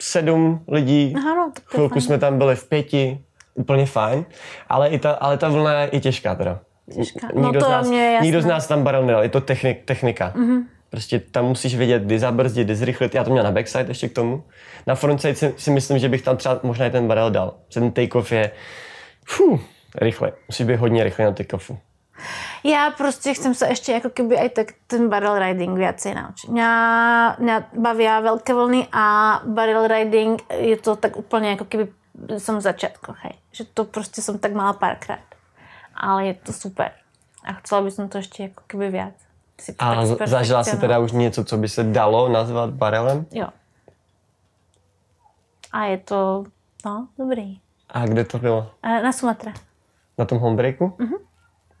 sedm 0.02 0.64
lidí. 0.68 1.14
Aha, 1.16 1.34
no, 1.34 1.52
Chvilku 1.66 2.00
jsme 2.00 2.18
tam 2.18 2.38
byli 2.38 2.56
v 2.56 2.68
pěti, 2.68 3.18
úplně 3.54 3.86
fajn. 3.86 4.24
Ale, 4.68 4.88
i 4.88 4.98
ta, 4.98 5.12
ale 5.12 5.38
ta 5.38 5.48
vlna 5.48 5.80
je 5.80 5.88
i 5.88 6.00
těžká 6.00 6.34
teda. 6.34 6.60
Těžká. 6.94 7.28
No 7.34 7.42
nikdo, 7.42 7.60
to 7.60 7.66
z 7.66 7.68
nás, 7.68 7.88
mě 7.88 8.18
nikdo 8.22 8.42
z 8.42 8.46
nás 8.46 8.66
tam 8.66 8.82
barel 8.82 9.06
nedal, 9.06 9.22
je 9.22 9.28
to 9.28 9.40
technik, 9.40 9.84
technika. 9.84 10.32
Mm-hmm. 10.36 10.62
Prostě 10.90 11.18
tam 11.18 11.44
musíš 11.44 11.76
vědět, 11.76 12.02
kdy 12.02 12.18
zabrzdit, 12.18 12.66
kdy 12.66 12.76
zrychlit. 12.76 13.14
Já 13.14 13.24
to 13.24 13.30
měl 13.30 13.44
na 13.44 13.50
backside 13.50 13.90
ještě 13.90 14.08
k 14.08 14.12
tomu. 14.12 14.44
Na 14.86 14.94
frontside 14.94 15.34
si, 15.34 15.54
si 15.56 15.70
myslím, 15.70 15.98
že 15.98 16.08
bych 16.08 16.22
tam 16.22 16.36
třeba 16.36 16.60
možná 16.62 16.86
i 16.86 16.90
ten 16.90 17.08
barel 17.08 17.30
dal. 17.30 17.54
Ten 17.74 17.90
take-off 17.90 18.32
je 18.32 18.50
Fú, 19.24 19.60
rychle. 19.94 20.32
Musí 20.48 20.64
být 20.64 20.76
hodně 20.76 21.04
rychle 21.04 21.24
na 21.24 21.32
take-offu. 21.32 21.78
Já 22.64 22.90
prostě 22.90 23.34
chcem 23.34 23.54
se 23.54 23.68
ještě 23.68 23.92
jako 23.92 24.10
keby 24.10 24.38
aj 24.38 24.48
tak 24.48 24.66
ten 24.86 25.08
barrel 25.08 25.38
riding 25.38 25.78
viacej 25.78 26.14
naučit. 26.14 26.50
Mě, 26.50 26.66
mě 27.38 27.64
baví 27.78 28.04
velké 28.20 28.54
vlny 28.54 28.88
a 28.92 29.40
barrel 29.44 29.86
riding 29.88 30.42
je 30.52 30.76
to 30.76 30.96
tak 30.96 31.16
úplně 31.16 31.50
jako 31.50 31.64
keby 31.64 31.88
jsem 32.38 32.58
v 32.58 32.60
hej. 33.22 33.32
Že 33.52 33.64
to 33.64 33.84
prostě 33.84 34.22
jsem 34.22 34.38
tak 34.38 34.52
mala 34.52 34.72
párkrát. 34.72 35.18
Ale 35.94 36.26
je 36.26 36.34
to 36.34 36.52
super. 36.52 36.90
A 37.44 37.52
chcela 37.52 37.82
bych 37.82 37.94
to 38.08 38.18
ještě 38.18 38.42
jako 38.42 38.62
keby 38.66 38.90
viac. 38.90 39.14
a 39.78 40.06
zažila 40.26 40.64
si 40.64 40.76
teda 40.78 40.98
už 40.98 41.12
něco, 41.12 41.44
co 41.44 41.56
by 41.56 41.68
se 41.68 41.84
dalo 41.84 42.28
nazvat 42.28 42.70
barelem? 42.70 43.26
Jo. 43.30 43.48
A 45.72 45.84
je 45.84 45.98
to, 45.98 46.44
no, 46.84 47.08
dobrý. 47.18 47.60
A 47.90 48.06
kde 48.06 48.24
to 48.24 48.38
bylo? 48.38 48.70
Na 48.82 49.12
Sumatra. 49.12 49.52
Na 50.18 50.24
tom 50.24 50.38
homebreaku? 50.38 50.94
Mhm. 50.98 51.14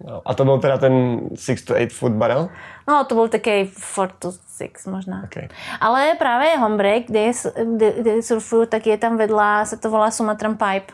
No. 0.04 0.22
A 0.24 0.34
to 0.34 0.44
byl 0.44 0.58
teda 0.58 0.78
ten 0.78 1.20
6 1.34 1.62
to 1.62 1.74
8 1.74 1.88
foot 1.88 2.12
barrel? 2.12 2.48
No, 2.88 3.04
to 3.04 3.14
byl 3.14 3.28
takový 3.28 3.70
4 3.70 4.08
to 4.18 4.32
6 4.56 4.86
možná. 4.86 5.22
Okay. 5.24 5.48
Ale 5.80 6.14
právě 6.18 6.58
homebreak, 6.58 7.04
kde, 7.06 7.30
kde, 7.76 7.92
kde 7.92 8.22
surfuju, 8.22 8.66
tak 8.66 8.86
je 8.86 8.98
tam 8.98 9.16
vedla, 9.16 9.64
se 9.64 9.76
to 9.76 9.90
volá 9.90 10.10
Sumatran 10.10 10.52
Pipe. 10.52 10.92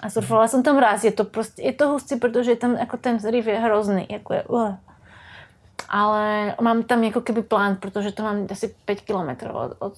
A 0.00 0.10
surfovala 0.10 0.48
jsem 0.48 0.62
tam 0.62 0.78
raz, 0.78 1.04
je 1.04 1.12
to 1.12 1.24
prostě, 1.24 1.62
je 1.62 1.72
to 1.72 1.88
hustý, 1.88 2.16
protože 2.16 2.56
tam 2.56 2.76
jako 2.76 2.96
ten 2.96 3.18
reef 3.30 3.46
je 3.46 3.58
hrozný, 3.58 4.06
jako 4.10 4.34
je, 4.34 4.42
uh. 4.42 4.74
ale 5.88 6.54
mám 6.60 6.82
tam 6.82 7.04
jako 7.04 7.20
keby 7.20 7.42
plán, 7.42 7.76
protože 7.76 8.12
to 8.12 8.22
mám 8.22 8.46
asi 8.50 8.74
5 8.84 9.00
kilometrov 9.00 9.54
od, 9.54 9.76
od. 9.78 9.92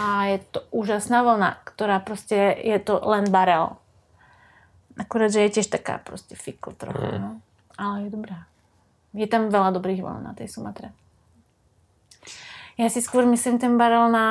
A 0.00 0.24
je 0.24 0.40
to 0.50 0.60
úžasná 0.70 1.22
vlna, 1.22 1.56
která 1.64 1.98
prostě 1.98 2.56
je 2.62 2.78
to 2.78 3.00
len 3.04 3.30
barel. 3.30 3.68
Akurát, 4.98 5.28
že 5.28 5.40
je 5.40 5.50
tiež 5.50 5.66
taká 5.66 6.00
prostě 6.04 6.36
fikl 6.36 6.72
trochu, 6.72 7.04
mm. 7.04 7.20
no. 7.20 7.40
Ale 7.78 8.02
je 8.02 8.10
dobrá. 8.10 8.46
Je 9.14 9.26
tam 9.26 9.48
veľa 9.48 9.72
dobrých 9.72 10.02
vln 10.02 10.22
na 10.24 10.34
tej 10.34 10.48
Sumatre. 10.48 10.92
Já 12.78 12.90
si 12.90 13.02
skôr 13.02 13.26
myslím 13.26 13.58
ten 13.58 13.78
barel 13.78 14.12
na, 14.12 14.28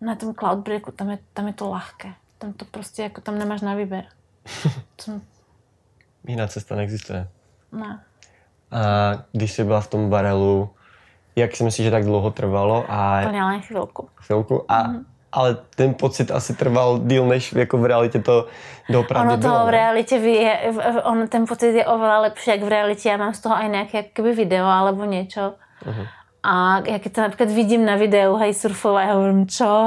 na 0.00 0.14
tom 0.14 0.34
Cloudbreaku, 0.34 0.92
tam 0.92 1.10
je, 1.10 1.18
tam 1.32 1.46
je 1.46 1.52
to 1.52 1.70
ľahké. 1.70 2.14
Tam 2.38 2.52
to 2.52 2.64
prostě, 2.64 3.02
jako 3.02 3.20
tam 3.20 3.38
nemáš 3.38 3.60
na 3.60 3.74
výber. 3.74 4.04
Jiná 6.28 6.46
cesta 6.46 6.74
neexistuje. 6.74 7.28
Ne. 7.72 8.04
A 8.70 8.78
když 9.32 9.52
jsi 9.52 9.64
byla 9.64 9.80
v 9.80 9.86
tom 9.86 10.10
barelu, 10.10 10.70
jak 11.36 11.56
si 11.56 11.64
myslíš, 11.64 11.84
že 11.84 11.90
tak 11.90 12.04
dlouho 12.04 12.30
trvalo? 12.30 12.84
A... 12.88 13.20
Úplně 13.20 13.44
len 13.44 13.62
chvilku. 13.62 14.08
Chvilku? 14.14 14.72
A, 14.72 14.88
mm-hmm. 14.88 15.04
Ale 15.32 15.56
ten 15.76 15.94
pocit 15.94 16.30
asi 16.30 16.56
trval 16.56 17.00
díl, 17.04 17.26
než 17.26 17.52
jako 17.52 17.78
v 17.78 17.84
realitě 17.84 18.18
to 18.18 18.46
doopravdy 18.88 19.32
Ono 19.32 19.42
to 19.42 19.66
v 19.66 19.68
realitě 19.68 20.16
je, 20.16 20.74
on, 21.04 21.28
ten 21.28 21.46
pocit 21.46 21.72
je 21.72 21.84
oveľa 21.84 22.20
lepší, 22.20 22.50
jak 22.50 22.62
v 22.62 22.68
realitě. 22.68 23.08
Já 23.08 23.16
mám 23.16 23.34
z 23.34 23.40
toho 23.40 23.56
aj 23.56 23.68
nějaké 23.68 23.96
jakoby 23.96 24.32
video 24.32 24.66
alebo 24.66 25.04
něco. 25.04 25.40
Uh-huh. 25.40 26.06
A 26.42 26.82
jak 26.86 27.02
to 27.12 27.20
například 27.20 27.50
vidím 27.50 27.86
na 27.86 27.96
videu, 27.96 28.36
hej, 28.36 28.54
surfová, 28.54 29.02
já 29.02 29.14
hovorím, 29.14 29.46
čo? 29.46 29.86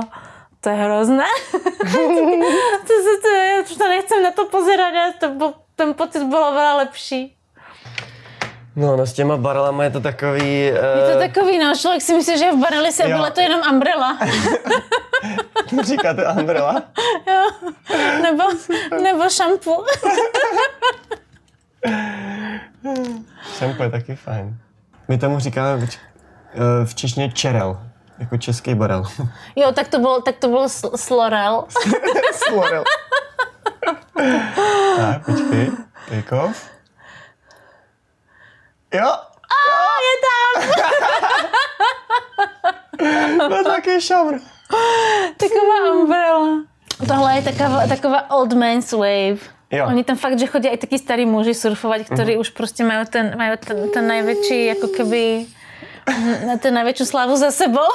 To 0.61 0.69
je 0.69 0.75
hrozné. 0.75 1.25
to, 1.51 2.93
to, 3.03 3.11
to, 3.21 3.27
já 3.27 3.63
to 3.77 3.87
nechcem 3.87 4.23
na 4.23 4.31
to 4.31 4.45
pozerať, 4.45 4.93
to, 5.19 5.53
ten 5.75 5.93
pocit 5.93 6.23
bylo 6.23 6.51
veľa 6.51 6.75
lepší. 6.75 7.35
No, 8.75 8.97
no 8.97 9.05
s 9.05 9.13
těma 9.13 9.37
barelama 9.37 9.83
je 9.83 9.89
to 9.89 10.01
takový... 10.01 10.71
Uh... 10.71 11.07
Je 11.07 11.13
to 11.13 11.19
takový, 11.19 11.59
no, 11.59 11.75
člověk 11.75 12.01
si 12.01 12.13
myslí, 12.13 12.37
že 12.37 12.51
v 12.51 12.57
bareli 12.57 12.91
se 12.91 13.07
bylo 13.07 13.29
to 13.29 13.41
jenom 13.41 13.61
umbrella. 13.71 14.17
Říkáte 15.83 16.27
umbrella? 16.39 16.83
jo, 17.27 17.69
nebo, 18.21 18.43
nebo 19.03 19.29
šampu. 19.29 19.85
šampu 23.57 23.83
je 23.83 23.89
taky 23.89 24.15
fajn. 24.15 24.57
My 25.07 25.17
tomu 25.17 25.39
říkáme 25.39 25.85
v 25.85 26.91
eh, 26.91 26.93
češtině 26.95 27.31
čerel, 27.31 27.79
jako 28.19 28.37
český 28.37 28.75
barel. 28.75 29.03
jo, 29.55 29.71
tak 29.71 29.87
to 29.87 29.99
bylo, 29.99 30.21
tak 30.21 30.35
to 30.35 30.47
bylo 30.47 30.69
slorel. 30.95 31.65
slorel. 32.33 32.83
tak, 34.97 35.25
počkej, 35.25 35.71
off. 36.45 36.74
Jo. 38.93 39.07
A 39.07 39.59
je 40.07 40.15
tam. 40.25 40.69
no 43.49 43.63
taky 43.63 44.01
šavr. 44.01 44.39
Taková 45.37 45.93
umbrella. 45.93 46.63
Tohle 47.07 47.35
je 47.35 47.41
taková, 47.41 47.87
taková 47.87 48.31
old 48.31 48.53
man's 48.53 48.91
wave. 48.91 49.39
Jo. 49.71 49.85
Oni 49.87 50.03
tam 50.03 50.17
fakt, 50.17 50.39
že 50.39 50.47
chodí 50.47 50.69
i 50.69 50.77
taky 50.77 50.99
starý 50.99 51.25
muži 51.25 51.53
surfovat, 51.53 52.01
kteří 52.01 52.31
uh-huh. 52.31 52.39
už 52.39 52.49
prostě 52.49 52.83
mají 52.83 53.05
ten, 53.05 53.37
mají 53.37 53.57
ten, 53.57 53.89
ten 53.89 54.07
největší, 54.07 54.65
jako 54.65 54.87
keby, 54.87 55.45
ten 56.59 56.73
největší 56.73 57.05
slávu 57.05 57.35
za 57.35 57.51
sebou. 57.51 57.79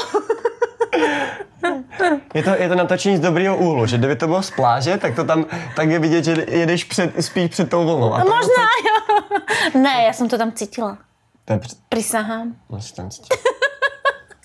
Je 2.35 2.43
to, 2.43 2.51
je 2.51 2.69
to 2.69 2.75
natočení 2.75 3.17
z 3.17 3.21
dobrého 3.21 3.57
úhlu, 3.57 3.87
že 3.87 3.99
kdyby 3.99 4.17
to 4.17 4.27
bylo 4.27 4.43
z 4.43 4.51
pláže, 4.51 4.99
tak 4.99 5.15
to 5.15 5.25
tam 5.25 5.45
tak 5.77 5.89
je 5.89 5.99
vidět, 5.99 6.25
že 6.25 6.47
jedeš 6.49 6.85
před, 6.85 7.25
spíš 7.25 7.51
před 7.51 7.71
tou 7.71 7.85
vlnou. 7.85 8.15
A 8.15 8.21
to 8.21 8.29
Možná, 8.29 8.41
to... 8.47 9.35
jo. 9.35 9.81
Ne, 9.83 10.05
já 10.07 10.13
jsem 10.13 10.29
to 10.29 10.39
tam 10.39 10.53
cítila. 10.53 10.99
To 11.45 11.53
je 11.53 11.59
před... 11.59 11.79
Prisahám. 11.89 12.57
No, 12.71 12.79
tam 12.97 13.11
cítila. 13.11 13.39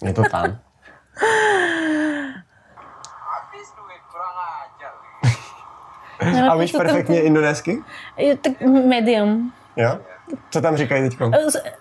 Je 0.04 0.14
to 0.14 0.24
tam. 0.32 0.58
No, 6.42 6.52
A 6.52 6.56
víš 6.56 6.72
perfektně 6.72 7.18
tam... 7.18 7.26
indonésky? 7.26 7.84
Tak 8.42 8.62
medium. 8.62 9.54
Jo? 9.76 10.00
Co 10.50 10.62
tam 10.62 10.78
říkají 10.78 11.10
teď? 11.10 11.20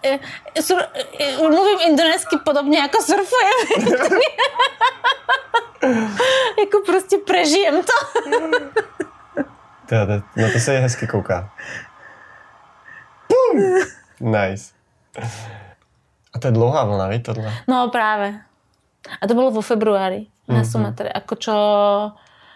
Eh, 0.05 0.18
eh, 1.20 1.36
mluvím 1.38 1.78
indonésky 1.88 2.36
podobně 2.45 2.78
jako 2.78 3.03
surfujem. 3.03 3.88
jako 6.59 6.80
prostě 6.86 7.18
prežijem 7.18 7.74
to. 7.74 8.20
to, 9.88 10.07
to, 10.07 10.22
no 10.36 10.53
to 10.53 10.59
se 10.59 10.74
je 10.74 10.80
hezky 10.80 11.07
kouká. 11.07 11.51
Pum! 13.26 13.61
Nice. 14.20 14.74
A 16.34 16.38
to 16.38 16.47
je 16.47 16.53
dlouhá 16.53 16.84
vlna, 16.84 17.09
víš 17.09 17.20
tohle? 17.24 17.53
No 17.68 17.88
právě. 17.88 18.40
A 19.20 19.26
to 19.26 19.34
bylo 19.34 19.51
vo 19.51 19.61
februári 19.61 20.26
na 20.49 20.55
mm-hmm. 20.55 20.70
Sumatre. 20.70 21.09
Ako 21.12 21.34
čo 21.36 21.55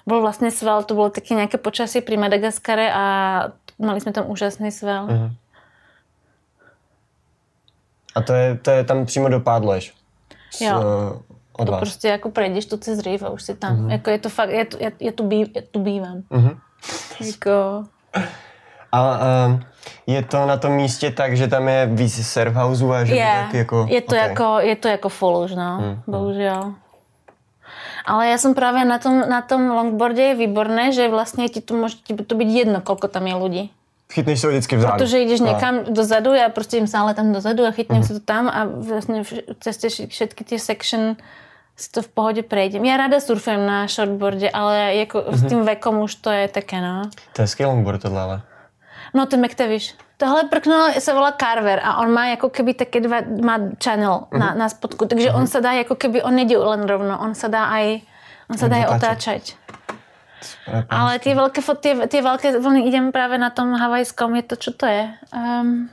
bol 0.09 0.20
vlastne 0.24 0.49
sval, 0.49 0.84
to 0.84 0.97
bolo 0.97 1.12
také 1.12 1.36
nejaké 1.36 1.61
počasie 1.61 2.01
pri 2.01 2.16
Madagaskare 2.16 2.89
a 2.89 3.05
mali 3.76 4.01
sme 4.01 4.12
tam 4.16 4.28
úžasný 4.32 4.72
sval. 4.72 5.05
Mm-hmm. 5.09 5.30
A 8.15 8.23
to 8.23 8.33
je, 8.33 8.55
to 8.55 8.71
je 8.71 8.85
tam 8.85 9.07
přímo 9.07 9.29
do 9.29 9.41
Pádlež? 9.41 9.95
S, 10.51 10.61
jo. 10.61 10.79
Uh, 10.79 11.23
od 11.53 11.65
to 11.65 11.73
vás. 11.73 11.81
prostě 11.81 12.09
jako 12.09 12.31
prejdeš 12.31 12.67
tu 12.67 12.77
cez 12.77 12.99
řív 12.99 13.23
a 13.23 13.31
už 13.31 13.43
si 13.43 13.55
tam. 13.55 13.77
Mm-hmm. 13.77 13.91
Jako 13.91 14.11
je 14.11 14.19
to 14.19 14.29
fakt, 14.29 14.51
já, 14.51 14.65
tu, 14.65 14.77
já, 14.81 14.91
já, 15.01 15.13
tu, 15.13 15.29
bí, 15.29 15.53
já 15.57 15.63
tu 15.71 15.81
bývám. 15.81 16.23
Mm-hmm. 16.31 16.57
jako... 17.27 17.85
A 18.93 19.21
um, 19.47 19.65
je 20.07 20.23
to 20.23 20.47
na 20.47 20.57
tom 20.57 20.73
místě 20.73 21.11
tak, 21.11 21.37
že 21.37 21.49
tam 21.49 21.69
je 21.69 21.87
víc 21.87 22.27
surfhouseů 22.27 22.93
a 22.93 23.05
že 23.05 23.15
je, 23.15 23.45
tak 23.45 23.55
jako... 23.55 23.87
Je 23.91 24.01
to, 24.01 24.07
okay. 24.07 24.29
jako, 24.29 24.57
je 24.61 24.77
to 24.77 24.89
jako 24.89 25.09
full 25.09 25.37
už, 25.37 25.55
no. 25.55 25.79
Mm, 25.81 26.03
bohužel. 26.07 26.75
Ale 28.07 28.29
já 28.29 28.39
jsem 28.39 28.55
právě 28.55 28.85
na 28.85 28.99
tom, 28.99 29.29
na 29.29 29.43
tom 29.43 29.71
longboardě 29.71 30.23
je 30.23 30.35
výborné, 30.35 30.93
že 30.93 31.09
vlastně 31.09 31.49
ti 31.49 31.61
to 31.61 31.75
může 31.75 31.97
ti 31.97 32.15
to 32.15 32.35
být 32.35 32.59
jedno, 32.59 32.81
kolko 32.81 33.09
tam 33.09 33.27
je 33.27 33.35
lidí 33.35 33.73
chytneš 34.13 34.41
se 34.41 34.49
vždycky 34.49 34.77
vzadu. 34.77 34.99
Protože 34.99 35.19
jdeš 35.19 35.41
někam 35.41 35.79
a. 35.79 35.91
dozadu, 35.91 36.35
já 36.35 36.49
prostě 36.49 36.77
jim 36.77 36.87
stále 36.87 37.15
tam 37.15 37.33
dozadu 37.33 37.67
a 37.67 37.71
chytnem 37.71 38.03
uh-huh. 38.03 38.07
se 38.07 38.15
to 38.15 38.21
tam 38.21 38.49
a 38.49 38.65
vlastně 38.65 39.23
cestě 39.61 40.07
všetky 40.07 40.45
ty 40.45 40.59
section 40.59 41.17
si 41.77 41.91
to 41.91 42.03
v 42.03 42.09
pohodě 42.09 42.43
prejdem. 42.43 42.85
Já 42.85 42.97
ráda 42.97 43.21
surfujem 43.21 43.67
na 43.67 43.87
shortboardě, 43.87 44.51
ale 44.51 44.95
jako 44.95 45.19
uh-huh. 45.19 45.35
s 45.35 45.41
mhm. 45.41 45.49
tím 45.49 45.65
vekom 45.65 45.99
už 45.99 46.15
to 46.15 46.31
je 46.31 46.49
také, 46.49 46.81
no. 46.81 47.03
To 47.33 47.43
je 47.43 47.45
hezký 47.45 47.65
longboard 47.65 48.03
tohle, 48.03 48.21
ale. 48.21 48.41
No, 49.15 49.27
ten 49.27 49.47
McTavish. 49.47 49.95
Tohle 50.17 50.45
prkno 50.45 50.89
se 50.99 51.13
volá 51.13 51.33
Carver 51.33 51.81
a 51.85 51.97
on 51.97 52.13
má 52.13 52.27
jako 52.27 52.51
keby 52.51 52.75
taky 52.75 53.01
dva, 53.01 53.17
má 53.43 53.59
channel 53.85 54.11
uh-huh. 54.13 54.39
na, 54.39 54.47
mhm. 54.47 54.59
na 54.59 54.69
spodku, 54.69 55.07
takže 55.07 55.31
uh-huh. 55.31 55.37
on 55.37 55.47
se 55.47 55.61
dá 55.61 55.73
jako 55.73 55.95
keby, 55.95 56.23
on 56.23 56.35
nejde 56.35 56.59
len 56.59 56.89
rovno, 56.89 57.19
on 57.19 57.35
se 57.35 57.49
dá 57.49 57.65
aj, 57.65 58.01
on 58.51 58.59
se 58.59 58.69
dá 58.69 58.77
aj 58.77 58.97
otáčet. 58.97 59.43
Ale 60.91 61.18
ty 61.18 61.34
velké, 61.34 61.62
ty, 61.80 61.97
ty 62.09 62.20
velké 62.20 62.61
vlny, 62.61 62.89
idem 62.89 63.12
právě 63.12 63.39
na 63.39 63.51
tom 63.51 63.72
havajskom, 63.72 64.36
je 64.36 64.43
to, 64.43 64.57
čo 64.57 64.72
to 64.72 64.86
je? 64.86 65.14
Um, 65.34 65.91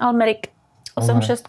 Almerik, 0.00 0.46
86. 0.94 1.48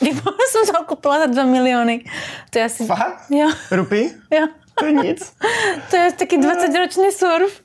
Výborně 0.00 0.44
jsem 0.48 0.74
to 0.74 0.84
koupila 0.84 1.18
za 1.18 1.26
2 1.26 1.44
miliony. 1.44 2.04
To 2.50 2.58
je 2.58 2.64
asi... 2.64 2.86
Fakt? 2.86 3.30
Jo. 3.30 3.50
Rupí? 3.70 4.10
Jo. 4.30 4.46
To 4.78 4.84
je 4.84 4.92
nic. 4.92 5.32
to 5.90 5.96
je 5.96 6.12
taky 6.12 6.38
20-ročný 6.38 7.10
surf. 7.12 7.60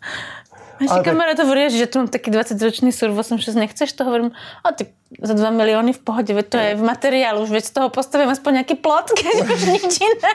Naši 0.82 1.04
kamarád 1.04 1.38
tak... 1.38 1.46
hovorí, 1.46 1.70
že 1.70 1.88
tu 1.88 2.00
mám 2.00 2.08
taký 2.08 2.32
20-ročný 2.32 2.92
surf 2.92 3.18
86, 3.18 3.56
nechceš 3.56 3.94
to? 3.94 4.04
Hovorím, 4.06 4.32
a 4.64 4.72
ty 4.72 4.94
za 5.22 5.34
2 5.34 5.50
miliony 5.50 5.94
v 5.94 6.00
pohodě, 6.00 6.44
to 6.44 6.58
je 6.58 6.76
v 6.76 6.84
materiálu, 6.84 7.42
už 7.42 7.50
veď 7.50 7.66
z 7.66 7.72
toho 7.72 7.90
postavím 7.90 8.30
aspoň 8.30 8.54
nějaký 8.54 8.76
plot, 8.76 9.12
keď 9.18 9.50
už 9.54 9.66
nič 9.66 10.00
jiné. 10.02 10.32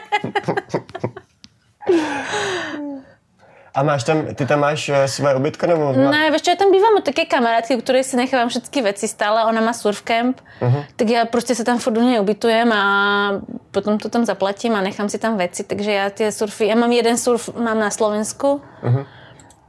A 3.74 3.82
máš 3.82 4.04
tam, 4.04 4.26
ty 4.34 4.46
tam 4.46 4.60
máš 4.60 4.88
uh, 4.88 4.94
své 5.06 5.34
ubytko 5.34 5.66
nebo? 5.66 5.92
Má... 5.92 6.10
Ne, 6.10 6.30
víš, 6.30 6.42
já 6.48 6.56
tam 6.56 6.72
bývám 6.72 6.92
u 6.98 7.00
také 7.00 7.24
kamarádky, 7.24 7.76
u 7.76 7.80
které 7.80 8.04
si 8.04 8.16
nechávám 8.16 8.48
všechny 8.48 8.82
věci 8.82 9.08
stále, 9.08 9.44
ona 9.44 9.60
má 9.60 9.72
surfcamp, 9.72 10.40
uh-huh. 10.60 10.84
tak 10.96 11.08
já 11.08 11.24
prostě 11.24 11.54
se 11.54 11.64
tam 11.64 11.78
furt 11.78 11.96
u 11.96 12.02
něj 12.02 12.20
ubytujem 12.20 12.72
a 12.72 13.30
potom 13.70 13.98
to 13.98 14.08
tam 14.08 14.24
zaplatím 14.24 14.74
a 14.74 14.80
nechám 14.80 15.08
si 15.08 15.18
tam 15.18 15.36
věci, 15.36 15.64
takže 15.64 15.92
já 15.92 16.10
ty 16.10 16.32
surfy, 16.32 16.66
já 16.66 16.74
mám 16.74 16.92
jeden 16.92 17.18
surf, 17.18 17.48
mám 17.56 17.78
na 17.78 17.90
Slovensku, 17.90 18.60
uh-huh. 18.82 19.06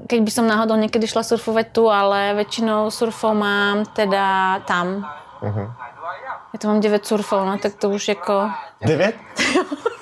keď 0.07 0.21
by 0.21 0.31
som 0.31 0.47
náhodou 0.47 0.75
někdy 0.75 1.07
šla 1.07 1.23
surfovat 1.23 1.67
tu, 1.71 1.89
ale 1.89 2.33
většinou 2.33 2.91
surfov 2.91 3.33
mám 3.33 3.85
teda 3.85 4.59
tam. 4.59 5.07
Uh-huh. 5.41 5.71
Já 6.53 6.59
to 6.59 6.67
mám 6.67 6.79
9 6.79 7.05
surfov, 7.05 7.45
no 7.45 7.57
tak 7.57 7.73
to 7.73 7.89
už 7.89 8.07
jako... 8.07 8.51
9? 8.81 9.15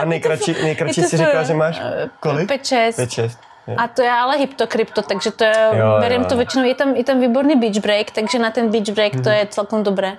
A 0.00 0.04
nejkratší, 0.04 0.52
nejkratší 0.62 1.02
si 1.02 1.16
říkala, 1.16 1.42
že 1.42 1.54
máš 1.54 1.80
kolik? 2.20 2.50
5-6. 2.50 2.90
5-6. 2.90 3.30
A 3.76 3.88
to 3.88 4.02
je 4.02 4.10
ale 4.10 4.38
hyptokrypto, 4.38 5.02
takže 5.02 5.30
to 5.30 5.44
je, 5.44 5.54
jo, 5.72 5.96
beriem 6.00 6.22
jo, 6.22 6.28
to 6.28 6.36
většinou, 6.36 6.64
je 6.64 6.74
tam, 6.74 6.96
je 6.96 7.04
tam 7.04 7.20
výborný 7.20 7.56
beach 7.56 7.78
break, 7.78 8.10
takže 8.10 8.38
na 8.38 8.50
ten 8.50 8.70
beach 8.70 8.88
break 8.88 9.14
hmm. 9.14 9.22
to 9.22 9.30
mhm. 9.30 9.38
je 9.38 9.46
celkom 9.46 9.82
dobré. 9.82 10.16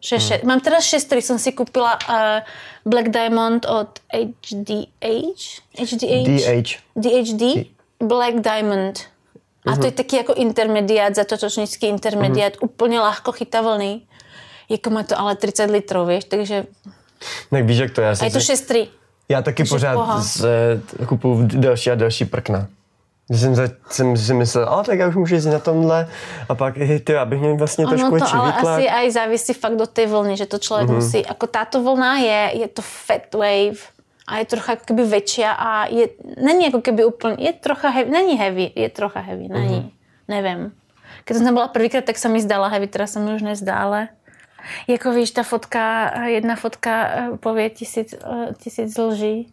Še. 0.00 0.16
Hmm. 0.16 0.48
Mám 0.48 0.60
teda 0.60 0.80
šest, 0.80 1.04
který 1.06 1.22
jsem 1.22 1.38
si 1.38 1.52
koupila 1.52 1.98
uh, 2.08 2.44
Black 2.84 3.08
Diamond 3.08 3.64
od 3.64 3.88
HDH. 4.12 5.60
HDH? 5.78 6.24
DH. 6.24 6.70
DHD. 6.96 7.42
Black 8.00 8.34
Diamond. 8.34 9.00
A 9.66 9.76
to 9.76 9.86
je 9.86 9.92
taky 9.92 10.16
jako 10.16 10.34
intermediát, 10.34 11.14
zatočnický 11.14 11.86
intermediát, 11.86 12.52
mm-hmm. 12.52 12.64
úplně 12.64 13.00
lahko 13.00 13.32
chytá 13.32 13.60
vlny. 13.60 14.00
Jako 14.68 14.90
má 14.90 15.02
to 15.02 15.20
ale 15.20 15.36
30 15.36 15.70
litrů, 15.70 16.06
víš, 16.06 16.24
takže... 16.24 16.66
Tak 17.50 17.64
víš, 17.64 17.78
jak 17.78 17.90
to 17.90 18.00
je. 18.00 18.08
A 18.08 18.24
je 18.24 18.30
to 18.30 18.40
šestrý. 18.40 18.88
Já 19.28 19.42
taky 19.42 19.56
takže 19.56 19.70
pořád 19.70 20.22
z, 20.22 20.46
kupuju 21.06 21.48
další 21.52 21.90
a 21.90 21.94
další 21.94 22.24
prkna. 22.24 22.66
Jsem, 23.30 23.54
za, 23.54 23.62
jsem 23.90 24.16
si 24.16 24.34
myslel, 24.34 24.68
ale 24.68 24.84
tak 24.84 24.98
já 24.98 25.08
už 25.08 25.14
můžu 25.14 25.34
jezdit 25.34 25.50
na 25.50 25.58
tomhle 25.58 26.08
a 26.48 26.54
pak, 26.54 26.74
ty, 27.04 27.12
já 27.12 27.24
bych 27.24 27.40
měl 27.40 27.56
vlastně 27.56 27.86
trošku 27.86 28.06
ono 28.06 28.18
to 28.18 28.34
ale 28.34 28.52
výtlak. 28.52 28.78
asi 28.78 28.88
aj 28.88 29.10
závisí 29.10 29.52
fakt 29.52 29.76
do 29.76 29.86
té 29.86 30.06
vlny, 30.06 30.36
že 30.36 30.46
to 30.46 30.58
člověk 30.58 30.88
mm-hmm. 30.88 30.94
musí, 30.94 31.24
jako 31.28 31.46
táto 31.46 31.82
vlna 31.82 32.18
je, 32.18 32.50
je 32.54 32.68
to 32.68 32.82
fat 32.82 33.34
wave 33.34 33.78
a 34.26 34.38
je 34.38 34.44
trocha 34.44 34.72
jako 34.72 34.84
keby 34.84 35.04
větší 35.04 35.44
a 35.44 35.86
je, 35.86 36.08
není 36.42 36.64
jako 36.64 36.80
keby 36.80 37.04
úplně, 37.04 37.36
je 37.38 37.52
trocha 37.52 37.88
heavy, 37.88 38.10
není 38.10 38.38
heavy, 38.38 38.72
je 38.74 38.88
trocha 38.88 39.20
heavy, 39.20 39.48
není, 39.48 39.76
mm-hmm. 39.76 39.90
nevím. 40.28 40.72
Když 41.24 41.38
jsem 41.38 41.54
byla 41.54 41.68
prvýkrát, 41.68 42.04
tak 42.04 42.18
se 42.18 42.28
mi 42.28 42.40
zdala 42.40 42.68
heavy, 42.68 42.86
teda 42.86 43.06
se 43.06 43.20
mi 43.20 43.34
už 43.34 43.42
nezdá, 43.42 43.74
ale 43.74 44.08
jako 44.88 45.10
víš, 45.10 45.30
ta 45.30 45.42
fotka, 45.42 46.12
jedna 46.24 46.56
fotka 46.56 47.06
eh, 47.06 47.28
pově 47.40 47.70
tisíc, 47.70 48.14
eh, 48.14 48.54
tisíc 48.58 48.98
lží. 48.98 49.52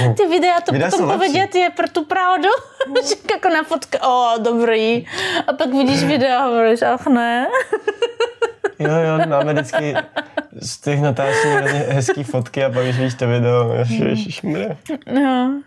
Hm. 0.00 0.14
Ty 0.14 0.26
videa 0.26 0.60
to 0.60 0.72
videa 0.72 0.90
potom 0.90 1.10
povedět 1.10 1.54
je 1.54 1.70
pro 1.70 1.88
tu 1.88 2.04
pravdu. 2.04 2.48
jako 3.30 3.48
na 3.48 3.62
fotce, 3.62 3.98
o, 3.98 4.34
dobrý. 4.38 5.06
A 5.46 5.52
pak 5.52 5.70
vidíš 5.70 6.04
video 6.04 6.38
a 6.38 6.44
hovoríš, 6.44 6.82
ach 6.82 7.06
ne. 7.06 7.46
jo, 8.78 8.90
jo, 8.90 9.26
máme 9.28 9.52
vždycky 9.52 9.94
z 10.60 10.80
těch 10.80 11.00
natáčení 11.00 11.78
hezký 11.88 12.24
fotky 12.24 12.64
a 12.64 12.70
pak 12.70 12.84
víš 12.84 13.14
to 13.14 13.26
video. 13.26 13.72
Ježišmre. 13.88 14.76
No. 15.12 15.62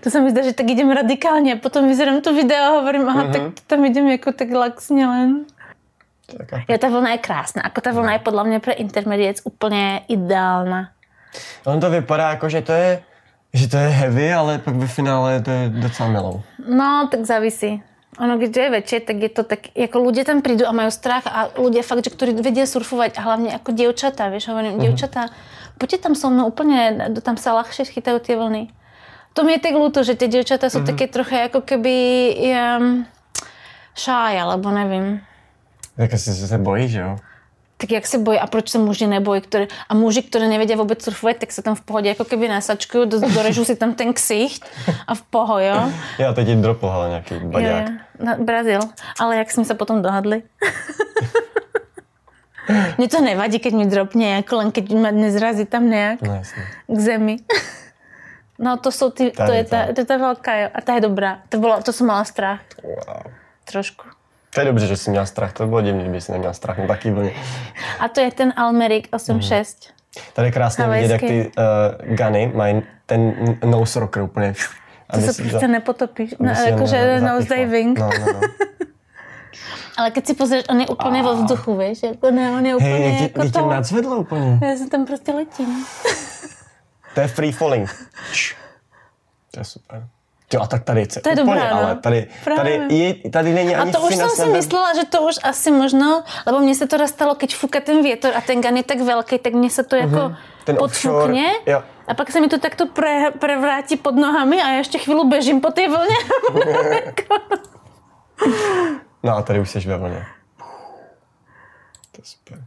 To 0.00 0.10
se 0.10 0.20
mi 0.20 0.30
zdá, 0.30 0.42
že 0.42 0.52
tak 0.52 0.70
jdem 0.70 0.90
radikálně 0.90 1.54
a 1.54 1.56
potom 1.56 1.88
vyzerám 1.88 2.20
to 2.20 2.34
video 2.34 2.64
a 2.64 2.68
hovorím, 2.68 3.08
aha, 3.08 3.24
mm-hmm. 3.24 3.32
tak 3.32 3.64
tam 3.66 3.84
jdem 3.84 4.08
jako 4.08 4.32
tak 4.32 4.50
laxně 4.50 5.06
len. 5.06 5.44
Jo, 6.68 6.78
ta 6.78 6.88
vlna 6.88 7.10
je 7.10 7.18
krásná. 7.18 7.62
Ako 7.62 7.80
ta 7.80 7.92
vlna 7.92 8.12
je 8.12 8.18
podle 8.18 8.44
mě 8.44 8.60
pro 8.60 8.74
intermediates 8.74 9.42
úplně 9.44 10.00
ideálna. 10.08 10.88
On 11.64 11.80
to 11.80 11.90
vypadá 11.90 12.30
jako, 12.30 12.48
že 12.48 12.62
to 12.62 12.72
je 12.72 13.02
že 13.56 13.68
to 13.68 13.76
je 13.76 13.88
heavy, 13.88 14.32
ale 14.32 14.58
pak 14.58 14.74
ve 14.74 14.86
finále 14.86 15.42
to 15.42 15.50
je 15.50 15.68
docela 15.68 16.08
melou. 16.08 16.42
No, 16.68 17.08
tak 17.10 17.24
závisí. 17.24 17.82
Ono, 18.18 18.38
když 18.38 18.56
je 18.56 18.70
večer, 18.70 19.02
tak 19.02 19.16
je 19.16 19.28
to 19.28 19.44
tak, 19.44 19.58
jako 19.74 20.02
lidé 20.02 20.24
tam 20.24 20.42
přijdou 20.42 20.66
a 20.66 20.72
mají 20.72 20.90
strach 20.90 21.26
a 21.26 21.48
lidé 21.64 21.82
fakt, 21.82 22.04
že 22.04 22.10
kteří 22.10 22.32
vědí 22.32 22.66
surfovat 22.66 23.18
a 23.18 23.20
hlavně 23.20 23.50
jako 23.52 23.72
děvčata, 23.72 24.28
víš, 24.28 24.48
hovorím, 24.48 24.72
mm-hmm. 24.72 24.82
děvčata, 24.82 25.26
pojďte 25.78 25.98
tam 25.98 26.14
so 26.14 26.34
mnou 26.34 26.46
úplně, 26.46 27.10
tam 27.22 27.36
se 27.36 27.50
lahše 27.50 27.84
chytají 27.84 28.20
ty 28.20 28.36
vlny. 28.36 28.68
To 29.32 29.44
mi 29.44 29.52
je 29.52 29.58
tak 29.58 29.72
luto, 29.72 30.04
že 30.04 30.14
ty 30.14 30.28
děvčata 30.28 30.70
jsou 30.70 30.78
mm-hmm. 30.78 30.86
taky 30.86 31.06
trochu 31.06 31.34
jako 31.34 31.60
keby 31.60 32.36
um, 32.78 33.06
šáj, 33.94 34.40
alebo 34.40 34.70
nevím. 34.70 35.20
Tak 35.96 36.14
asi 36.14 36.34
se 36.34 36.58
bojí, 36.58 36.88
že 36.88 37.00
jo? 37.00 37.16
Tak 37.76 37.90
jak 37.90 38.06
se 38.06 38.18
bojí 38.18 38.38
a 38.38 38.46
proč 38.46 38.68
se 38.68 38.78
muži 38.78 39.06
nebojí? 39.06 39.40
Který, 39.40 39.66
a 39.88 39.94
muži, 39.94 40.22
kteří 40.22 40.48
nevědí 40.48 40.74
vůbec 40.74 41.04
surfovat, 41.04 41.36
tak 41.36 41.52
se 41.52 41.62
tam 41.62 41.74
v 41.74 41.80
pohodě 41.80 42.08
jako 42.08 42.24
keby 42.24 42.48
nasačkují, 42.48 43.08
do, 43.08 43.20
dorežu 43.20 43.64
si 43.64 43.76
tam 43.76 43.94
ten 43.94 44.12
ksicht 44.12 44.66
a 45.06 45.14
v 45.14 45.22
poho, 45.22 45.58
jo? 45.58 45.92
Já 46.18 46.32
teď 46.32 46.48
jim 46.48 46.62
dropl, 46.62 46.86
ale 46.86 47.08
nějaký 47.08 47.34
baďák. 47.34 47.88
Na 48.18 48.34
Brazil. 48.34 48.80
Ale 49.20 49.36
jak 49.36 49.50
jsme 49.50 49.64
se 49.64 49.74
potom 49.74 50.02
dohadli? 50.02 50.42
Mně 52.98 53.08
to 53.08 53.20
nevadí, 53.20 53.58
keď 53.58 53.74
mi 53.74 53.86
dropne, 53.86 54.26
jako 54.30 54.56
len 54.56 54.72
keď 54.72 54.90
mě 54.90 55.12
nezrazí 55.12 55.64
tam 55.64 55.90
nějak 55.90 56.22
no, 56.22 56.42
k 56.86 56.98
zemi. 56.98 57.36
No 58.58 58.76
to 58.76 58.92
jsou 58.92 59.10
ty, 59.10 59.30
to 59.30 59.52
je, 59.52 59.64
ta, 59.64 59.92
to 59.92 60.00
je 60.00 60.04
ta 60.04 60.16
velká, 60.16 60.56
jo. 60.56 60.68
A 60.74 60.80
ta 60.80 60.94
je 60.94 61.00
dobrá. 61.00 61.38
To, 61.48 61.58
bylo, 61.58 61.82
to 61.82 61.92
jsem 61.92 62.06
mala 62.06 62.24
strach. 62.24 62.60
Wow. 62.82 63.32
Trošku. 63.64 64.15
To 64.56 64.60
je 64.60 64.66
dobře, 64.66 64.86
že 64.86 64.96
jsi 64.96 65.10
měl 65.10 65.26
strach, 65.26 65.52
to 65.52 65.66
bylo 65.66 65.80
divný, 65.80 66.02
kdyby 66.02 66.20
jsi 66.20 66.32
neměl 66.32 66.54
strach 66.54 66.78
na 66.78 66.86
taky 66.86 67.10
vlně. 67.10 67.32
A 68.00 68.08
to 68.08 68.20
je 68.20 68.30
ten 68.30 68.52
Almerik 68.56 69.08
8.6. 69.12 69.64
Mm. 69.64 70.22
Tady 70.32 70.52
krásně 70.52 70.88
vidět, 70.88 71.10
jak 71.10 71.20
ty 71.20 71.52
uh, 71.58 72.16
guny 72.16 72.52
mají 72.54 72.82
ten 73.06 73.34
nose 73.64 74.00
rocker 74.00 74.22
úplně. 74.22 74.54
To 75.12 75.20
se 75.20 75.42
prostě 75.42 75.68
nepotopíš, 75.68 76.34
no, 76.38 76.50
jakože 76.66 77.20
nose 77.20 77.54
diving. 77.56 77.98
No, 77.98 78.10
no, 78.20 78.26
no. 78.32 78.40
Ale 79.96 80.10
když 80.10 80.26
si 80.26 80.34
pozrieš, 80.34 80.64
on 80.68 80.80
je 80.80 80.86
úplně 80.86 81.22
ve 81.22 81.34
vzduchu, 81.34 81.76
víš, 81.76 82.02
jako 82.02 82.30
ne, 82.30 82.50
on 82.50 82.66
je 82.66 82.74
úplně 82.74 82.90
hey, 82.90 83.22
jako 83.22 83.50
to. 83.50 83.70
Nadzvedlo 83.70 84.16
úplně. 84.16 84.58
Já 84.62 84.76
jsem 84.76 84.90
tam 84.90 85.06
prostě 85.06 85.32
letím. 85.32 85.86
to 87.14 87.20
je 87.20 87.28
free 87.28 87.52
falling. 87.52 87.90
To 89.50 89.60
je 89.60 89.64
super. 89.64 90.06
Jo, 90.54 90.60
a 90.60 90.66
tak 90.66 90.84
tady 90.84 91.00
je 91.00 91.06
to 91.06 91.28
je 91.28 91.32
úplně, 91.32 91.36
dobrá, 91.36 91.70
no. 91.70 91.76
ale 91.76 91.96
tady, 91.96 92.26
tady, 92.56 92.80
je, 92.88 93.30
tady 93.30 93.54
není 93.54 93.76
ani 93.76 93.90
A 93.90 93.98
to 93.98 94.06
už 94.06 94.14
jsem 94.14 94.28
si 94.28 94.48
myslela, 94.48 94.94
že 94.94 95.04
to 95.04 95.22
už 95.22 95.34
asi 95.42 95.70
možno, 95.70 96.22
lebo 96.46 96.58
mně 96.58 96.74
se 96.74 96.86
to 96.86 96.96
dostalo, 96.96 97.34
když 97.34 97.56
fúka 97.56 97.80
ten 97.80 98.02
větor 98.02 98.32
a 98.36 98.40
ten 98.40 98.60
gun 98.62 98.76
je 98.76 98.82
tak 98.82 99.00
velký, 99.00 99.38
tak 99.38 99.52
mně 99.52 99.70
se 99.70 99.84
to 99.84 99.96
jako 99.96 100.14
mm-hmm. 100.14 100.36
ten 100.64 100.76
podfukne 100.76 101.44
a 102.06 102.14
pak 102.14 102.30
se 102.30 102.40
mi 102.40 102.48
to 102.48 102.58
takto 102.58 102.86
pre, 102.86 103.30
prevrátí 103.30 103.96
pod 103.96 104.14
nohami 104.14 104.62
a 104.62 104.68
já 104.68 104.78
ještě 104.78 104.98
chvíli 104.98 105.24
bežím 105.24 105.60
po 105.60 105.70
té 105.70 105.88
vlně. 105.88 106.16
no 109.22 109.36
a 109.36 109.42
tady 109.42 109.60
už 109.60 109.70
jsi 109.70 109.80
ve 109.80 109.98
vlně. 109.98 110.26
To 112.12 112.18
je 112.18 112.24
super. 112.24 112.64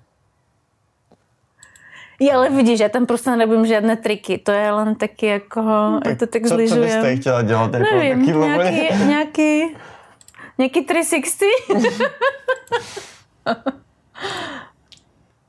Jo, 2.19 2.33
ale 2.33 2.49
vidíš, 2.49 2.79
já 2.79 2.89
tam 2.89 3.05
prostě 3.05 3.35
nebudem 3.35 3.65
žádné 3.65 3.97
triky, 3.97 4.37
to 4.37 4.51
je 4.51 4.71
len 4.71 4.95
taky 4.95 5.25
jako, 5.25 5.61
no, 5.61 5.99
tak, 6.03 6.19
to 6.19 6.27
tak 6.27 6.41
co, 6.41 6.49
Co 6.49 6.55
byste 6.75 7.15
chtěla 7.15 7.41
dělat? 7.41 7.73
Jako 7.73 7.95
Nevím, 7.95 8.21
nějaký, 8.41 9.05
nějaký, 9.05 9.75
nějaký 10.57 10.85
360? 10.85 12.11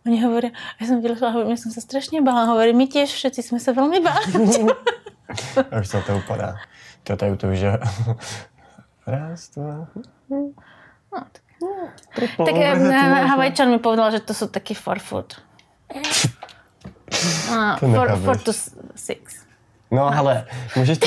Oni 0.07 0.23
hovorí, 0.23 0.53
já 0.81 0.87
jsem 0.87 1.01
dělala, 1.01 1.51
já 1.51 1.57
jsem 1.57 1.73
se 1.73 1.81
strašně 1.81 2.23
bála, 2.23 2.45
hovorí, 2.45 2.73
my 2.73 2.87
těž 2.87 3.15
všetci 3.15 3.43
jsme 3.43 3.61
se 3.61 3.73
velmi 3.73 4.01
báli. 4.01 4.33
už 5.81 5.89
to 5.89 6.03
to 6.03 6.17
upadá. 6.17 6.57
To 7.03 7.17
tady 7.17 7.37
to 7.37 7.49
už 7.49 7.59
je... 7.59 7.79
Raz, 9.07 9.51
dva... 9.51 9.87
No, 10.31 11.27
tak, 12.17 12.31
tak 12.37 12.55
Havajčan 13.27 13.71
mi 13.71 13.79
povedal, 13.79 14.11
že 14.11 14.21
to 14.21 14.35
jsou 14.35 14.47
taky 14.47 14.75
for 14.75 14.99
food. 14.99 15.43
Uh, 17.51 17.77
four, 17.95 18.17
four 18.25 18.39
to 18.39 18.53
six. 18.95 19.35
No 19.91 20.19
ale 20.19 20.47
můžeš 20.77 20.99
to... 20.99 21.07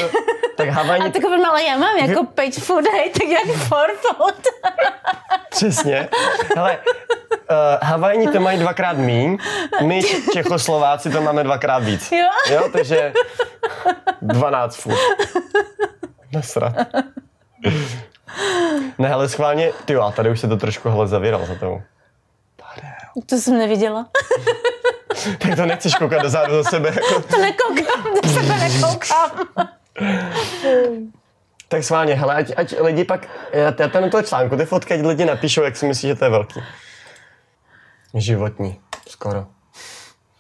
Tak 0.56 0.70
Havajni... 0.70 1.06
A 1.06 1.12
tak 1.12 1.24
ale 1.26 1.64
já 1.64 1.78
mám 1.78 1.98
jako 1.98 2.24
page 2.24 2.62
food, 2.62 2.86
hej, 2.92 3.10
tak 3.10 3.28
jak 3.28 3.58
four 3.58 3.88
food. 4.02 4.48
Přesně. 5.50 6.10
Hele, 6.56 6.78
uh, 6.78 7.58
Havajni 7.82 8.28
to 8.28 8.40
mají 8.40 8.60
dvakrát 8.60 8.98
míň, 8.98 9.38
my 9.82 10.02
Čechoslováci 10.34 11.10
to 11.10 11.22
máme 11.22 11.44
dvakrát 11.44 11.84
víc. 11.84 12.12
Jo? 12.12 12.56
Jo, 12.56 12.70
takže 12.74 13.14
12 14.22 14.76
food. 14.76 14.98
Nesrat. 16.34 16.74
Ne, 18.98 19.14
ale 19.14 19.30
schválně, 19.30 19.72
ty 19.86 19.96
a 19.96 20.12
tady 20.12 20.30
už 20.30 20.40
se 20.40 20.48
to 20.48 20.58
trošku 20.58 20.90
hele 20.90 21.08
zavíral 21.08 21.46
za 21.46 21.56
tou. 21.56 21.82
To 23.26 23.36
jsem 23.36 23.58
neviděla. 23.58 24.08
tak 25.40 25.56
to 25.56 25.66
nechceš 25.66 25.96
koukat 25.96 26.22
dozadu 26.22 26.54
do 26.54 26.64
sebe. 26.64 26.90
Jako... 26.90 27.22
To 27.22 27.42
nekoukám, 27.42 28.04
do 28.24 28.30
sebe 28.30 28.58
nekoukám. 28.58 29.32
tak 31.68 31.84
sválně, 31.84 32.14
hele, 32.14 32.36
ať, 32.36 32.52
ať 32.56 32.76
lidi 32.80 33.04
pak, 33.04 33.28
já, 33.54 33.74
já 33.80 33.88
ten 33.88 34.10
toho 34.10 34.24
článku, 34.24 34.58
ty 34.58 34.66
fotky, 34.66 34.94
ať 34.94 35.02
lidi 35.02 35.26
napíšou, 35.26 35.64
jak 35.64 35.78
si 35.78 35.88
myslíš, 35.88 36.10
že 36.10 36.16
to 36.16 36.26
je 36.26 36.30
velký. 36.30 36.60
Životní, 38.14 38.80
skoro. 39.10 39.48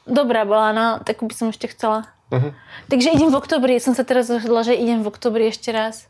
Dobrá 0.07 0.45
byla, 0.45 0.71
no, 0.71 0.99
tak 1.03 1.23
bych 1.23 1.37
jsem 1.37 1.47
ještě 1.47 1.67
chcela. 1.67 2.03
Uh-huh. 2.31 2.53
Takže 2.89 3.09
idem 3.09 3.31
v 3.31 3.35
oktobri, 3.35 3.79
jsem 3.79 3.95
se 3.95 4.03
teda 4.03 4.19
rozhodla, 4.19 4.63
že 4.63 4.73
idem 4.73 5.03
v 5.03 5.07
oktobri 5.07 5.45
ještě 5.45 5.71
raz. 5.71 6.07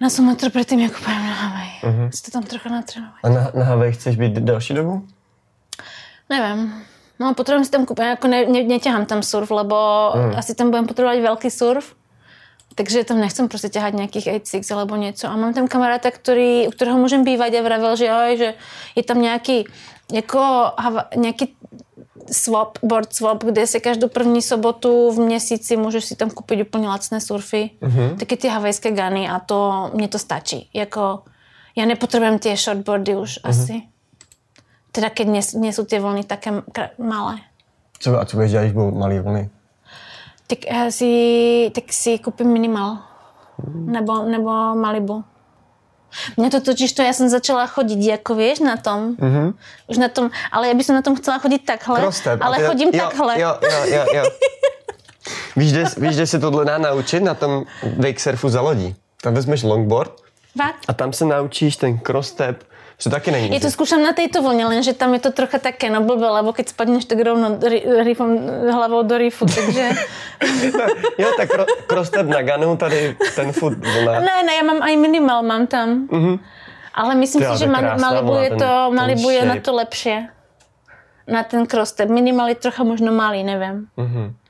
Na 0.00 0.10
Sumatru 0.10 0.50
předtím, 0.50 0.80
jako 0.80 1.04
pojem 1.04 1.26
na 1.26 1.32
Havaj. 1.32 1.68
Uh-huh. 1.82 2.10
Si 2.14 2.22
to 2.22 2.30
tam 2.30 2.42
trochu 2.42 2.68
natrénovat. 2.68 3.16
A 3.22 3.28
na, 3.28 3.50
na 3.54 3.64
Havaj 3.64 3.92
chceš 3.92 4.16
být 4.16 4.32
další 4.32 4.74
dobu? 4.74 5.06
Nevím. 6.28 6.84
No, 7.22 7.34
potřebuji 7.34 7.64
si 7.64 7.70
tam 7.70 7.86
koupit, 7.86 8.02
jako 8.02 8.26
ne, 8.28 8.46
ne, 8.46 8.62
netěhám 8.62 9.06
tam 9.06 9.22
surf, 9.22 9.50
lebo 9.50 9.76
mm. 10.14 10.34
asi 10.36 10.54
tam 10.54 10.70
budem 10.70 10.86
potřebovat 10.86 11.18
velký 11.18 11.50
surf, 11.50 11.94
takže 12.74 13.04
tam 13.04 13.20
nechcem 13.20 13.48
prostě 13.48 13.68
těhat 13.68 13.94
nějakých 13.94 14.26
86 14.26 14.72
alebo 14.72 14.96
něco. 14.96 15.28
A 15.28 15.36
mám 15.36 15.54
tam 15.54 15.68
kamaráda, 15.68 16.10
který, 16.10 16.68
u 16.68 16.70
kterého 16.70 16.98
můžem 16.98 17.24
bývat 17.24 17.54
a 17.54 17.62
vravel, 17.62 17.96
že 17.96 18.06
jo, 18.06 18.36
že 18.36 18.54
je 18.96 19.02
tam 19.02 19.22
nějaký, 19.22 19.64
jako, 20.12 20.72
nějaký 21.16 21.56
swap, 22.32 22.78
board 22.82 23.12
swap, 23.12 23.44
kde 23.44 23.66
se 23.66 23.80
každou 23.80 24.08
první 24.08 24.42
sobotu 24.42 25.10
v 25.10 25.18
měsíci 25.18 25.76
můžeš 25.76 26.04
si 26.04 26.16
tam 26.16 26.30
koupit 26.30 26.66
úplně 26.66 26.88
lacné 26.88 27.20
surfy, 27.20 27.70
mm-hmm. 27.82 28.16
taky 28.16 28.36
ty 28.36 28.48
havajské 28.48 28.90
gany 28.90 29.28
a 29.28 29.38
to, 29.38 29.90
mě 29.94 30.08
to 30.08 30.18
stačí. 30.18 30.70
Jako, 30.74 31.22
já 31.76 31.84
nepotřebujem 31.84 32.38
ty 32.38 32.56
shortboardy 32.56 33.16
už 33.16 33.38
mm-hmm. 33.38 33.50
asi. 33.50 33.82
Teda 34.92 35.08
keď 35.10 35.26
nie, 35.26 35.42
nie 35.56 35.72
sú 35.72 35.88
tie 35.88 36.00
vlny 36.00 36.24
také 36.24 36.52
malé. 36.98 37.40
Co, 37.98 38.20
a 38.20 38.24
co 38.24 38.36
budeš 38.36 38.50
dělat, 38.50 38.62
když 38.62 38.72
budou 38.72 38.90
malé 38.90 39.20
vlny? 39.20 39.50
Tak, 40.46 40.58
si, 40.90 41.70
tak 41.74 41.92
si 41.92 42.18
kúpim 42.18 42.46
minimal. 42.46 42.98
Nebo, 43.74 44.22
nebo 44.22 44.50
Malibu. 44.74 45.24
Mně 46.36 46.50
to 46.50 46.60
totiž 46.60 46.92
to, 46.92 47.02
já 47.02 47.12
jsem 47.12 47.28
začala 47.28 47.66
chodit, 47.66 48.06
jako 48.06 48.34
víš, 48.34 48.60
na 48.60 48.76
tom. 48.76 49.16
Mm-hmm. 49.16 49.54
Už 49.86 49.98
na 49.98 50.08
tom, 50.08 50.30
ale 50.52 50.68
já 50.68 50.74
bych 50.74 50.88
na 50.88 51.02
tom 51.02 51.16
chcela 51.16 51.38
chodit 51.38 51.58
takhle. 51.58 52.00
Prostep, 52.00 52.40
ale 52.42 52.56
ty, 52.56 52.64
chodím 52.64 52.90
jo, 52.92 53.00
takhle. 53.00 53.40
Jo, 53.40 53.58
jo, 53.62 53.84
jo, 53.86 54.04
jo. 54.14 54.24
víš, 55.56 55.72
kde, 55.72 55.84
víš, 55.96 56.14
kde 56.14 56.26
se 56.26 56.38
tohle 56.38 56.64
dá 56.64 56.78
naučit? 56.78 57.22
Na 57.22 57.34
tom 57.34 57.64
wake 57.96 58.20
surfu 58.20 58.48
za 58.48 58.60
lodí. 58.60 58.96
Tam 59.22 59.34
vezmeš 59.34 59.62
longboard 59.62 60.12
Fakt? 60.58 60.84
a 60.88 60.92
tam 60.92 61.12
se 61.12 61.24
naučíš 61.24 61.76
ten 61.76 61.98
cross 61.98 62.28
step, 62.28 62.64
to 63.02 63.10
taky 63.10 63.30
není. 63.30 63.54
Je 63.54 63.60
to 63.60 63.70
skúšam 63.70 64.02
na 64.02 64.12
tejto 64.12 64.42
vlne, 64.42 64.64
lenže 64.64 64.92
tam 64.92 65.14
je 65.14 65.20
to 65.20 65.30
trocha 65.30 65.58
také 65.58 65.90
no 65.90 66.02
blbé, 66.06 66.28
lebo 66.28 66.52
keď 66.52 66.68
spadneš 66.70 67.04
tak 67.04 67.18
rovno 67.18 67.58
rifom 68.04 68.38
hlavou 68.70 69.02
do 69.02 69.18
rifu, 69.18 69.46
takže... 69.46 69.90
jo, 71.22 71.28
tak 71.36 71.48
cross 71.86 72.08
step 72.08 72.26
na 72.26 72.42
ganu, 72.42 72.76
tady 72.76 73.16
ten 73.34 73.52
foot 73.52 73.78
vlna. 73.78 74.20
Ne, 74.20 74.42
ne, 74.46 74.54
já 74.54 74.62
mám 74.62 74.82
aj 74.82 74.96
minimal, 74.96 75.42
mám 75.42 75.66
tam. 75.66 76.06
Mm-hmm. 76.06 76.38
Ale 76.94 77.14
myslím 77.14 77.42
Tyjo, 77.42 77.52
si, 77.52 77.58
že 77.58 77.66
Malibu 77.96 78.34
je, 78.34 78.50
to, 78.50 78.90
Malibu 78.92 79.30
je 79.30 79.42
na 79.44 79.56
to 79.60 79.72
lepšie. 79.72 80.28
Na 81.28 81.42
ten 81.42 81.66
cross 81.66 81.88
step. 81.88 82.10
Minimal 82.10 82.48
je 82.48 82.54
trocha 82.54 82.84
možno 82.84 83.12
malý, 83.12 83.44
nevím. 83.44 83.88
Mm-hmm. 83.96 84.41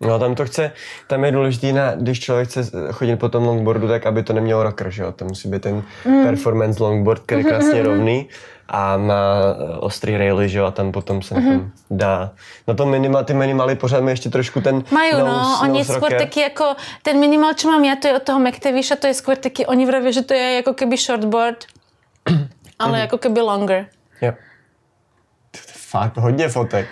No 0.00 0.18
tam 0.18 0.34
to 0.34 0.44
chce, 0.44 0.72
tam 1.06 1.24
je 1.24 1.32
důležitý, 1.32 1.72
na, 1.72 1.94
když 1.94 2.20
člověk 2.20 2.48
chce 2.48 2.70
chodit 2.92 3.16
po 3.16 3.28
tom 3.28 3.44
longboardu, 3.44 3.88
tak 3.88 4.06
aby 4.06 4.22
to 4.22 4.32
nemělo 4.32 4.62
rocker, 4.62 4.90
že 4.90 5.02
jo? 5.02 5.12
To 5.12 5.24
musí 5.24 5.48
být 5.48 5.62
ten 5.62 5.82
mm. 6.04 6.22
performance 6.22 6.82
longboard, 6.82 7.22
který 7.22 7.40
je 7.40 7.44
mhm, 7.44 7.50
krásně 7.50 7.82
mm-hmm. 7.82 7.84
rovný 7.84 8.28
a 8.68 8.96
má 8.96 9.14
eh, 9.14 9.78
ostrý 9.78 10.16
raily, 10.16 10.48
že 10.48 10.58
jo? 10.58 10.64
A 10.64 10.70
tam 10.70 10.92
potom 10.92 11.22
se 11.22 11.34
mm-hmm. 11.34 11.70
dá. 11.90 12.32
Na 12.68 12.74
tom 12.74 12.90
minimal, 12.90 13.24
ty 13.24 13.34
minimaly 13.34 13.74
pořád 13.74 14.00
mi 14.00 14.10
ještě 14.10 14.30
trošku 14.30 14.60
ten 14.60 14.84
Mají, 14.90 15.12
no, 15.12 15.58
oni 15.62 15.84
skôr 15.84 16.18
taky 16.18 16.40
jako, 16.40 16.76
ten 17.02 17.20
minimal, 17.20 17.54
čo 17.54 17.68
mám 17.68 17.84
já, 17.84 17.96
to 17.96 18.08
je 18.08 18.14
od 18.14 18.22
toho 18.22 18.40
McTavisha, 18.40 18.96
to 18.96 19.06
je 19.06 19.14
skôr 19.14 19.36
taky, 19.36 19.66
oni 19.66 19.86
vraví, 19.86 20.12
že 20.12 20.22
to 20.22 20.34
je 20.34 20.54
jako 20.54 20.74
keby 20.74 20.96
shortboard, 20.96 21.64
ale 22.78 22.92
mm-hmm. 22.92 23.00
jako 23.00 23.18
keby 23.18 23.40
longer. 23.40 23.86
Jo. 24.20 24.32
Fakt 25.76 26.16
hodně 26.16 26.48
fotek. 26.48 26.86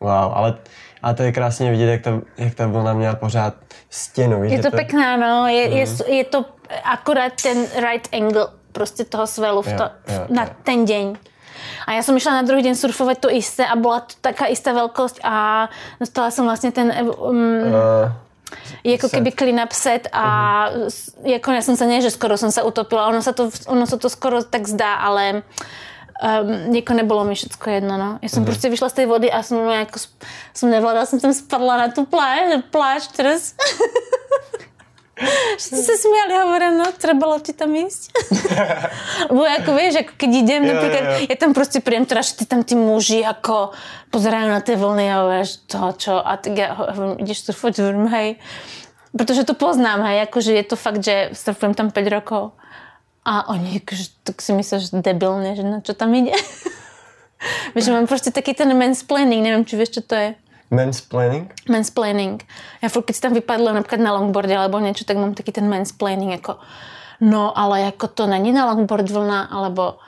Wow, 0.00 0.32
ale 0.34 0.58
a 1.04 1.14
to 1.14 1.22
je 1.22 1.32
krásně 1.32 1.70
vidět, 1.70 1.90
jak 1.90 2.02
ta, 2.02 2.20
jak 2.38 2.54
ta 2.54 2.66
vlna 2.66 2.92
měla 2.92 3.14
pořád 3.14 3.54
stěnu. 3.90 4.40
Víš, 4.40 4.52
je 4.52 4.58
to, 4.58 4.70
to 4.70 4.76
pěkná, 4.76 5.16
no. 5.16 5.46
Je, 5.46 5.68
mm. 5.68 5.76
je, 5.76 5.86
mhm. 5.86 6.14
je 6.14 6.24
to 6.24 6.44
akorát 6.84 7.32
ten 7.42 7.66
right 7.90 8.08
angle 8.14 8.48
prostě 8.72 9.04
toho 9.04 9.26
svelu 9.26 9.62
v 9.62 9.72
to, 9.72 9.82
jo, 9.82 9.90
jo, 10.08 10.26
na 10.28 10.42
jo. 10.42 10.50
ten 10.62 10.84
deň. 10.84 11.16
A 11.86 11.92
já 11.92 12.02
jsem 12.02 12.18
šla 12.18 12.32
na 12.32 12.42
druhý 12.42 12.62
den 12.62 12.76
surfovat 12.76 13.18
to 13.18 13.30
isté 13.30 13.66
a 13.66 13.76
byla 13.76 14.00
to 14.00 14.14
taká 14.20 14.46
istá 14.46 14.72
velkost 14.72 15.20
a 15.22 15.68
dostala 16.00 16.30
jsem 16.30 16.44
vlastně 16.44 16.72
ten 16.72 16.94
um, 17.18 17.36
uh, 17.36 18.12
jako 18.84 19.08
set. 19.08 19.16
keby 19.18 19.32
clean 19.32 19.64
up 19.64 19.72
set 19.72 20.08
a 20.12 20.68
uh-huh. 20.70 21.12
jako 21.24 21.52
já 21.52 21.62
jsem 21.62 21.76
se 21.76 21.86
ne, 21.86 22.00
že 22.00 22.10
skoro 22.10 22.36
jsem 22.36 22.52
se 22.52 22.62
utopila, 22.62 23.06
ono 23.06 23.22
se 23.22 23.32
to, 23.32 23.50
ono 23.66 23.86
se 23.86 23.98
to 23.98 24.10
skoro 24.10 24.44
tak 24.44 24.68
zdá, 24.68 24.94
ale 24.94 25.42
um, 26.22 26.74
jako 26.74 26.92
nebylo 26.92 27.24
mi 27.24 27.34
všechno 27.34 27.72
jedno, 27.72 27.98
no. 27.98 28.18
Já 28.22 28.28
jsem 28.28 28.42
mm. 28.42 28.46
prostě 28.46 28.68
vyšla 28.68 28.88
z 28.88 28.92
té 28.92 29.06
vody 29.06 29.32
a 29.32 29.42
jsem 29.42 29.68
jako, 29.68 29.98
jsem 30.54 30.70
nevládala, 30.70 31.06
jsem 31.06 31.20
tam 31.20 31.34
spadla 31.34 31.76
na 31.76 31.88
tu 31.88 32.04
pláž, 32.04 32.40
pláž 32.70 33.06
teraz. 33.06 33.54
Všetci 35.56 35.82
se 35.82 35.96
smiali, 35.98 36.42
hovorím, 36.42 36.78
no, 36.78 36.84
trebalo 36.98 37.38
ti 37.38 37.52
tam 37.52 37.74
ísť. 37.74 38.10
Bo 39.34 39.46
jako 39.46 39.70
vieš, 39.78 39.94
ako 40.02 40.12
keď 40.18 40.30
idem, 40.34 40.62
jo, 40.66 40.74
napríklad, 40.74 41.04
jo, 41.04 41.10
jo. 41.10 41.26
ja 41.30 41.36
tam 41.36 41.54
prostě 41.54 41.80
príjem, 41.80 42.06
teda 42.06 42.20
ty 42.38 42.44
tam 42.46 42.64
tí 42.64 42.74
muži 42.74 43.22
ako 43.22 43.70
pozerajú 44.10 44.50
na 44.50 44.60
tie 44.60 44.74
vlny 44.74 45.06
a 45.14 45.18
vieš, 45.30 45.62
to 45.70 45.78
čo, 45.98 46.18
a 46.18 46.34
tak 46.36 46.58
ja 46.58 46.74
hovorím, 46.74 47.22
ideš 47.22 47.46
surfovať, 47.46 47.78
hovorím, 47.78 48.06
hej. 48.10 48.28
Protože 49.14 49.46
to 49.46 49.54
poznám, 49.54 50.02
hej, 50.02 50.26
akože 50.26 50.50
je 50.50 50.64
to 50.66 50.76
fakt, 50.76 50.98
že 50.98 51.30
surfujem 51.30 51.74
tam 51.78 51.94
5 51.94 52.10
rokov. 52.10 52.58
A 53.24 53.48
oni, 53.48 53.80
akože, 53.80 54.04
tak 54.24 54.42
si 54.42 54.52
myslíš 54.52 54.92
debilne, 55.00 55.56
že 55.56 55.64
na 55.64 55.80
čo 55.80 55.96
tam 55.96 56.14
ide. 56.14 56.36
Víš, 57.74 57.88
mám 57.88 58.06
prostě 58.06 58.30
taky 58.30 58.54
ten 58.54 58.78
mansplaining, 58.78 59.42
nevím, 59.42 59.64
či 59.64 59.76
víš, 59.76 59.88
čo 59.88 60.00
to 60.00 60.14
je. 60.14 60.34
Mansplaining? 60.70 61.52
Mansplaining. 61.68 62.44
Ja 62.82 62.88
furt, 62.88 63.04
keď 63.04 63.14
si 63.16 63.22
tam 63.22 63.34
vypadlo 63.36 63.72
napríklad 63.72 64.00
na 64.00 64.16
longboarde 64.16 64.56
alebo 64.56 64.80
niečo, 64.80 65.04
tak 65.04 65.16
mám 65.20 65.36
taký 65.36 65.52
ten 65.52 65.68
mansplaining, 65.68 66.32
jako 66.32 66.56
no, 67.20 67.58
ale 67.58 67.80
jako 67.80 68.06
to 68.08 68.26
není 68.26 68.52
na 68.52 68.66
longboard 68.66 69.10
vlna, 69.10 69.42
alebo 69.52 69.98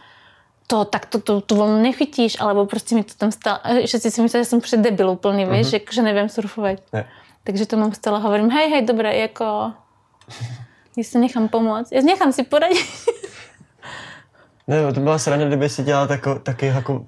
to, 0.67 0.85
tak 0.85 1.07
to, 1.07 1.19
tu, 1.19 1.41
tu 1.41 1.57
vlnu 1.57 1.83
nechytíš, 1.83 2.41
alebo 2.41 2.67
prostě 2.67 2.95
mi 2.95 3.05
to 3.05 3.15
tam 3.15 3.33
stále, 3.33 3.61
všetci 3.87 4.11
si 4.11 4.23
myslí, 4.23 4.41
že 4.41 4.45
jsem 4.45 4.61
před 4.61 4.81
debil 4.81 5.11
úplný, 5.11 5.45
víš, 5.45 5.67
uh-huh. 5.67 5.93
že 5.93 6.03
nevím 6.03 6.29
surfovat. 6.29 6.79
Ne. 6.93 7.09
Takže 7.45 7.67
to 7.67 7.77
mám 7.77 7.95
stále, 7.95 8.21
hovorím, 8.21 8.51
hej, 8.51 8.71
hej, 8.71 8.83
dobré, 8.83 9.17
jako 9.17 9.73
já 10.97 11.05
si 11.05 11.19
nechám 11.19 11.49
pomoct. 11.49 11.93
Já 11.93 12.03
nechám 12.03 12.33
si 12.33 12.43
poradit. 12.43 12.87
Ne, 14.69 14.93
to 14.93 15.01
byla 15.01 15.19
sranda, 15.19 15.47
kdyby 15.47 15.69
si 15.69 15.83
dělala 15.83 16.07
tako, 16.07 16.35
taky 16.35 16.67
jako 16.67 17.07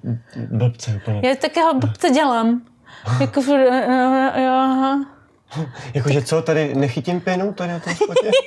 blbce 0.49 1.01
úplně. 1.01 1.29
Já 1.29 1.35
takého 1.35 1.73
blbce 1.73 2.09
dělám. 2.09 2.61
jako 3.19 3.41
furt, 3.41 3.67
uh, 3.67 4.41
jo, 4.41 4.53
aha. 4.53 5.05
Jakože 5.93 6.21
co, 6.21 6.41
tady 6.41 6.75
nechytím 6.75 7.21
pěnu 7.21 7.53
tady 7.53 7.71
na 7.71 7.79
tom 7.79 7.95
spotě? 7.95 8.31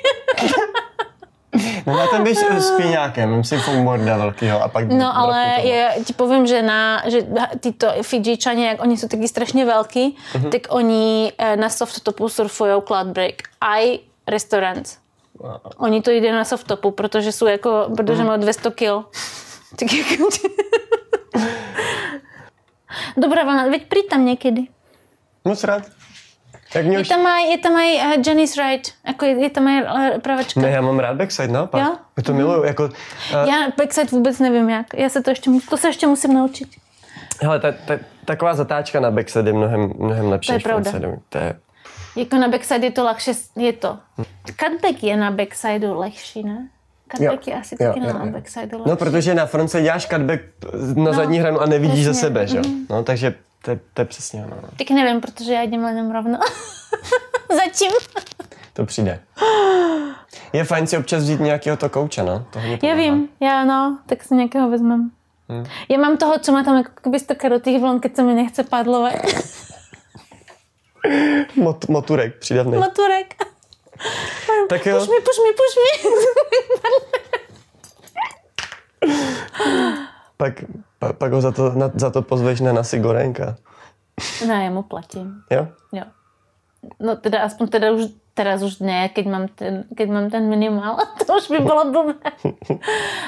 No 1.86 1.96
na 1.96 2.06
ten 2.06 2.24
bys 2.24 2.38
s 2.38 2.70
píňákem, 2.70 3.44
si 3.44 3.58
foamboarda 3.58 4.16
velkýho 4.16 4.62
a 4.62 4.68
pak... 4.68 4.88
No 4.88 5.16
ale 5.16 5.56
je, 5.62 5.90
ti 6.04 6.12
povím, 6.12 6.46
že, 6.46 6.62
na, 6.62 7.02
že 7.06 7.26
tyto 7.60 7.92
Fidžičani, 8.02 8.66
jak 8.66 8.82
oni 8.82 8.96
jsou 8.96 9.08
taky 9.08 9.28
strašně 9.28 9.64
velký, 9.64 10.16
uh-huh. 10.32 10.50
tak 10.50 10.62
oni 10.68 11.32
eh, 11.38 11.56
na 11.56 11.68
softopu 11.68 12.28
surfují 12.28 12.82
Cloudbreak. 12.86 13.34
I 13.60 13.98
restaurant. 14.28 15.01
Oni 15.76 16.02
to 16.02 16.10
jde 16.10 16.32
na 16.32 16.44
softopu, 16.44 16.90
protože 16.90 17.32
jsou 17.32 17.46
jako, 17.46 17.90
protože 17.96 18.22
mm. 18.22 18.28
mají 18.28 18.40
200 18.40 18.70
kg. 18.70 19.06
Tak 19.78 19.92
jako... 19.92 20.28
Dobrá 23.16 23.44
vlna, 23.44 23.64
veď 23.64 23.86
přijď 23.86 24.08
tam 24.08 24.24
někdy. 24.24 24.66
Moc 25.44 25.64
rád. 25.64 25.82
Jak 26.74 26.86
je, 26.86 27.00
už... 27.00 27.08
tam 27.08 27.26
aj, 27.26 27.42
je 27.50 27.58
tam 27.58 27.76
aj 27.76 27.96
uh, 27.96 28.26
Jenny's 28.26 28.56
Ride, 28.56 28.88
jako 29.06 29.24
je, 29.24 29.42
je 29.42 29.50
tam 29.50 29.66
aj 29.68 29.82
uh, 29.82 30.20
pravačka. 30.20 30.60
Ne, 30.60 30.70
já 30.70 30.80
mám 30.80 30.98
rád 30.98 31.16
backside, 31.16 31.48
naopak. 31.48 31.80
Jo? 31.82 31.96
Já 32.16 32.22
to 32.22 32.34
miluju, 32.34 32.64
jako... 32.64 32.84
Uh... 32.84 32.90
Já 33.32 33.68
backside 33.76 34.08
vůbec 34.12 34.38
nevím 34.38 34.70
jak, 34.70 34.86
já 34.94 35.08
se 35.08 35.22
to 35.22 35.30
ještě, 35.30 35.50
to 35.70 35.76
se 35.76 35.88
ještě 35.88 36.06
musím 36.06 36.34
naučit. 36.34 36.68
Hele, 37.42 37.60
ta, 37.60 37.72
ta, 37.72 37.98
taková 38.24 38.54
zatáčka 38.54 39.00
na 39.00 39.10
backside 39.10 39.50
je 39.50 39.54
mnohem, 39.54 39.92
mnohem 39.98 40.28
lepší 40.28 40.46
to 40.46 40.52
je 40.52 40.60
pravda. 40.60 40.92
To 41.28 41.38
je 41.38 41.60
jako 42.16 42.36
na 42.36 42.48
backside 42.48 42.86
je 42.86 42.90
to 42.90 43.04
lehčí, 43.04 43.30
je 43.56 43.72
to. 43.72 43.98
Cutback 44.46 45.02
je 45.02 45.16
na 45.16 45.30
backsideu 45.30 45.94
lehčí, 45.98 46.42
ne? 46.42 46.68
Cutback 47.16 47.46
jo, 47.46 47.54
je 47.54 47.60
asi 47.60 47.76
taky 47.76 48.00
jo, 48.00 48.12
na 48.12 48.24
jo. 48.24 48.32
backsideu 48.32 48.78
lehčí. 48.78 48.90
No, 48.90 48.96
protože 48.96 49.34
na 49.34 49.46
fronce 49.46 49.82
děláš 49.82 50.06
cutback 50.06 50.42
na 50.94 51.04
no, 51.04 51.12
zadní 51.12 51.38
hranu 51.38 51.60
a 51.60 51.66
nevidíš 51.66 51.94
přesně. 51.94 52.14
za 52.14 52.20
sebe, 52.20 52.46
že 52.46 52.60
mm-hmm. 52.60 52.86
No, 52.90 53.02
takže 53.02 53.34
to, 53.62 53.70
to 53.94 54.02
je 54.02 54.04
přesně 54.04 54.44
ono. 54.44 54.56
No. 54.62 54.68
Tak 54.78 54.90
nevím, 54.90 55.20
protože 55.20 55.52
já 55.52 55.62
jdem 55.62 55.84
jenom 55.84 56.12
rovno. 56.12 56.38
Zatím. 57.64 57.90
to 58.72 58.86
přijde. 58.86 59.20
Je 60.52 60.64
fajn 60.64 60.86
si 60.86 60.96
občas 60.96 61.22
vzít 61.22 61.40
nějakého 61.40 61.76
to 61.76 61.88
kouče, 61.88 62.22
no? 62.22 62.46
To 62.50 62.86
já 62.86 62.94
vím, 62.94 63.28
já 63.40 63.64
no, 63.64 63.98
tak 64.06 64.24
si 64.24 64.34
nějakého 64.34 64.70
vezmem. 64.70 65.10
Hmm. 65.48 65.64
Já 65.88 65.98
mám 65.98 66.16
toho, 66.16 66.38
co 66.38 66.52
má 66.52 66.62
tam 66.62 66.76
jako 66.76 67.18
strkat 67.18 67.52
do 67.52 67.60
těch 67.60 67.80
vln, 67.80 68.00
keď 68.00 68.16
se 68.16 68.22
mi 68.22 68.34
nechce 68.34 68.64
padlovat. 68.64 69.12
Mot, 71.56 71.88
moturek, 71.88 72.38
přidavný. 72.38 72.78
Moturek. 72.78 73.34
Tak 74.68 74.86
jo. 74.86 74.98
Puš 74.98 75.08
mi, 75.08 75.14
puš 75.14 75.38
mi, 75.38 75.52
puš 75.52 75.74
mi. 75.82 75.92
pak, 80.36 80.64
pak, 80.98 81.18
pak 81.18 81.32
ho 81.32 81.40
za 81.40 81.52
to, 81.52 81.70
na, 81.70 81.90
za 81.94 82.10
to 82.10 82.22
pozveš 82.22 82.60
na 82.60 82.72
nasi 82.72 82.98
gorenka. 82.98 83.56
Ne, 84.46 84.64
já 84.64 84.70
mu 84.70 84.82
platím. 84.82 85.42
Jo? 85.50 85.68
Jo. 85.92 86.04
No 87.00 87.16
teda 87.16 87.42
aspoň 87.42 87.68
teda 87.68 87.92
už 87.92 88.10
teraz 88.34 88.62
už 88.62 88.80
ne, 88.80 89.08
keď 89.08 89.26
mám 89.28 89.48
ten, 89.48 89.84
keď 89.96 90.08
mám 90.08 90.30
ten 90.30 90.48
minimál, 90.48 90.96
to 91.26 91.36
už 91.36 91.48
by 91.48 91.58
bylo 91.58 91.84
blbé. 91.84 92.14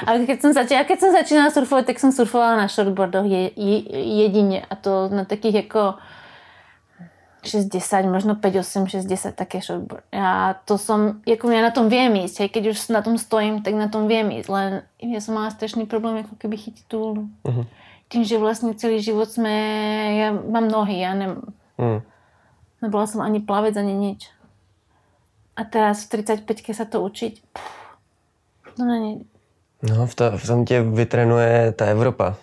Ale 0.05 0.25
keď 0.25 0.41
jsem 0.41 0.53
začínala, 0.53 0.85
keď 0.85 0.99
jsem 0.99 1.11
začínala 1.11 1.51
surfovat, 1.51 1.85
tak 1.85 1.99
jsem 1.99 2.11
surfovala 2.11 2.55
na 2.55 2.67
shortboardoch 2.67 3.25
je, 3.25 3.51
je, 3.55 3.77
jedině 4.23 4.65
a 4.69 4.75
to 4.75 5.09
na 5.09 5.25
takých 5.25 5.55
jako 5.55 5.93
60, 7.45 8.05
možno 8.05 8.35
5, 8.35 8.55
8, 8.55 8.87
60 8.87 9.35
také 9.35 9.61
shortboard. 9.61 10.03
Já 10.13 10.55
to 10.65 10.77
som, 10.77 11.21
jako 11.25 11.51
já 11.51 11.61
na 11.61 11.71
tom 11.71 11.89
viem 11.89 12.15
ísť, 12.15 12.39
hej, 12.39 12.49
keď 12.49 12.67
už 12.67 12.87
na 12.87 13.01
tom 13.01 13.17
stojím, 13.17 13.63
tak 13.63 13.73
na 13.73 13.87
tom 13.87 14.07
viem 14.07 14.31
ísť, 14.31 14.49
len 14.49 14.81
ja 15.01 15.21
som 15.21 15.35
mala 15.35 15.51
strašný 15.51 15.85
problém, 15.85 16.17
jako 16.17 16.35
keby 16.35 16.57
chytiť 16.57 16.85
tú 16.87 16.99
vlnu. 16.99 17.29
Uh-huh. 17.43 17.65
Tím, 18.09 18.23
že 18.23 18.37
vlastně 18.37 18.73
celý 18.73 19.01
život 19.01 19.29
jsme, 19.29 19.51
já 20.15 20.31
mám 20.31 20.67
nohy, 20.67 20.99
já 20.99 21.13
nem, 21.13 21.41
uh-huh. 21.79 22.01
nebola 22.81 23.07
som 23.07 23.21
ani 23.21 23.39
plavec, 23.39 23.77
ani 23.77 23.93
nič. 23.93 24.29
A 25.55 25.63
teraz 25.63 26.03
v 26.03 26.09
35 26.09 26.75
sa 26.75 26.85
to 26.85 27.01
učiť, 27.01 27.41
pff, 27.53 28.75
to 28.75 28.83
není. 28.85 29.25
No, 29.81 30.07
v, 30.07 30.15
to, 30.15 30.37
v 30.37 30.47
tom 30.47 30.65
tě 30.65 30.81
vytrenuje 30.81 31.71
ta 31.71 31.85
Evropa 31.85 32.35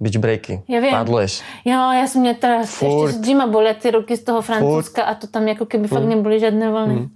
beach 0.00 0.16
breaky. 0.16 0.62
Já 0.68 0.80
vím. 0.80 0.90
Padleš. 0.90 1.42
Jo, 1.64 1.92
já 1.92 2.06
jsem 2.06 2.20
mě 2.20 2.34
teda 2.34 2.62
Furt. 2.62 3.06
ještě 3.06 3.24
s 3.24 3.28
Jima 3.28 3.46
bolet 3.46 3.76
ty 3.78 3.90
ruky 3.90 4.16
z 4.16 4.24
toho 4.24 4.42
Francouzska 4.42 5.02
Furt. 5.02 5.10
a 5.10 5.14
to 5.14 5.26
tam 5.26 5.48
jako 5.48 5.66
keby 5.66 5.88
fakt 5.88 6.04
nebyly 6.04 6.40
žádné 6.40 6.70
vlny. 6.70 6.94
Mm. 6.94 7.10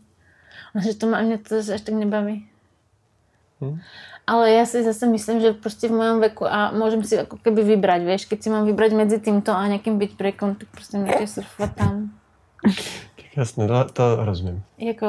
No, 0.74 0.80
že 0.82 0.94
to 0.94 1.06
má, 1.06 1.22
mě 1.22 1.38
to 1.38 1.56
až 1.74 1.80
tak 1.80 1.94
nebaví. 1.94 2.46
Hmm. 3.60 3.80
Ale 4.26 4.50
ja 4.50 4.64
si 4.66 4.82
zase 4.82 5.06
myslím, 5.06 5.40
že 5.40 5.52
prostě 5.52 5.88
v 5.88 5.92
mojom 5.92 6.20
veku 6.20 6.48
a 6.48 6.72
môžem 6.72 7.04
si 7.04 7.12
ako 7.12 7.36
keby 7.44 7.60
vybrať, 7.62 8.00
vieš, 8.02 8.24
keď 8.24 8.42
si 8.42 8.48
mám 8.50 8.64
vybrať 8.64 8.92
medzi 8.96 9.20
týmto 9.20 9.52
a 9.52 9.68
nejakým 9.68 9.98
beach 10.00 10.16
breakom, 10.16 10.54
tak 10.54 10.68
prostě 10.72 10.98
nechci 10.98 11.26
surfovat 11.26 11.76
tam. 11.76 12.10
Jasné, 13.36 13.68
to, 13.68 13.84
to 13.92 14.24
rozumím. 14.24 14.62
Jako, 14.78 15.06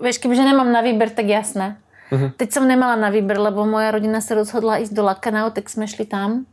vieš, 0.00 0.18
kebyže 0.18 0.44
nemám 0.44 0.72
na 0.72 0.80
výber, 0.80 1.10
tak 1.10 1.26
jasné. 1.26 1.76
Uh-huh. 2.12 2.32
Teď 2.36 2.52
som 2.52 2.68
nemala 2.68 2.96
na 2.96 3.10
výber, 3.10 3.38
lebo 3.38 3.66
moja 3.66 3.90
rodina 3.90 4.20
sa 4.20 4.34
rozhodla 4.34 4.78
ísť 4.78 4.92
do 4.92 5.02
Lakanau, 5.02 5.50
tak 5.50 5.68
sme 5.68 5.86
šli 5.86 6.04
tam 6.06 6.46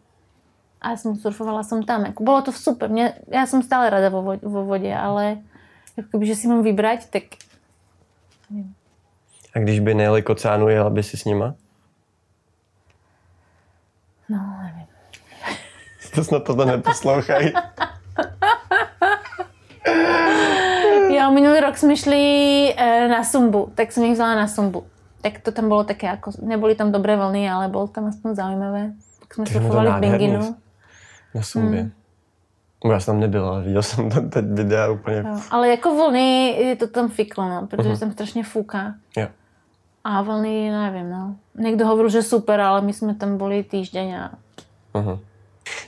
a 0.82 0.98
som 0.98 1.14
surfovala 1.16 1.64
som 1.64 1.86
tam. 1.86 2.06
Jako, 2.06 2.24
bolo 2.24 2.42
to 2.42 2.52
super, 2.52 2.90
Mne, 2.90 3.14
ja 3.30 3.46
som 3.46 3.62
stále 3.62 3.94
rada 3.94 4.10
vo, 4.10 4.26
vo, 4.26 4.34
vo 4.42 4.66
vode, 4.66 4.90
ale 4.90 5.38
jako 5.98 6.10
kebyže 6.10 6.36
si 6.36 6.48
mám 6.48 6.64
vybrať, 6.64 7.06
tak. 7.10 7.24
A 9.56 9.60
když 9.60 9.80
by 9.80 9.94
nejeli 9.94 10.22
k 10.24 10.30
oceánu, 10.30 10.70
jela 10.70 10.90
by 10.90 11.04
si 11.04 11.18
s 11.18 11.26
nima? 11.26 11.56
No, 14.30 14.58
nevím. 14.64 14.88
To 16.16 16.24
snad 16.24 16.44
to 16.44 16.66
neposlouchají. 16.66 17.54
jo, 21.10 21.32
minulý 21.32 21.60
rok 21.60 21.78
jsme 21.78 21.98
šli 21.98 22.24
e, 22.78 23.08
na 23.08 23.24
Sumbu, 23.24 23.72
tak 23.76 23.92
jsem 23.92 24.04
jich 24.04 24.14
vzala 24.14 24.36
na 24.36 24.48
Sumbu. 24.48 24.84
Tak 25.22 25.40
to 25.40 25.52
tam 25.52 25.68
bylo 25.68 25.84
také 25.84 26.08
jako, 26.08 26.32
neboli 26.42 26.76
tam 26.76 26.92
dobré 26.92 27.18
vlny, 27.18 27.50
ale 27.50 27.68
bylo 27.68 27.88
tam 27.88 28.06
aspoň 28.06 28.36
zaujímavé. 28.36 28.92
Tak 29.20 29.34
jsme 29.34 29.46
surfovali 29.46 29.92
v 29.92 30.00
Binginu. 30.00 30.56
Na 31.36 31.42
Sumbě. 31.42 31.82
Hmm. 31.82 31.92
Já 32.92 33.00
jsem 33.00 33.14
tam 33.14 33.20
nebyl, 33.20 33.46
ale 33.46 33.62
viděl 33.62 33.84
jsem 33.84 34.10
tam 34.10 34.30
teď 34.30 34.46
videa 34.46 34.90
úplně. 34.90 35.18
Jo, 35.18 35.40
ale 35.52 35.70
jako 35.70 35.96
vlny 35.96 36.48
je 36.50 36.76
to 36.76 36.88
tam 36.88 37.10
fiklo, 37.10 37.50
no, 37.50 37.68
protože 37.68 37.90
uh-huh. 37.90 38.00
tam 38.00 38.12
strašně 38.12 38.44
fúká. 38.44 38.94
Jo. 39.18 39.28
A 40.04 40.22
vlny, 40.22 40.72
nevím, 40.72 41.10
no. 41.10 41.36
Někdo 41.56 41.88
hovoril, 41.88 42.10
že 42.10 42.24
super, 42.24 42.62
ale 42.62 42.82
my 42.82 42.94
jsme 42.94 43.16
tam 43.16 43.38
byli 43.38 43.64
týždeň 43.64 44.16
a... 44.16 44.32
Uh-huh. 44.94 45.20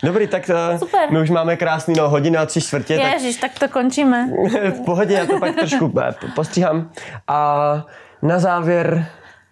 Dobrý, 0.04 0.28
tak 0.28 0.50
uh, 0.72 0.80
Super. 0.80 1.12
my 1.12 1.22
už 1.22 1.30
máme 1.30 1.58
krásný 1.58 1.94
no, 1.98 2.10
hodinu 2.10 2.40
a 2.40 2.46
tři 2.46 2.62
čtvrtě. 2.62 2.94
Ježiš, 2.94 3.38
tak... 3.38 3.52
tak 3.52 3.60
to 3.60 3.74
končíme. 3.74 4.28
v 4.70 4.86
pohodě, 4.86 5.14
já 5.14 5.26
to 5.26 5.40
pak 5.40 5.56
trošku 5.56 5.94
eh, 6.02 6.14
postříhám. 6.36 6.92
A 7.28 7.86
na 8.22 8.40
závěr 8.40 9.06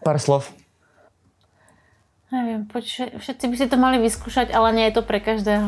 pár 0.03 0.19
slov. 0.19 0.53
Nevím, 2.31 2.65
pojď, 2.65 3.01
všetci 3.17 3.47
by 3.47 3.57
si 3.57 3.67
to 3.67 3.77
mali 3.77 3.99
vyzkoušet, 3.99 4.55
ale 4.55 4.71
nie 4.73 4.85
je 4.85 4.91
to 4.91 5.01
pro 5.01 5.19
každého. 5.19 5.67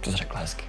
To 0.00 0.10
jsi 0.10 0.16
řekla 0.16 0.40
hezky. 0.40 0.64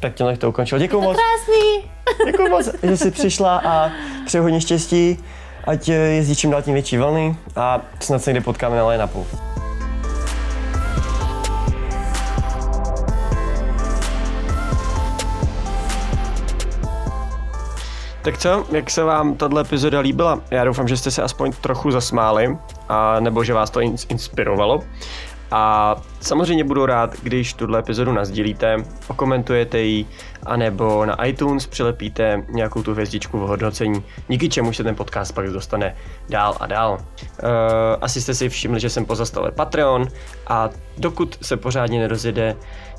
Tak 0.00 0.14
tím 0.14 0.36
to 0.38 0.48
ukončil. 0.48 0.78
Děkuji 0.78 1.00
moc. 1.00 1.16
krásný. 1.16 1.90
Děkuji 2.26 2.50
moc, 2.50 2.68
že 2.82 2.96
jsi 2.96 3.10
přišla 3.10 3.62
a 3.66 3.90
přeji 4.26 4.42
hodně 4.42 4.60
štěstí. 4.60 5.18
Ať 5.64 5.88
eh, 5.88 5.92
jezdí 5.92 6.36
čím 6.36 6.50
dál 6.50 6.62
tím 6.62 6.74
větší 6.74 6.96
vlny 6.98 7.36
a 7.56 7.80
snad 8.00 8.22
se 8.22 8.30
někdy 8.30 8.44
potkáme 8.44 8.76
na 8.76 8.88
line 8.88 9.04
-upu. 9.04 9.26
Tak 18.22 18.38
co, 18.38 18.66
jak 18.72 18.90
se 18.90 19.04
vám 19.04 19.36
tahle 19.36 19.60
epizoda 19.60 20.00
líbila? 20.00 20.40
Já 20.50 20.64
doufám, 20.64 20.88
že 20.88 20.96
jste 20.96 21.10
se 21.10 21.22
aspoň 21.22 21.52
trochu 21.60 21.90
zasmáli, 21.90 22.56
a 22.90 23.20
nebo 23.20 23.44
že 23.44 23.54
vás 23.54 23.70
to 23.70 23.80
inspirovalo. 23.80 24.80
A 25.52 25.96
samozřejmě 26.20 26.64
budu 26.64 26.86
rád, 26.86 27.16
když 27.22 27.54
tuhle 27.54 27.78
epizodu 27.78 28.12
nazdílíte, 28.12 28.76
okomentujete 29.08 29.80
ji, 29.80 30.06
anebo 30.46 31.06
na 31.06 31.24
iTunes 31.24 31.66
přilepíte 31.66 32.42
nějakou 32.48 32.82
tu 32.82 32.92
hvězdičku 32.92 33.38
v 33.38 33.48
hodnocení, 33.48 34.02
díky 34.28 34.48
čemu 34.48 34.72
se 34.72 34.84
ten 34.84 34.94
podcast 34.94 35.34
pak 35.34 35.50
dostane 35.50 35.96
dál 36.28 36.56
a 36.60 36.66
dál. 36.66 36.92
Uh, 36.92 37.48
asi 38.00 38.20
jste 38.20 38.34
si 38.34 38.48
všimli, 38.48 38.80
že 38.80 38.90
jsem 38.90 39.04
pozastavil 39.04 39.52
Patreon 39.52 40.08
a 40.46 40.70
dokud 40.98 41.38
se 41.42 41.56
pořádně 41.56 41.98
nerozjede 41.98 42.56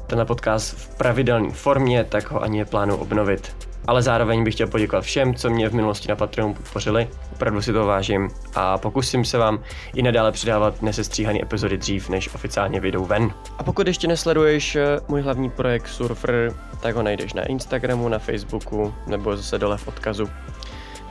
tenhle 0.07 0.25
podcast 0.25 0.73
v 0.73 0.97
pravidelné 0.97 1.51
formě, 1.51 2.03
tak 2.03 2.31
ho 2.31 2.43
ani 2.43 2.59
neplánu 2.59 2.97
obnovit 2.97 3.70
ale 3.87 4.01
zároveň 4.01 4.43
bych 4.43 4.53
chtěl 4.53 4.67
poděkovat 4.67 5.03
všem, 5.03 5.35
co 5.35 5.49
mě 5.49 5.69
v 5.69 5.73
minulosti 5.73 6.07
na 6.07 6.15
Patreonu 6.15 6.53
podpořili. 6.53 7.07
Opravdu 7.33 7.61
si 7.61 7.73
to 7.73 7.85
vážím 7.85 8.29
a 8.55 8.77
pokusím 8.77 9.25
se 9.25 9.37
vám 9.37 9.63
i 9.93 10.01
nadále 10.01 10.31
přidávat 10.31 10.81
nesestříhané 10.81 11.39
epizody 11.41 11.77
dřív, 11.77 12.09
než 12.09 12.33
oficiálně 12.35 12.79
vyjdou 12.79 13.05
ven. 13.05 13.31
A 13.57 13.63
pokud 13.63 13.87
ještě 13.87 14.07
nesleduješ 14.07 14.75
eh, 14.75 14.99
můj 15.07 15.21
hlavní 15.21 15.49
projekt 15.49 15.87
Surfer, 15.87 16.53
tak 16.81 16.95
ho 16.95 17.03
najdeš 17.03 17.33
na 17.33 17.43
Instagramu, 17.43 18.09
na 18.09 18.19
Facebooku 18.19 18.93
nebo 19.07 19.37
zase 19.37 19.57
dole 19.57 19.77
v 19.77 19.87
odkazu. 19.87 20.29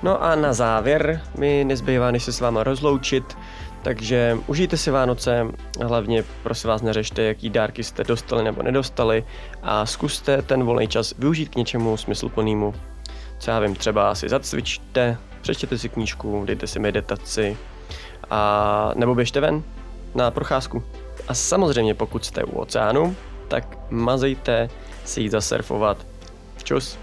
No 0.02 0.22
a 0.22 0.34
na 0.34 0.52
závěr 0.52 1.20
mi 1.38 1.64
nezbývá, 1.64 2.10
než 2.10 2.22
se 2.22 2.32
s 2.32 2.40
váma 2.40 2.64
rozloučit, 2.64 3.36
takže 3.82 4.38
užijte 4.46 4.76
si 4.76 4.90
Vánoce, 4.90 5.46
hlavně 5.84 6.24
prosím 6.42 6.68
vás 6.68 6.82
neřešte, 6.82 7.22
jaký 7.22 7.50
dárky 7.50 7.84
jste 7.84 8.04
dostali 8.04 8.44
nebo 8.44 8.62
nedostali 8.62 9.24
a 9.62 9.86
zkuste 9.86 10.42
ten 10.42 10.64
volný 10.64 10.88
čas 10.88 11.14
využít 11.18 11.48
k 11.48 11.56
něčemu 11.56 11.96
smysluplnému. 11.96 12.74
Co 13.38 13.50
já 13.50 13.60
vím, 13.60 13.74
třeba 13.74 14.14
si 14.14 14.28
zacvičte, 14.28 15.16
přečtěte 15.40 15.78
si 15.78 15.88
knížku, 15.88 16.42
dejte 16.46 16.66
si 16.66 16.78
meditaci 16.78 17.56
a 18.30 18.92
nebo 18.96 19.14
běžte 19.14 19.40
ven 19.40 19.62
na 20.14 20.30
procházku. 20.30 20.82
A 21.28 21.34
samozřejmě 21.34 21.94
pokud 21.94 22.24
jste 22.24 22.44
u 22.44 22.58
oceánu, 22.58 23.16
tak 23.48 23.78
mazejte 23.90 24.68
si 25.04 25.20
jít 25.20 25.30
zasurfovat. 25.30 26.06
Čus! 26.62 26.98